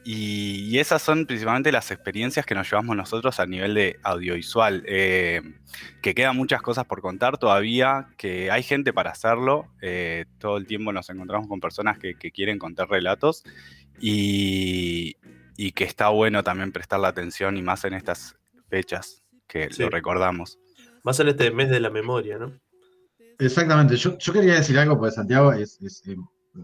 Y, 0.09 0.63
y 0.69 0.79
esas 0.79 1.01
son 1.01 1.25
principalmente 1.25 1.69
las 1.73 1.91
experiencias 1.91 2.45
que 2.45 2.55
nos 2.55 2.69
llevamos 2.71 2.95
nosotros 2.95 3.41
a 3.41 3.45
nivel 3.45 3.73
de 3.73 3.99
audiovisual. 4.03 4.84
eh, 4.88 5.41
que 6.01 6.15
quedan 6.15 6.38
muchas 6.38 6.61
cosas 6.61 6.85
por 6.85 7.01
contar 7.01 7.38
todavía, 7.38 8.07
que 8.17 8.49
hay 8.49 8.63
gente 8.63 8.93
para 8.93 9.11
hacerlo. 9.11 9.67
eh, 9.81 10.23
todo 10.39 10.55
el 10.57 10.65
tiempo 10.65 10.93
nos 10.93 11.09
encontramos 11.09 11.47
con 11.49 11.59
personas 11.59 11.99
que, 11.99 12.15
que 12.15 12.31
quieren 12.31 12.57
contar 12.57 12.88
relatos 12.89 13.43
y, 13.99 15.17
y 15.57 15.71
que 15.73 15.84
está 15.84 16.07
bueno 16.09 16.41
también 16.41 16.71
prestarle 16.71 17.07
atención 17.07 17.57
y 17.57 17.61
más 17.61 17.84
en 17.84 17.93
estas 17.93 18.38
fechas 18.69 19.23
que 19.47 19.67
Sí. 19.71 19.84
lo 19.84 19.89
recordamos. 19.89 20.57
Más 21.03 21.19
en 21.19 21.27
este 21.27 21.51
mes 21.51 21.69
de 21.69 21.79
la 21.81 21.89
memoria, 21.89 22.38
¿no? 22.38 22.53
Exactamente, 23.39 23.97
yo, 23.97 24.17
yo 24.17 24.31
quería 24.34 24.55
decir 24.55 24.77
algo, 24.79 24.97
porque 24.97 25.15
Santiago 25.15 25.51
es, 25.53 25.79
es, 25.81 26.01
eh, 26.07 26.15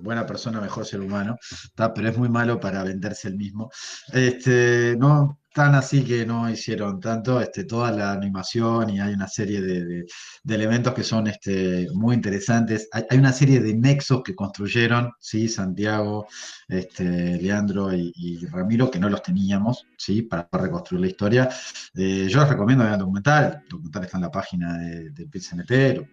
buena 0.02 0.26
persona, 0.26 0.60
mejor 0.62 0.86
ser 0.86 1.02
humano, 1.02 1.36
¿tá? 1.76 1.94
pero 1.94 2.10
es 2.10 2.18
muy 2.18 2.30
malo 2.30 2.60
para 2.60 2.84
venderse 2.84 3.28
el 3.28 3.36
mismo. 3.38 3.70
Este, 4.12 4.96
no, 4.98 5.40
tan 5.54 5.76
así 5.76 6.04
que 6.04 6.26
no 6.26 6.50
hicieron 6.50 7.00
tanto, 7.00 7.40
este, 7.42 7.64
toda 7.66 7.92
la 7.92 8.12
animación 8.14 8.90
y 8.90 9.00
hay 9.00 9.14
una 9.14 9.28
serie 9.28 9.62
de, 9.62 9.86
de- 9.86 10.06
de 10.44 10.56
elementos 10.56 10.94
que 10.94 11.04
son 11.04 11.28
este, 11.28 11.88
muy 11.94 12.16
interesantes. 12.16 12.90
Hay, 12.92 13.18
una 13.18 13.32
serie 13.34 13.60
de 13.62 13.74
nexos 13.76 14.22
que 14.24 14.36
construyeron, 14.36 15.12
¿sí? 15.20 15.48
Santiago, 15.48 16.28
este, 16.68 17.04
Leandro 17.42 17.94
y, 17.94 18.46
Ramiro, 18.48 18.90
que 18.92 19.00
no 19.00 19.10
los 19.10 19.22
teníamos, 19.24 19.86
¿sí? 19.98 20.24
Para 20.24 20.48
reconstruir 20.52 21.02
la 21.02 21.08
historia. 21.08 21.50
Eh, 21.96 22.28
yo 22.30 22.40
les 22.42 22.50
recomiendo 22.50 22.84
vean 22.84 22.94
el 22.96 23.00
documental, 23.00 23.62
el 23.64 23.70
documental 23.70 24.04
está 24.06 24.18
en 24.18 24.24
la 24.24 24.32
página 24.32 24.78
de- 24.78 25.10
del 25.12 25.30
PCNT, 25.30 25.94
lo, 25.96 26.08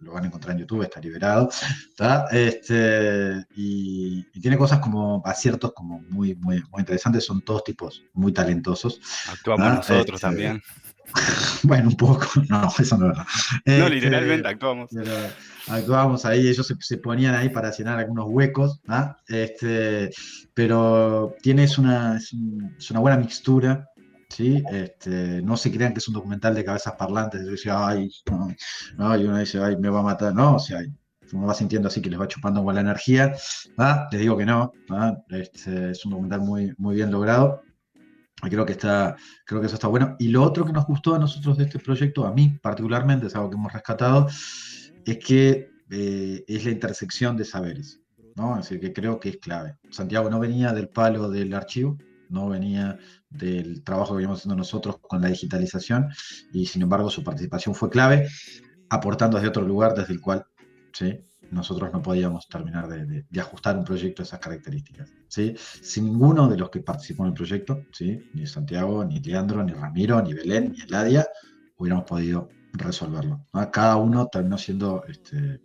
lo 0.00 0.12
van 0.12 0.24
a 0.24 0.26
encontrar 0.28 0.52
en 0.54 0.60
YouTube, 0.60 0.82
está 0.82 1.00
liberado. 1.00 1.50
¿tá? 1.96 2.26
Este, 2.32 3.44
y, 3.56 4.26
y 4.32 4.40
tiene 4.40 4.56
cosas 4.58 4.78
como 4.80 5.22
aciertos 5.24 5.72
como 5.74 6.00
muy, 6.08 6.34
muy, 6.36 6.62
muy 6.70 6.80
interesantes, 6.80 7.24
son 7.24 7.42
todos 7.42 7.64
tipos 7.64 8.02
muy 8.14 8.32
talentosos. 8.32 9.00
Actuamos 9.30 9.66
¿tá? 9.66 9.74
nosotros 9.94 10.16
Este, 10.16 10.26
también. 10.26 10.62
Bueno, 11.64 11.88
un 11.88 11.96
poco, 11.96 12.24
no, 12.48 12.72
eso 12.78 12.96
no 12.96 13.06
es 13.10 13.12
verdad. 13.18 13.26
No, 13.66 13.72
Este, 13.74 13.90
literalmente 13.90 14.48
actuamos. 14.48 14.88
pero 14.94 15.10
actuábamos 15.68 16.24
ahí, 16.24 16.46
ellos 16.48 16.64
se, 16.66 16.76
se 16.78 16.98
ponían 16.98 17.34
ahí 17.34 17.48
para 17.48 17.70
llenar 17.72 17.98
algunos 17.98 18.26
huecos, 18.28 18.80
¿ah? 18.86 19.16
este, 19.26 20.10
pero 20.54 21.34
tienes 21.42 21.78
una, 21.78 22.16
es, 22.16 22.32
un- 22.32 22.74
es 22.78 22.90
una 22.92 23.00
buena 23.00 23.16
mixtura, 23.16 23.88
¿sí? 24.30 24.62
Este, 24.72 25.42
no 25.42 25.56
se 25.56 25.70
crean 25.70 25.92
que 25.92 25.98
es 25.98 26.08
un 26.08 26.14
documental 26.14 26.54
de 26.54 26.64
cabezas 26.64 26.94
parlantes, 26.94 27.44
de 27.44 27.50
decir, 27.50 27.72
ay, 27.74 28.10
no, 28.30 28.48
no", 28.96 29.16
y 29.16 29.24
uno 29.24 29.38
dice, 29.38 29.62
ay, 29.62 29.76
me 29.76 29.90
va 29.90 30.00
a 30.00 30.04
matar, 30.04 30.34
no, 30.34 30.56
o 30.56 30.58
sea, 30.58 30.80
uno 31.32 31.46
va 31.46 31.54
sintiendo 31.54 31.88
así 31.88 32.00
que 32.00 32.10
les 32.10 32.20
va 32.20 32.28
chupando 32.28 32.64
con 32.64 32.74
la 32.74 32.80
energía, 32.80 33.34
¿ah? 33.78 34.08
les 34.10 34.20
digo 34.20 34.36
que 34.36 34.46
no. 34.46 34.72
Este, 35.28 35.90
es 35.90 36.04
un 36.04 36.12
documental 36.12 36.40
muy, 36.40 36.72
muy 36.78 36.96
bien 36.96 37.10
logrado, 37.10 37.62
y 38.42 38.48
Creo 38.48 38.64
que 38.64 38.72
está, 38.72 39.16
creo 39.44 39.60
que 39.60 39.66
eso 39.66 39.74
está 39.76 39.88
bueno. 39.88 40.16
Y 40.18 40.28
lo 40.28 40.42
otro 40.42 40.64
que 40.64 40.72
nos 40.72 40.86
gustó 40.86 41.14
a 41.14 41.18
nosotros 41.18 41.58
de 41.58 41.64
este 41.64 41.78
proyecto, 41.78 42.26
a 42.26 42.32
mí 42.32 42.58
particularmente, 42.62 43.26
es 43.26 43.36
algo 43.36 43.50
que 43.50 43.56
hemos 43.56 43.72
rescatado, 43.72 44.28
es 45.04 45.18
que 45.18 45.70
eh, 45.90 46.44
es 46.46 46.64
la 46.64 46.70
intersección 46.70 47.36
de 47.36 47.44
saberes, 47.44 48.00
¿no? 48.36 48.58
Es 48.58 48.68
decir, 48.68 48.80
que 48.80 48.92
creo 48.92 49.20
que 49.20 49.30
es 49.30 49.36
clave. 49.38 49.76
Santiago 49.90 50.30
no 50.30 50.40
venía 50.40 50.72
del 50.72 50.88
palo 50.88 51.28
del 51.28 51.52
archivo, 51.52 51.98
no 52.30 52.48
venía 52.48 52.98
del 53.28 53.82
trabajo 53.84 54.12
que 54.12 54.16
veníamos 54.18 54.38
haciendo 54.40 54.56
nosotros 54.56 54.96
con 55.00 55.20
la 55.20 55.28
digitalización, 55.28 56.08
y 56.52 56.66
sin 56.66 56.82
embargo 56.82 57.10
su 57.10 57.22
participación 57.24 57.74
fue 57.74 57.90
clave, 57.90 58.28
aportando 58.88 59.36
desde 59.36 59.48
otro 59.48 59.62
lugar 59.62 59.94
desde 59.94 60.12
el 60.14 60.20
cual, 60.20 60.44
¿sí? 60.92 61.18
nosotros 61.50 61.92
no 61.92 62.00
podíamos 62.00 62.46
terminar 62.48 62.86
de, 62.88 63.24
de- 63.28 63.40
ajustar 63.40 63.76
un 63.76 63.84
proyecto 63.84 64.22
de 64.22 64.26
esas 64.28 64.38
características. 64.38 65.12
¿sí? 65.28 65.54
Sin 65.58 66.04
ninguno 66.04 66.48
de 66.48 66.56
los 66.56 66.70
que 66.70 66.80
participó 66.80 67.24
en 67.24 67.28
el 67.30 67.34
proyecto, 67.34 67.82
¿sí? 67.92 68.20
ni 68.34 68.46
Santiago, 68.46 69.04
ni 69.04 69.20
Leandro, 69.20 69.62
ni 69.64 69.72
Ramiro, 69.72 70.22
ni 70.22 70.32
Belén, 70.32 70.72
ni 70.72 70.80
Eladia, 70.82 71.26
hubiéramos 71.76 72.04
podido 72.04 72.48
resolverlo. 72.72 73.46
Cada 73.72 73.96
uno 73.96 74.28
terminó 74.28 74.56
siendo 74.58 75.02
este, 75.08 75.60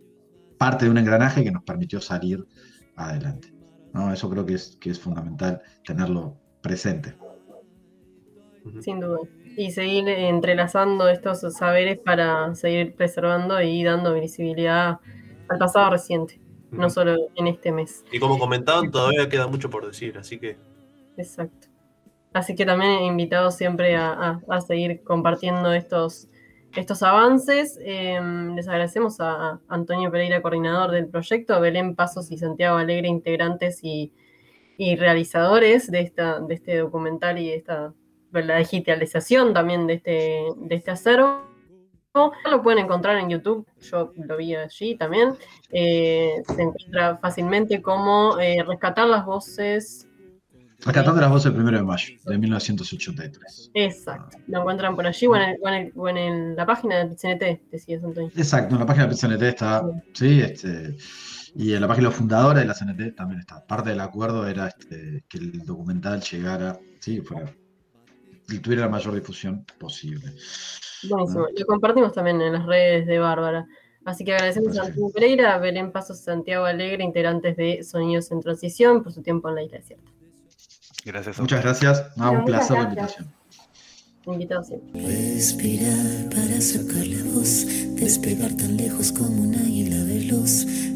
parte 0.58 0.86
de 0.86 0.90
un 0.90 0.98
engranaje 0.98 1.44
que 1.44 1.52
nos 1.52 1.62
permitió 1.62 2.00
salir 2.00 2.44
adelante. 2.96 3.52
¿no? 3.94 4.12
Eso 4.12 4.28
creo 4.28 4.44
que 4.44 4.54
es, 4.54 4.76
que 4.80 4.90
es 4.90 4.98
fundamental 4.98 5.60
tenerlo 5.84 6.36
presente. 6.66 7.14
Sin 8.80 9.00
duda. 9.00 9.18
Y 9.56 9.70
seguir 9.70 10.08
entrelazando 10.08 11.08
estos 11.08 11.40
saberes 11.54 11.98
para 11.98 12.54
seguir 12.54 12.94
preservando 12.94 13.60
y 13.62 13.82
dando 13.84 14.12
visibilidad 14.14 14.98
al 15.48 15.58
pasado 15.58 15.90
reciente, 15.90 16.40
no 16.70 16.90
solo 16.90 17.14
en 17.36 17.46
este 17.46 17.72
mes. 17.72 18.04
Y 18.12 18.18
como 18.18 18.38
comentaban, 18.38 18.90
todavía 18.90 19.28
queda 19.28 19.46
mucho 19.46 19.70
por 19.70 19.86
decir, 19.86 20.18
así 20.18 20.38
que 20.38 20.56
Exacto. 21.16 21.68
Así 22.34 22.54
que 22.54 22.66
también 22.66 23.02
invitados 23.04 23.54
siempre 23.56 23.96
a, 23.96 24.12
a- 24.12 24.40
a 24.50 24.60
seguir 24.60 25.02
compartiendo 25.04 25.72
estos, 25.72 26.28
estos 26.76 27.02
avances. 27.02 27.78
Eh, 27.80 28.20
les 28.54 28.68
agradecemos 28.68 29.20
a 29.20 29.58
Antonio 29.68 30.10
Pereira, 30.10 30.42
coordinador 30.42 30.90
del 30.90 31.06
proyecto, 31.06 31.54
a 31.54 31.60
Belén 31.60 31.94
Pasos 31.94 32.30
y 32.30 32.36
Santiago 32.36 32.76
Alegre, 32.76 33.08
integrantes 33.08 33.78
y, 33.82 34.12
y 34.76 34.96
realizadores 34.96 35.90
de, 35.90 36.00
esta, 36.00 36.40
de 36.40 36.54
este 36.54 36.78
documental 36.78 37.38
y 37.38 37.48
de 37.50 37.56
esta 37.56 37.92
la 38.32 38.58
digitalización 38.58 39.54
también 39.54 39.86
de 39.86 39.94
este, 39.94 40.40
de 40.56 40.74
este 40.74 40.90
acervo. 40.90 41.42
Lo 42.50 42.62
pueden 42.62 42.84
encontrar 42.84 43.16
en 43.18 43.28
YouTube, 43.30 43.66
yo 43.80 44.12
lo 44.16 44.36
vi 44.38 44.54
allí 44.54 44.94
también. 44.96 45.34
Eh, 45.70 46.42
se 46.46 46.62
encuentra 46.62 47.16
fácilmente 47.18 47.80
como 47.82 48.38
eh, 48.38 48.62
Rescatar 48.66 49.06
las 49.08 49.24
voces 49.24 50.06
Rescatando 50.84 51.20
las 51.22 51.30
voces 51.30 51.44
del 51.46 51.54
primero 51.54 51.78
de 51.78 51.82
mayo 51.84 52.14
de 52.26 52.36
1983. 52.38 53.70
Exacto. 53.74 54.36
Lo 54.46 54.60
encuentran 54.60 54.94
por 54.94 55.06
allí 55.06 55.26
o 55.26 55.34
en, 55.36 55.42
el- 55.42 55.56
o 55.62 55.68
en 55.68 55.74
el- 55.74 55.92
o 55.96 56.08
en 56.08 56.16
el- 56.18 56.56
la 56.56 56.66
página 56.66 56.98
del 56.98 57.16
CNT, 57.18 57.62
decías 57.70 58.04
Antonio. 58.04 58.30
Exacto, 58.36 58.74
en 58.74 58.80
la 58.80 58.86
página 58.86 59.06
del 59.06 59.16
CNT 59.16 59.42
está, 59.48 59.82
sí, 60.12 60.40
este, 60.42 60.94
y 61.56 61.72
en 61.72 61.80
la 61.80 61.88
página 61.88 62.10
fundadora 62.10 62.60
de 62.60 62.66
la 62.66 62.74
CNT 62.74 63.16
también 63.16 63.40
está. 63.40 63.66
Parte 63.66 63.90
del 63.90 64.00
acuerdo 64.00 64.46
era 64.46 64.68
este, 64.68 65.24
que 65.28 65.38
el 65.38 65.64
documental 65.64 66.20
llegara, 66.20 66.78
sí, 67.00 67.20
fuera, 67.20 67.50
y 68.48 68.58
tuviera 68.58 68.82
la 68.82 68.90
mayor 68.90 69.14
difusión 69.14 69.64
posible. 69.78 70.32
Buenísimo. 71.08 71.46
Lo 71.56 71.66
compartimos 71.66 72.12
también 72.12 72.40
en 72.42 72.52
las 72.52 72.66
redes 72.66 73.06
de 73.06 73.18
Bárbara. 73.18 73.66
Así 74.04 74.24
que 74.24 74.34
agradecemos 74.34 74.78
a 74.78 74.82
Antonio 74.82 75.10
Pereira, 75.12 75.54
a 75.54 75.58
Belén 75.58 75.90
Pasos 75.90 76.20
Santiago 76.20 76.64
Alegre, 76.64 77.02
integrantes 77.02 77.56
de 77.56 77.82
Sonidos 77.82 78.30
en 78.30 78.40
Transición, 78.40 79.02
por 79.02 79.12
su 79.12 79.22
tiempo 79.22 79.48
en 79.48 79.56
la 79.56 79.62
isla 79.62 79.78
desierta. 79.78 80.10
Gracias. 81.04 81.38
a 81.38 81.42
Muchas 81.42 81.62
gracias, 81.62 82.06
Ah, 82.18 82.30
un 82.30 82.44
placer 82.44 82.76
la 82.76 82.82
invitación. 82.84 83.32
Invitados 84.26 84.66
siempre. 84.66 85.00
Respirar 85.00 86.28
para 86.30 86.60
sacar 86.60 87.06
la 87.06 87.22
voz, 87.32 87.66
despegar 87.94 88.52
tan 88.56 88.76
lejos 88.76 89.12
como 89.12 89.42
un 89.42 89.54
águila 89.54 90.02
veloz. 90.04 90.66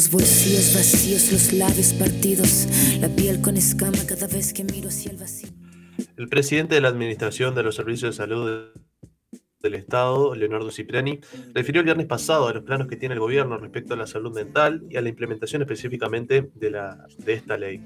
los 0.00 0.10
bolsillos 0.10 0.72
vacíos, 0.74 1.30
los 1.30 1.52
labios 1.52 1.92
partidos, 1.92 2.66
la 3.02 3.08
piel 3.14 3.42
con 3.42 3.58
escama 3.58 3.98
cada 4.08 4.26
vez 4.28 4.54
que 4.54 4.64
miro 4.64 4.88
hacia 4.88 5.10
el 5.10 5.18
vacío. 5.18 5.50
el 6.16 6.26
presidente 6.26 6.74
de 6.74 6.80
la 6.80 6.88
Administración 6.88 7.54
de 7.54 7.62
los 7.62 7.74
Servicios 7.74 8.16
de 8.16 8.16
Salud 8.16 8.48
de- 8.50 8.80
del 9.62 9.74
Estado, 9.74 10.34
Leonardo 10.34 10.70
Cipriani, 10.70 11.20
refirió 11.52 11.80
el 11.80 11.84
viernes 11.84 12.06
pasado 12.06 12.48
a 12.48 12.54
los 12.54 12.62
planos 12.62 12.88
que 12.88 12.96
tiene 12.96 13.12
el 13.14 13.20
gobierno 13.20 13.58
respecto 13.58 13.92
a 13.92 13.98
la 13.98 14.06
salud 14.06 14.32
mental 14.34 14.82
y 14.88 14.96
a 14.96 15.02
la 15.02 15.10
implementación 15.10 15.60
específicamente 15.60 16.50
de, 16.54 16.70
la, 16.70 17.06
de 17.18 17.34
esta 17.34 17.58
ley. 17.58 17.82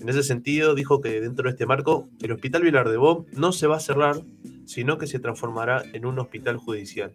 En 0.00 0.08
ese 0.08 0.22
sentido, 0.22 0.74
dijo 0.74 1.02
que 1.02 1.20
dentro 1.20 1.44
de 1.44 1.50
este 1.50 1.66
marco, 1.66 2.08
el 2.22 2.32
Hospital 2.32 2.62
Vilar 2.62 2.88
de 2.88 2.96
Bo 2.96 3.26
no 3.32 3.52
se 3.52 3.66
va 3.66 3.76
a 3.76 3.80
cerrar, 3.80 4.22
sino 4.64 4.96
que 4.96 5.06
se 5.06 5.18
transformará 5.18 5.82
en 5.92 6.06
un 6.06 6.18
hospital 6.18 6.56
judicial. 6.56 7.12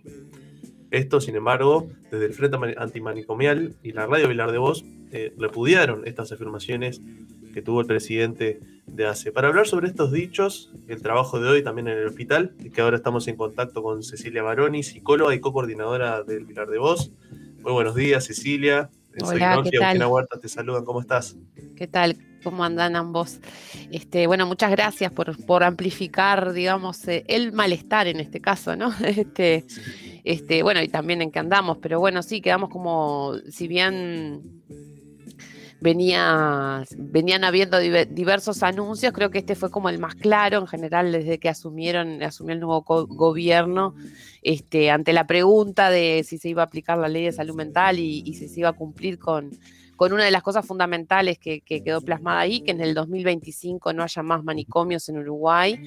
Esto, 0.94 1.20
sin 1.20 1.36
embargo, 1.36 1.88
desde 2.12 2.26
el 2.28 2.34
Frente 2.34 2.58
Mani- 2.58 2.76
Antimanicomial 2.78 3.74
y 3.82 3.94
la 3.94 4.06
Radio 4.06 4.28
Vilar 4.28 4.52
de 4.52 4.60
Voz 4.60 4.86
eh, 5.12 5.34
repudiaron 5.40 6.06
estas 6.06 6.32
afirmaciones 6.32 7.02
que 7.52 7.64
tuvo 7.64 7.82
el 7.82 7.88
presidente 7.88 8.60
de 8.86 9.08
ACE. 9.08 9.32
Para 9.32 9.48
hablar 9.48 9.68
sobre 9.68 9.88
estos 9.88 10.12
dichos, 10.12 10.72
el 10.88 11.02
trabajo 11.02 11.40
de 11.40 11.50
hoy 11.50 11.64
también 11.64 11.88
en 11.88 11.98
el 11.98 12.06
hospital, 12.06 12.54
y 12.64 12.70
que 12.70 12.82
ahora 12.82 12.98
estamos 12.98 13.28
en 13.28 13.38
contacto 13.38 13.82
con 13.82 14.04
Cecilia 14.04 14.44
Baroni, 14.44 14.84
psicóloga 14.84 15.34
y 15.34 15.40
co-coordinadora 15.40 16.22
del 16.22 16.46
Vilar 16.46 16.70
de 16.70 16.78
Voz. 16.78 17.12
Muy 17.64 17.72
buenos 17.72 17.96
días, 17.96 18.26
Cecilia. 18.26 18.92
Soy 19.20 19.36
Hola, 19.36 19.62
¿qué 19.64 19.78
tal? 19.78 20.04
Huerta, 20.06 20.40
te 20.40 20.50
saludan, 20.50 20.84
¿cómo 20.84 21.00
estás? 21.00 21.36
¿Qué 21.76 21.88
tal? 21.88 22.18
¿Cómo 22.44 22.64
andan 22.64 22.96
ambos? 22.96 23.40
Este, 23.92 24.26
bueno, 24.26 24.48
muchas 24.48 24.72
gracias 24.72 25.12
por, 25.12 25.38
por 25.46 25.64
amplificar, 25.64 26.52
digamos, 26.52 27.08
eh, 27.08 27.24
el 27.28 27.52
malestar 27.52 28.08
en 28.08 28.20
este 28.20 28.42
caso, 28.42 28.76
¿no? 28.76 28.92
Este, 29.06 29.66
este, 30.24 30.64
bueno, 30.64 30.82
y 30.82 30.88
también 30.88 31.22
en 31.22 31.32
que 31.32 31.40
andamos, 31.40 31.78
pero 31.78 32.00
bueno, 32.00 32.24
sí, 32.24 32.42
quedamos 32.42 32.70
como, 32.70 33.34
si 33.50 33.68
bien 33.68 34.64
venía, 35.84 36.84
venían 36.98 37.44
habiendo 37.44 37.78
diver- 37.78 38.08
diversos 38.08 38.64
anuncios, 38.64 39.12
creo 39.14 39.30
que 39.30 39.40
este 39.40 39.56
fue 39.56 39.70
como 39.70 39.90
el 39.90 40.00
más 40.00 40.16
claro 40.16 40.60
en 40.60 40.68
general 40.68 41.12
desde 41.12 41.40
que 41.40 41.50
asumieron, 41.50 42.24
asumió 42.24 42.54
el 42.54 42.62
nuevo 42.62 42.82
gobierno, 42.84 43.94
este, 44.42 44.90
ante 44.90 45.12
la 45.12 45.28
pregunta 45.28 45.90
de 45.90 46.24
si 46.26 46.38
se 46.38 46.50
iba 46.50 46.62
a 46.64 46.66
aplicar 46.66 46.98
la 46.98 47.10
ley 47.10 47.26
de 47.26 47.34
salud 47.34 47.56
mental 47.56 48.00
y, 48.00 48.24
y 48.26 48.34
si 48.36 48.48
se 48.48 48.62
iba 48.62 48.70
a 48.70 48.74
cumplir 48.74 49.20
con, 49.20 49.52
con 50.04 50.12
una 50.12 50.26
de 50.26 50.32
las 50.32 50.44
cosas 50.44 50.66
fundamentales 50.66 51.40
que, 51.40 51.62
que 51.62 51.82
quedó 51.82 52.02
plasmada 52.02 52.42
ahí, 52.42 52.60
que 52.60 52.72
en 52.72 52.82
el 52.82 52.94
2025 52.94 53.94
no 53.94 54.04
haya 54.04 54.22
más 54.22 54.44
manicomios 54.44 55.08
en 55.08 55.20
Uruguay. 55.20 55.82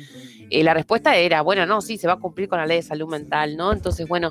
Eh, 0.49 0.65
la 0.65 0.73
respuesta 0.73 1.15
era, 1.17 1.43
bueno, 1.43 1.67
no, 1.67 1.83
sí, 1.83 1.99
se 1.99 2.07
va 2.07 2.15
a 2.15 2.19
cumplir 2.19 2.49
con 2.49 2.59
la 2.59 2.65
ley 2.65 2.79
de 2.79 2.83
salud 2.83 3.11
mental, 3.11 3.59
¿no? 3.59 3.75
Entonces, 3.75 4.09
bueno, 4.09 4.31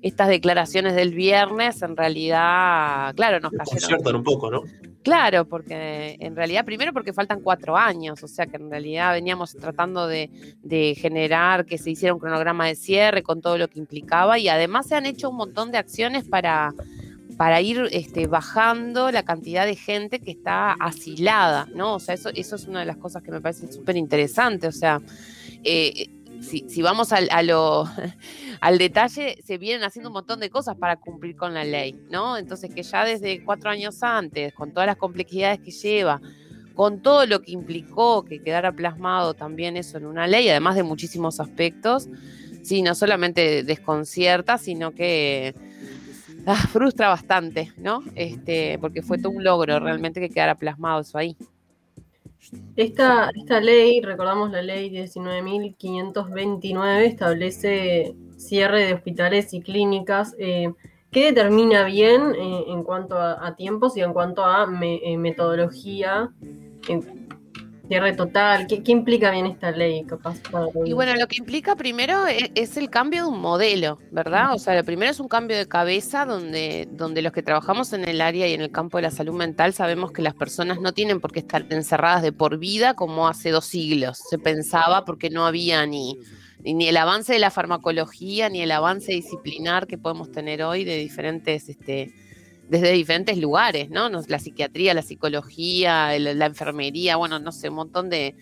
estas 0.00 0.28
declaraciones 0.28 0.94
del 0.94 1.12
viernes 1.12 1.82
en 1.82 1.98
realidad, 1.98 3.14
claro, 3.14 3.38
nos 3.40 3.52
cayeron. 3.52 4.16
Un 4.16 4.24
poco, 4.24 4.50
¿no? 4.50 4.62
Claro, 5.02 5.44
porque 5.44 6.16
en 6.18 6.34
realidad, 6.34 6.64
primero 6.64 6.94
porque 6.94 7.12
faltan 7.12 7.42
cuatro 7.42 7.76
años, 7.76 8.22
o 8.22 8.28
sea 8.28 8.46
que 8.46 8.56
en 8.56 8.70
realidad 8.70 9.12
veníamos 9.12 9.54
tratando 9.54 10.06
de, 10.06 10.30
de, 10.62 10.94
generar 10.94 11.66
que 11.66 11.76
se 11.76 11.90
hiciera 11.90 12.14
un 12.14 12.20
cronograma 12.20 12.66
de 12.68 12.74
cierre 12.74 13.22
con 13.22 13.42
todo 13.42 13.58
lo 13.58 13.68
que 13.68 13.80
implicaba 13.80 14.38
y 14.38 14.48
además 14.48 14.86
se 14.86 14.94
han 14.94 15.04
hecho 15.04 15.28
un 15.28 15.36
montón 15.36 15.70
de 15.72 15.78
acciones 15.78 16.24
para, 16.24 16.72
para 17.36 17.60
ir 17.60 17.88
este, 17.92 18.26
bajando 18.26 19.10
la 19.10 19.22
cantidad 19.22 19.66
de 19.66 19.76
gente 19.76 20.20
que 20.20 20.30
está 20.30 20.72
asilada, 20.72 21.68
¿no? 21.74 21.94
O 21.94 22.00
sea, 22.00 22.14
eso, 22.14 22.30
eso 22.34 22.56
es 22.56 22.66
una 22.66 22.80
de 22.80 22.86
las 22.86 22.96
cosas 22.96 23.22
que 23.22 23.30
me 23.30 23.40
parece 23.40 23.70
súper 23.70 23.96
interesante, 23.96 24.66
o 24.66 24.72
sea, 24.72 25.00
eh, 25.64 26.08
si, 26.40 26.64
si, 26.68 26.82
vamos 26.82 27.12
al, 27.12 27.28
a 27.30 27.42
lo, 27.42 27.84
al 28.60 28.78
detalle, 28.78 29.38
se 29.44 29.58
vienen 29.58 29.84
haciendo 29.84 30.08
un 30.08 30.14
montón 30.14 30.40
de 30.40 30.50
cosas 30.50 30.76
para 30.76 30.96
cumplir 30.96 31.36
con 31.36 31.54
la 31.54 31.64
ley, 31.64 31.98
¿no? 32.10 32.38
Entonces, 32.38 32.74
que 32.74 32.82
ya 32.82 33.04
desde 33.04 33.44
cuatro 33.44 33.70
años 33.70 34.02
antes, 34.02 34.54
con 34.54 34.72
todas 34.72 34.86
las 34.86 34.96
complejidades 34.96 35.60
que 35.60 35.70
lleva, 35.70 36.20
con 36.74 37.00
todo 37.00 37.26
lo 37.26 37.40
que 37.40 37.52
implicó 37.52 38.24
que 38.24 38.42
quedara 38.42 38.70
plasmado 38.70 39.34
también 39.34 39.76
eso 39.76 39.96
en 39.96 40.06
una 40.06 40.26
ley, 40.26 40.48
además 40.48 40.76
de 40.76 40.82
muchísimos 40.82 41.40
aspectos, 41.40 42.08
sí, 42.62 42.82
no 42.82 42.94
solamente 42.94 43.62
desconcierta, 43.62 44.58
sino 44.58 44.92
que 44.92 45.54
ah, 46.46 46.66
frustra 46.68 47.08
bastante, 47.08 47.72
¿no? 47.76 48.02
Este, 48.14 48.78
porque 48.78 49.02
fue 49.02 49.18
todo 49.18 49.30
un 49.30 49.44
logro 49.44 49.78
realmente 49.80 50.20
que 50.20 50.30
quedara 50.30 50.54
plasmado 50.54 51.00
eso 51.00 51.18
ahí. 51.18 51.36
Esta, 52.76 53.30
esta 53.34 53.60
ley, 53.60 54.00
recordamos 54.00 54.50
la 54.50 54.62
ley 54.62 54.90
19.529, 54.90 57.00
establece 57.00 58.14
cierre 58.36 58.86
de 58.86 58.94
hospitales 58.94 59.52
y 59.52 59.60
clínicas. 59.60 60.34
Eh, 60.38 60.72
¿Qué 61.10 61.26
determina 61.26 61.84
bien 61.84 62.34
eh, 62.34 62.64
en 62.68 62.82
cuanto 62.82 63.18
a, 63.18 63.54
tiempos 63.56 63.96
y 63.96 64.00
en 64.00 64.12
cuanto 64.12 64.44
a 64.44 64.66
eh, 64.82 65.16
metodología? 65.16 66.30
Cierre 67.88 68.12
total. 68.14 68.66
¿Qué, 68.66 68.82
¿Qué, 68.82 68.92
implica 68.92 69.30
bien 69.30 69.46
esta 69.46 69.70
ley? 69.70 70.04
Capaz 70.04 70.36
y 70.84 70.92
bueno, 70.92 71.14
lo 71.14 71.26
que 71.26 71.36
implica 71.38 71.76
primero 71.76 72.26
es, 72.26 72.50
es, 72.54 72.76
el 72.76 72.90
cambio 72.90 73.24
de 73.24 73.28
un 73.28 73.40
modelo, 73.40 73.98
¿verdad? 74.10 74.54
O 74.54 74.58
sea, 74.58 74.74
lo 74.74 74.84
primero 74.84 75.10
es 75.10 75.20
un 75.20 75.28
cambio 75.28 75.56
de 75.56 75.66
cabeza 75.66 76.24
donde, 76.24 76.88
donde 76.90 77.22
los 77.22 77.32
que 77.32 77.42
trabajamos 77.42 77.92
en 77.92 78.08
el 78.08 78.20
área 78.20 78.46
y 78.48 78.54
en 78.54 78.60
el 78.60 78.70
campo 78.70 78.98
de 78.98 79.02
la 79.02 79.10
salud 79.10 79.34
mental 79.34 79.72
sabemos 79.72 80.12
que 80.12 80.22
las 80.22 80.34
personas 80.34 80.80
no 80.80 80.92
tienen 80.92 81.20
por 81.20 81.32
qué 81.32 81.40
estar 81.40 81.66
encerradas 81.70 82.22
de 82.22 82.32
por 82.32 82.58
vida 82.58 82.94
como 82.94 83.28
hace 83.28 83.50
dos 83.50 83.66
siglos. 83.66 84.18
Se 84.30 84.38
pensaba 84.38 85.04
porque 85.04 85.30
no 85.30 85.46
había 85.46 85.86
ni, 85.86 86.18
ni 86.62 86.88
el 86.88 86.96
avance 86.96 87.32
de 87.32 87.38
la 87.38 87.50
farmacología 87.50 88.48
ni 88.48 88.62
el 88.62 88.70
avance 88.70 89.12
disciplinar 89.12 89.86
que 89.86 89.98
podemos 89.98 90.30
tener 90.32 90.62
hoy 90.62 90.84
de 90.84 90.98
diferentes... 90.98 91.68
Este, 91.68 92.25
desde 92.68 92.92
diferentes 92.92 93.38
lugares, 93.38 93.90
¿no? 93.90 94.08
La 94.08 94.38
psiquiatría, 94.38 94.94
la 94.94 95.02
psicología, 95.02 96.18
la 96.18 96.46
enfermería, 96.46 97.16
bueno, 97.16 97.38
no 97.38 97.52
sé, 97.52 97.68
un 97.68 97.76
montón 97.76 98.10
de 98.10 98.34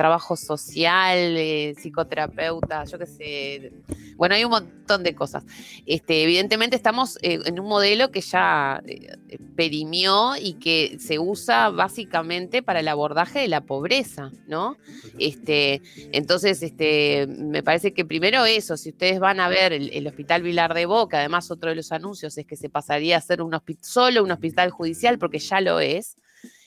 trabajo 0.00 0.34
social, 0.34 1.36
eh, 1.36 1.74
psicoterapeuta, 1.76 2.84
yo 2.84 2.98
qué 2.98 3.04
sé. 3.04 3.72
Bueno, 4.16 4.34
hay 4.34 4.44
un 4.46 4.50
montón 4.50 5.02
de 5.02 5.14
cosas. 5.14 5.44
Este, 5.84 6.22
evidentemente 6.22 6.74
estamos 6.74 7.18
eh, 7.20 7.38
en 7.44 7.60
un 7.60 7.68
modelo 7.68 8.10
que 8.10 8.22
ya 8.22 8.82
eh, 8.86 9.18
perimió 9.56 10.36
y 10.40 10.54
que 10.54 10.96
se 10.98 11.18
usa 11.18 11.68
básicamente 11.68 12.62
para 12.62 12.80
el 12.80 12.88
abordaje 12.88 13.40
de 13.40 13.48
la 13.48 13.60
pobreza, 13.60 14.30
¿no? 14.46 14.78
Este, 15.18 15.82
entonces, 16.12 16.62
este, 16.62 17.26
me 17.26 17.62
parece 17.62 17.92
que 17.92 18.06
primero 18.06 18.46
eso, 18.46 18.78
si 18.78 18.88
ustedes 18.90 19.20
van 19.20 19.38
a 19.38 19.50
ver 19.50 19.74
el, 19.74 19.90
el 19.92 20.06
Hospital 20.06 20.40
Vilar 20.40 20.72
de 20.72 20.86
Boca, 20.86 21.18
además 21.18 21.50
otro 21.50 21.68
de 21.68 21.76
los 21.76 21.92
anuncios 21.92 22.38
es 22.38 22.46
que 22.46 22.56
se 22.56 22.70
pasaría 22.70 23.18
a 23.18 23.20
ser 23.20 23.42
un 23.42 23.54
solo 23.82 24.24
un 24.24 24.30
hospital 24.30 24.70
judicial, 24.70 25.18
porque 25.18 25.40
ya 25.40 25.60
lo 25.60 25.78
es. 25.78 26.16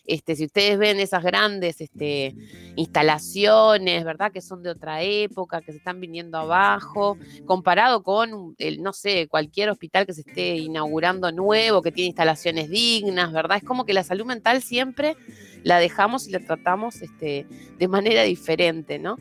Este, 0.06 0.36
si 0.36 0.46
ustedes 0.46 0.78
ven 0.78 1.00
esas 1.00 1.24
grandes 1.24 1.80
este, 1.80 2.36
instalaciones, 2.76 4.04
¿verdad? 4.04 4.32
Que 4.32 4.42
son 4.42 4.62
de 4.62 4.70
otra 4.70 5.02
época, 5.02 5.62
que 5.62 5.72
se 5.72 5.78
están 5.78 6.02
viniendo 6.02 6.38
abajo, 6.38 7.18
comparado 7.46 8.04
con, 8.04 8.56
el, 8.58 8.82
no 8.82 8.92
sé, 8.92 9.28
cualquier 9.28 9.70
hospital 9.70 10.06
que 10.06 10.14
se 10.14 10.22
esté 10.22 10.58
inaugurando 10.58 11.32
nuevo, 11.32 11.82
que 11.82 11.92
tiene 11.92 12.08
instalaciones 12.08 12.70
dignas, 12.70 13.32
¿verdad? 13.32 13.58
Es 13.58 13.64
como 13.64 13.86
que 13.86 13.94
la 13.94 14.04
salud 14.04 14.26
mental 14.26 14.62
siempre 14.62 15.16
la 15.64 15.80
dejamos 15.80 16.28
y 16.28 16.32
la 16.32 16.40
tratamos 16.40 17.02
este, 17.02 17.48
de 17.78 17.88
manera 17.88 18.24
diferente, 18.24 19.00
¿no? 19.00 19.18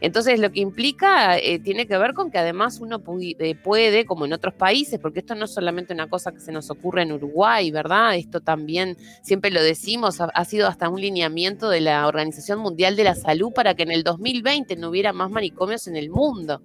Entonces, 0.00 0.40
lo 0.40 0.50
que 0.50 0.60
implica 0.60 1.38
eh, 1.38 1.58
tiene 1.58 1.86
que 1.86 1.98
ver 1.98 2.14
con 2.14 2.30
que 2.30 2.38
además 2.38 2.80
uno 2.80 3.02
eh, 3.20 3.54
puede, 3.54 4.06
como 4.06 4.24
en 4.24 4.32
otros 4.32 4.54
países, 4.54 4.98
porque 4.98 5.20
esto 5.20 5.34
no 5.34 5.44
es 5.44 5.52
solamente 5.52 5.92
una 5.92 6.08
cosa 6.08 6.32
que 6.32 6.40
se 6.40 6.52
nos 6.52 6.70
ocurre 6.70 7.02
en 7.02 7.12
Uruguay, 7.12 7.70
¿verdad? 7.70 8.16
Esto 8.16 8.40
también, 8.40 8.96
siempre 9.22 9.50
lo 9.50 9.62
decimos, 9.62 10.20
ha, 10.20 10.30
ha 10.34 10.44
sido 10.44 10.68
hasta 10.68 10.88
un 10.88 11.00
lineamiento 11.00 11.68
de 11.68 11.80
la 11.80 12.06
Organización 12.06 12.60
Mundial 12.60 12.96
de 12.96 13.04
la 13.04 13.14
Salud 13.14 13.52
para 13.52 13.74
que 13.74 13.82
en 13.82 13.90
el 13.90 14.02
2020 14.02 14.76
no 14.76 14.88
hubiera 14.88 15.12
más 15.12 15.30
manicomios 15.30 15.86
en 15.86 15.96
el 15.96 16.10
mundo. 16.10 16.62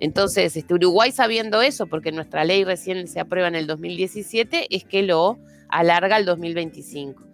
Entonces, 0.00 0.56
este, 0.56 0.74
Uruguay 0.74 1.12
sabiendo 1.12 1.60
eso, 1.60 1.86
porque 1.86 2.10
nuestra 2.12 2.44
ley 2.44 2.64
recién 2.64 3.06
se 3.06 3.20
aprueba 3.20 3.48
en 3.48 3.54
el 3.54 3.66
2017, 3.66 4.74
es 4.74 4.84
que 4.84 5.02
lo 5.02 5.38
alarga 5.68 6.16
al 6.16 6.24
2025. 6.24 7.29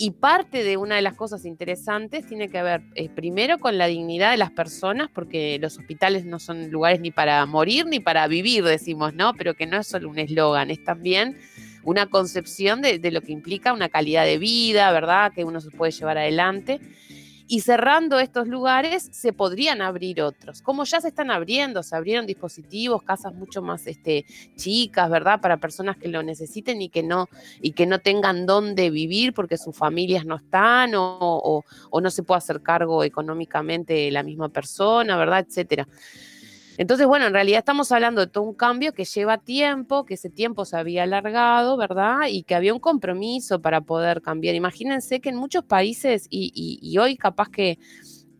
Y 0.00 0.12
parte 0.12 0.62
de 0.62 0.76
una 0.76 0.94
de 0.94 1.02
las 1.02 1.14
cosas 1.14 1.44
interesantes 1.44 2.24
tiene 2.24 2.48
que 2.48 2.62
ver 2.62 2.82
eh, 2.94 3.08
primero 3.08 3.58
con 3.58 3.78
la 3.78 3.86
dignidad 3.86 4.30
de 4.30 4.36
las 4.36 4.52
personas, 4.52 5.10
porque 5.12 5.58
los 5.60 5.76
hospitales 5.76 6.24
no 6.24 6.38
son 6.38 6.70
lugares 6.70 7.00
ni 7.00 7.10
para 7.10 7.44
morir 7.46 7.84
ni 7.86 7.98
para 7.98 8.28
vivir, 8.28 8.62
decimos, 8.62 9.12
¿no? 9.14 9.34
Pero 9.34 9.54
que 9.54 9.66
no 9.66 9.76
es 9.78 9.88
solo 9.88 10.08
un 10.08 10.20
eslogan, 10.20 10.70
es 10.70 10.84
también 10.84 11.36
una 11.82 12.06
concepción 12.06 12.80
de, 12.80 13.00
de, 13.00 13.10
lo 13.10 13.22
que 13.22 13.32
implica 13.32 13.72
una 13.72 13.88
calidad 13.88 14.24
de 14.24 14.38
vida, 14.38 14.92
¿verdad? 14.92 15.32
Que 15.34 15.44
uno 15.44 15.60
se 15.60 15.70
puede 15.70 15.90
llevar 15.90 16.18
adelante. 16.18 16.80
Y 17.50 17.60
cerrando 17.60 18.20
estos 18.20 18.46
lugares, 18.46 19.08
se 19.10 19.32
podrían 19.32 19.80
abrir 19.80 20.20
otros. 20.20 20.60
Como 20.60 20.84
ya 20.84 21.00
se 21.00 21.08
están 21.08 21.30
abriendo, 21.30 21.82
se 21.82 21.96
abrieron 21.96 22.26
dispositivos, 22.26 23.02
casas 23.02 23.32
mucho 23.32 23.62
más 23.62 23.86
este, 23.86 24.26
chicas, 24.54 25.08
¿verdad? 25.08 25.40
Para 25.40 25.56
personas 25.56 25.96
que 25.96 26.08
lo 26.08 26.22
necesiten 26.22 26.82
y 26.82 26.90
que 26.90 27.02
no, 27.02 27.30
y 27.62 27.72
que 27.72 27.86
no 27.86 28.00
tengan 28.00 28.44
dónde 28.44 28.90
vivir 28.90 29.32
porque 29.32 29.56
sus 29.56 29.74
familias 29.74 30.26
no 30.26 30.36
están 30.36 30.94
o, 30.94 31.18
o, 31.20 31.64
o 31.88 32.00
no 32.02 32.10
se 32.10 32.22
puede 32.22 32.38
hacer 32.38 32.60
cargo 32.60 33.02
económicamente 33.02 34.10
la 34.10 34.22
misma 34.22 34.50
persona, 34.50 35.16
¿verdad? 35.16 35.46
Etcétera. 35.48 35.88
Entonces, 36.78 37.08
bueno, 37.08 37.26
en 37.26 37.32
realidad 37.32 37.58
estamos 37.58 37.90
hablando 37.90 38.20
de 38.20 38.28
todo 38.28 38.44
un 38.44 38.54
cambio 38.54 38.94
que 38.94 39.04
lleva 39.04 39.38
tiempo, 39.38 40.04
que 40.04 40.14
ese 40.14 40.30
tiempo 40.30 40.64
se 40.64 40.76
había 40.76 41.02
alargado, 41.02 41.76
¿verdad? 41.76 42.28
Y 42.30 42.44
que 42.44 42.54
había 42.54 42.72
un 42.72 42.78
compromiso 42.78 43.60
para 43.60 43.80
poder 43.80 44.22
cambiar. 44.22 44.54
Imagínense 44.54 45.20
que 45.20 45.28
en 45.30 45.36
muchos 45.36 45.64
países, 45.64 46.28
y, 46.30 46.52
y, 46.54 46.78
y 46.80 46.98
hoy 46.98 47.16
capaz 47.16 47.48
que 47.50 47.78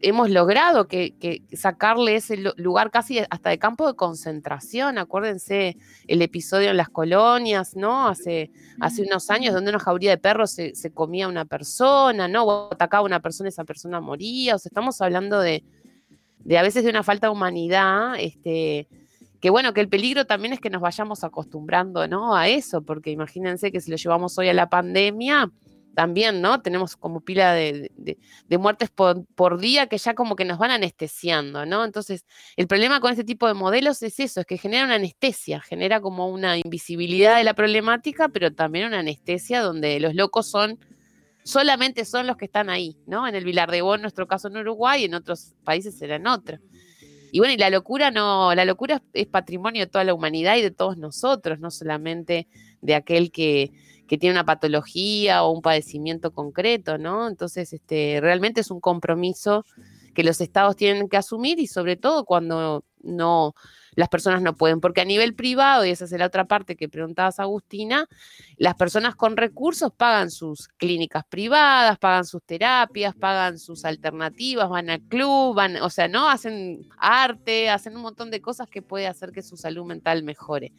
hemos 0.00 0.30
logrado 0.30 0.86
que, 0.86 1.42
sacarle 1.52 2.16
ese 2.16 2.36
lugar 2.56 2.90
casi 2.90 3.20
hasta 3.30 3.50
de 3.50 3.58
campo 3.58 3.86
de 3.86 3.94
concentración. 3.94 4.98
Acuérdense 4.98 5.76
el 6.06 6.22
episodio 6.22 6.70
en 6.70 6.76
las 6.76 6.88
colonias, 6.88 7.74
¿no? 7.74 8.08
Hace, 8.08 8.50
hace 8.80 9.02
unos 9.02 9.30
años, 9.30 9.54
donde 9.54 9.70
una 9.70 9.78
jauría 9.78 10.10
de 10.10 10.18
perros 10.18 10.52
se, 10.52 10.90
comía 10.92 11.26
a 11.26 11.28
una 11.28 11.44
persona, 11.44 12.28
¿no? 12.28 12.44
O 12.44 12.72
atacaba 12.72 13.02
a 13.02 13.06
una 13.06 13.20
persona 13.20 13.48
esa 13.48 13.64
persona 13.64 14.00
moría. 14.00 14.54
O 14.54 14.58
sea, 14.58 14.70
estamos 14.70 15.00
hablando 15.00 15.40
de 15.40 15.64
de 16.48 16.56
a 16.56 16.62
veces 16.62 16.82
de 16.82 16.88
una 16.88 17.02
falta 17.02 17.26
de 17.26 17.32
humanidad, 17.32 18.14
este, 18.18 18.88
que 19.38 19.50
bueno, 19.50 19.74
que 19.74 19.82
el 19.82 19.90
peligro 19.90 20.24
también 20.24 20.54
es 20.54 20.60
que 20.60 20.70
nos 20.70 20.80
vayamos 20.80 21.22
acostumbrando, 21.22 22.08
¿no? 22.08 22.34
A 22.34 22.48
eso, 22.48 22.80
porque 22.80 23.10
imagínense 23.10 23.70
que 23.70 23.82
si 23.82 23.90
lo 23.90 23.98
llevamos 23.98 24.38
hoy 24.38 24.48
a 24.48 24.54
la 24.54 24.70
pandemia, 24.70 25.52
también, 25.94 26.40
¿no? 26.40 26.62
Tenemos 26.62 26.96
como 26.96 27.20
pila 27.20 27.52
de, 27.52 27.90
de, 27.96 28.58
muertes 28.58 28.88
por, 28.88 29.26
por, 29.34 29.58
día 29.60 29.88
que 29.88 29.98
ya 29.98 30.14
como 30.14 30.36
que 30.36 30.46
nos 30.46 30.56
van 30.56 30.70
anestesiando, 30.70 31.66
¿no? 31.66 31.84
Entonces, 31.84 32.24
el 32.56 32.66
problema 32.66 33.00
con 33.00 33.10
este 33.10 33.24
tipo 33.24 33.46
de 33.46 33.52
modelos 33.52 34.02
es 34.02 34.18
eso, 34.18 34.40
es 34.40 34.46
que 34.46 34.56
genera 34.56 34.86
una 34.86 34.94
anestesia, 34.94 35.60
genera 35.60 36.00
como 36.00 36.28
una 36.28 36.56
invisibilidad 36.56 37.36
de 37.36 37.44
la 37.44 37.52
problemática, 37.52 38.30
pero 38.30 38.54
también 38.54 38.86
una 38.86 39.00
anestesia 39.00 39.60
donde 39.60 40.00
los 40.00 40.14
locos 40.14 40.48
son 40.48 40.78
solamente 41.48 42.04
son 42.04 42.26
los 42.26 42.36
que 42.36 42.44
están 42.44 42.68
ahí, 42.68 42.98
¿no? 43.06 43.26
En 43.26 43.34
el 43.34 43.42
Vilar 43.42 43.70
de 43.70 43.78
en 43.78 44.02
nuestro 44.02 44.26
caso 44.26 44.48
en 44.48 44.58
Uruguay, 44.58 45.04
en 45.04 45.14
otros 45.14 45.54
países 45.64 45.96
será 45.96 46.16
en 46.16 46.26
otro. 46.26 46.58
Y 47.32 47.38
bueno, 47.38 47.54
y 47.54 47.56
la 47.56 47.70
locura 47.70 48.10
no, 48.10 48.54
la 48.54 48.66
locura 48.66 49.02
es 49.14 49.26
patrimonio 49.26 49.80
de 49.80 49.86
toda 49.86 50.04
la 50.04 50.12
humanidad 50.12 50.56
y 50.56 50.62
de 50.62 50.70
todos 50.70 50.98
nosotros, 50.98 51.58
no 51.58 51.70
solamente 51.70 52.48
de 52.82 52.94
aquel 52.94 53.32
que, 53.32 53.72
que 54.06 54.18
tiene 54.18 54.34
una 54.34 54.44
patología 54.44 55.42
o 55.42 55.50
un 55.50 55.62
padecimiento 55.62 56.32
concreto, 56.32 56.98
¿no? 56.98 57.28
Entonces, 57.28 57.72
este, 57.72 58.18
realmente 58.20 58.60
es 58.60 58.70
un 58.70 58.80
compromiso 58.80 59.64
que 60.14 60.24
los 60.24 60.42
estados 60.42 60.76
tienen 60.76 61.08
que 61.08 61.16
asumir 61.16 61.58
y 61.60 61.66
sobre 61.66 61.96
todo 61.96 62.26
cuando 62.26 62.84
no, 63.02 63.54
las 63.98 64.08
personas 64.08 64.42
no 64.42 64.54
pueden, 64.54 64.80
porque 64.80 65.00
a 65.00 65.04
nivel 65.04 65.34
privado, 65.34 65.84
y 65.84 65.90
esa 65.90 66.04
es 66.04 66.12
la 66.12 66.26
otra 66.26 66.44
parte 66.44 66.76
que 66.76 66.88
preguntabas 66.88 67.40
Agustina, 67.40 68.06
las 68.56 68.76
personas 68.76 69.16
con 69.16 69.36
recursos 69.36 69.90
pagan 69.92 70.30
sus 70.30 70.68
clínicas 70.68 71.24
privadas, 71.28 71.98
pagan 71.98 72.24
sus 72.24 72.40
terapias, 72.44 73.16
pagan 73.16 73.58
sus 73.58 73.84
alternativas, 73.84 74.68
van 74.68 74.88
al 74.88 75.00
club, 75.00 75.56
van, 75.56 75.78
o 75.78 75.90
sea, 75.90 76.06
¿no? 76.06 76.30
Hacen 76.30 76.86
arte, 76.96 77.70
hacen 77.70 77.96
un 77.96 78.02
montón 78.02 78.30
de 78.30 78.40
cosas 78.40 78.68
que 78.68 78.82
puede 78.82 79.08
hacer 79.08 79.32
que 79.32 79.42
su 79.42 79.56
salud 79.56 79.84
mental 79.84 80.22
mejore 80.22 80.72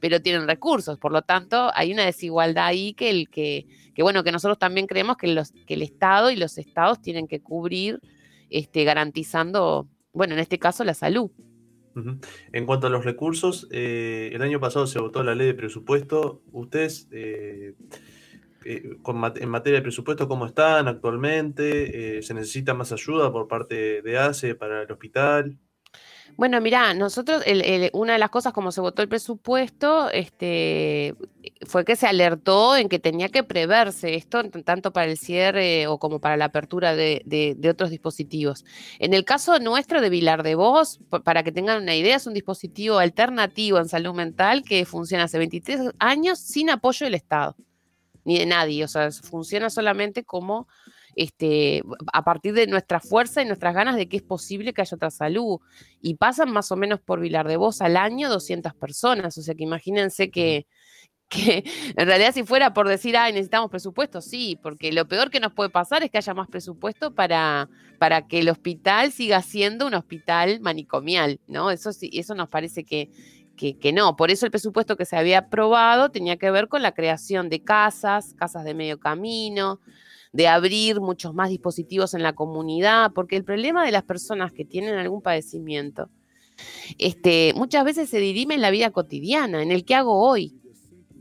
pero 0.00 0.22
tienen 0.22 0.46
recursos, 0.46 0.96
por 0.96 1.10
lo 1.10 1.22
tanto 1.22 1.72
hay 1.74 1.92
una 1.92 2.04
desigualdad 2.04 2.66
ahí 2.66 2.92
que 2.92 3.10
el 3.10 3.28
que, 3.28 3.66
que 3.96 4.04
bueno, 4.04 4.22
que 4.22 4.30
nosotros 4.30 4.56
también 4.56 4.86
creemos 4.86 5.16
que, 5.16 5.26
los, 5.26 5.50
que 5.66 5.74
el 5.74 5.82
Estado 5.82 6.30
y 6.30 6.36
los 6.36 6.56
estados 6.56 7.00
tienen 7.02 7.26
que 7.26 7.40
cubrir, 7.40 7.98
este, 8.48 8.84
garantizando, 8.84 9.88
bueno, 10.12 10.34
en 10.34 10.40
este 10.40 10.60
caso 10.60 10.84
la 10.84 10.94
salud. 10.94 11.32
En 12.52 12.66
cuanto 12.66 12.86
a 12.86 12.90
los 12.90 13.04
recursos, 13.04 13.68
eh, 13.70 14.30
el 14.32 14.42
año 14.42 14.60
pasado 14.60 14.86
se 14.86 14.98
votó 14.98 15.22
la 15.22 15.34
ley 15.34 15.46
de 15.46 15.54
presupuesto. 15.54 16.42
¿Ustedes 16.52 17.08
eh, 17.12 17.74
eh, 18.64 18.96
en 19.04 19.48
materia 19.48 19.78
de 19.78 19.82
presupuesto 19.82 20.28
cómo 20.28 20.46
están 20.46 20.88
actualmente? 20.88 22.22
¿Se 22.22 22.34
necesita 22.34 22.74
más 22.74 22.92
ayuda 22.92 23.32
por 23.32 23.48
parte 23.48 24.02
de 24.02 24.18
ACE 24.18 24.54
para 24.54 24.82
el 24.82 24.92
hospital? 24.92 25.58
Bueno, 26.36 26.60
mirá, 26.60 26.94
nosotros, 26.94 27.42
el- 27.46 27.62
el- 27.62 27.90
una 27.92 28.12
de 28.12 28.18
las 28.20 28.30
cosas 28.30 28.52
como 28.52 28.70
se 28.70 28.80
votó 28.80 29.02
el 29.02 29.08
presupuesto, 29.08 30.08
este, 30.10 31.16
fue 31.66 31.84
que 31.84 31.96
se 31.96 32.06
alertó 32.06 32.76
en 32.76 32.88
que 32.88 33.00
tenía 33.00 33.28
que 33.28 33.42
preverse 33.42 34.14
esto, 34.14 34.42
tanto 34.64 34.92
para 34.92 35.10
el 35.10 35.18
cierre 35.18 35.88
o 35.88 35.98
como 35.98 36.20
para 36.20 36.36
la 36.36 36.46
apertura 36.46 36.94
de, 36.94 37.22
de- 37.26 37.56
otros 37.70 37.90
dispositivos. 37.90 38.64
En 39.00 39.14
el 39.14 39.24
caso 39.24 39.58
nuestro 39.58 40.00
de 40.00 40.10
Vilar 40.10 40.42
de 40.44 40.54
Voz, 40.54 41.00
pa- 41.10 41.20
para 41.24 41.42
que 41.42 41.50
tengan 41.52 41.82
una 41.82 41.96
idea, 41.96 42.16
es 42.16 42.26
un 42.26 42.34
dispositivo 42.34 42.98
alternativo 42.98 43.78
en 43.78 43.88
salud 43.88 44.14
mental 44.14 44.62
que 44.62 44.84
funciona 44.84 45.24
hace 45.24 45.38
23 45.38 45.80
años 45.98 46.38
sin 46.38 46.70
apoyo 46.70 47.04
del 47.06 47.14
Estado, 47.14 47.56
ni 48.24 48.38
de 48.38 48.46
nadie, 48.46 48.84
o 48.84 48.88
sea, 48.88 49.10
funciona 49.10 49.70
solamente 49.70 50.24
como 50.24 50.68
este, 51.18 51.82
a 52.12 52.22
partir 52.22 52.54
de 52.54 52.68
nuestra 52.68 53.00
fuerza 53.00 53.42
y 53.42 53.44
nuestras 53.44 53.74
ganas 53.74 53.96
de 53.96 54.08
que 54.08 54.18
es 54.18 54.22
posible 54.22 54.72
que 54.72 54.82
haya 54.82 54.94
otra 54.94 55.10
salud. 55.10 55.58
Y 56.00 56.14
pasan 56.14 56.52
más 56.52 56.70
o 56.70 56.76
menos 56.76 57.00
por 57.00 57.18
Vilar 57.18 57.48
de 57.48 57.56
Voz 57.56 57.82
al 57.82 57.96
año 57.96 58.30
200 58.30 58.72
personas. 58.74 59.36
O 59.36 59.42
sea 59.42 59.56
que 59.56 59.64
imagínense 59.64 60.30
que, 60.30 60.68
que 61.28 61.64
en 61.96 62.06
realidad 62.06 62.32
si 62.32 62.44
fuera 62.44 62.72
por 62.72 62.88
decir, 62.88 63.16
ay, 63.16 63.32
necesitamos 63.32 63.68
presupuesto, 63.68 64.20
sí, 64.20 64.60
porque 64.62 64.92
lo 64.92 65.08
peor 65.08 65.30
que 65.30 65.40
nos 65.40 65.52
puede 65.52 65.70
pasar 65.70 66.04
es 66.04 66.10
que 66.10 66.18
haya 66.18 66.34
más 66.34 66.46
presupuesto 66.46 67.12
para, 67.12 67.68
para 67.98 68.28
que 68.28 68.38
el 68.38 68.48
hospital 68.48 69.10
siga 69.10 69.42
siendo 69.42 69.88
un 69.88 69.94
hospital 69.94 70.60
manicomial, 70.60 71.40
¿no? 71.48 71.72
Eso, 71.72 71.92
sí, 71.92 72.10
eso 72.12 72.36
nos 72.36 72.48
parece 72.48 72.84
que, 72.84 73.10
que, 73.56 73.76
que 73.76 73.92
no. 73.92 74.14
Por 74.14 74.30
eso 74.30 74.46
el 74.46 74.52
presupuesto 74.52 74.96
que 74.96 75.04
se 75.04 75.16
había 75.16 75.38
aprobado 75.38 76.12
tenía 76.12 76.36
que 76.36 76.52
ver 76.52 76.68
con 76.68 76.80
la 76.80 76.92
creación 76.92 77.48
de 77.48 77.64
casas, 77.64 78.34
casas 78.34 78.64
de 78.64 78.74
medio 78.74 79.00
camino, 79.00 79.80
de 80.32 80.48
abrir 80.48 81.00
muchos 81.00 81.34
más 81.34 81.50
dispositivos 81.50 82.14
en 82.14 82.22
la 82.22 82.34
comunidad, 82.34 83.12
porque 83.14 83.36
el 83.36 83.44
problema 83.44 83.84
de 83.84 83.92
las 83.92 84.02
personas 84.02 84.52
que 84.52 84.64
tienen 84.64 84.94
algún 84.94 85.22
padecimiento, 85.22 86.10
este, 86.98 87.52
muchas 87.56 87.84
veces 87.84 88.10
se 88.10 88.18
dirime 88.18 88.54
en 88.54 88.62
la 88.62 88.70
vida 88.70 88.90
cotidiana, 88.90 89.62
en 89.62 89.70
el 89.70 89.84
que 89.84 89.94
hago 89.94 90.20
hoy, 90.20 90.54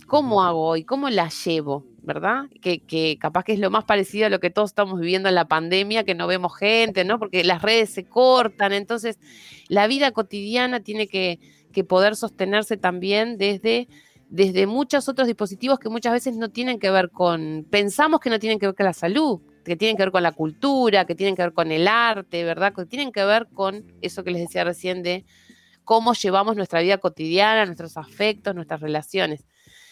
cómo 0.08 0.44
hago 0.44 0.68
hoy, 0.68 0.84
cómo 0.84 1.10
la 1.10 1.30
llevo, 1.30 1.86
¿verdad? 2.02 2.46
Que, 2.62 2.80
que 2.80 3.18
capaz 3.20 3.44
que 3.44 3.54
es 3.54 3.60
lo 3.60 3.70
más 3.70 3.84
parecido 3.84 4.26
a 4.26 4.30
lo 4.30 4.40
que 4.40 4.50
todos 4.50 4.72
estamos 4.72 5.00
viviendo 5.00 5.30
en 5.30 5.36
la 5.36 5.48
pandemia, 5.48 6.04
que 6.04 6.16
no 6.16 6.26
vemos 6.26 6.56
gente, 6.58 7.04
¿no? 7.04 7.20
Porque 7.20 7.44
las 7.44 7.62
redes 7.62 7.90
se 7.90 8.06
cortan, 8.06 8.72
entonces 8.72 9.20
la 9.68 9.88
vida 9.88 10.12
cotidiana 10.12 10.80
tiene 10.80 11.08
que, 11.08 11.40
que 11.74 11.84
poder 11.84 12.16
sostenerse 12.16 12.78
también 12.78 13.38
desde 13.38 13.88
desde 14.30 14.68
muchos 14.68 15.08
otros 15.08 15.28
dispositivos 15.28 15.80
que 15.80 15.90
muchas 15.90 16.14
veces 16.14 16.36
no 16.38 16.50
tienen 16.50 16.80
que 16.80 16.92
ver 16.92 17.10
con, 17.12 17.66
pensamos 17.70 18.20
que 18.20 18.30
no 18.30 18.40
tienen 18.40 18.60
que 18.60 18.68
ver 18.68 18.76
con 18.76 18.86
la 18.86 18.94
salud, 18.94 19.40
que 19.64 19.76
tienen 19.76 19.98
que 19.98 20.04
ver 20.04 20.12
con 20.12 20.24
la 20.24 20.32
cultura, 20.32 21.06
que 21.06 21.16
tienen 21.16 21.36
que 21.36 21.44
ver 21.44 21.54
con 21.54 21.72
el 21.72 21.88
arte, 21.88 22.44
¿verdad? 22.44 22.74
Que 22.74 22.86
tienen 22.86 23.12
que 23.12 23.24
ver 23.26 23.48
con 23.54 23.86
eso 24.02 24.24
que 24.24 24.32
les 24.32 24.42
decía 24.42 24.64
recién 24.64 25.04
de 25.04 25.26
cómo 25.84 26.14
llevamos 26.14 26.56
nuestra 26.56 26.82
vida 26.82 26.98
cotidiana, 26.98 27.66
nuestros 27.66 27.98
afectos, 27.98 28.54
nuestras 28.56 28.82
relaciones. 28.82 29.46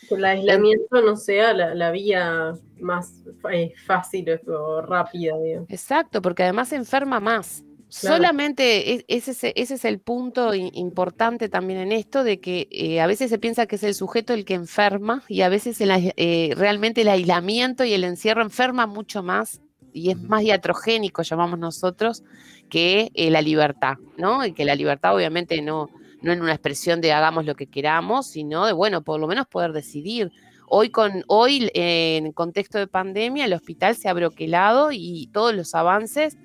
Que 0.10 0.16
el 0.16 0.26
aislamiento 0.26 1.02
no 1.02 1.16
sea 1.16 1.54
la, 1.54 1.74
la 1.74 1.92
vía 1.92 2.54
más 2.80 3.24
eh, 3.52 3.74
fácil 3.86 4.40
o 4.48 4.82
rápida, 4.82 5.38
digamos. 5.40 5.70
Exacto, 5.70 6.22
porque 6.22 6.44
además 6.44 6.70
se 6.70 6.76
enferma 6.76 7.20
más. 7.20 7.64
Claro. 8.02 8.18
Solamente 8.18 8.94
e- 8.94 9.06
ese 9.08 9.32
es, 9.32 9.44
ese 9.44 9.74
es 9.76 9.86
el 9.86 10.00
punto 10.00 10.54
importante 10.54 11.48
también 11.48 11.80
en 11.80 11.92
esto, 11.92 12.24
de 12.24 12.40
que 12.40 12.68
eh, 12.72 13.00
a 13.00 13.08
veces 13.08 13.30
se 13.30 13.40
piensa 13.40 13.68
que 13.68 13.78
es 13.78 13.84
el 13.84 13.96
sujeto 13.96 14.34
el 14.34 14.44
que 14.44 14.54
enferma 14.54 15.24
y 15.30 15.42
a 15.42 15.50
veces 15.50 15.80
el 15.80 15.92
eh, 15.92 16.54
realmente 16.58 17.02
el 17.02 17.08
aislamiento 17.08 17.86
y 17.86 17.94
el 17.94 18.04
encierro 18.04 18.42
enferma 18.42 18.86
mucho 18.86 19.24
más 19.24 19.62
y 19.94 20.12
es 20.12 20.22
más 20.22 20.44
iatrogénico, 20.44 21.22
llamamos 21.22 21.58
nosotros, 21.58 22.24
que 22.70 23.12
eh, 23.14 23.32
la 23.32 23.42
libertad, 23.42 23.96
¿no? 24.18 24.46
Y 24.46 24.52
que 24.52 24.66
la 24.66 24.76
libertad 24.76 25.16
obviamente 25.16 25.62
no, 25.62 25.90
no 26.22 26.34
en 26.34 26.42
una 26.42 26.52
expresión 26.52 27.00
de 27.00 27.14
hagamos 27.14 27.46
lo 27.46 27.56
que 27.56 27.68
queramos, 27.68 28.28
sino 28.28 28.66
de, 28.66 28.74
bueno, 28.74 29.04
por 29.04 29.22
lo 29.22 29.28
menos 29.28 29.48
poder 29.48 29.72
decidir. 29.72 30.34
Hoy, 30.68 30.90
con, 30.90 31.24
hoy 31.28 31.70
en 31.74 32.34
contexto 32.34 32.78
de 32.78 32.88
pandemia, 32.88 33.46
el 33.46 33.54
hospital 33.54 33.96
se 33.96 34.10
ha 34.10 34.14
broquelado 34.14 34.90
y 34.92 35.30
todos 35.32 35.54
los 35.54 35.76
avances 35.76 36.38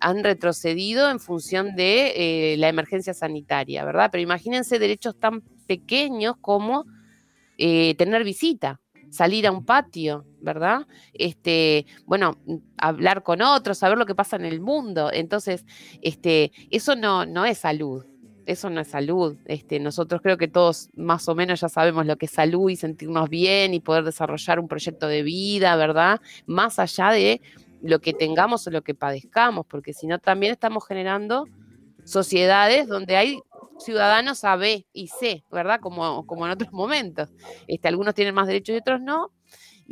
han 0.00 0.24
retrocedido 0.24 1.10
en 1.10 1.20
función 1.20 1.76
de 1.76 2.12
eh, 2.16 2.56
la 2.56 2.68
emergencia 2.68 3.14
sanitaria, 3.14 3.84
¿verdad? 3.84 4.08
Pero 4.10 4.22
imagínense 4.22 4.78
derechos 4.78 5.18
tan 5.18 5.42
pequeños 5.66 6.36
como 6.40 6.86
eh, 7.58 7.94
tener 7.96 8.24
visita, 8.24 8.80
salir 9.10 9.46
a 9.46 9.52
un 9.52 9.64
patio, 9.64 10.24
¿verdad? 10.40 10.86
Este, 11.12 11.86
bueno, 12.06 12.38
hablar 12.78 13.22
con 13.22 13.42
otros, 13.42 13.78
saber 13.78 13.98
lo 13.98 14.06
que 14.06 14.14
pasa 14.14 14.36
en 14.36 14.46
el 14.46 14.60
mundo. 14.60 15.10
Entonces, 15.12 15.66
este, 16.00 16.52
eso 16.70 16.96
no, 16.96 17.26
no 17.26 17.44
es 17.44 17.58
salud. 17.58 18.04
Eso 18.46 18.70
no 18.70 18.80
es 18.80 18.88
salud. 18.88 19.36
Este, 19.44 19.78
nosotros 19.78 20.22
creo 20.22 20.38
que 20.38 20.48
todos 20.48 20.88
más 20.96 21.28
o 21.28 21.34
menos 21.34 21.60
ya 21.60 21.68
sabemos 21.68 22.06
lo 22.06 22.16
que 22.16 22.26
es 22.26 22.32
salud 22.32 22.70
y 22.70 22.76
sentirnos 22.76 23.28
bien 23.28 23.74
y 23.74 23.80
poder 23.80 24.04
desarrollar 24.04 24.58
un 24.58 24.66
proyecto 24.66 25.06
de 25.06 25.22
vida, 25.22 25.76
¿verdad? 25.76 26.20
Más 26.46 26.78
allá 26.78 27.10
de 27.10 27.42
lo 27.82 28.00
que 28.00 28.12
tengamos 28.12 28.66
o 28.66 28.70
lo 28.70 28.82
que 28.82 28.94
padezcamos, 28.94 29.66
porque 29.66 29.92
si 29.92 30.06
no 30.06 30.18
también 30.18 30.52
estamos 30.52 30.86
generando 30.86 31.46
sociedades 32.04 32.88
donde 32.88 33.16
hay 33.16 33.40
ciudadanos 33.78 34.44
A, 34.44 34.56
B 34.56 34.86
y 34.92 35.08
C, 35.08 35.44
¿verdad? 35.50 35.80
Como, 35.80 36.26
como 36.26 36.46
en 36.46 36.52
otros 36.52 36.72
momentos. 36.72 37.30
Este, 37.66 37.88
algunos 37.88 38.14
tienen 38.14 38.34
más 38.34 38.46
derechos 38.46 38.74
y 38.74 38.78
otros 38.78 39.00
no. 39.00 39.32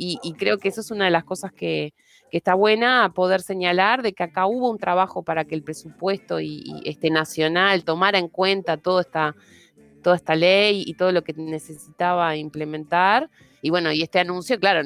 Y, 0.01 0.17
creo 0.37 0.59
que 0.59 0.69
eso 0.69 0.79
es 0.79 0.91
una 0.91 1.05
de 1.05 1.11
las 1.11 1.25
cosas 1.25 1.51
que, 1.51 1.93
está 2.31 2.53
buena 2.53 3.11
poder 3.13 3.41
señalar 3.41 4.03
de 4.03 4.13
que 4.13 4.21
acá 4.21 4.45
hubo 4.45 4.69
un 4.69 4.77
trabajo 4.77 5.23
para 5.23 5.45
que 5.45 5.55
el 5.55 5.63
presupuesto 5.63 6.39
y, 6.39 6.63
este 6.85 7.09
nacional 7.09 7.83
tomara 7.83 8.17
en 8.17 8.29
cuenta 8.29 8.77
toda 8.77 9.01
esta, 9.01 10.35
ley 10.35 10.83
y 10.85 10.93
todo 10.93 11.11
lo 11.11 11.23
que 11.23 11.33
necesitaba 11.33 12.37
implementar. 12.37 13.29
Y 13.61 13.71
bueno, 13.71 13.91
y 13.91 14.03
este 14.03 14.19
anuncio, 14.19 14.57
claro, 14.57 14.83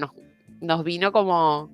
nos 0.62 0.84
vino 0.84 1.12
como, 1.12 1.70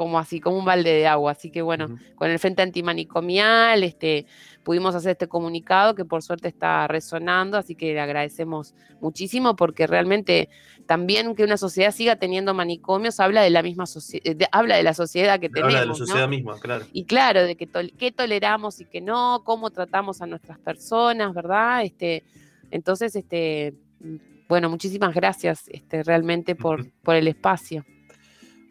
como 0.00 0.18
así, 0.18 0.40
como 0.40 0.56
un 0.56 0.64
balde 0.64 0.94
de 0.94 1.06
agua. 1.06 1.32
Así 1.32 1.50
que 1.50 1.60
bueno, 1.60 1.98
con 2.14 2.30
el 2.30 2.38
Frente 2.38 2.62
Antimanicomial, 2.62 3.84
este, 3.84 4.24
pudimos 4.62 4.94
hacer 4.94 5.10
este 5.10 5.28
comunicado 5.28 5.94
que 5.94 6.06
por 6.06 6.22
suerte 6.22 6.48
está 6.48 6.88
resonando, 6.88 7.58
así 7.58 7.74
que 7.74 7.92
le 7.92 8.00
agradecemos 8.00 8.74
muchísimo 9.02 9.56
porque 9.56 9.86
realmente 9.86 10.48
también 10.86 11.34
que 11.34 11.44
una 11.44 11.58
sociedad 11.58 11.92
siga 11.92 12.16
teniendo 12.16 12.54
manicomios 12.54 13.20
habla 13.20 13.42
de 13.42 13.50
la 13.50 13.62
misma 13.62 13.84
sociedad, 13.84 14.48
habla 14.52 14.76
de 14.76 14.84
la 14.84 14.94
sociedad 14.94 15.38
que 15.38 15.50
tenemos. 15.50 15.74
Habla 15.74 15.80
de 15.80 15.86
la 15.86 15.92
¿no? 15.92 15.96
sociedad 15.98 16.28
misma, 16.28 16.58
claro. 16.58 16.86
Y 16.94 17.04
claro, 17.04 17.42
de 17.42 17.56
que 17.56 17.68
tol- 17.68 17.92
qué 17.98 18.10
toleramos 18.10 18.80
y 18.80 18.86
qué 18.86 19.02
no, 19.02 19.42
cómo 19.44 19.68
tratamos 19.70 20.22
a 20.22 20.26
nuestras 20.26 20.58
personas, 20.60 21.34
¿verdad? 21.34 21.84
Este, 21.84 22.24
entonces, 22.70 23.14
este, 23.16 23.74
mm, 24.00 24.16
bueno, 24.48 24.70
muchísimas 24.70 25.14
gracias 25.14 25.68
este, 25.68 26.02
realmente 26.04 26.54
por, 26.54 26.86
por 27.02 27.16
el 27.16 27.28
espacio. 27.28 27.84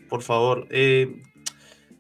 Por 0.09 0.21
favor. 0.21 0.67
eh, 0.69 1.21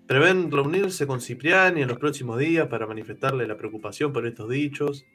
¿Prevén 0.07 0.49
reunirse 0.49 1.05
con 1.05 1.21
Cipriani 1.21 1.83
en 1.83 1.87
los 1.87 1.99
próximos 1.99 2.39
días 2.39 2.67
para 2.67 2.87
manifestarle 2.87 3.45
la 3.47 3.55
preocupación 3.55 4.11
por 4.11 4.25
estos 4.25 4.49
dichos? 4.49 5.05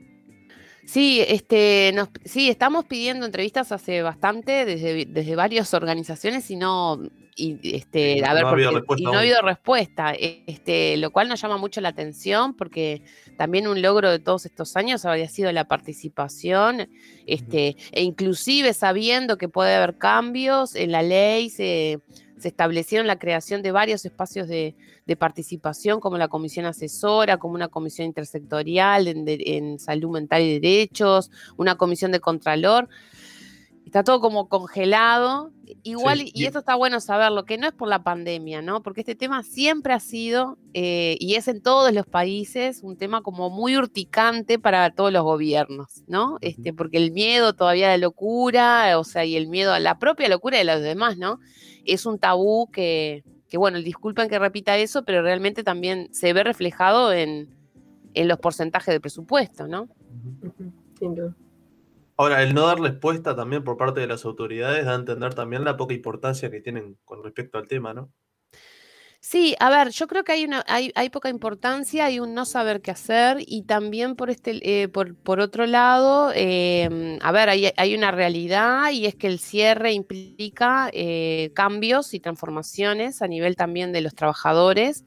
Sí, 0.84 1.20
este, 1.26 1.90
nos, 1.94 2.10
sí, 2.24 2.48
estamos 2.48 2.84
pidiendo 2.84 3.26
entrevistas 3.26 3.72
hace 3.72 4.02
bastante 4.02 4.64
desde, 4.64 5.06
desde 5.06 5.34
varias 5.34 5.74
organizaciones 5.74 6.48
y 6.50 6.56
no, 6.56 7.02
y, 7.34 7.58
este, 7.74 8.24
a 8.24 8.34
ver, 8.34 8.44
ha 8.44 8.50
habido 8.50 8.84
porque- 8.84 9.02
y 9.02 9.06
no 9.06 9.14
ha 9.14 9.20
habido 9.20 9.42
respuesta, 9.42 10.12
este, 10.12 10.96
lo 10.98 11.10
cual 11.10 11.28
nos 11.28 11.40
llama 11.40 11.56
mucho 11.56 11.80
la 11.80 11.88
atención 11.88 12.54
porque 12.54 13.02
también 13.36 13.66
un 13.66 13.82
logro 13.82 14.10
de 14.10 14.20
todos 14.20 14.46
estos 14.46 14.76
años 14.76 15.04
había 15.06 15.28
sido 15.28 15.50
la 15.50 15.66
participación, 15.66 16.88
este, 17.26 17.76
e 17.90 18.02
inclusive 18.02 18.74
sabiendo 18.74 19.38
que 19.38 19.48
puede 19.48 19.74
haber 19.74 19.98
cambios 19.98 20.76
en 20.76 20.92
la 20.92 21.02
ley, 21.02 21.50
se, 21.50 21.98
se 22.38 22.48
establecieron 22.48 23.06
la 23.06 23.18
creación 23.18 23.62
de 23.62 23.72
varios 23.72 24.04
espacios 24.04 24.48
de, 24.48 24.74
participación, 25.16 26.00
como 26.00 26.18
la 26.18 26.28
comisión 26.28 26.66
asesora, 26.66 27.36
como 27.36 27.54
una 27.54 27.68
comisión 27.68 28.06
intersectorial 28.06 29.06
en, 29.06 29.24
de- 29.24 29.42
salud 29.78 30.10
mental 30.10 30.42
y 30.42 30.58
derechos, 30.58 31.30
una 31.56 31.76
comisión 31.76 32.10
de 32.12 32.20
contralor. 32.20 32.88
Está 33.94 34.02
todo 34.02 34.18
como 34.20 34.48
congelado. 34.48 35.52
Igual, 35.84 36.18
Sí, 36.18 36.32
y, 36.34 36.42
y- 36.42 36.46
esto 36.46 36.58
está 36.58 36.74
bueno 36.74 36.98
saberlo, 36.98 37.44
que 37.44 37.58
no 37.58 37.68
es 37.68 37.72
por 37.72 37.86
la 37.86 38.02
pandemia, 38.02 38.60
¿no? 38.60 38.82
Porque 38.82 39.02
este 39.02 39.14
tema 39.14 39.44
siempre 39.44 39.92
ha 39.92 40.00
sido, 40.00 40.58
eh, 40.72 41.16
y 41.20 41.36
es 41.36 41.46
en 41.46 41.62
todos 41.62 41.92
los 41.92 42.04
países, 42.04 42.80
un 42.82 42.96
tema 42.96 43.22
como 43.22 43.50
muy 43.50 43.76
urticante 43.76 44.58
para 44.58 44.90
todos 44.90 45.12
los 45.12 45.22
gobiernos, 45.22 46.02
¿no? 46.08 46.38
Este, 46.40 46.72
porque 46.72 46.96
el 46.96 47.12
miedo 47.12 47.52
todavía 47.52 47.86
a 47.86 47.90
la 47.96 47.98
locura, 47.98 48.98
o 48.98 49.04
sea, 49.04 49.24
y 49.24 49.36
el 49.36 49.46
miedo 49.46 49.72
a 49.72 49.78
la 49.78 50.00
propia 50.00 50.28
locura 50.28 50.58
de 50.58 50.64
los 50.64 50.80
demás, 50.80 51.16
¿no? 51.16 51.38
Es 51.84 52.04
un 52.04 52.18
tabú 52.18 52.68
que, 52.72 53.22
que 53.48 53.58
bueno, 53.58 53.78
disculpen 53.78 54.28
que 54.28 54.40
repita 54.40 54.76
eso, 54.76 55.04
pero 55.04 55.22
realmente 55.22 55.62
también 55.62 56.12
se 56.12 56.32
ve 56.32 56.42
reflejado 56.42 57.12
en, 57.12 57.48
en 58.14 58.26
los 58.26 58.40
porcentajes 58.40 58.92
de 58.92 59.00
presupuesto, 59.00 59.68
¿no? 59.68 59.86
Sin 60.98 61.14
duda. 61.14 61.36
Ahora, 62.16 62.42
el 62.42 62.54
no 62.54 62.66
dar 62.66 62.80
respuesta 62.80 63.34
también 63.34 63.64
por 63.64 63.76
parte 63.76 64.00
de 64.00 64.06
las 64.06 64.24
autoridades 64.24 64.84
da 64.84 64.92
a 64.92 64.96
entender 64.96 65.34
también 65.34 65.64
la 65.64 65.76
poca 65.76 65.94
importancia 65.94 66.50
que 66.50 66.60
tienen 66.60 66.96
con 67.04 67.22
respecto 67.24 67.58
al 67.58 67.66
tema, 67.66 67.92
¿no? 67.92 68.12
Sí, 69.26 69.56
a 69.58 69.70
ver, 69.70 69.88
yo 69.88 70.06
creo 70.06 70.22
que 70.22 70.32
hay 70.32 70.44
una, 70.44 70.62
hay, 70.68 70.92
hay 70.94 71.08
poca 71.08 71.30
importancia, 71.30 72.04
hay 72.04 72.20
un 72.20 72.34
no 72.34 72.44
saber 72.44 72.82
qué 72.82 72.90
hacer 72.90 73.38
y 73.40 73.62
también 73.62 74.16
por 74.16 74.28
este, 74.28 74.82
eh, 74.82 74.88
por, 74.88 75.16
por 75.16 75.40
otro 75.40 75.64
lado, 75.64 76.30
eh, 76.34 77.18
a 77.22 77.32
ver, 77.32 77.48
hay, 77.48 77.72
hay 77.74 77.94
una 77.94 78.10
realidad 78.10 78.90
y 78.90 79.06
es 79.06 79.14
que 79.14 79.26
el 79.26 79.38
cierre 79.38 79.92
implica 79.92 80.90
eh, 80.92 81.52
cambios 81.54 82.12
y 82.12 82.20
transformaciones 82.20 83.22
a 83.22 83.26
nivel 83.26 83.56
también 83.56 83.92
de 83.92 84.02
los 84.02 84.14
trabajadores 84.14 85.04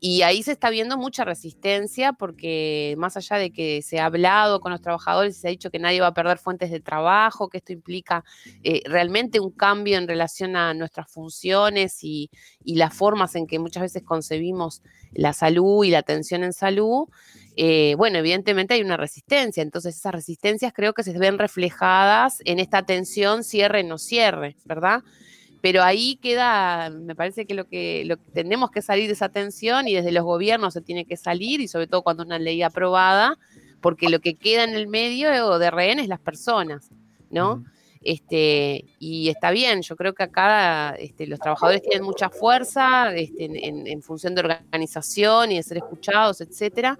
y 0.00 0.22
ahí 0.22 0.42
se 0.42 0.52
está 0.52 0.70
viendo 0.70 0.96
mucha 0.96 1.24
resistencia 1.24 2.12
porque 2.12 2.94
más 2.98 3.16
allá 3.16 3.36
de 3.36 3.50
que 3.52 3.82
se 3.82 3.98
ha 3.98 4.06
hablado 4.06 4.60
con 4.60 4.72
los 4.72 4.80
trabajadores 4.80 5.36
se 5.36 5.48
ha 5.48 5.50
dicho 5.50 5.70
que 5.70 5.78
nadie 5.78 6.00
va 6.00 6.08
a 6.08 6.14
perder 6.14 6.38
fuentes 6.38 6.70
de 6.70 6.80
trabajo, 6.80 7.48
que 7.48 7.58
esto 7.58 7.72
implica 7.72 8.24
eh, 8.62 8.82
realmente 8.86 9.40
un 9.40 9.50
cambio 9.50 9.98
en 9.98 10.06
relación 10.06 10.56
a 10.56 10.74
nuestras 10.74 11.10
funciones 11.10 11.98
y, 12.02 12.30
y 12.62 12.76
las 12.76 12.94
formas 12.94 13.34
en 13.34 13.46
que 13.46 13.58
muchas 13.58 13.82
veces 13.82 14.02
concebimos 14.04 14.82
la 15.12 15.32
salud 15.32 15.84
y 15.84 15.90
la 15.90 15.98
atención 15.98 16.44
en 16.44 16.52
salud, 16.52 17.08
eh, 17.56 17.94
bueno, 17.96 18.18
evidentemente 18.18 18.74
hay 18.74 18.82
una 18.82 18.96
resistencia. 18.96 19.62
Entonces 19.62 19.96
esas 19.96 20.12
resistencias 20.12 20.72
creo 20.72 20.92
que 20.92 21.02
se 21.02 21.18
ven 21.18 21.38
reflejadas 21.38 22.38
en 22.44 22.60
esta 22.60 22.82
tensión 22.84 23.42
cierre-no 23.42 23.98
cierre, 23.98 24.56
¿verdad? 24.64 25.02
Pero 25.60 25.82
ahí 25.82 26.16
queda, 26.16 26.88
me 26.90 27.14
parece 27.16 27.44
que 27.46 27.54
lo 27.54 27.66
que, 27.66 28.04
lo 28.06 28.16
que 28.16 28.30
tenemos 28.32 28.70
que 28.70 28.80
salir 28.82 29.06
de 29.08 29.14
esa 29.14 29.28
tensión 29.28 29.88
y 29.88 29.94
desde 29.94 30.12
los 30.12 30.24
gobiernos 30.24 30.74
se 30.74 30.80
tiene 30.80 31.04
que 31.04 31.16
salir, 31.16 31.60
y 31.60 31.68
sobre 31.68 31.86
todo 31.88 32.02
cuando 32.02 32.22
una 32.22 32.38
ley 32.38 32.62
aprobada, 32.62 33.36
porque 33.80 34.08
lo 34.08 34.20
que 34.20 34.34
queda 34.34 34.64
en 34.64 34.74
el 34.74 34.86
medio 34.88 35.58
de 35.58 35.70
rehén 35.70 35.98
es 35.98 36.08
las 36.08 36.20
personas, 36.20 36.90
¿no? 37.30 37.64
Este, 38.00 38.84
y 39.00 39.28
está 39.28 39.50
bien, 39.50 39.82
yo 39.82 39.96
creo 39.96 40.14
que 40.14 40.22
acá 40.22 40.94
este, 40.98 41.26
los 41.26 41.40
trabajadores 41.40 41.82
tienen 41.82 42.04
mucha 42.04 42.30
fuerza 42.30 43.12
este, 43.14 43.44
en, 43.46 43.56
en- 43.56 43.86
en 43.88 44.02
función 44.02 44.36
de 44.36 44.42
organización 44.42 45.50
y 45.50 45.56
de 45.56 45.62
ser 45.64 45.78
escuchados, 45.78 46.40
etcétera. 46.40 46.96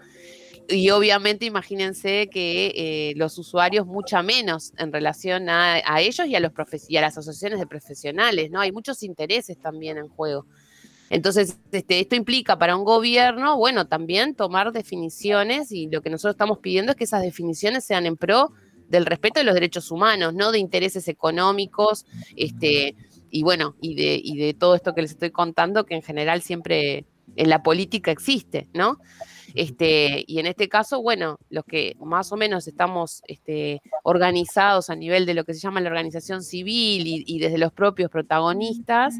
Y 0.70 0.90
obviamente 0.90 1.47
imagínense 1.47 2.28
que 2.31 2.73
eh, 2.77 3.15
los 3.16 3.39
usuarios 3.39 3.86
mucha 3.86 4.23
menos 4.23 4.73
en 4.77 4.93
relación 4.93 5.49
a, 5.49 5.81
a 5.85 6.01
ellos 6.03 6.27
y 6.27 6.36
a, 6.36 6.40
los 6.40 6.53
y 6.89 6.97
a 6.99 7.01
las 7.01 7.16
asociaciones 7.16 7.59
de 7.59 7.66
profesionales, 7.66 8.51
¿no? 8.51 8.61
Hay 8.61 8.70
muchos 8.70 9.03
intereses 9.03 9.59
también 9.59 9.97
en 9.97 10.09
juego. 10.09 10.47
Entonces, 11.11 11.57
este, 11.73 12.01
esto 12.01 12.16
implica 12.16 12.59
para 12.59 12.77
un 12.77 12.85
gobierno, 12.85 13.57
bueno, 13.57 13.86
también 13.86 14.35
tomar 14.35 14.73
definiciones 14.73 15.73
y 15.73 15.89
lo 15.89 16.03
que 16.03 16.11
nosotros 16.11 16.35
estamos 16.35 16.59
pidiendo 16.59 16.93
es 16.93 16.97
que 16.97 17.05
esas 17.05 17.23
definiciones 17.23 17.85
sean 17.85 18.05
en 18.05 18.19
pro 18.19 18.53
del 18.89 19.07
respeto 19.07 19.40
de 19.40 19.45
los 19.45 19.55
derechos 19.55 19.90
humanos, 19.90 20.35
no 20.35 20.53
de 20.53 20.59
intereses 20.59 21.09
económicos, 21.09 22.05
este, 22.36 22.95
y 23.31 23.43
bueno, 23.43 23.74
y 23.81 23.95
de, 23.95 24.20
y 24.23 24.36
de 24.36 24.53
todo 24.55 24.74
esto 24.74 24.95
que 24.95 25.03
les 25.03 25.12
estoy 25.12 25.31
contando, 25.31 25.86
que 25.86 25.95
en 25.95 26.03
general 26.03 26.43
siempre 26.43 27.07
en 27.36 27.49
la 27.49 27.62
política 27.62 28.11
existe, 28.11 28.69
¿no? 28.74 28.99
Este, 29.55 30.25
y 30.27 30.39
en 30.39 30.47
este 30.47 30.69
caso, 30.69 31.03
bueno, 31.03 31.39
los 31.51 31.65
que 31.65 31.97
más 32.01 32.33
o 32.33 32.37
menos 32.37 32.69
estamos 32.69 33.23
este, 33.27 33.81
organizados 34.03 34.91
a 34.91 34.97
nivel 34.97 35.27
de 35.27 35.35
lo 35.35 35.45
que 35.45 35.55
se 35.55 35.61
llama 35.61 35.81
la 35.81 35.89
organización 35.89 36.43
civil 36.43 37.03
y, 37.07 37.39
desde 37.39 37.59
los 37.59 37.73
propios 37.73 38.11
protagonistas, 38.11 39.15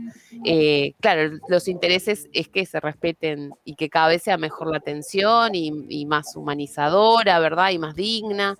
eh, 0.45 0.95
claro, 1.01 1.39
los 1.49 1.69
intereses 1.69 2.29
es 2.33 2.49
que 2.49 2.67
se 2.67 2.81
respeten 2.81 3.53
y 3.65 3.75
que 3.75 3.89
cada 3.89 4.09
vez 4.09 4.23
sea 4.23 4.39
mejor 4.39 4.71
la 4.71 4.79
atención 4.79 5.55
y, 5.55 5.73
y 5.89 6.07
más 6.07 6.37
humanizadora, 6.37 7.39
¿verdad? 7.39 7.71
Y 7.71 7.79
más 7.79 7.95
digna. 7.95 8.57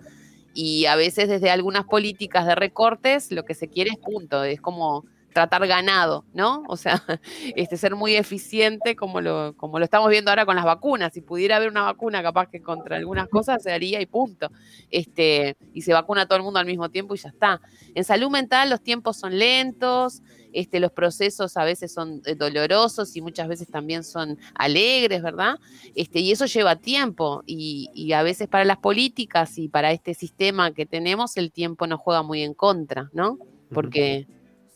Y 0.53 0.85
a 0.85 0.95
veces 0.95 1.29
desde 1.29 1.51
algunas 1.51 1.85
políticas 1.85 2.45
de 2.45 2.55
recortes 2.55 3.31
lo 3.31 3.43
que 3.43 3.53
se 3.53 3.67
quiere 3.69 3.91
es 3.91 3.97
punto, 3.97 4.43
es 4.43 4.59
como 4.59 5.05
tratar 5.33 5.65
ganado, 5.67 6.25
¿no? 6.33 6.63
O 6.67 6.77
sea, 6.77 7.03
este, 7.55 7.77
ser 7.77 7.95
muy 7.95 8.15
eficiente 8.15 8.95
como 8.95 9.21
lo, 9.21 9.55
como 9.55 9.79
lo 9.79 9.85
estamos 9.85 10.09
viendo 10.09 10.31
ahora 10.31 10.45
con 10.45 10.55
las 10.55 10.65
vacunas. 10.65 11.13
Si 11.13 11.21
pudiera 11.21 11.57
haber 11.57 11.69
una 11.69 11.83
vacuna 11.83 12.21
capaz 12.21 12.47
que 12.49 12.61
contra 12.61 12.97
algunas 12.97 13.27
cosas 13.29 13.63
se 13.63 13.71
haría 13.71 14.01
y 14.01 14.05
punto. 14.05 14.49
Este, 14.89 15.55
y 15.73 15.81
se 15.81 15.93
vacuna 15.93 16.23
a 16.23 16.25
todo 16.25 16.37
el 16.37 16.43
mundo 16.43 16.59
al 16.59 16.65
mismo 16.65 16.89
tiempo 16.89 17.15
y 17.15 17.17
ya 17.17 17.29
está. 17.29 17.61
En 17.95 18.03
salud 18.03 18.29
mental 18.29 18.69
los 18.69 18.81
tiempos 18.81 19.17
son 19.17 19.37
lentos, 19.37 20.21
este, 20.51 20.79
los 20.79 20.91
procesos 20.91 21.57
a 21.57 21.63
veces 21.63 21.93
son 21.93 22.21
eh, 22.25 22.35
dolorosos 22.35 23.15
y 23.15 23.21
muchas 23.21 23.47
veces 23.47 23.67
también 23.67 24.03
son 24.03 24.37
alegres, 24.55 25.21
¿verdad? 25.21 25.55
Este, 25.95 26.19
y 26.19 26.31
eso 26.31 26.45
lleva 26.45 26.75
tiempo 26.75 27.43
y, 27.45 27.89
y 27.93 28.13
a 28.13 28.23
veces 28.23 28.47
para 28.47 28.65
las 28.65 28.77
políticas 28.77 29.57
y 29.57 29.67
para 29.67 29.91
este 29.91 30.13
sistema 30.13 30.73
que 30.73 30.85
tenemos 30.85 31.37
el 31.37 31.51
tiempo 31.51 31.85
nos 31.85 31.99
juega 31.99 32.23
muy 32.23 32.41
en 32.41 32.53
contra, 32.53 33.09
¿no? 33.13 33.37
Porque 33.71 34.25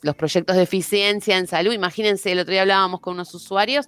los 0.03 0.15
proyectos 0.15 0.55
de 0.55 0.63
eficiencia 0.63 1.37
en 1.37 1.47
salud, 1.47 1.73
imagínense, 1.73 2.31
el 2.31 2.39
otro 2.39 2.51
día 2.51 2.61
hablábamos 2.61 2.99
con 2.99 3.15
unos 3.15 3.33
usuarios, 3.33 3.87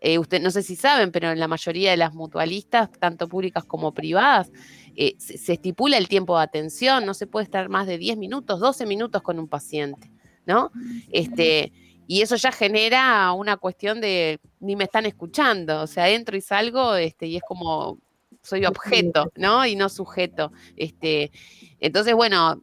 eh, 0.00 0.18
usted, 0.18 0.40
no 0.40 0.50
sé 0.50 0.62
si 0.62 0.76
saben, 0.76 1.10
pero 1.10 1.30
en 1.30 1.40
la 1.40 1.48
mayoría 1.48 1.90
de 1.90 1.96
las 1.96 2.14
mutualistas, 2.14 2.90
tanto 2.98 3.28
públicas 3.28 3.64
como 3.64 3.92
privadas, 3.92 4.52
eh, 4.94 5.14
se, 5.18 5.38
se 5.38 5.54
estipula 5.54 5.98
el 5.98 6.08
tiempo 6.08 6.36
de 6.36 6.44
atención, 6.44 7.04
no 7.04 7.14
se 7.14 7.26
puede 7.26 7.44
estar 7.44 7.68
más 7.68 7.86
de 7.86 7.98
10 7.98 8.16
minutos, 8.16 8.60
12 8.60 8.86
minutos 8.86 9.22
con 9.22 9.38
un 9.38 9.48
paciente, 9.48 10.10
¿no? 10.46 10.70
Este, 11.10 11.72
y 12.06 12.22
eso 12.22 12.36
ya 12.36 12.52
genera 12.52 13.32
una 13.32 13.56
cuestión 13.56 14.00
de 14.00 14.38
ni 14.60 14.76
me 14.76 14.84
están 14.84 15.06
escuchando, 15.06 15.82
o 15.82 15.86
sea, 15.86 16.08
entro 16.08 16.36
y 16.36 16.40
salgo 16.40 16.94
este, 16.94 17.26
y 17.26 17.36
es 17.36 17.42
como 17.46 17.98
soy 18.46 18.64
objeto, 18.64 19.32
¿no? 19.34 19.66
Y 19.66 19.76
no 19.76 19.88
sujeto. 19.88 20.52
Este, 20.76 21.32
entonces, 21.80 22.14
bueno, 22.14 22.62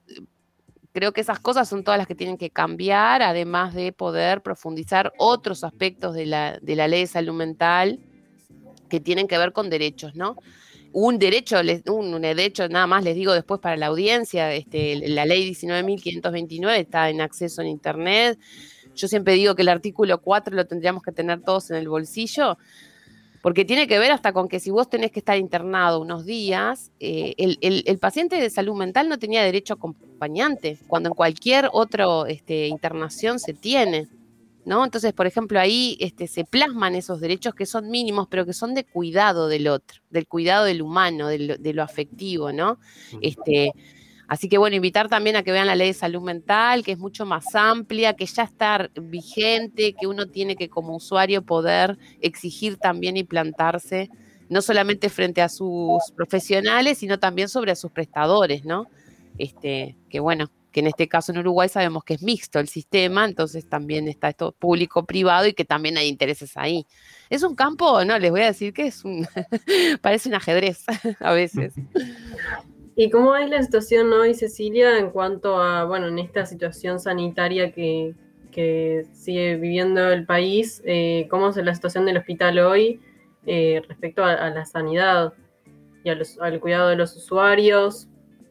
creo 0.93 1.11
que 1.11 1.21
esas 1.21 1.39
cosas 1.39 1.67
son 1.67 1.83
todas 1.83 1.97
las 1.97 2.07
que 2.07 2.15
tienen 2.15 2.37
que 2.37 2.51
cambiar, 2.51 3.21
además 3.21 3.73
de 3.73 3.91
poder 3.91 4.41
profundizar 4.41 5.11
otros 5.17 5.63
aspectos 5.63 6.13
de 6.13 6.27
la, 6.27 6.59
de 6.61 6.75
la 6.75 6.87
ley 6.87 7.01
de 7.01 7.07
salud 7.07 7.33
mental 7.33 7.99
que 8.89 8.99
tienen 8.99 9.27
que 9.27 9.37
ver 9.37 9.51
con 9.51 9.69
derechos, 9.71 10.15
¿no? 10.15 10.37
Un 10.91 11.17
derecho, 11.17 11.57
un 11.87 12.21
derecho, 12.21 12.69
nada 12.69 12.85
más 12.85 13.03
les 13.03 13.15
digo 13.15 13.33
después 13.33 13.59
para 13.59 13.75
la 13.75 13.87
audiencia, 13.87 14.53
este, 14.53 14.95
la 15.09 15.25
ley 15.25 15.49
19.529 15.49 16.77
está 16.77 17.09
en 17.09 17.19
acceso 17.19 17.63
en 17.63 17.69
Internet. 17.69 18.37
Yo 18.95 19.07
siempre 19.07 19.33
digo 19.33 19.55
que 19.55 19.63
el 19.63 19.69
artículo 19.69 20.21
4 20.21 20.55
lo 20.55 20.67
tendríamos 20.67 21.01
que 21.01 21.11
tener 21.11 21.41
todos 21.41 21.71
en 21.71 21.77
el 21.77 21.89
bolsillo, 21.89 22.59
porque 23.43 23.65
tiene 23.65 23.87
que 23.87 23.99
ver 23.99 24.11
hasta 24.13 24.31
con 24.31 24.47
que 24.47 24.61
si 24.61 24.71
vos 24.71 24.89
tenés 24.89 25.11
que 25.11 25.19
estar 25.19 25.37
internado 25.37 25.99
unos 25.99 26.25
días, 26.25 26.91
eh, 27.01 27.33
el, 27.37 27.57
el- 27.59 27.83
el 27.85 27.99
paciente 27.99 28.37
de 28.37 28.49
salud 28.49 28.73
mental 28.75 29.09
no 29.09 29.19
tenía 29.19 29.43
derecho 29.43 29.73
a 29.73 29.75
acompañante, 29.75 30.77
cuando 30.87 31.09
en 31.09 31.13
cualquier 31.15 31.69
otra 31.73 32.05
internación 32.69 33.39
se 33.39 33.53
tiene. 33.53 34.07
¿no? 34.65 34.85
Entonces, 34.85 35.11
por 35.11 35.27
ejemplo, 35.27 35.59
ahí 35.59 35.97
este, 35.99 36.25
se 36.25 36.45
plasman 36.45 36.95
esos 36.95 37.19
derechos 37.19 37.53
que 37.53 37.65
son 37.65 37.89
mínimos, 37.91 38.27
pero 38.29 38.45
que 38.45 38.53
son 38.53 38.73
de 38.73 38.85
cuidado 38.85 39.49
del 39.49 39.67
otro, 39.67 39.99
del 40.09 40.25
cuidado 40.25 40.63
del 40.63 40.81
humano, 40.81 41.27
de 41.27 41.39
lo, 41.39 41.57
de 41.57 41.73
lo 41.73 41.83
afectivo, 41.83 42.53
¿no? 42.53 42.79
Este, 43.21 43.73
así 44.27 44.49
que 44.49 44.57
bueno, 44.57 44.75
invitar 44.75 45.09
también 45.09 45.35
a 45.35 45.43
que 45.43 45.51
vean 45.51 45.67
la 45.67 45.75
ley 45.75 45.87
de 45.87 45.93
salud 45.93 46.21
mental, 46.21 46.83
que 46.83 46.93
es 46.93 46.99
mucho 46.99 47.25
más 47.25 47.55
amplia, 47.55 48.13
que 48.13 48.25
ya 48.25 48.43
está 48.43 48.89
vigente, 49.01 49.93
que 49.93 50.07
uno 50.07 50.27
tiene 50.27 50.55
que 50.55 50.69
como 50.69 50.95
usuario 50.95 51.41
poder 51.43 51.97
exigir 52.21 52.77
también 52.77 53.17
y 53.17 53.23
plantarse, 53.23 54.09
no 54.49 54.61
solamente 54.61 55.09
frente 55.09 55.41
a 55.41 55.49
sus 55.49 56.01
profesionales, 56.15 56.97
sino 56.99 57.19
también 57.19 57.49
sobre 57.49 57.71
a 57.71 57.75
sus 57.75 57.91
prestadores, 57.91 58.65
¿no? 58.65 58.87
Este, 59.37 59.97
que 60.09 60.19
bueno, 60.19 60.49
que 60.73 60.81
en 60.81 60.87
este 60.87 61.07
caso 61.07 61.31
en 61.31 61.37
Uruguay 61.37 61.69
sabemos 61.69 62.03
que 62.03 62.15
es 62.15 62.23
mixto 62.23 62.59
el 62.59 62.67
sistema, 62.67 63.23
entonces 63.23 63.69
también 63.69 64.07
está 64.09 64.29
esto 64.29 64.53
público-privado 64.53 65.47
y 65.47 65.53
que 65.53 65.63
también 65.63 65.97
hay 65.97 66.07
intereses 66.09 66.57
ahí. 66.57 66.85
Es 67.29 67.43
un 67.43 67.55
campo, 67.55 68.03
no, 68.03 68.17
les 68.19 68.31
voy 68.31 68.41
a 68.41 68.47
decir 68.47 68.73
que 68.73 68.87
es 68.87 69.05
un, 69.05 69.25
parece 70.01 70.27
un 70.27 70.35
ajedrez 70.35 70.83
a 71.21 71.31
veces. 71.31 71.73
¿Y 72.95 73.09
cómo 73.09 73.35
es 73.35 73.49
la 73.49 73.61
situación 73.63 74.13
hoy, 74.13 74.35
Cecilia, 74.35 74.99
en 74.99 75.09
cuanto 75.09 75.57
a, 75.57 75.83
bueno, 75.85 76.07
en 76.07 76.19
esta 76.19 76.45
situación 76.45 76.99
sanitaria 76.99 77.71
que, 77.71 78.13
que 78.51 79.05
sigue 79.13 79.55
viviendo 79.55 80.11
el 80.11 80.25
país, 80.25 80.81
eh, 80.85 81.27
cómo 81.29 81.49
es 81.49 81.55
la 81.57 81.73
situación 81.73 82.05
del 82.05 82.17
hospital 82.17 82.59
hoy 82.59 83.01
eh, 83.47 83.81
respecto 83.87 84.23
a, 84.23 84.49
la 84.51 84.65
sanidad 84.65 85.33
y 86.03 86.09
a 86.09 86.15
los- 86.15 86.39
al 86.39 86.59
cuidado 86.59 86.89
de 86.89 86.95
los 86.95 87.15
usuarios, 87.15 88.07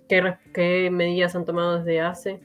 qué, 0.08 0.34
qué 0.52 0.90
medidas 0.90 1.36
han 1.36 1.44
tomado 1.44 1.78
desde 1.78 2.00
hace. 2.00 2.40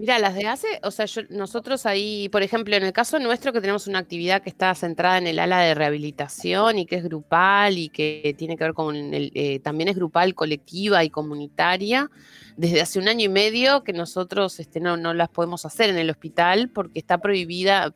Mira, 0.00 0.18
las 0.18 0.34
de 0.34 0.46
ACE, 0.46 0.66
o 0.82 0.90
sea, 0.90 1.04
yo- 1.04 1.20
nosotros 1.28 1.84
ahí, 1.84 2.30
por 2.30 2.42
ejemplo, 2.42 2.74
en 2.74 2.84
el 2.84 2.92
caso 2.94 3.18
nuestro 3.18 3.52
que 3.52 3.60
tenemos 3.60 3.86
una 3.86 3.98
actividad 3.98 4.40
que 4.42 4.48
está 4.48 4.74
centrada 4.74 5.18
en 5.18 5.26
el 5.26 5.38
ala 5.38 5.60
de 5.60 5.74
rehabilitación 5.74 6.78
y 6.78 6.86
que 6.86 6.96
es 6.96 7.04
grupal 7.04 7.76
y 7.76 7.90
que 7.90 8.34
tiene 8.38 8.56
que 8.56 8.64
ver 8.64 8.72
con 8.72 8.96
el, 8.96 9.30
eh, 9.34 9.58
también 9.60 9.88
es 9.90 9.96
grupal, 9.96 10.34
colectiva 10.34 11.04
y 11.04 11.10
comunitaria, 11.10 12.10
desde 12.60 12.82
hace 12.82 12.98
un 12.98 13.08
año 13.08 13.24
y 13.24 13.28
medio 13.30 13.84
que 13.84 13.94
nosotros 13.94 14.60
este, 14.60 14.80
no, 14.80 14.98
no 14.98 15.14
las 15.14 15.30
podemos 15.30 15.64
hacer 15.64 15.88
en 15.88 15.96
el 15.96 16.10
hospital 16.10 16.68
porque 16.68 16.98
está 16.98 17.16
prohibida, 17.16 17.90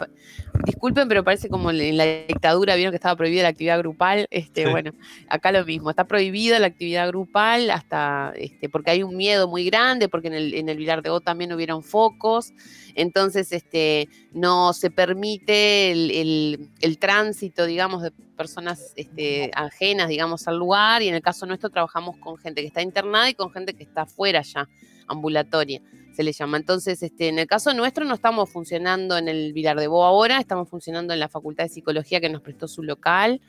disculpen, 0.64 1.06
pero 1.06 1.22
parece 1.22 1.50
como 1.50 1.70
en 1.70 1.96
la 1.98 2.06
dictadura, 2.26 2.74
vieron 2.74 2.90
que 2.92 2.96
estaba 2.96 3.14
prohibida 3.14 3.42
la 3.42 3.50
actividad 3.50 3.78
grupal, 3.78 4.26
este, 4.30 4.64
Sí. 4.64 4.70
bueno, 4.70 4.92
acá 5.28 5.52
lo 5.52 5.66
mismo, 5.66 5.90
está 5.90 6.04
prohibida 6.04 6.58
la 6.58 6.68
actividad 6.68 7.06
grupal 7.08 7.70
hasta, 7.70 8.32
este, 8.36 8.70
porque 8.70 8.90
hay 8.92 9.02
un 9.02 9.14
miedo 9.18 9.48
muy 9.48 9.66
grande, 9.66 10.08
porque 10.08 10.28
en 10.28 10.34
el, 10.34 10.54
en 10.54 10.70
el 10.70 10.78
Vilar 10.78 11.02
de 11.02 11.10
O 11.10 11.20
también 11.20 11.52
hubieron 11.52 11.82
focos, 11.82 12.54
entonces 12.94 13.52
este, 13.52 14.08
no 14.32 14.72
se 14.72 14.90
permite 14.90 15.92
el, 15.92 16.10
el- 16.10 16.70
el 16.80 16.98
tránsito, 16.98 17.66
digamos, 17.66 18.02
de 18.02 18.12
personas 18.34 18.92
este, 18.96 19.50
ajenas, 19.54 20.08
digamos, 20.08 20.46
al 20.48 20.58
lugar, 20.58 21.02
y 21.02 21.08
en 21.08 21.14
el 21.14 21.22
caso 21.22 21.46
nuestro 21.46 21.70
trabajamos 21.70 22.16
con 22.18 22.36
gente 22.36 22.60
que 22.60 22.68
está 22.68 22.82
internada 22.82 23.30
y 23.30 23.34
con 23.34 23.50
gente 23.50 23.74
que 23.74 23.84
está 23.84 24.06
fuera 24.06 24.42
ya, 24.42 24.68
ambulatoria 25.06 25.80
se 26.14 26.22
le 26.22 26.32
llama. 26.32 26.56
Entonces, 26.56 27.02
este, 27.02 27.28
en 27.28 27.38
el 27.38 27.46
caso 27.46 27.74
nuestro 27.74 28.04
no 28.04 28.14
estamos 28.14 28.50
funcionando 28.50 29.18
en 29.18 29.28
el 29.28 29.52
Vilar 29.52 29.78
de 29.78 29.88
Bo 29.88 30.04
ahora, 30.04 30.38
estamos 30.38 30.68
funcionando 30.68 31.12
en 31.12 31.20
la 31.20 31.28
Facultad 31.28 31.64
de 31.64 31.70
Psicología 31.70 32.20
que 32.20 32.28
nos 32.28 32.40
prestó 32.40 32.68
su 32.68 32.82
local, 32.82 33.40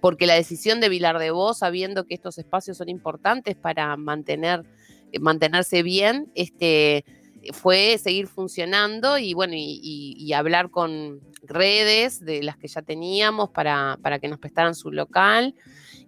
porque 0.00 0.26
la 0.26 0.34
decisión 0.34 0.80
de 0.80 0.88
Vilar 0.88 1.18
de 1.18 1.30
Bo, 1.30 1.54
sabiendo 1.54 2.04
que 2.04 2.14
estos 2.14 2.38
espacios 2.38 2.76
son 2.76 2.88
importantes 2.88 3.56
para 3.56 3.96
mantener, 3.96 4.64
eh, 5.12 5.18
mantenerse 5.18 5.82
bien, 5.82 6.30
este, 6.34 7.04
fue 7.52 7.98
seguir 7.98 8.26
funcionando 8.26 9.18
y 9.18 9.34
bueno, 9.34 9.54
y, 9.56 10.32
hablar 10.32 10.70
con 10.70 11.20
redes 11.42 12.24
de 12.24 12.42
las 12.42 12.56
que 12.56 12.68
ya 12.68 12.82
teníamos 12.82 13.50
para, 13.50 13.98
para 14.02 14.18
que 14.18 14.28
nos 14.28 14.38
prestaran 14.38 14.74
su 14.74 14.90
local. 14.90 15.54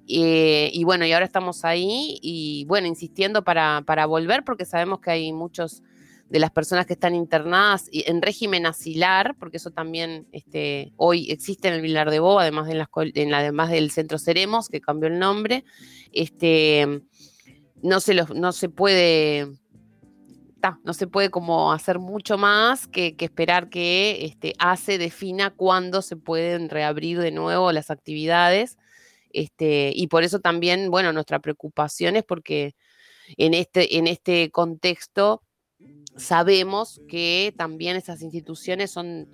Eh, 0.08 0.70
y 0.72 0.84
bueno, 0.84 1.04
y 1.04 1.12
ahora 1.12 1.26
estamos 1.26 1.64
ahí 1.64 2.18
y 2.22 2.64
bueno, 2.66 2.86
insistiendo 2.86 3.42
para, 3.42 3.82
para 3.84 4.06
volver 4.06 4.44
porque 4.44 4.64
sabemos 4.64 5.00
que 5.00 5.10
hay 5.10 5.32
muchos 5.32 5.82
de 6.28 6.40
las 6.40 6.50
personas 6.50 6.86
que 6.86 6.94
están 6.94 7.14
internadas 7.14 7.88
en 7.92 8.20
régimen 8.20 8.66
asilar, 8.66 9.36
porque 9.38 9.58
eso 9.58 9.70
también 9.70 10.26
este, 10.32 10.92
hoy 10.96 11.30
existe 11.30 11.68
en 11.68 11.74
el 11.74 11.80
Vilar 11.80 12.10
de 12.10 12.18
Bo, 12.18 12.40
además, 12.40 12.66
de 12.66 12.84
en 13.14 13.34
además 13.34 13.70
del 13.70 13.90
Centro 13.90 14.18
Ceremos, 14.18 14.68
que 14.68 14.80
cambió 14.80 15.08
el 15.08 15.18
nombre, 15.18 15.64
este, 16.12 17.02
no, 17.82 18.00
se 18.00 18.14
los, 18.14 18.34
no 18.34 18.52
se 18.52 18.68
puede 18.68 19.46
no 20.84 20.92
se 20.92 21.06
puede 21.06 21.30
como 21.30 21.72
hacer 21.72 21.98
mucho 21.98 22.38
más 22.38 22.86
que, 22.86 23.14
esperar 23.18 23.68
que 23.68 24.24
este, 24.24 24.98
defina 24.98 25.50
cuándo 25.50 26.02
se 26.02 26.16
pueden 26.16 26.68
reabrir 26.68 27.18
de 27.18 27.30
nuevo 27.30 27.72
las 27.72 27.90
actividades. 27.90 28.76
Este, 29.32 29.92
y 29.94 30.06
por 30.06 30.24
eso 30.24 30.40
también, 30.40 30.90
bueno, 30.90 31.12
nuestra 31.12 31.40
preocupación 31.40 32.16
es 32.16 32.24
porque 32.24 32.74
en 33.36 33.54
este, 33.54 33.98
en 33.98 34.06
este 34.06 34.50
contexto 34.50 35.42
sabemos 36.16 37.00
que 37.08 37.52
también 37.56 37.96
esas 37.96 38.22
instituciones 38.22 38.90
son, 38.90 39.28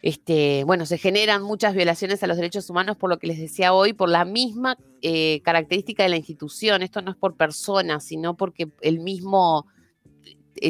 este, 0.00 0.64
bueno, 0.64 0.86
se 0.86 0.98
generan 0.98 1.42
muchas 1.42 1.74
violaciones 1.74 2.22
a 2.22 2.26
los 2.26 2.36
derechos 2.36 2.70
humanos 2.70 2.96
por 2.96 3.10
lo 3.10 3.18
que 3.18 3.26
les 3.26 3.38
decía 3.38 3.74
hoy, 3.74 3.92
por 3.92 4.08
la 4.08 4.24
misma 4.24 4.78
eh, 5.02 5.40
característica 5.44 6.02
de 6.02 6.08
la 6.08 6.16
institución. 6.16 6.82
Esto 6.82 7.02
no 7.02 7.10
es 7.10 7.16
por 7.16 7.36
personas, 7.36 8.04
sino 8.04 8.36
porque 8.36 8.70
el 8.80 9.00
mismo 9.00 9.66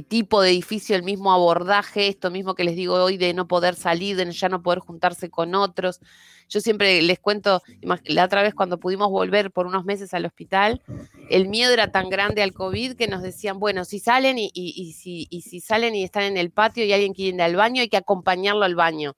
tipo 0.00 0.40
de 0.40 0.50
edificio, 0.50 0.96
el 0.96 1.02
mismo 1.02 1.32
abordaje, 1.32 2.08
esto 2.08 2.30
mismo 2.30 2.54
que 2.54 2.64
les 2.64 2.76
digo 2.76 2.94
hoy 2.94 3.18
de 3.18 3.34
no 3.34 3.46
poder 3.46 3.74
salir, 3.74 4.16
de 4.16 4.30
ya 4.32 4.48
no 4.48 4.62
poder 4.62 4.78
juntarse 4.78 5.28
con 5.28 5.54
otros. 5.54 6.00
Yo 6.48 6.60
siempre 6.60 7.02
les 7.02 7.18
cuento, 7.18 7.62
la 8.04 8.24
otra 8.24 8.42
vez 8.42 8.54
cuando 8.54 8.78
pudimos 8.78 9.10
volver 9.10 9.50
por 9.50 9.66
unos 9.66 9.84
meses 9.84 10.14
al 10.14 10.26
hospital, 10.26 10.82
el 11.30 11.48
miedo 11.48 11.72
era 11.72 11.90
tan 11.92 12.08
grande 12.08 12.42
al 12.42 12.52
COVID 12.52 12.94
que 12.94 13.08
nos 13.08 13.22
decían, 13.22 13.58
bueno, 13.58 13.84
si 13.84 13.98
salen 13.98 14.36
y, 14.38 14.50
si, 14.92 15.26
y 15.30 15.42
si 15.42 15.60
salen 15.60 15.94
y 15.94 16.04
están 16.04 16.24
en 16.24 16.36
el 16.36 16.50
patio 16.50 16.84
y 16.84 16.92
alguien 16.92 17.14
quiere 17.14 17.36
ir 17.36 17.42
al 17.42 17.56
baño, 17.56 17.82
hay 17.82 17.88
que 17.88 17.96
acompañarlo 17.96 18.64
al 18.64 18.74
baño. 18.74 19.14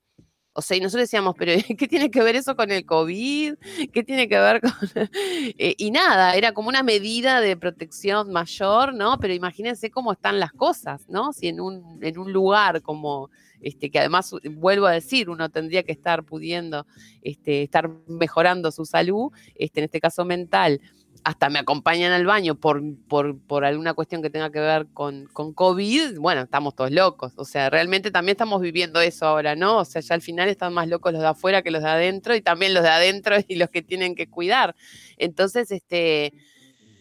O 0.57 0.61
sea, 0.61 0.77
y 0.77 0.79
nosotros 0.79 1.03
decíamos, 1.03 1.35
pero 1.37 1.51
¿qué 1.77 1.87
tiene 1.87 2.09
que 2.09 2.23
ver 2.23 2.37
eso 2.37 2.55
con 2.55 2.71
el 2.71 2.85
COVID? 2.85 3.55
¿Qué 3.91 4.03
tiene 4.03 4.29
que 4.29 4.39
ver 4.39 4.61
con...? 4.61 4.71
Eh, 5.57 5.75
y 5.77 5.91
nada, 5.91 6.35
era 6.35 6.53
como 6.53 6.69
una 6.69 6.83
medida 6.83 7.39
de 7.39 7.55
protección 7.57 8.31
mayor, 8.31 8.93
¿no? 8.93 9.17
Pero 9.19 9.33
imagínense 9.33 9.91
cómo 9.91 10.13
están 10.13 10.39
las 10.39 10.51
cosas, 10.51 11.07
¿no? 11.09 11.33
Si 11.33 11.47
en 11.47 11.59
un, 11.59 11.99
en 12.01 12.17
un 12.17 12.31
lugar 12.31 12.81
como, 12.81 13.29
este, 13.61 13.89
que 13.91 13.99
además, 13.99 14.33
vuelvo 14.51 14.85
a 14.85 14.91
decir, 14.91 15.29
uno 15.29 15.49
tendría 15.49 15.83
que 15.83 15.91
estar 15.91 16.23
pudiendo 16.23 16.85
este, 17.21 17.63
estar 17.63 17.89
mejorando 18.07 18.71
su 18.71 18.85
salud, 18.85 19.31
este, 19.55 19.81
en 19.81 19.85
este 19.85 20.01
caso 20.01 20.25
mental, 20.25 20.81
hasta 21.23 21.49
me 21.49 21.59
acompañan 21.59 22.11
al 22.11 22.25
baño 22.25 22.55
por, 22.55 22.81
por, 23.07 23.65
alguna 23.65 23.93
cuestión 23.93 24.21
que 24.21 24.29
tenga 24.29 24.51
que 24.51 24.59
ver 24.59 24.87
con, 24.93 25.25
con 25.33 25.53
COVID, 25.53 26.19
bueno, 26.19 26.41
estamos 26.41 26.75
todos 26.75 26.91
locos. 26.91 27.33
O 27.37 27.45
sea, 27.45 27.69
realmente 27.69 28.11
también 28.11 28.33
estamos 28.33 28.61
viviendo 28.61 29.01
eso 29.01 29.25
ahora, 29.25 29.55
¿no? 29.55 29.79
O 29.79 29.85
sea, 29.85 30.01
ya 30.01 30.15
al 30.15 30.21
final 30.21 30.49
están 30.49 30.73
más 30.73 30.87
locos 30.87 31.13
los 31.13 31.21
de 31.21 31.27
afuera 31.27 31.61
que 31.61 31.71
los 31.71 31.81
de 31.81 31.89
adentro 31.89 32.35
y 32.35 32.41
también 32.41 32.73
los 32.73 32.83
de 32.83 32.89
adentro 32.89 33.35
y 33.47 33.55
los 33.55 33.69
que 33.69 33.81
tienen 33.81 34.15
que 34.15 34.27
cuidar. 34.27 34.75
Entonces, 35.17 35.71
este, 35.71 36.33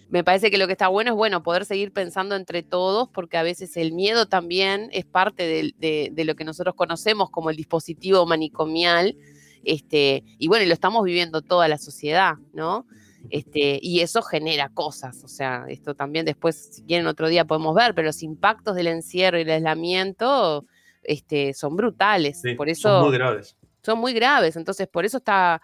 me 0.09 0.23
parece 0.23 0.51
que 0.51 0.59
lo 0.59 0.67
que 0.67 0.73
está 0.73 0.89
bueno 0.89 1.11
es, 1.11 1.17
bueno, 1.17 1.43
poder 1.43 1.65
seguir 1.65 1.93
pensando 1.93 2.37
entre 2.37 2.63
todos, 2.63 3.09
porque 3.09 3.37
a 3.37 3.43
veces 3.43 3.77
el 3.77 3.93
miedo 3.93 4.27
también 4.27 4.89
es 4.93 5.05
parte 5.05 5.75
de, 5.77 6.25
lo 6.25 6.35
que 6.37 6.45
nosotros 6.45 6.75
conocemos 6.77 7.31
como 7.31 7.51
el 7.51 7.57
dispositivo 7.57 8.25
manicomial, 8.25 9.17
este, 9.65 10.23
y 10.39 10.49
bueno, 10.49 10.67
lo 10.67 10.73
estamos 10.73 11.05
viviendo 11.05 11.43
toda 11.43 11.69
la 11.69 11.79
sociedad, 11.79 12.35
¿no? 12.53 12.87
Este, 13.31 13.79
y 13.83 14.01
eso 14.01 14.23
genera 14.23 14.69
cosas, 14.69 15.25
o 15.25 15.29
sea, 15.29 15.65
esto 15.69 15.95
también 15.95 16.27
después, 16.27 16.71
si 16.73 16.83
quieren 16.83 17.07
otro 17.07 17.29
día 17.29 17.45
podemos 17.45 17.75
ver, 17.75 17.95
pero 17.95 18.07
los 18.07 18.23
impactos 18.23 18.77
del 18.77 18.87
encierro 18.87 19.39
y 19.39 19.43
el 19.43 19.51
aislamiento 19.51 20.67
este, 21.03 21.55
son 21.55 21.77
brutales. 21.77 22.41
Sí, 22.41 22.55
por 22.55 22.69
eso, 22.69 22.89
son 22.89 23.09
muy 23.09 23.19
graves. 23.19 23.57
son 23.83 23.99
muy 23.99 24.13
graves. 24.13 24.57
Entonces, 24.57 24.89
por 24.89 25.05
eso 25.05 25.19
está, 25.19 25.63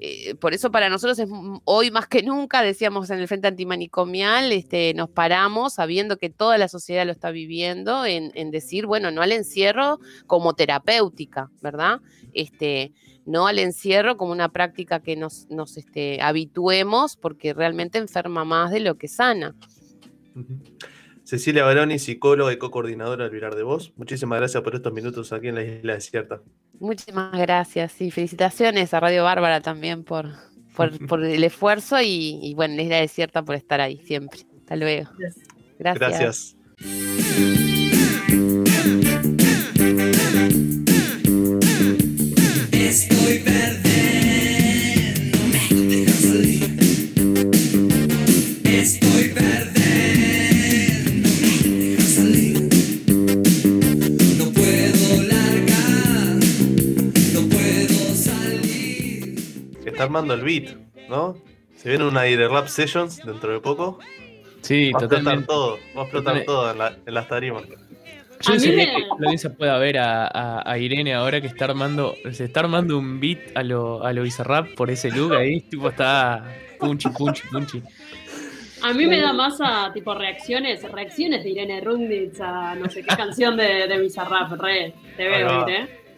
eh, 0.00 0.34
por 0.34 0.52
eso 0.54 0.70
para 0.70 0.88
nosotros 0.88 1.18
es 1.18 1.28
hoy 1.64 1.90
más 1.90 2.06
que 2.06 2.22
nunca, 2.22 2.62
decíamos 2.62 3.10
en 3.10 3.20
el 3.20 3.28
Frente 3.28 3.48
Antimanicomial, 3.48 4.52
este, 4.52 4.92
nos 4.94 5.08
paramos 5.08 5.74
sabiendo 5.74 6.18
que 6.18 6.30
toda 6.30 6.58
la 6.58 6.68
sociedad 6.68 7.06
lo 7.06 7.12
está 7.12 7.30
viviendo, 7.30 8.04
en, 8.04 8.30
en 8.34 8.50
decir, 8.50 8.86
bueno, 8.86 9.10
no 9.10 9.22
al 9.22 9.32
encierro 9.32 9.98
como 10.26 10.54
terapéutica, 10.54 11.50
¿verdad? 11.62 12.00
Este, 12.32 12.92
no 13.28 13.46
al 13.46 13.58
encierro 13.58 14.16
como 14.16 14.32
una 14.32 14.48
práctica 14.48 15.00
que 15.00 15.14
nos, 15.14 15.46
nos 15.50 15.76
este, 15.76 16.20
habituemos, 16.22 17.16
porque 17.16 17.52
realmente 17.52 17.98
enferma 17.98 18.44
más 18.44 18.70
de 18.70 18.80
lo 18.80 18.96
que 18.96 19.06
sana. 19.06 19.54
Cecilia 21.24 21.62
Baroni, 21.62 21.98
psicóloga 21.98 22.52
y 22.52 22.56
co-coordinadora 22.56 23.24
del 23.24 23.34
Vilar 23.34 23.54
de 23.54 23.62
Voz. 23.62 23.92
Muchísimas 23.96 24.38
gracias 24.38 24.62
por 24.62 24.74
estos 24.74 24.92
minutos 24.94 25.30
aquí 25.32 25.48
en 25.48 25.56
la 25.56 25.62
isla 25.62 25.92
desierta. 25.94 26.40
Muchísimas 26.80 27.38
gracias 27.38 28.00
y 28.00 28.10
felicitaciones 28.10 28.94
a 28.94 29.00
Radio 29.00 29.24
Bárbara 29.24 29.60
también 29.60 30.04
por, 30.04 30.30
por, 30.74 30.90
por 31.06 31.22
el 31.22 31.44
esfuerzo 31.44 32.00
y, 32.00 32.40
y 32.42 32.54
bueno, 32.54 32.76
la 32.76 32.82
isla 32.82 32.96
desierta 32.96 33.42
por 33.42 33.56
estar 33.56 33.80
ahí 33.82 33.98
siempre. 33.98 34.40
Hasta 34.60 34.76
luego. 34.76 35.10
Gracias. 35.78 36.56
Gracias. 36.78 37.77
Está 59.98 60.04
armando 60.04 60.34
el 60.34 60.42
beat, 60.42 60.76
¿no? 61.08 61.36
Se 61.74 61.88
viene 61.90 62.04
una 62.06 62.20
Aire 62.20 62.46
Rap 62.48 62.68
Sessions 62.68 63.24
dentro 63.24 63.52
de 63.52 63.58
poco. 63.60 63.98
Sí, 64.62 64.92
va 64.92 65.00
a 65.00 65.04
explotar 65.04 65.46
todo, 65.46 65.78
va 65.96 66.00
a 66.02 66.04
explotar 66.04 66.10
Totalmente. 66.10 66.44
todo 66.46 66.70
en, 66.72 66.78
la- 66.78 66.96
en 67.06 67.14
las 67.14 67.28
tarimas. 67.28 67.62
Yo 67.66 68.54
no 68.54 68.60
sé 68.60 68.72
me- 68.76 68.86
que 68.86 68.98
la 69.00 69.06
audiencia 69.14 69.52
pueda 69.52 69.78
ver 69.78 69.98
a, 69.98 70.26
a- 70.26 70.62
a 70.70 70.78
Irene 70.78 71.14
ahora 71.14 71.40
que 71.40 71.48
está 71.48 71.64
armando, 71.64 72.14
se 72.32 72.44
está 72.44 72.60
armando 72.60 72.96
un 72.98 73.18
beat 73.18 73.38
a 73.56 73.62
lo, 73.64 74.04
a 74.04 74.12
lo 74.12 74.22
Bizarrap 74.22 74.74
por 74.74 74.90
ese 74.90 75.10
look 75.10 75.34
ahí, 75.34 75.60
tipo 75.70 75.88
está 75.88 76.44
punchy, 76.78 77.08
punchy, 77.10 77.42
punchy. 77.50 77.82
A 78.82 78.92
mí 78.92 79.06
me 79.06 79.20
da 79.20 79.32
más 79.32 79.58
a 79.60 79.92
tipo 79.92 80.14
reacciones, 80.14 80.82
reacciones 80.92 81.42
de 81.42 81.50
Irene 81.50 81.80
Runditz 81.80 82.40
a 82.40 82.76
no 82.76 82.88
sé 82.88 83.02
qué 83.02 83.16
canción 83.16 83.56
de, 83.56 83.88
de 83.88 83.98
Bizarrap, 84.00 84.52
re, 84.60 84.94
te 85.16 85.28
veo 85.28 85.46
va. 85.48 85.66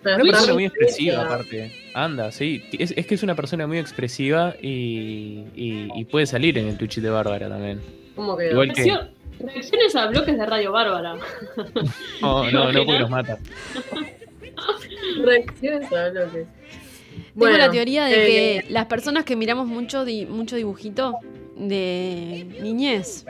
¿Eh? 0.04 0.14
Una 0.14 0.24
persona 0.24 0.54
muy 0.54 0.64
expresiva, 0.66 1.22
aparte. 1.24 1.72
Anda, 1.94 2.30
sí. 2.32 2.62
Es, 2.78 2.92
es 2.96 3.06
que 3.06 3.14
es 3.14 3.22
una 3.22 3.34
persona 3.34 3.66
muy 3.66 3.78
expresiva 3.78 4.54
y, 4.60 5.44
y- 5.54 5.88
y 5.94 6.04
puede 6.06 6.26
salir 6.26 6.56
en 6.58 6.68
el 6.68 6.76
Twitch 6.78 6.96
de 7.00 7.10
Bárbara 7.10 7.48
también. 7.48 7.80
¿Cómo 8.16 8.36
que? 8.36 8.50
Igual 8.50 8.72
que. 8.72 8.84
Reaccio- 8.84 9.08
Reacciones 9.40 9.96
a 9.96 10.06
bloques 10.08 10.36
de 10.36 10.44
Radio 10.46 10.72
Bárbara. 10.72 11.14
No, 12.20 12.50
no, 12.50 12.72
no, 12.72 12.84
porque 12.84 12.98
nos 13.00 13.10
mata. 13.10 13.38
Reacciones 15.24 15.92
a 15.92 16.08
bloques. 16.10 16.46
Tengo 16.46 16.46
Bueno, 17.34 17.58
la 17.58 17.70
teoría 17.70 18.04
de 18.06 18.14
eh, 18.58 18.62
que 18.64 18.72
las 18.72 18.86
personas 18.86 19.24
que 19.24 19.36
miramos 19.36 19.66
mucho, 19.66 20.04
di- 20.04 20.26
mucho 20.26 20.56
dibujito 20.56 21.14
de 21.56 22.46
niñez, 22.62 23.24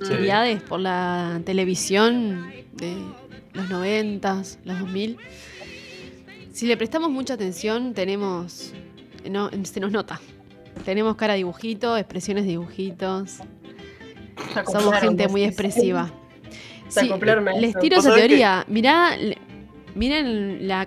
Sí. 0.00 0.14
criades 0.14 0.62
por 0.62 0.78
la 0.78 1.40
televisión 1.44 2.52
de 2.74 2.94
los 3.52 3.68
noventas, 3.68 4.60
los 4.64 4.78
2000, 4.78 5.16
si 6.58 6.66
le 6.66 6.76
prestamos 6.76 7.10
mucha 7.10 7.34
atención, 7.34 7.94
tenemos. 7.94 8.72
No, 9.30 9.48
se 9.62 9.78
nos 9.80 9.92
nota. 9.92 10.20
Tenemos 10.84 11.14
cara 11.16 11.34
de 11.34 11.38
dibujito, 11.38 11.96
expresiones 11.96 12.44
de 12.44 12.50
dibujitos. 12.50 13.36
Somos 14.70 14.94
gente 14.96 15.28
muy 15.28 15.44
expresiva. 15.44 16.10
Sí, 16.88 17.10
les 17.60 17.78
tiro 17.78 17.96
¿Vos 17.96 18.06
esa 18.06 18.14
teoría. 18.14 18.64
Mirá, 18.68 19.10
miren 19.94 20.66
la- 20.66 20.86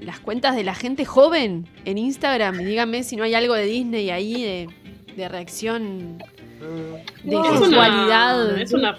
las 0.00 0.18
cuentas 0.20 0.56
de 0.56 0.64
la 0.64 0.74
gente 0.74 1.04
joven 1.04 1.68
en 1.84 1.98
Instagram 1.98 2.60
y 2.60 2.64
díganme 2.64 3.02
si 3.02 3.16
no 3.16 3.24
hay 3.24 3.34
algo 3.34 3.54
de 3.54 3.64
Disney 3.64 4.10
ahí 4.10 4.42
de, 4.42 4.68
de 5.16 5.28
reacción, 5.28 6.18
de 6.18 7.32
No, 7.34 7.44
es 7.44 7.58
sexualidad. 7.60 8.50
una, 8.52 8.62
es 8.62 8.72
una 8.72 8.98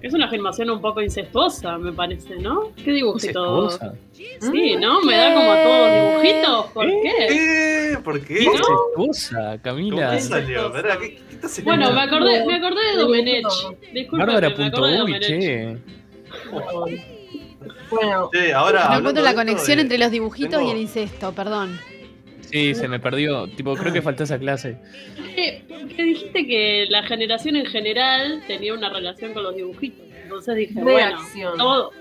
es 0.00 0.14
una 0.14 0.26
afirmación 0.26 0.70
un 0.70 0.80
poco 0.80 1.00
incestuosa, 1.02 1.76
me 1.78 1.92
parece, 1.92 2.36
¿no? 2.36 2.72
¿Qué 2.76 2.92
dibujito? 2.92 3.70
Sí, 4.12 4.76
¿no? 4.76 5.00
Me 5.02 5.16
da 5.16 5.34
como 5.34 5.54
todos 5.54 5.90
dibujitos. 6.22 6.66
¿Por 6.72 6.86
qué? 6.86 7.92
¿Eh? 7.92 7.96
¿Por 8.04 8.20
qué? 8.24 8.42
Incestuosa, 8.44 9.58
Camila. 9.62 10.08
¿Cómo 10.08 10.20
salió? 10.20 10.72
¿qué, 10.72 10.98
qué 11.00 11.34
estás 11.34 11.64
Bueno, 11.64 11.92
me 11.92 12.00
acordé, 12.00 12.44
me 12.46 12.54
acordé 12.54 12.80
de 12.92 12.96
Domenech. 12.96 13.46
Disculpe, 13.92 14.26
me 14.26 14.32
acordé 14.32 14.40
de 14.40 14.70
Bárbara.uy, 14.70 14.96
Domenech. 14.98 15.22
che. 15.26 15.76
Bueno, 17.90 18.30
ahora. 18.54 18.88
No 18.90 18.98
encuentro 18.98 19.24
la 19.24 19.34
conexión 19.34 19.78
entre 19.78 19.98
los 19.98 20.10
dibujitos 20.10 20.50
tengo- 20.58 20.68
y 20.68 20.72
el 20.72 20.78
incesto, 20.78 21.32
perdón. 21.32 21.78
Sí, 22.42 22.74
se 22.74 22.88
me 22.88 22.98
perdió. 22.98 23.46
Tipo, 23.48 23.74
creo 23.74 23.92
que 23.92 24.00
faltó 24.00 24.24
esa 24.24 24.38
clase. 24.38 24.78
Eh, 25.36 25.64
porque 25.88 26.02
dijiste 26.04 26.46
que 26.46 26.86
la 26.90 27.02
generación 27.02 27.56
en 27.56 27.66
general 27.66 28.42
tenía 28.46 28.74
una 28.74 28.88
relación 28.90 29.32
con 29.34 29.42
los 29.42 29.54
dibujitos. 29.56 30.06
Entonces 30.22 30.56
dije, 30.56 30.80
Reacción. 30.82 31.52
bueno, 31.56 31.64
todo. 31.64 31.92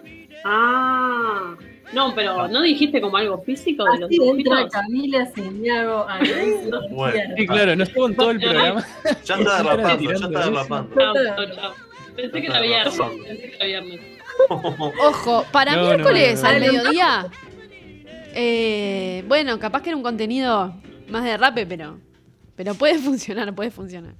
Ah, 0.43 1.55
no, 1.93 2.13
pero 2.13 2.47
¿no 2.49 2.61
dijiste 2.61 2.99
como 3.01 3.17
algo 3.17 3.41
físico 3.43 3.83
de 3.85 3.99
los 3.99 4.09
así 4.09 4.15
entra 4.15 4.33
dibujitos? 4.57 4.71
Camila 4.71 5.25
Santiago 5.25 6.05
a 6.07 6.19
Bueno. 6.91 7.33
Sí, 7.37 7.47
claro, 7.47 7.75
no 7.75 7.83
estuvo 7.83 8.07
en 8.07 8.15
todo 8.15 8.31
el 8.31 8.39
programa. 8.39 8.85
Ya 9.25 9.35
está 9.35 9.63
derrapando, 9.63 10.03
ya 10.11 10.15
está 10.15 10.27
derrapando. 10.27 10.95
Chao, 10.95 11.13
chao, 11.35 11.55
chao. 11.55 11.73
Pensé 12.15 12.41
que 12.41 12.47
era 12.47 12.61
viernes. 12.61 12.97
Pensé 13.27 13.49
que 13.49 13.55
era 13.55 13.65
viernes. 13.65 13.99
Ojo, 14.49 15.45
para 15.51 15.75
No, 15.75 15.81
no, 15.81 15.87
miércoles 15.87 16.35
no, 16.35 16.41
no. 16.41 16.47
al 16.55 16.59
mediodía. 16.61 17.27
eh, 18.33 19.23
bueno, 19.27 19.57
capaz 19.59 19.81
que 19.81 19.89
era 19.89 19.97
un 19.97 20.03
contenido 20.03 20.73
más 21.09 21.23
de 21.23 21.37
rape, 21.37 21.65
pero, 21.65 21.99
pero 22.57 22.73
puede 22.73 22.97
funcionar, 22.97 23.55
puede 23.55 23.71
funcionar. 23.71 24.15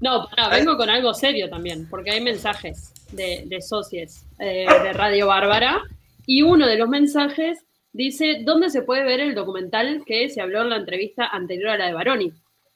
No, 0.00 0.26
pará, 0.30 0.48
vengo 0.48 0.78
con 0.78 0.88
algo 0.88 1.12
serio 1.12 1.50
también, 1.50 1.86
porque 1.90 2.12
hay 2.12 2.22
mensajes 2.22 2.94
de, 3.12 3.44
de 3.46 3.60
socios 3.60 4.22
eh, 4.38 4.66
de 4.82 4.92
Radio 4.94 5.26
Bárbara 5.26 5.82
y 6.24 6.40
uno 6.40 6.66
de 6.66 6.78
los 6.78 6.88
mensajes 6.88 7.58
dice 7.92 8.40
dónde 8.42 8.70
se 8.70 8.80
puede 8.82 9.04
ver 9.04 9.20
el 9.20 9.34
documental 9.34 10.02
que 10.06 10.30
se 10.30 10.40
habló 10.40 10.62
en 10.62 10.70
la 10.70 10.76
entrevista 10.76 11.26
anterior 11.26 11.70
a 11.70 11.76
la 11.76 11.86
de 11.88 11.92
Baroni, 11.92 12.32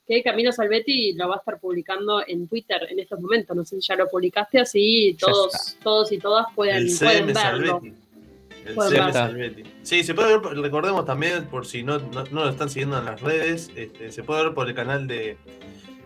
que 0.07 0.23
Camilo 0.23 0.53
Salvetti 0.53 1.15
lo 1.15 1.29
va 1.29 1.37
a 1.37 1.39
estar 1.39 1.59
publicando 1.59 2.23
en 2.27 2.47
Twitter 2.47 2.87
en 2.91 2.99
estos 2.99 3.19
momentos. 3.21 3.57
No 3.57 3.65
sé 3.65 3.81
si 3.81 3.87
ya 3.89 3.97
lo 3.97 4.07
publicaste, 4.09 4.61
así 4.61 5.17
todos, 5.19 5.79
todos 5.83 6.13
y 6.13 6.19
todas 6.19 6.47
pueden, 6.55 6.87
pueden 6.99 7.27
verlo. 7.29 7.81
Salvetti. 7.81 8.04
El. 8.67 9.13
Salvetti. 9.13 9.63
Sí, 9.83 10.03
se 10.03 10.15
puede 10.15 10.39
ver, 10.39 10.57
recordemos 10.59 11.05
también, 11.05 11.47
por 11.47 11.67
si 11.67 11.83
no, 11.83 11.99
no, 11.99 12.25
no 12.25 12.45
lo 12.45 12.49
están 12.49 12.69
siguiendo 12.71 12.99
en 12.99 13.05
las 13.05 13.21
redes, 13.21 13.71
este, 13.77 14.11
se 14.11 14.23
puede 14.23 14.45
ver 14.45 14.55
por 14.55 14.69
el 14.69 14.75
canal 14.75 15.07
de. 15.07 15.37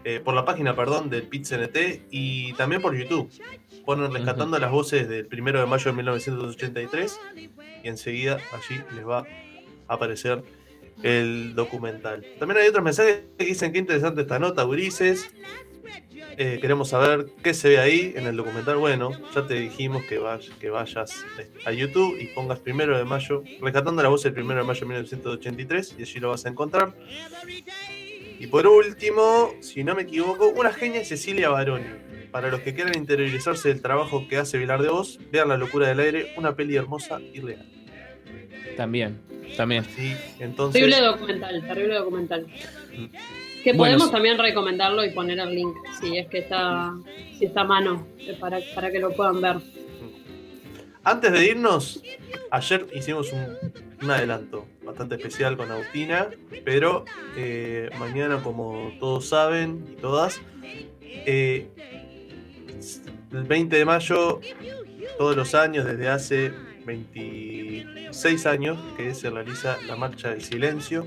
eh, 0.05 0.21
por 0.25 0.35
la 0.35 0.45
página, 0.45 0.75
perdón, 0.75 1.11
del 1.11 1.23
PitCNT 1.25 2.07
y 2.11 2.53
también 2.55 2.81
por 2.83 2.97
YouTube. 2.97 3.31
Ponen 3.85 4.13
rescatando 4.13 4.59
las 4.59 4.71
voces 4.71 5.09
del 5.09 5.27
primero 5.27 5.61
de 5.61 5.67
mayo 5.67 5.91
de 5.91 5.97
1983 5.97 7.21
y 7.83 7.89
enseguida 7.89 8.39
allí 8.53 8.81
les 8.95 9.07
va 9.07 9.21
a 9.21 9.95
aparecer 9.95 10.43
el 11.03 11.55
documental. 11.55 12.25
También 12.39 12.61
hay 12.61 12.69
otros 12.69 12.85
mensajes 12.85 13.23
que 13.39 13.45
dicen 13.47 13.73
que 13.73 13.79
interesante 13.79 14.23
esta 14.23 14.39
nota, 14.39 14.67
Ulises. 14.67 15.31
Eh, 16.41 16.59
queremos 16.61 16.91
saber 16.91 17.27
qué 17.43 17.53
se 17.53 17.69
ve 17.69 17.79
ahí 17.81 18.13
en 18.15 18.29
el 18.29 18.37
documental. 18.37 18.77
Bueno, 18.77 19.11
ya 19.35 19.45
te 19.45 19.55
dijimos 19.55 20.05
que, 20.05 20.19
vayas, 20.19 20.55
que 20.61 20.71
vayas 20.71 21.25
eh, 21.37 21.51
a 21.67 21.73
YouTube 21.73 22.17
y 22.17 22.29
pongas 22.29 22.61
primero 22.61 22.97
de 22.97 23.05
mayo, 23.05 23.43
rescatando 23.61 24.01
la 24.05 24.09
voz 24.09 24.23
del 24.23 24.35
primero 24.35 24.61
de 24.61 24.67
mayo 24.67 24.79
de 24.79 24.87
1983, 24.87 25.97
y 25.99 26.03
allí 26.03 26.21
lo 26.21 26.29
vas 26.29 26.47
a 26.47 26.49
encontrar. 26.51 26.95
Y 28.39 28.47
por 28.47 28.69
último, 28.69 29.53
si 29.61 29.83
no 29.83 29.97
me 29.97 30.03
equivoco, 30.03 30.47
una 30.51 30.73
genia 30.73 31.01
es 31.01 31.09
Cecilia 31.09 31.49
Baroni. 31.49 31.87
Para 32.31 32.51
los 32.51 32.61
que 32.61 32.73
quieran 32.73 32.97
interiorizarse 32.97 33.71
del 33.71 33.83
trabajo 33.83 34.29
que 34.29 34.37
hace 34.37 34.59
Vilar 34.59 34.81
de 34.81 34.91
Voz, 34.91 35.19
vean 35.33 35.49
La 35.49 35.57
locura 35.57 35.89
del 35.89 35.99
aire, 35.99 36.35
una 36.37 36.55
peli 36.55 36.77
hermosa 36.77 37.21
y 37.21 37.41
real. 37.41 37.67
También, 38.77 39.21
también. 39.57 39.85
Sí, 39.97 40.15
entonces. 40.39 40.81
Terrible 40.81 41.05
documental, 41.05 41.67
terrible 41.67 41.95
documental. 41.97 42.47
Que 43.69 43.75
Bueno, 43.75 43.97
podemos 43.97 44.11
también 44.11 44.39
recomendarlo 44.39 45.05
y 45.05 45.11
poner 45.11 45.39
el 45.41 45.55
link, 45.55 45.77
si 46.01 46.17
es 46.17 46.27
que 46.29 46.39
está, 46.39 46.95
si 47.39 47.45
está 47.45 47.61
a 47.61 47.65
mano, 47.65 48.07
eh, 48.19 48.35
para, 48.41 48.61
para 48.75 48.91
que 48.91 48.99
lo 48.99 49.13
puedan 49.13 49.43
ver. 49.43 49.57
Antes 51.05 51.33
de 51.33 51.45
irnos, 51.49 52.03
ayer 52.51 52.87
hicimos 52.95 53.31
un, 53.31 53.59
un 54.01 54.11
adelanto 54.11 54.65
bastante 54.83 55.17
especial 55.17 55.59
con 55.59 55.71
Agustina, 55.71 56.31
pero 56.65 57.05
eh, 57.37 57.91
mañana, 57.99 58.43
como 58.43 58.91
todos 59.01 59.29
saben 59.29 59.85
y 59.93 60.01
todas, 60.01 60.41
eh, 61.03 61.69
el 63.31 63.43
20 63.43 63.77
de 63.77 63.85
mayo, 63.85 64.41
todos 65.19 65.37
los 65.37 65.55
años, 65.55 65.85
desde 65.85 66.09
hace 66.09 66.53
26 66.87 68.47
años, 68.47 68.79
que 68.97 69.13
se 69.13 69.29
realiza 69.29 69.77
la 69.87 69.95
Marcha 69.95 70.31
del 70.31 70.43
Silencio. 70.43 71.07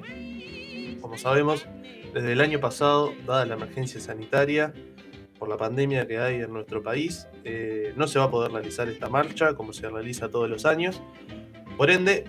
Como 1.01 1.17
sabemos, 1.17 1.65
desde 2.13 2.33
el 2.33 2.41
año 2.41 2.59
pasado, 2.59 3.13
dada 3.25 3.45
la 3.45 3.55
emergencia 3.55 3.99
sanitaria, 3.99 4.73
por 5.39 5.49
la 5.49 5.57
pandemia 5.57 6.07
que 6.07 6.19
hay 6.19 6.35
en 6.35 6.53
nuestro 6.53 6.83
país, 6.83 7.27
eh, 7.43 7.93
no 7.95 8.07
se 8.07 8.19
va 8.19 8.25
a 8.25 8.31
poder 8.31 8.51
realizar 8.51 8.87
esta 8.89 9.09
marcha 9.09 9.55
como 9.55 9.73
se 9.73 9.89
realiza 9.89 10.29
todos 10.29 10.49
los 10.49 10.65
años. 10.65 11.01
Por 11.77 11.89
ende, 11.89 12.25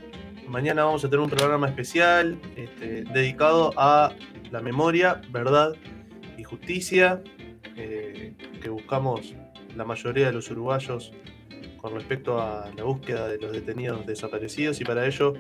mañana 0.49 0.85
vamos 0.85 1.05
a 1.05 1.11
tener 1.11 1.21
un 1.21 1.29
programa 1.29 1.69
especial 1.69 2.41
este, 2.57 3.05
dedicado 3.05 3.75
a 3.77 4.15
la 4.51 4.61
memoria, 4.61 5.21
verdad 5.31 5.75
y 6.39 6.45
justicia 6.45 7.23
eh, 7.77 8.35
que 8.63 8.69
buscamos 8.71 9.35
la 9.77 9.85
mayoría 9.85 10.27
de 10.27 10.33
los 10.33 10.51
uruguayos 10.51 11.13
con 11.79 11.95
respecto 11.95 12.41
a 12.41 12.71
la 12.77 12.85
búsqueda 12.85 13.29
de 13.29 13.39
los 13.39 13.53
detenidos 13.53 14.07
desaparecidos 14.07 14.81
y 14.81 14.85
para 14.85 15.07
ello 15.07 15.35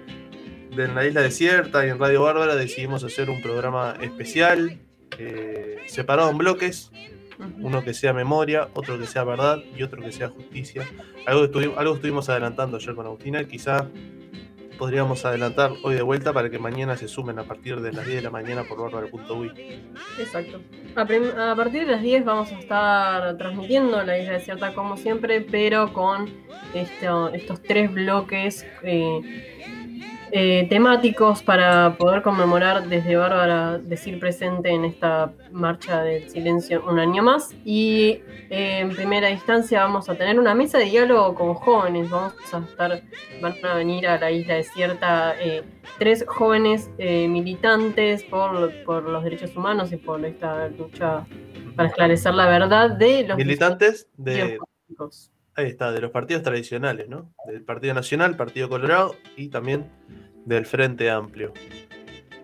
en 0.76 0.94
la 0.94 1.04
isla 1.06 1.20
desierta 1.22 1.86
y 1.86 1.90
en 1.90 1.98
Radio 1.98 2.22
Bárbara 2.22 2.54
decidimos 2.56 3.04
hacer 3.04 3.30
un 3.30 3.42
programa 3.42 3.94
especial 4.00 4.78
eh, 5.18 5.76
separado 5.86 6.30
en 6.30 6.38
bloques 6.38 6.90
uno 7.60 7.82
que 7.82 7.92
sea 7.92 8.12
memoria, 8.12 8.68
otro 8.74 8.98
que 9.00 9.06
sea 9.06 9.24
verdad 9.24 9.58
y 9.76 9.82
otro 9.82 10.00
que 10.00 10.12
sea 10.12 10.28
justicia. 10.28 10.86
Algo, 11.26 11.44
estuvi- 11.44 11.74
algo 11.76 11.94
estuvimos 11.94 12.28
adelantando 12.28 12.76
ayer 12.76 12.94
con 12.94 13.04
Agustina, 13.06 13.42
quizá 13.44 13.88
podríamos 14.78 15.24
adelantar 15.24 15.72
hoy 15.82 15.94
de 15.96 16.02
vuelta 16.02 16.32
para 16.32 16.50
que 16.50 16.58
mañana 16.60 16.96
se 16.96 17.08
sumen 17.08 17.38
a 17.40 17.44
partir 17.44 17.80
de 17.80 17.92
las 17.92 18.04
10 18.04 18.16
de 18.16 18.22
la 18.22 18.30
mañana 18.30 18.62
por 18.64 18.80
bárbara.uy. 18.80 19.50
Exacto. 20.20 20.60
A 20.94 21.54
partir 21.56 21.84
de 21.86 21.90
las 21.92 22.02
10 22.02 22.24
vamos 22.24 22.52
a 22.52 22.58
estar 22.60 23.36
transmitiendo 23.38 24.02
la 24.04 24.18
isla 24.18 24.34
desierta 24.34 24.72
como 24.74 24.96
siempre, 24.96 25.40
pero 25.40 25.92
con 25.92 26.30
esto- 26.74 27.30
estos 27.32 27.60
tres 27.62 27.92
bloques 27.92 28.64
eh, 28.84 29.81
eh, 30.34 30.66
temáticos 30.70 31.42
para 31.42 31.96
poder 31.98 32.22
conmemorar 32.22 32.88
desde 32.88 33.16
Bárbara 33.16 33.76
decir 33.78 34.18
presente 34.18 34.70
en 34.70 34.86
esta 34.86 35.30
marcha 35.50 36.02
del 36.02 36.30
silencio 36.30 36.82
un 36.88 36.98
año 36.98 37.22
más. 37.22 37.54
Y 37.66 38.22
eh, 38.48 38.78
en 38.80 38.96
primera 38.96 39.30
instancia 39.30 39.82
vamos 39.82 40.08
a 40.08 40.14
tener 40.14 40.40
una 40.40 40.54
mesa 40.54 40.78
de 40.78 40.86
diálogo 40.86 41.34
con 41.34 41.52
jóvenes. 41.52 42.08
Vamos 42.08 42.32
a 42.50 42.58
estar, 42.60 43.02
van 43.42 43.54
a 43.62 43.74
venir 43.74 44.06
a 44.08 44.18
la 44.18 44.30
isla 44.30 44.54
desierta 44.54 45.34
eh, 45.38 45.64
tres 45.98 46.24
jóvenes 46.26 46.90
eh, 46.96 47.28
militantes 47.28 48.24
por, 48.24 48.72
por 48.84 49.02
los 49.02 49.22
derechos 49.22 49.54
humanos 49.54 49.92
y 49.92 49.98
por 49.98 50.24
esta 50.24 50.68
lucha 50.68 51.26
para 51.76 51.88
esclarecer 51.88 52.34
la 52.34 52.46
verdad 52.46 52.90
de 52.90 53.24
los 53.26 53.36
Militantes 53.36 54.08
de, 54.16 54.58
políticos. 54.58 55.30
ahí 55.54 55.66
está, 55.66 55.92
de 55.92 56.00
los 56.00 56.10
partidos 56.10 56.42
tradicionales, 56.42 57.08
¿no? 57.08 57.32
Del 57.46 57.62
Partido 57.62 57.94
Nacional, 57.94 58.36
Partido 58.36 58.68
Colorado 58.68 59.14
y 59.36 59.48
también 59.48 59.90
del 60.44 60.66
Frente 60.66 61.10
Amplio. 61.10 61.52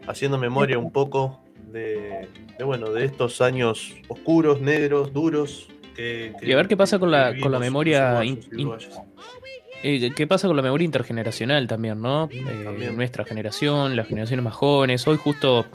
Haciendo 0.06 0.38
memoria 0.38 0.78
un 0.78 0.90
poco 0.90 1.40
de, 1.70 2.28
de, 2.56 2.64
bueno, 2.64 2.90
de 2.90 3.04
estos 3.04 3.40
años 3.40 3.94
oscuros, 4.08 4.60
negros, 4.60 5.12
duros. 5.12 5.68
Que, 5.94 6.32
que- 6.40 6.46
Y 6.48 6.52
a 6.52 6.56
ver 6.56 6.68
qué 6.68 6.76
pasa 6.76 6.98
con 6.98 7.10
la, 7.10 7.34
con 7.40 7.50
la 7.52 7.58
memoria. 7.58 8.24
in- 8.24 8.40
in-. 8.56 8.70
Eh, 9.82 10.12
¿Qué 10.14 10.26
pasa 10.26 10.46
con 10.48 10.56
la 10.56 10.62
memoria 10.62 10.84
intergeneracional 10.84 11.66
también, 11.66 12.00
no? 12.00 12.28
Eh, 12.32 12.90
nuestra 12.94 13.24
generación, 13.24 13.94
las 13.96 14.08
generaciones 14.08 14.44
más 14.44 14.54
jóvenes. 14.54 15.06
Hoy 15.06 15.16
justo 15.16 15.66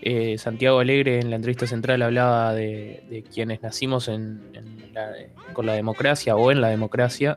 eh, 0.00 0.36
Santiago 0.38 0.80
Alegre 0.80 1.20
en 1.20 1.30
la 1.30 1.36
entrevista 1.36 1.66
central 1.66 2.02
hablaba 2.02 2.54
de, 2.54 3.02
de 3.08 3.22
quienes 3.22 3.62
nacimos 3.62 4.08
en, 4.08 4.42
en 4.52 4.92
la- 4.92 5.12
con 5.52 5.64
la 5.66 5.74
democracia 5.74 6.34
o 6.36 6.50
en 6.50 6.60
la 6.60 6.68
democracia. 6.68 7.36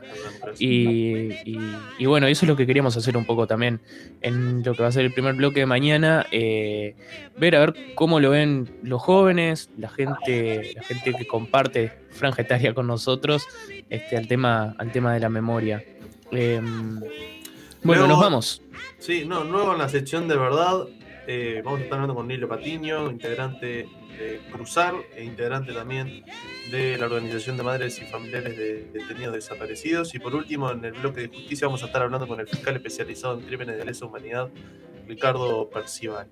Y, 0.58 1.30
y- 1.46 1.76
y 2.00 2.06
bueno, 2.06 2.28
eso 2.28 2.46
es 2.46 2.50
lo 2.50 2.56
que 2.56 2.66
queríamos 2.66 2.96
hacer 2.98 3.18
un 3.18 3.26
poco 3.26 3.46
también 3.46 3.82
en 4.22 4.64
lo 4.64 4.76
que 4.76 4.82
va 4.84 4.90
a 4.90 4.92
ser 4.92 5.06
el 5.06 5.14
primer 5.14 5.36
bloque 5.36 5.60
de 5.62 5.66
mañana. 5.66 6.26
eh, 6.32 6.96
ver 7.38 7.56
a 7.56 7.60
ver 7.60 7.76
cómo 7.96 8.20
lo 8.20 8.30
ven 8.32 8.68
los 8.82 9.02
jóvenes, 9.02 9.70
la 9.78 9.90
gente, 9.90 10.72
la 10.76 10.84
gente 10.84 11.14
que 11.14 11.26
comparte 11.28 11.92
franja 12.12 12.42
etaria 12.44 12.74
con 12.74 12.88
nosotros, 12.88 13.44
este, 13.90 14.16
al 14.18 14.28
tema, 14.28 14.74
al 14.78 14.92
tema 14.92 15.14
de 15.14 15.20
la 15.20 15.30
memoria. 15.30 15.84
Em, 16.38 17.00
bueno, 17.00 17.10
Luego- 17.84 18.08
nos 18.08 18.20
vamos. 18.20 18.62
Sí, 19.00 19.26
no, 19.26 19.44
nuevo 19.44 19.74
en 19.74 19.80
la 19.80 19.90
sección 19.90 20.28
de 20.28 20.38
verdad. 20.38 20.88
eh, 21.28 21.62
vamos 21.66 21.80
a 21.80 21.84
estar 21.84 21.96
hablando 21.98 22.14
con 22.14 22.28
Nilo 22.28 22.48
Patiño, 22.48 23.10
integrante 23.10 23.88
de 24.20 24.42
Cruzar 24.52 24.94
e 25.16 25.24
integrante 25.24 25.74
también 25.74 26.24
de 26.70 26.98
la 27.00 27.08
Organización 27.08 27.58
de 27.58 27.64
Madres 27.64 28.00
y 28.00 28.06
Familiares 28.06 28.56
de 28.56 28.86
Detenidos 28.94 29.34
Desaparecidos. 29.34 30.14
Y 30.14 30.20
por 30.20 30.36
último, 30.36 30.70
en 30.72 30.86
el 30.86 30.94
bloque 30.94 31.22
de 31.22 31.28
justicia 31.30 31.66
vamos 31.68 31.82
a 31.82 31.88
estar 31.88 32.04
hablando 32.04 32.28
con 32.28 32.40
el 32.40 32.48
fiscal 32.48 32.76
especializado 32.76 33.40
en 33.40 33.46
crímenes 33.48 33.76
de 33.78 33.86
lesa 33.86 34.06
humanidad, 34.06 34.50
Ricardo 35.08 35.68
Percival. 35.72 36.28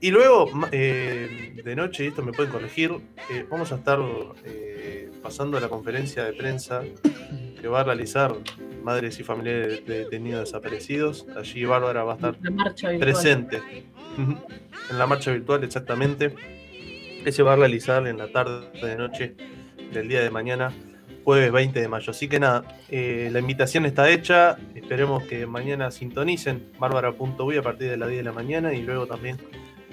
Y 0.00 0.10
luego, 0.10 0.48
eh, 0.70 1.60
de 1.64 1.76
noche, 1.76 2.06
esto 2.06 2.22
me 2.22 2.32
pueden 2.32 2.52
corregir, 2.52 2.92
eh, 3.30 3.44
vamos 3.50 3.72
a 3.72 3.76
estar 3.76 3.98
eh, 4.44 5.10
pasando 5.22 5.58
la 5.58 5.68
conferencia 5.68 6.24
de 6.24 6.32
prensa 6.34 6.82
que 7.60 7.68
va 7.68 7.80
a 7.80 7.84
realizar 7.84 8.34
Madres 8.82 9.18
y 9.18 9.24
Familiares 9.24 9.84
de 9.86 10.00
Detenidos 10.00 10.46
Desaparecidos. 10.46 11.26
Allí 11.36 11.64
Bárbara 11.64 12.04
va 12.04 12.12
a 12.12 12.16
estar 12.16 12.36
presente. 12.98 13.60
En 14.90 14.98
la 14.98 15.06
marcha 15.06 15.32
virtual, 15.32 15.64
exactamente. 15.64 16.34
Que 17.24 17.32
se 17.32 17.42
va 17.42 17.54
a 17.54 17.56
realizar 17.56 18.06
en 18.06 18.18
la 18.18 18.28
tarde 18.28 18.70
de 18.80 18.96
noche 18.96 19.34
del 19.92 20.08
día 20.08 20.22
de 20.22 20.30
mañana, 20.30 20.72
jueves 21.24 21.52
20 21.52 21.80
de 21.80 21.88
mayo. 21.88 22.10
Así 22.10 22.28
que 22.28 22.40
nada, 22.40 22.62
eh, 22.88 23.28
la 23.32 23.40
invitación 23.40 23.84
está 23.84 24.08
hecha. 24.10 24.56
Esperemos 24.74 25.24
que 25.24 25.46
mañana 25.46 25.90
sintonicen 25.90 26.70
bárbara.uy 26.78 27.56
a 27.56 27.62
partir 27.62 27.90
de 27.90 27.96
las 27.96 28.08
10 28.08 28.20
de 28.20 28.24
la 28.24 28.32
mañana 28.32 28.72
y 28.72 28.82
luego 28.82 29.06
también 29.06 29.38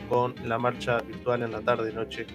con 0.08 0.36
la 0.44 0.58
marcha 0.58 1.00
virtual 1.00 1.44
en 1.44 1.52
la 1.52 1.62
tarde 1.62 1.92
noche 1.94 2.26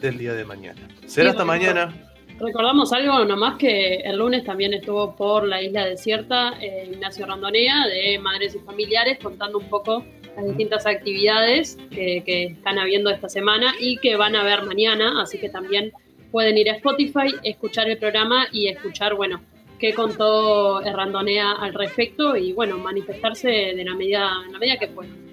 del 0.00 0.18
día 0.18 0.34
de 0.34 0.44
mañana. 0.44 0.80
Será 1.06 1.30
hasta 1.30 1.44
mañana. 1.44 1.92
Recordamos 2.38 2.92
algo 2.92 3.24
nomás 3.24 3.56
que 3.56 3.96
el 3.96 4.18
lunes 4.18 4.44
también 4.44 4.74
estuvo 4.74 5.14
por 5.14 5.46
la 5.46 5.62
isla 5.62 5.86
desierta 5.86 6.54
eh, 6.60 6.88
Ignacio 6.90 7.26
Randonea 7.26 7.86
de 7.86 8.18
Madres 8.18 8.54
y 8.54 8.58
Familiares 8.58 9.18
contando 9.22 9.58
un 9.58 9.68
poco 9.68 10.04
las 10.34 10.46
distintas 10.46 10.86
actividades 10.86 11.78
que, 11.90 12.22
que 12.24 12.44
están 12.44 12.78
habiendo 12.78 13.10
esta 13.10 13.28
semana 13.28 13.74
y 13.78 13.98
que 13.98 14.16
van 14.16 14.34
a 14.34 14.40
haber 14.40 14.64
mañana, 14.64 15.22
así 15.22 15.38
que 15.38 15.50
también 15.50 15.92
pueden 16.32 16.56
ir 16.56 16.70
a 16.70 16.76
Spotify, 16.76 17.34
escuchar 17.44 17.88
el 17.88 17.98
programa 17.98 18.48
y 18.50 18.66
escuchar, 18.66 19.14
bueno, 19.14 19.40
qué 19.78 19.92
contó 19.92 20.80
Randonea 20.80 21.52
al 21.52 21.74
respecto 21.74 22.36
y, 22.36 22.52
bueno, 22.52 22.78
manifestarse 22.78 23.48
de 23.48 23.84
la 23.84 23.94
medida, 23.94 24.30
en 24.46 24.52
la 24.52 24.58
medida 24.58 24.78
que 24.78 24.88
puedan. 24.88 25.31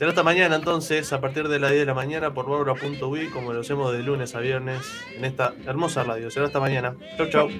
Será 0.00 0.12
hasta 0.12 0.22
mañana 0.22 0.56
entonces, 0.56 1.12
a 1.12 1.20
partir 1.20 1.46
de 1.46 1.58
las 1.58 1.72
10 1.72 1.80
de 1.80 1.84
la 1.84 1.92
mañana 1.92 2.32
por 2.32 2.48
bárbara.ui, 2.48 3.26
como 3.26 3.52
lo 3.52 3.60
hacemos 3.60 3.92
de 3.92 4.02
lunes 4.02 4.34
a 4.34 4.40
viernes 4.40 4.80
en 5.14 5.26
esta 5.26 5.52
hermosa 5.66 6.04
radio. 6.04 6.30
Será 6.30 6.46
hasta 6.46 6.58
mañana. 6.58 6.96
Chau, 7.18 7.28
chau. 7.28 7.50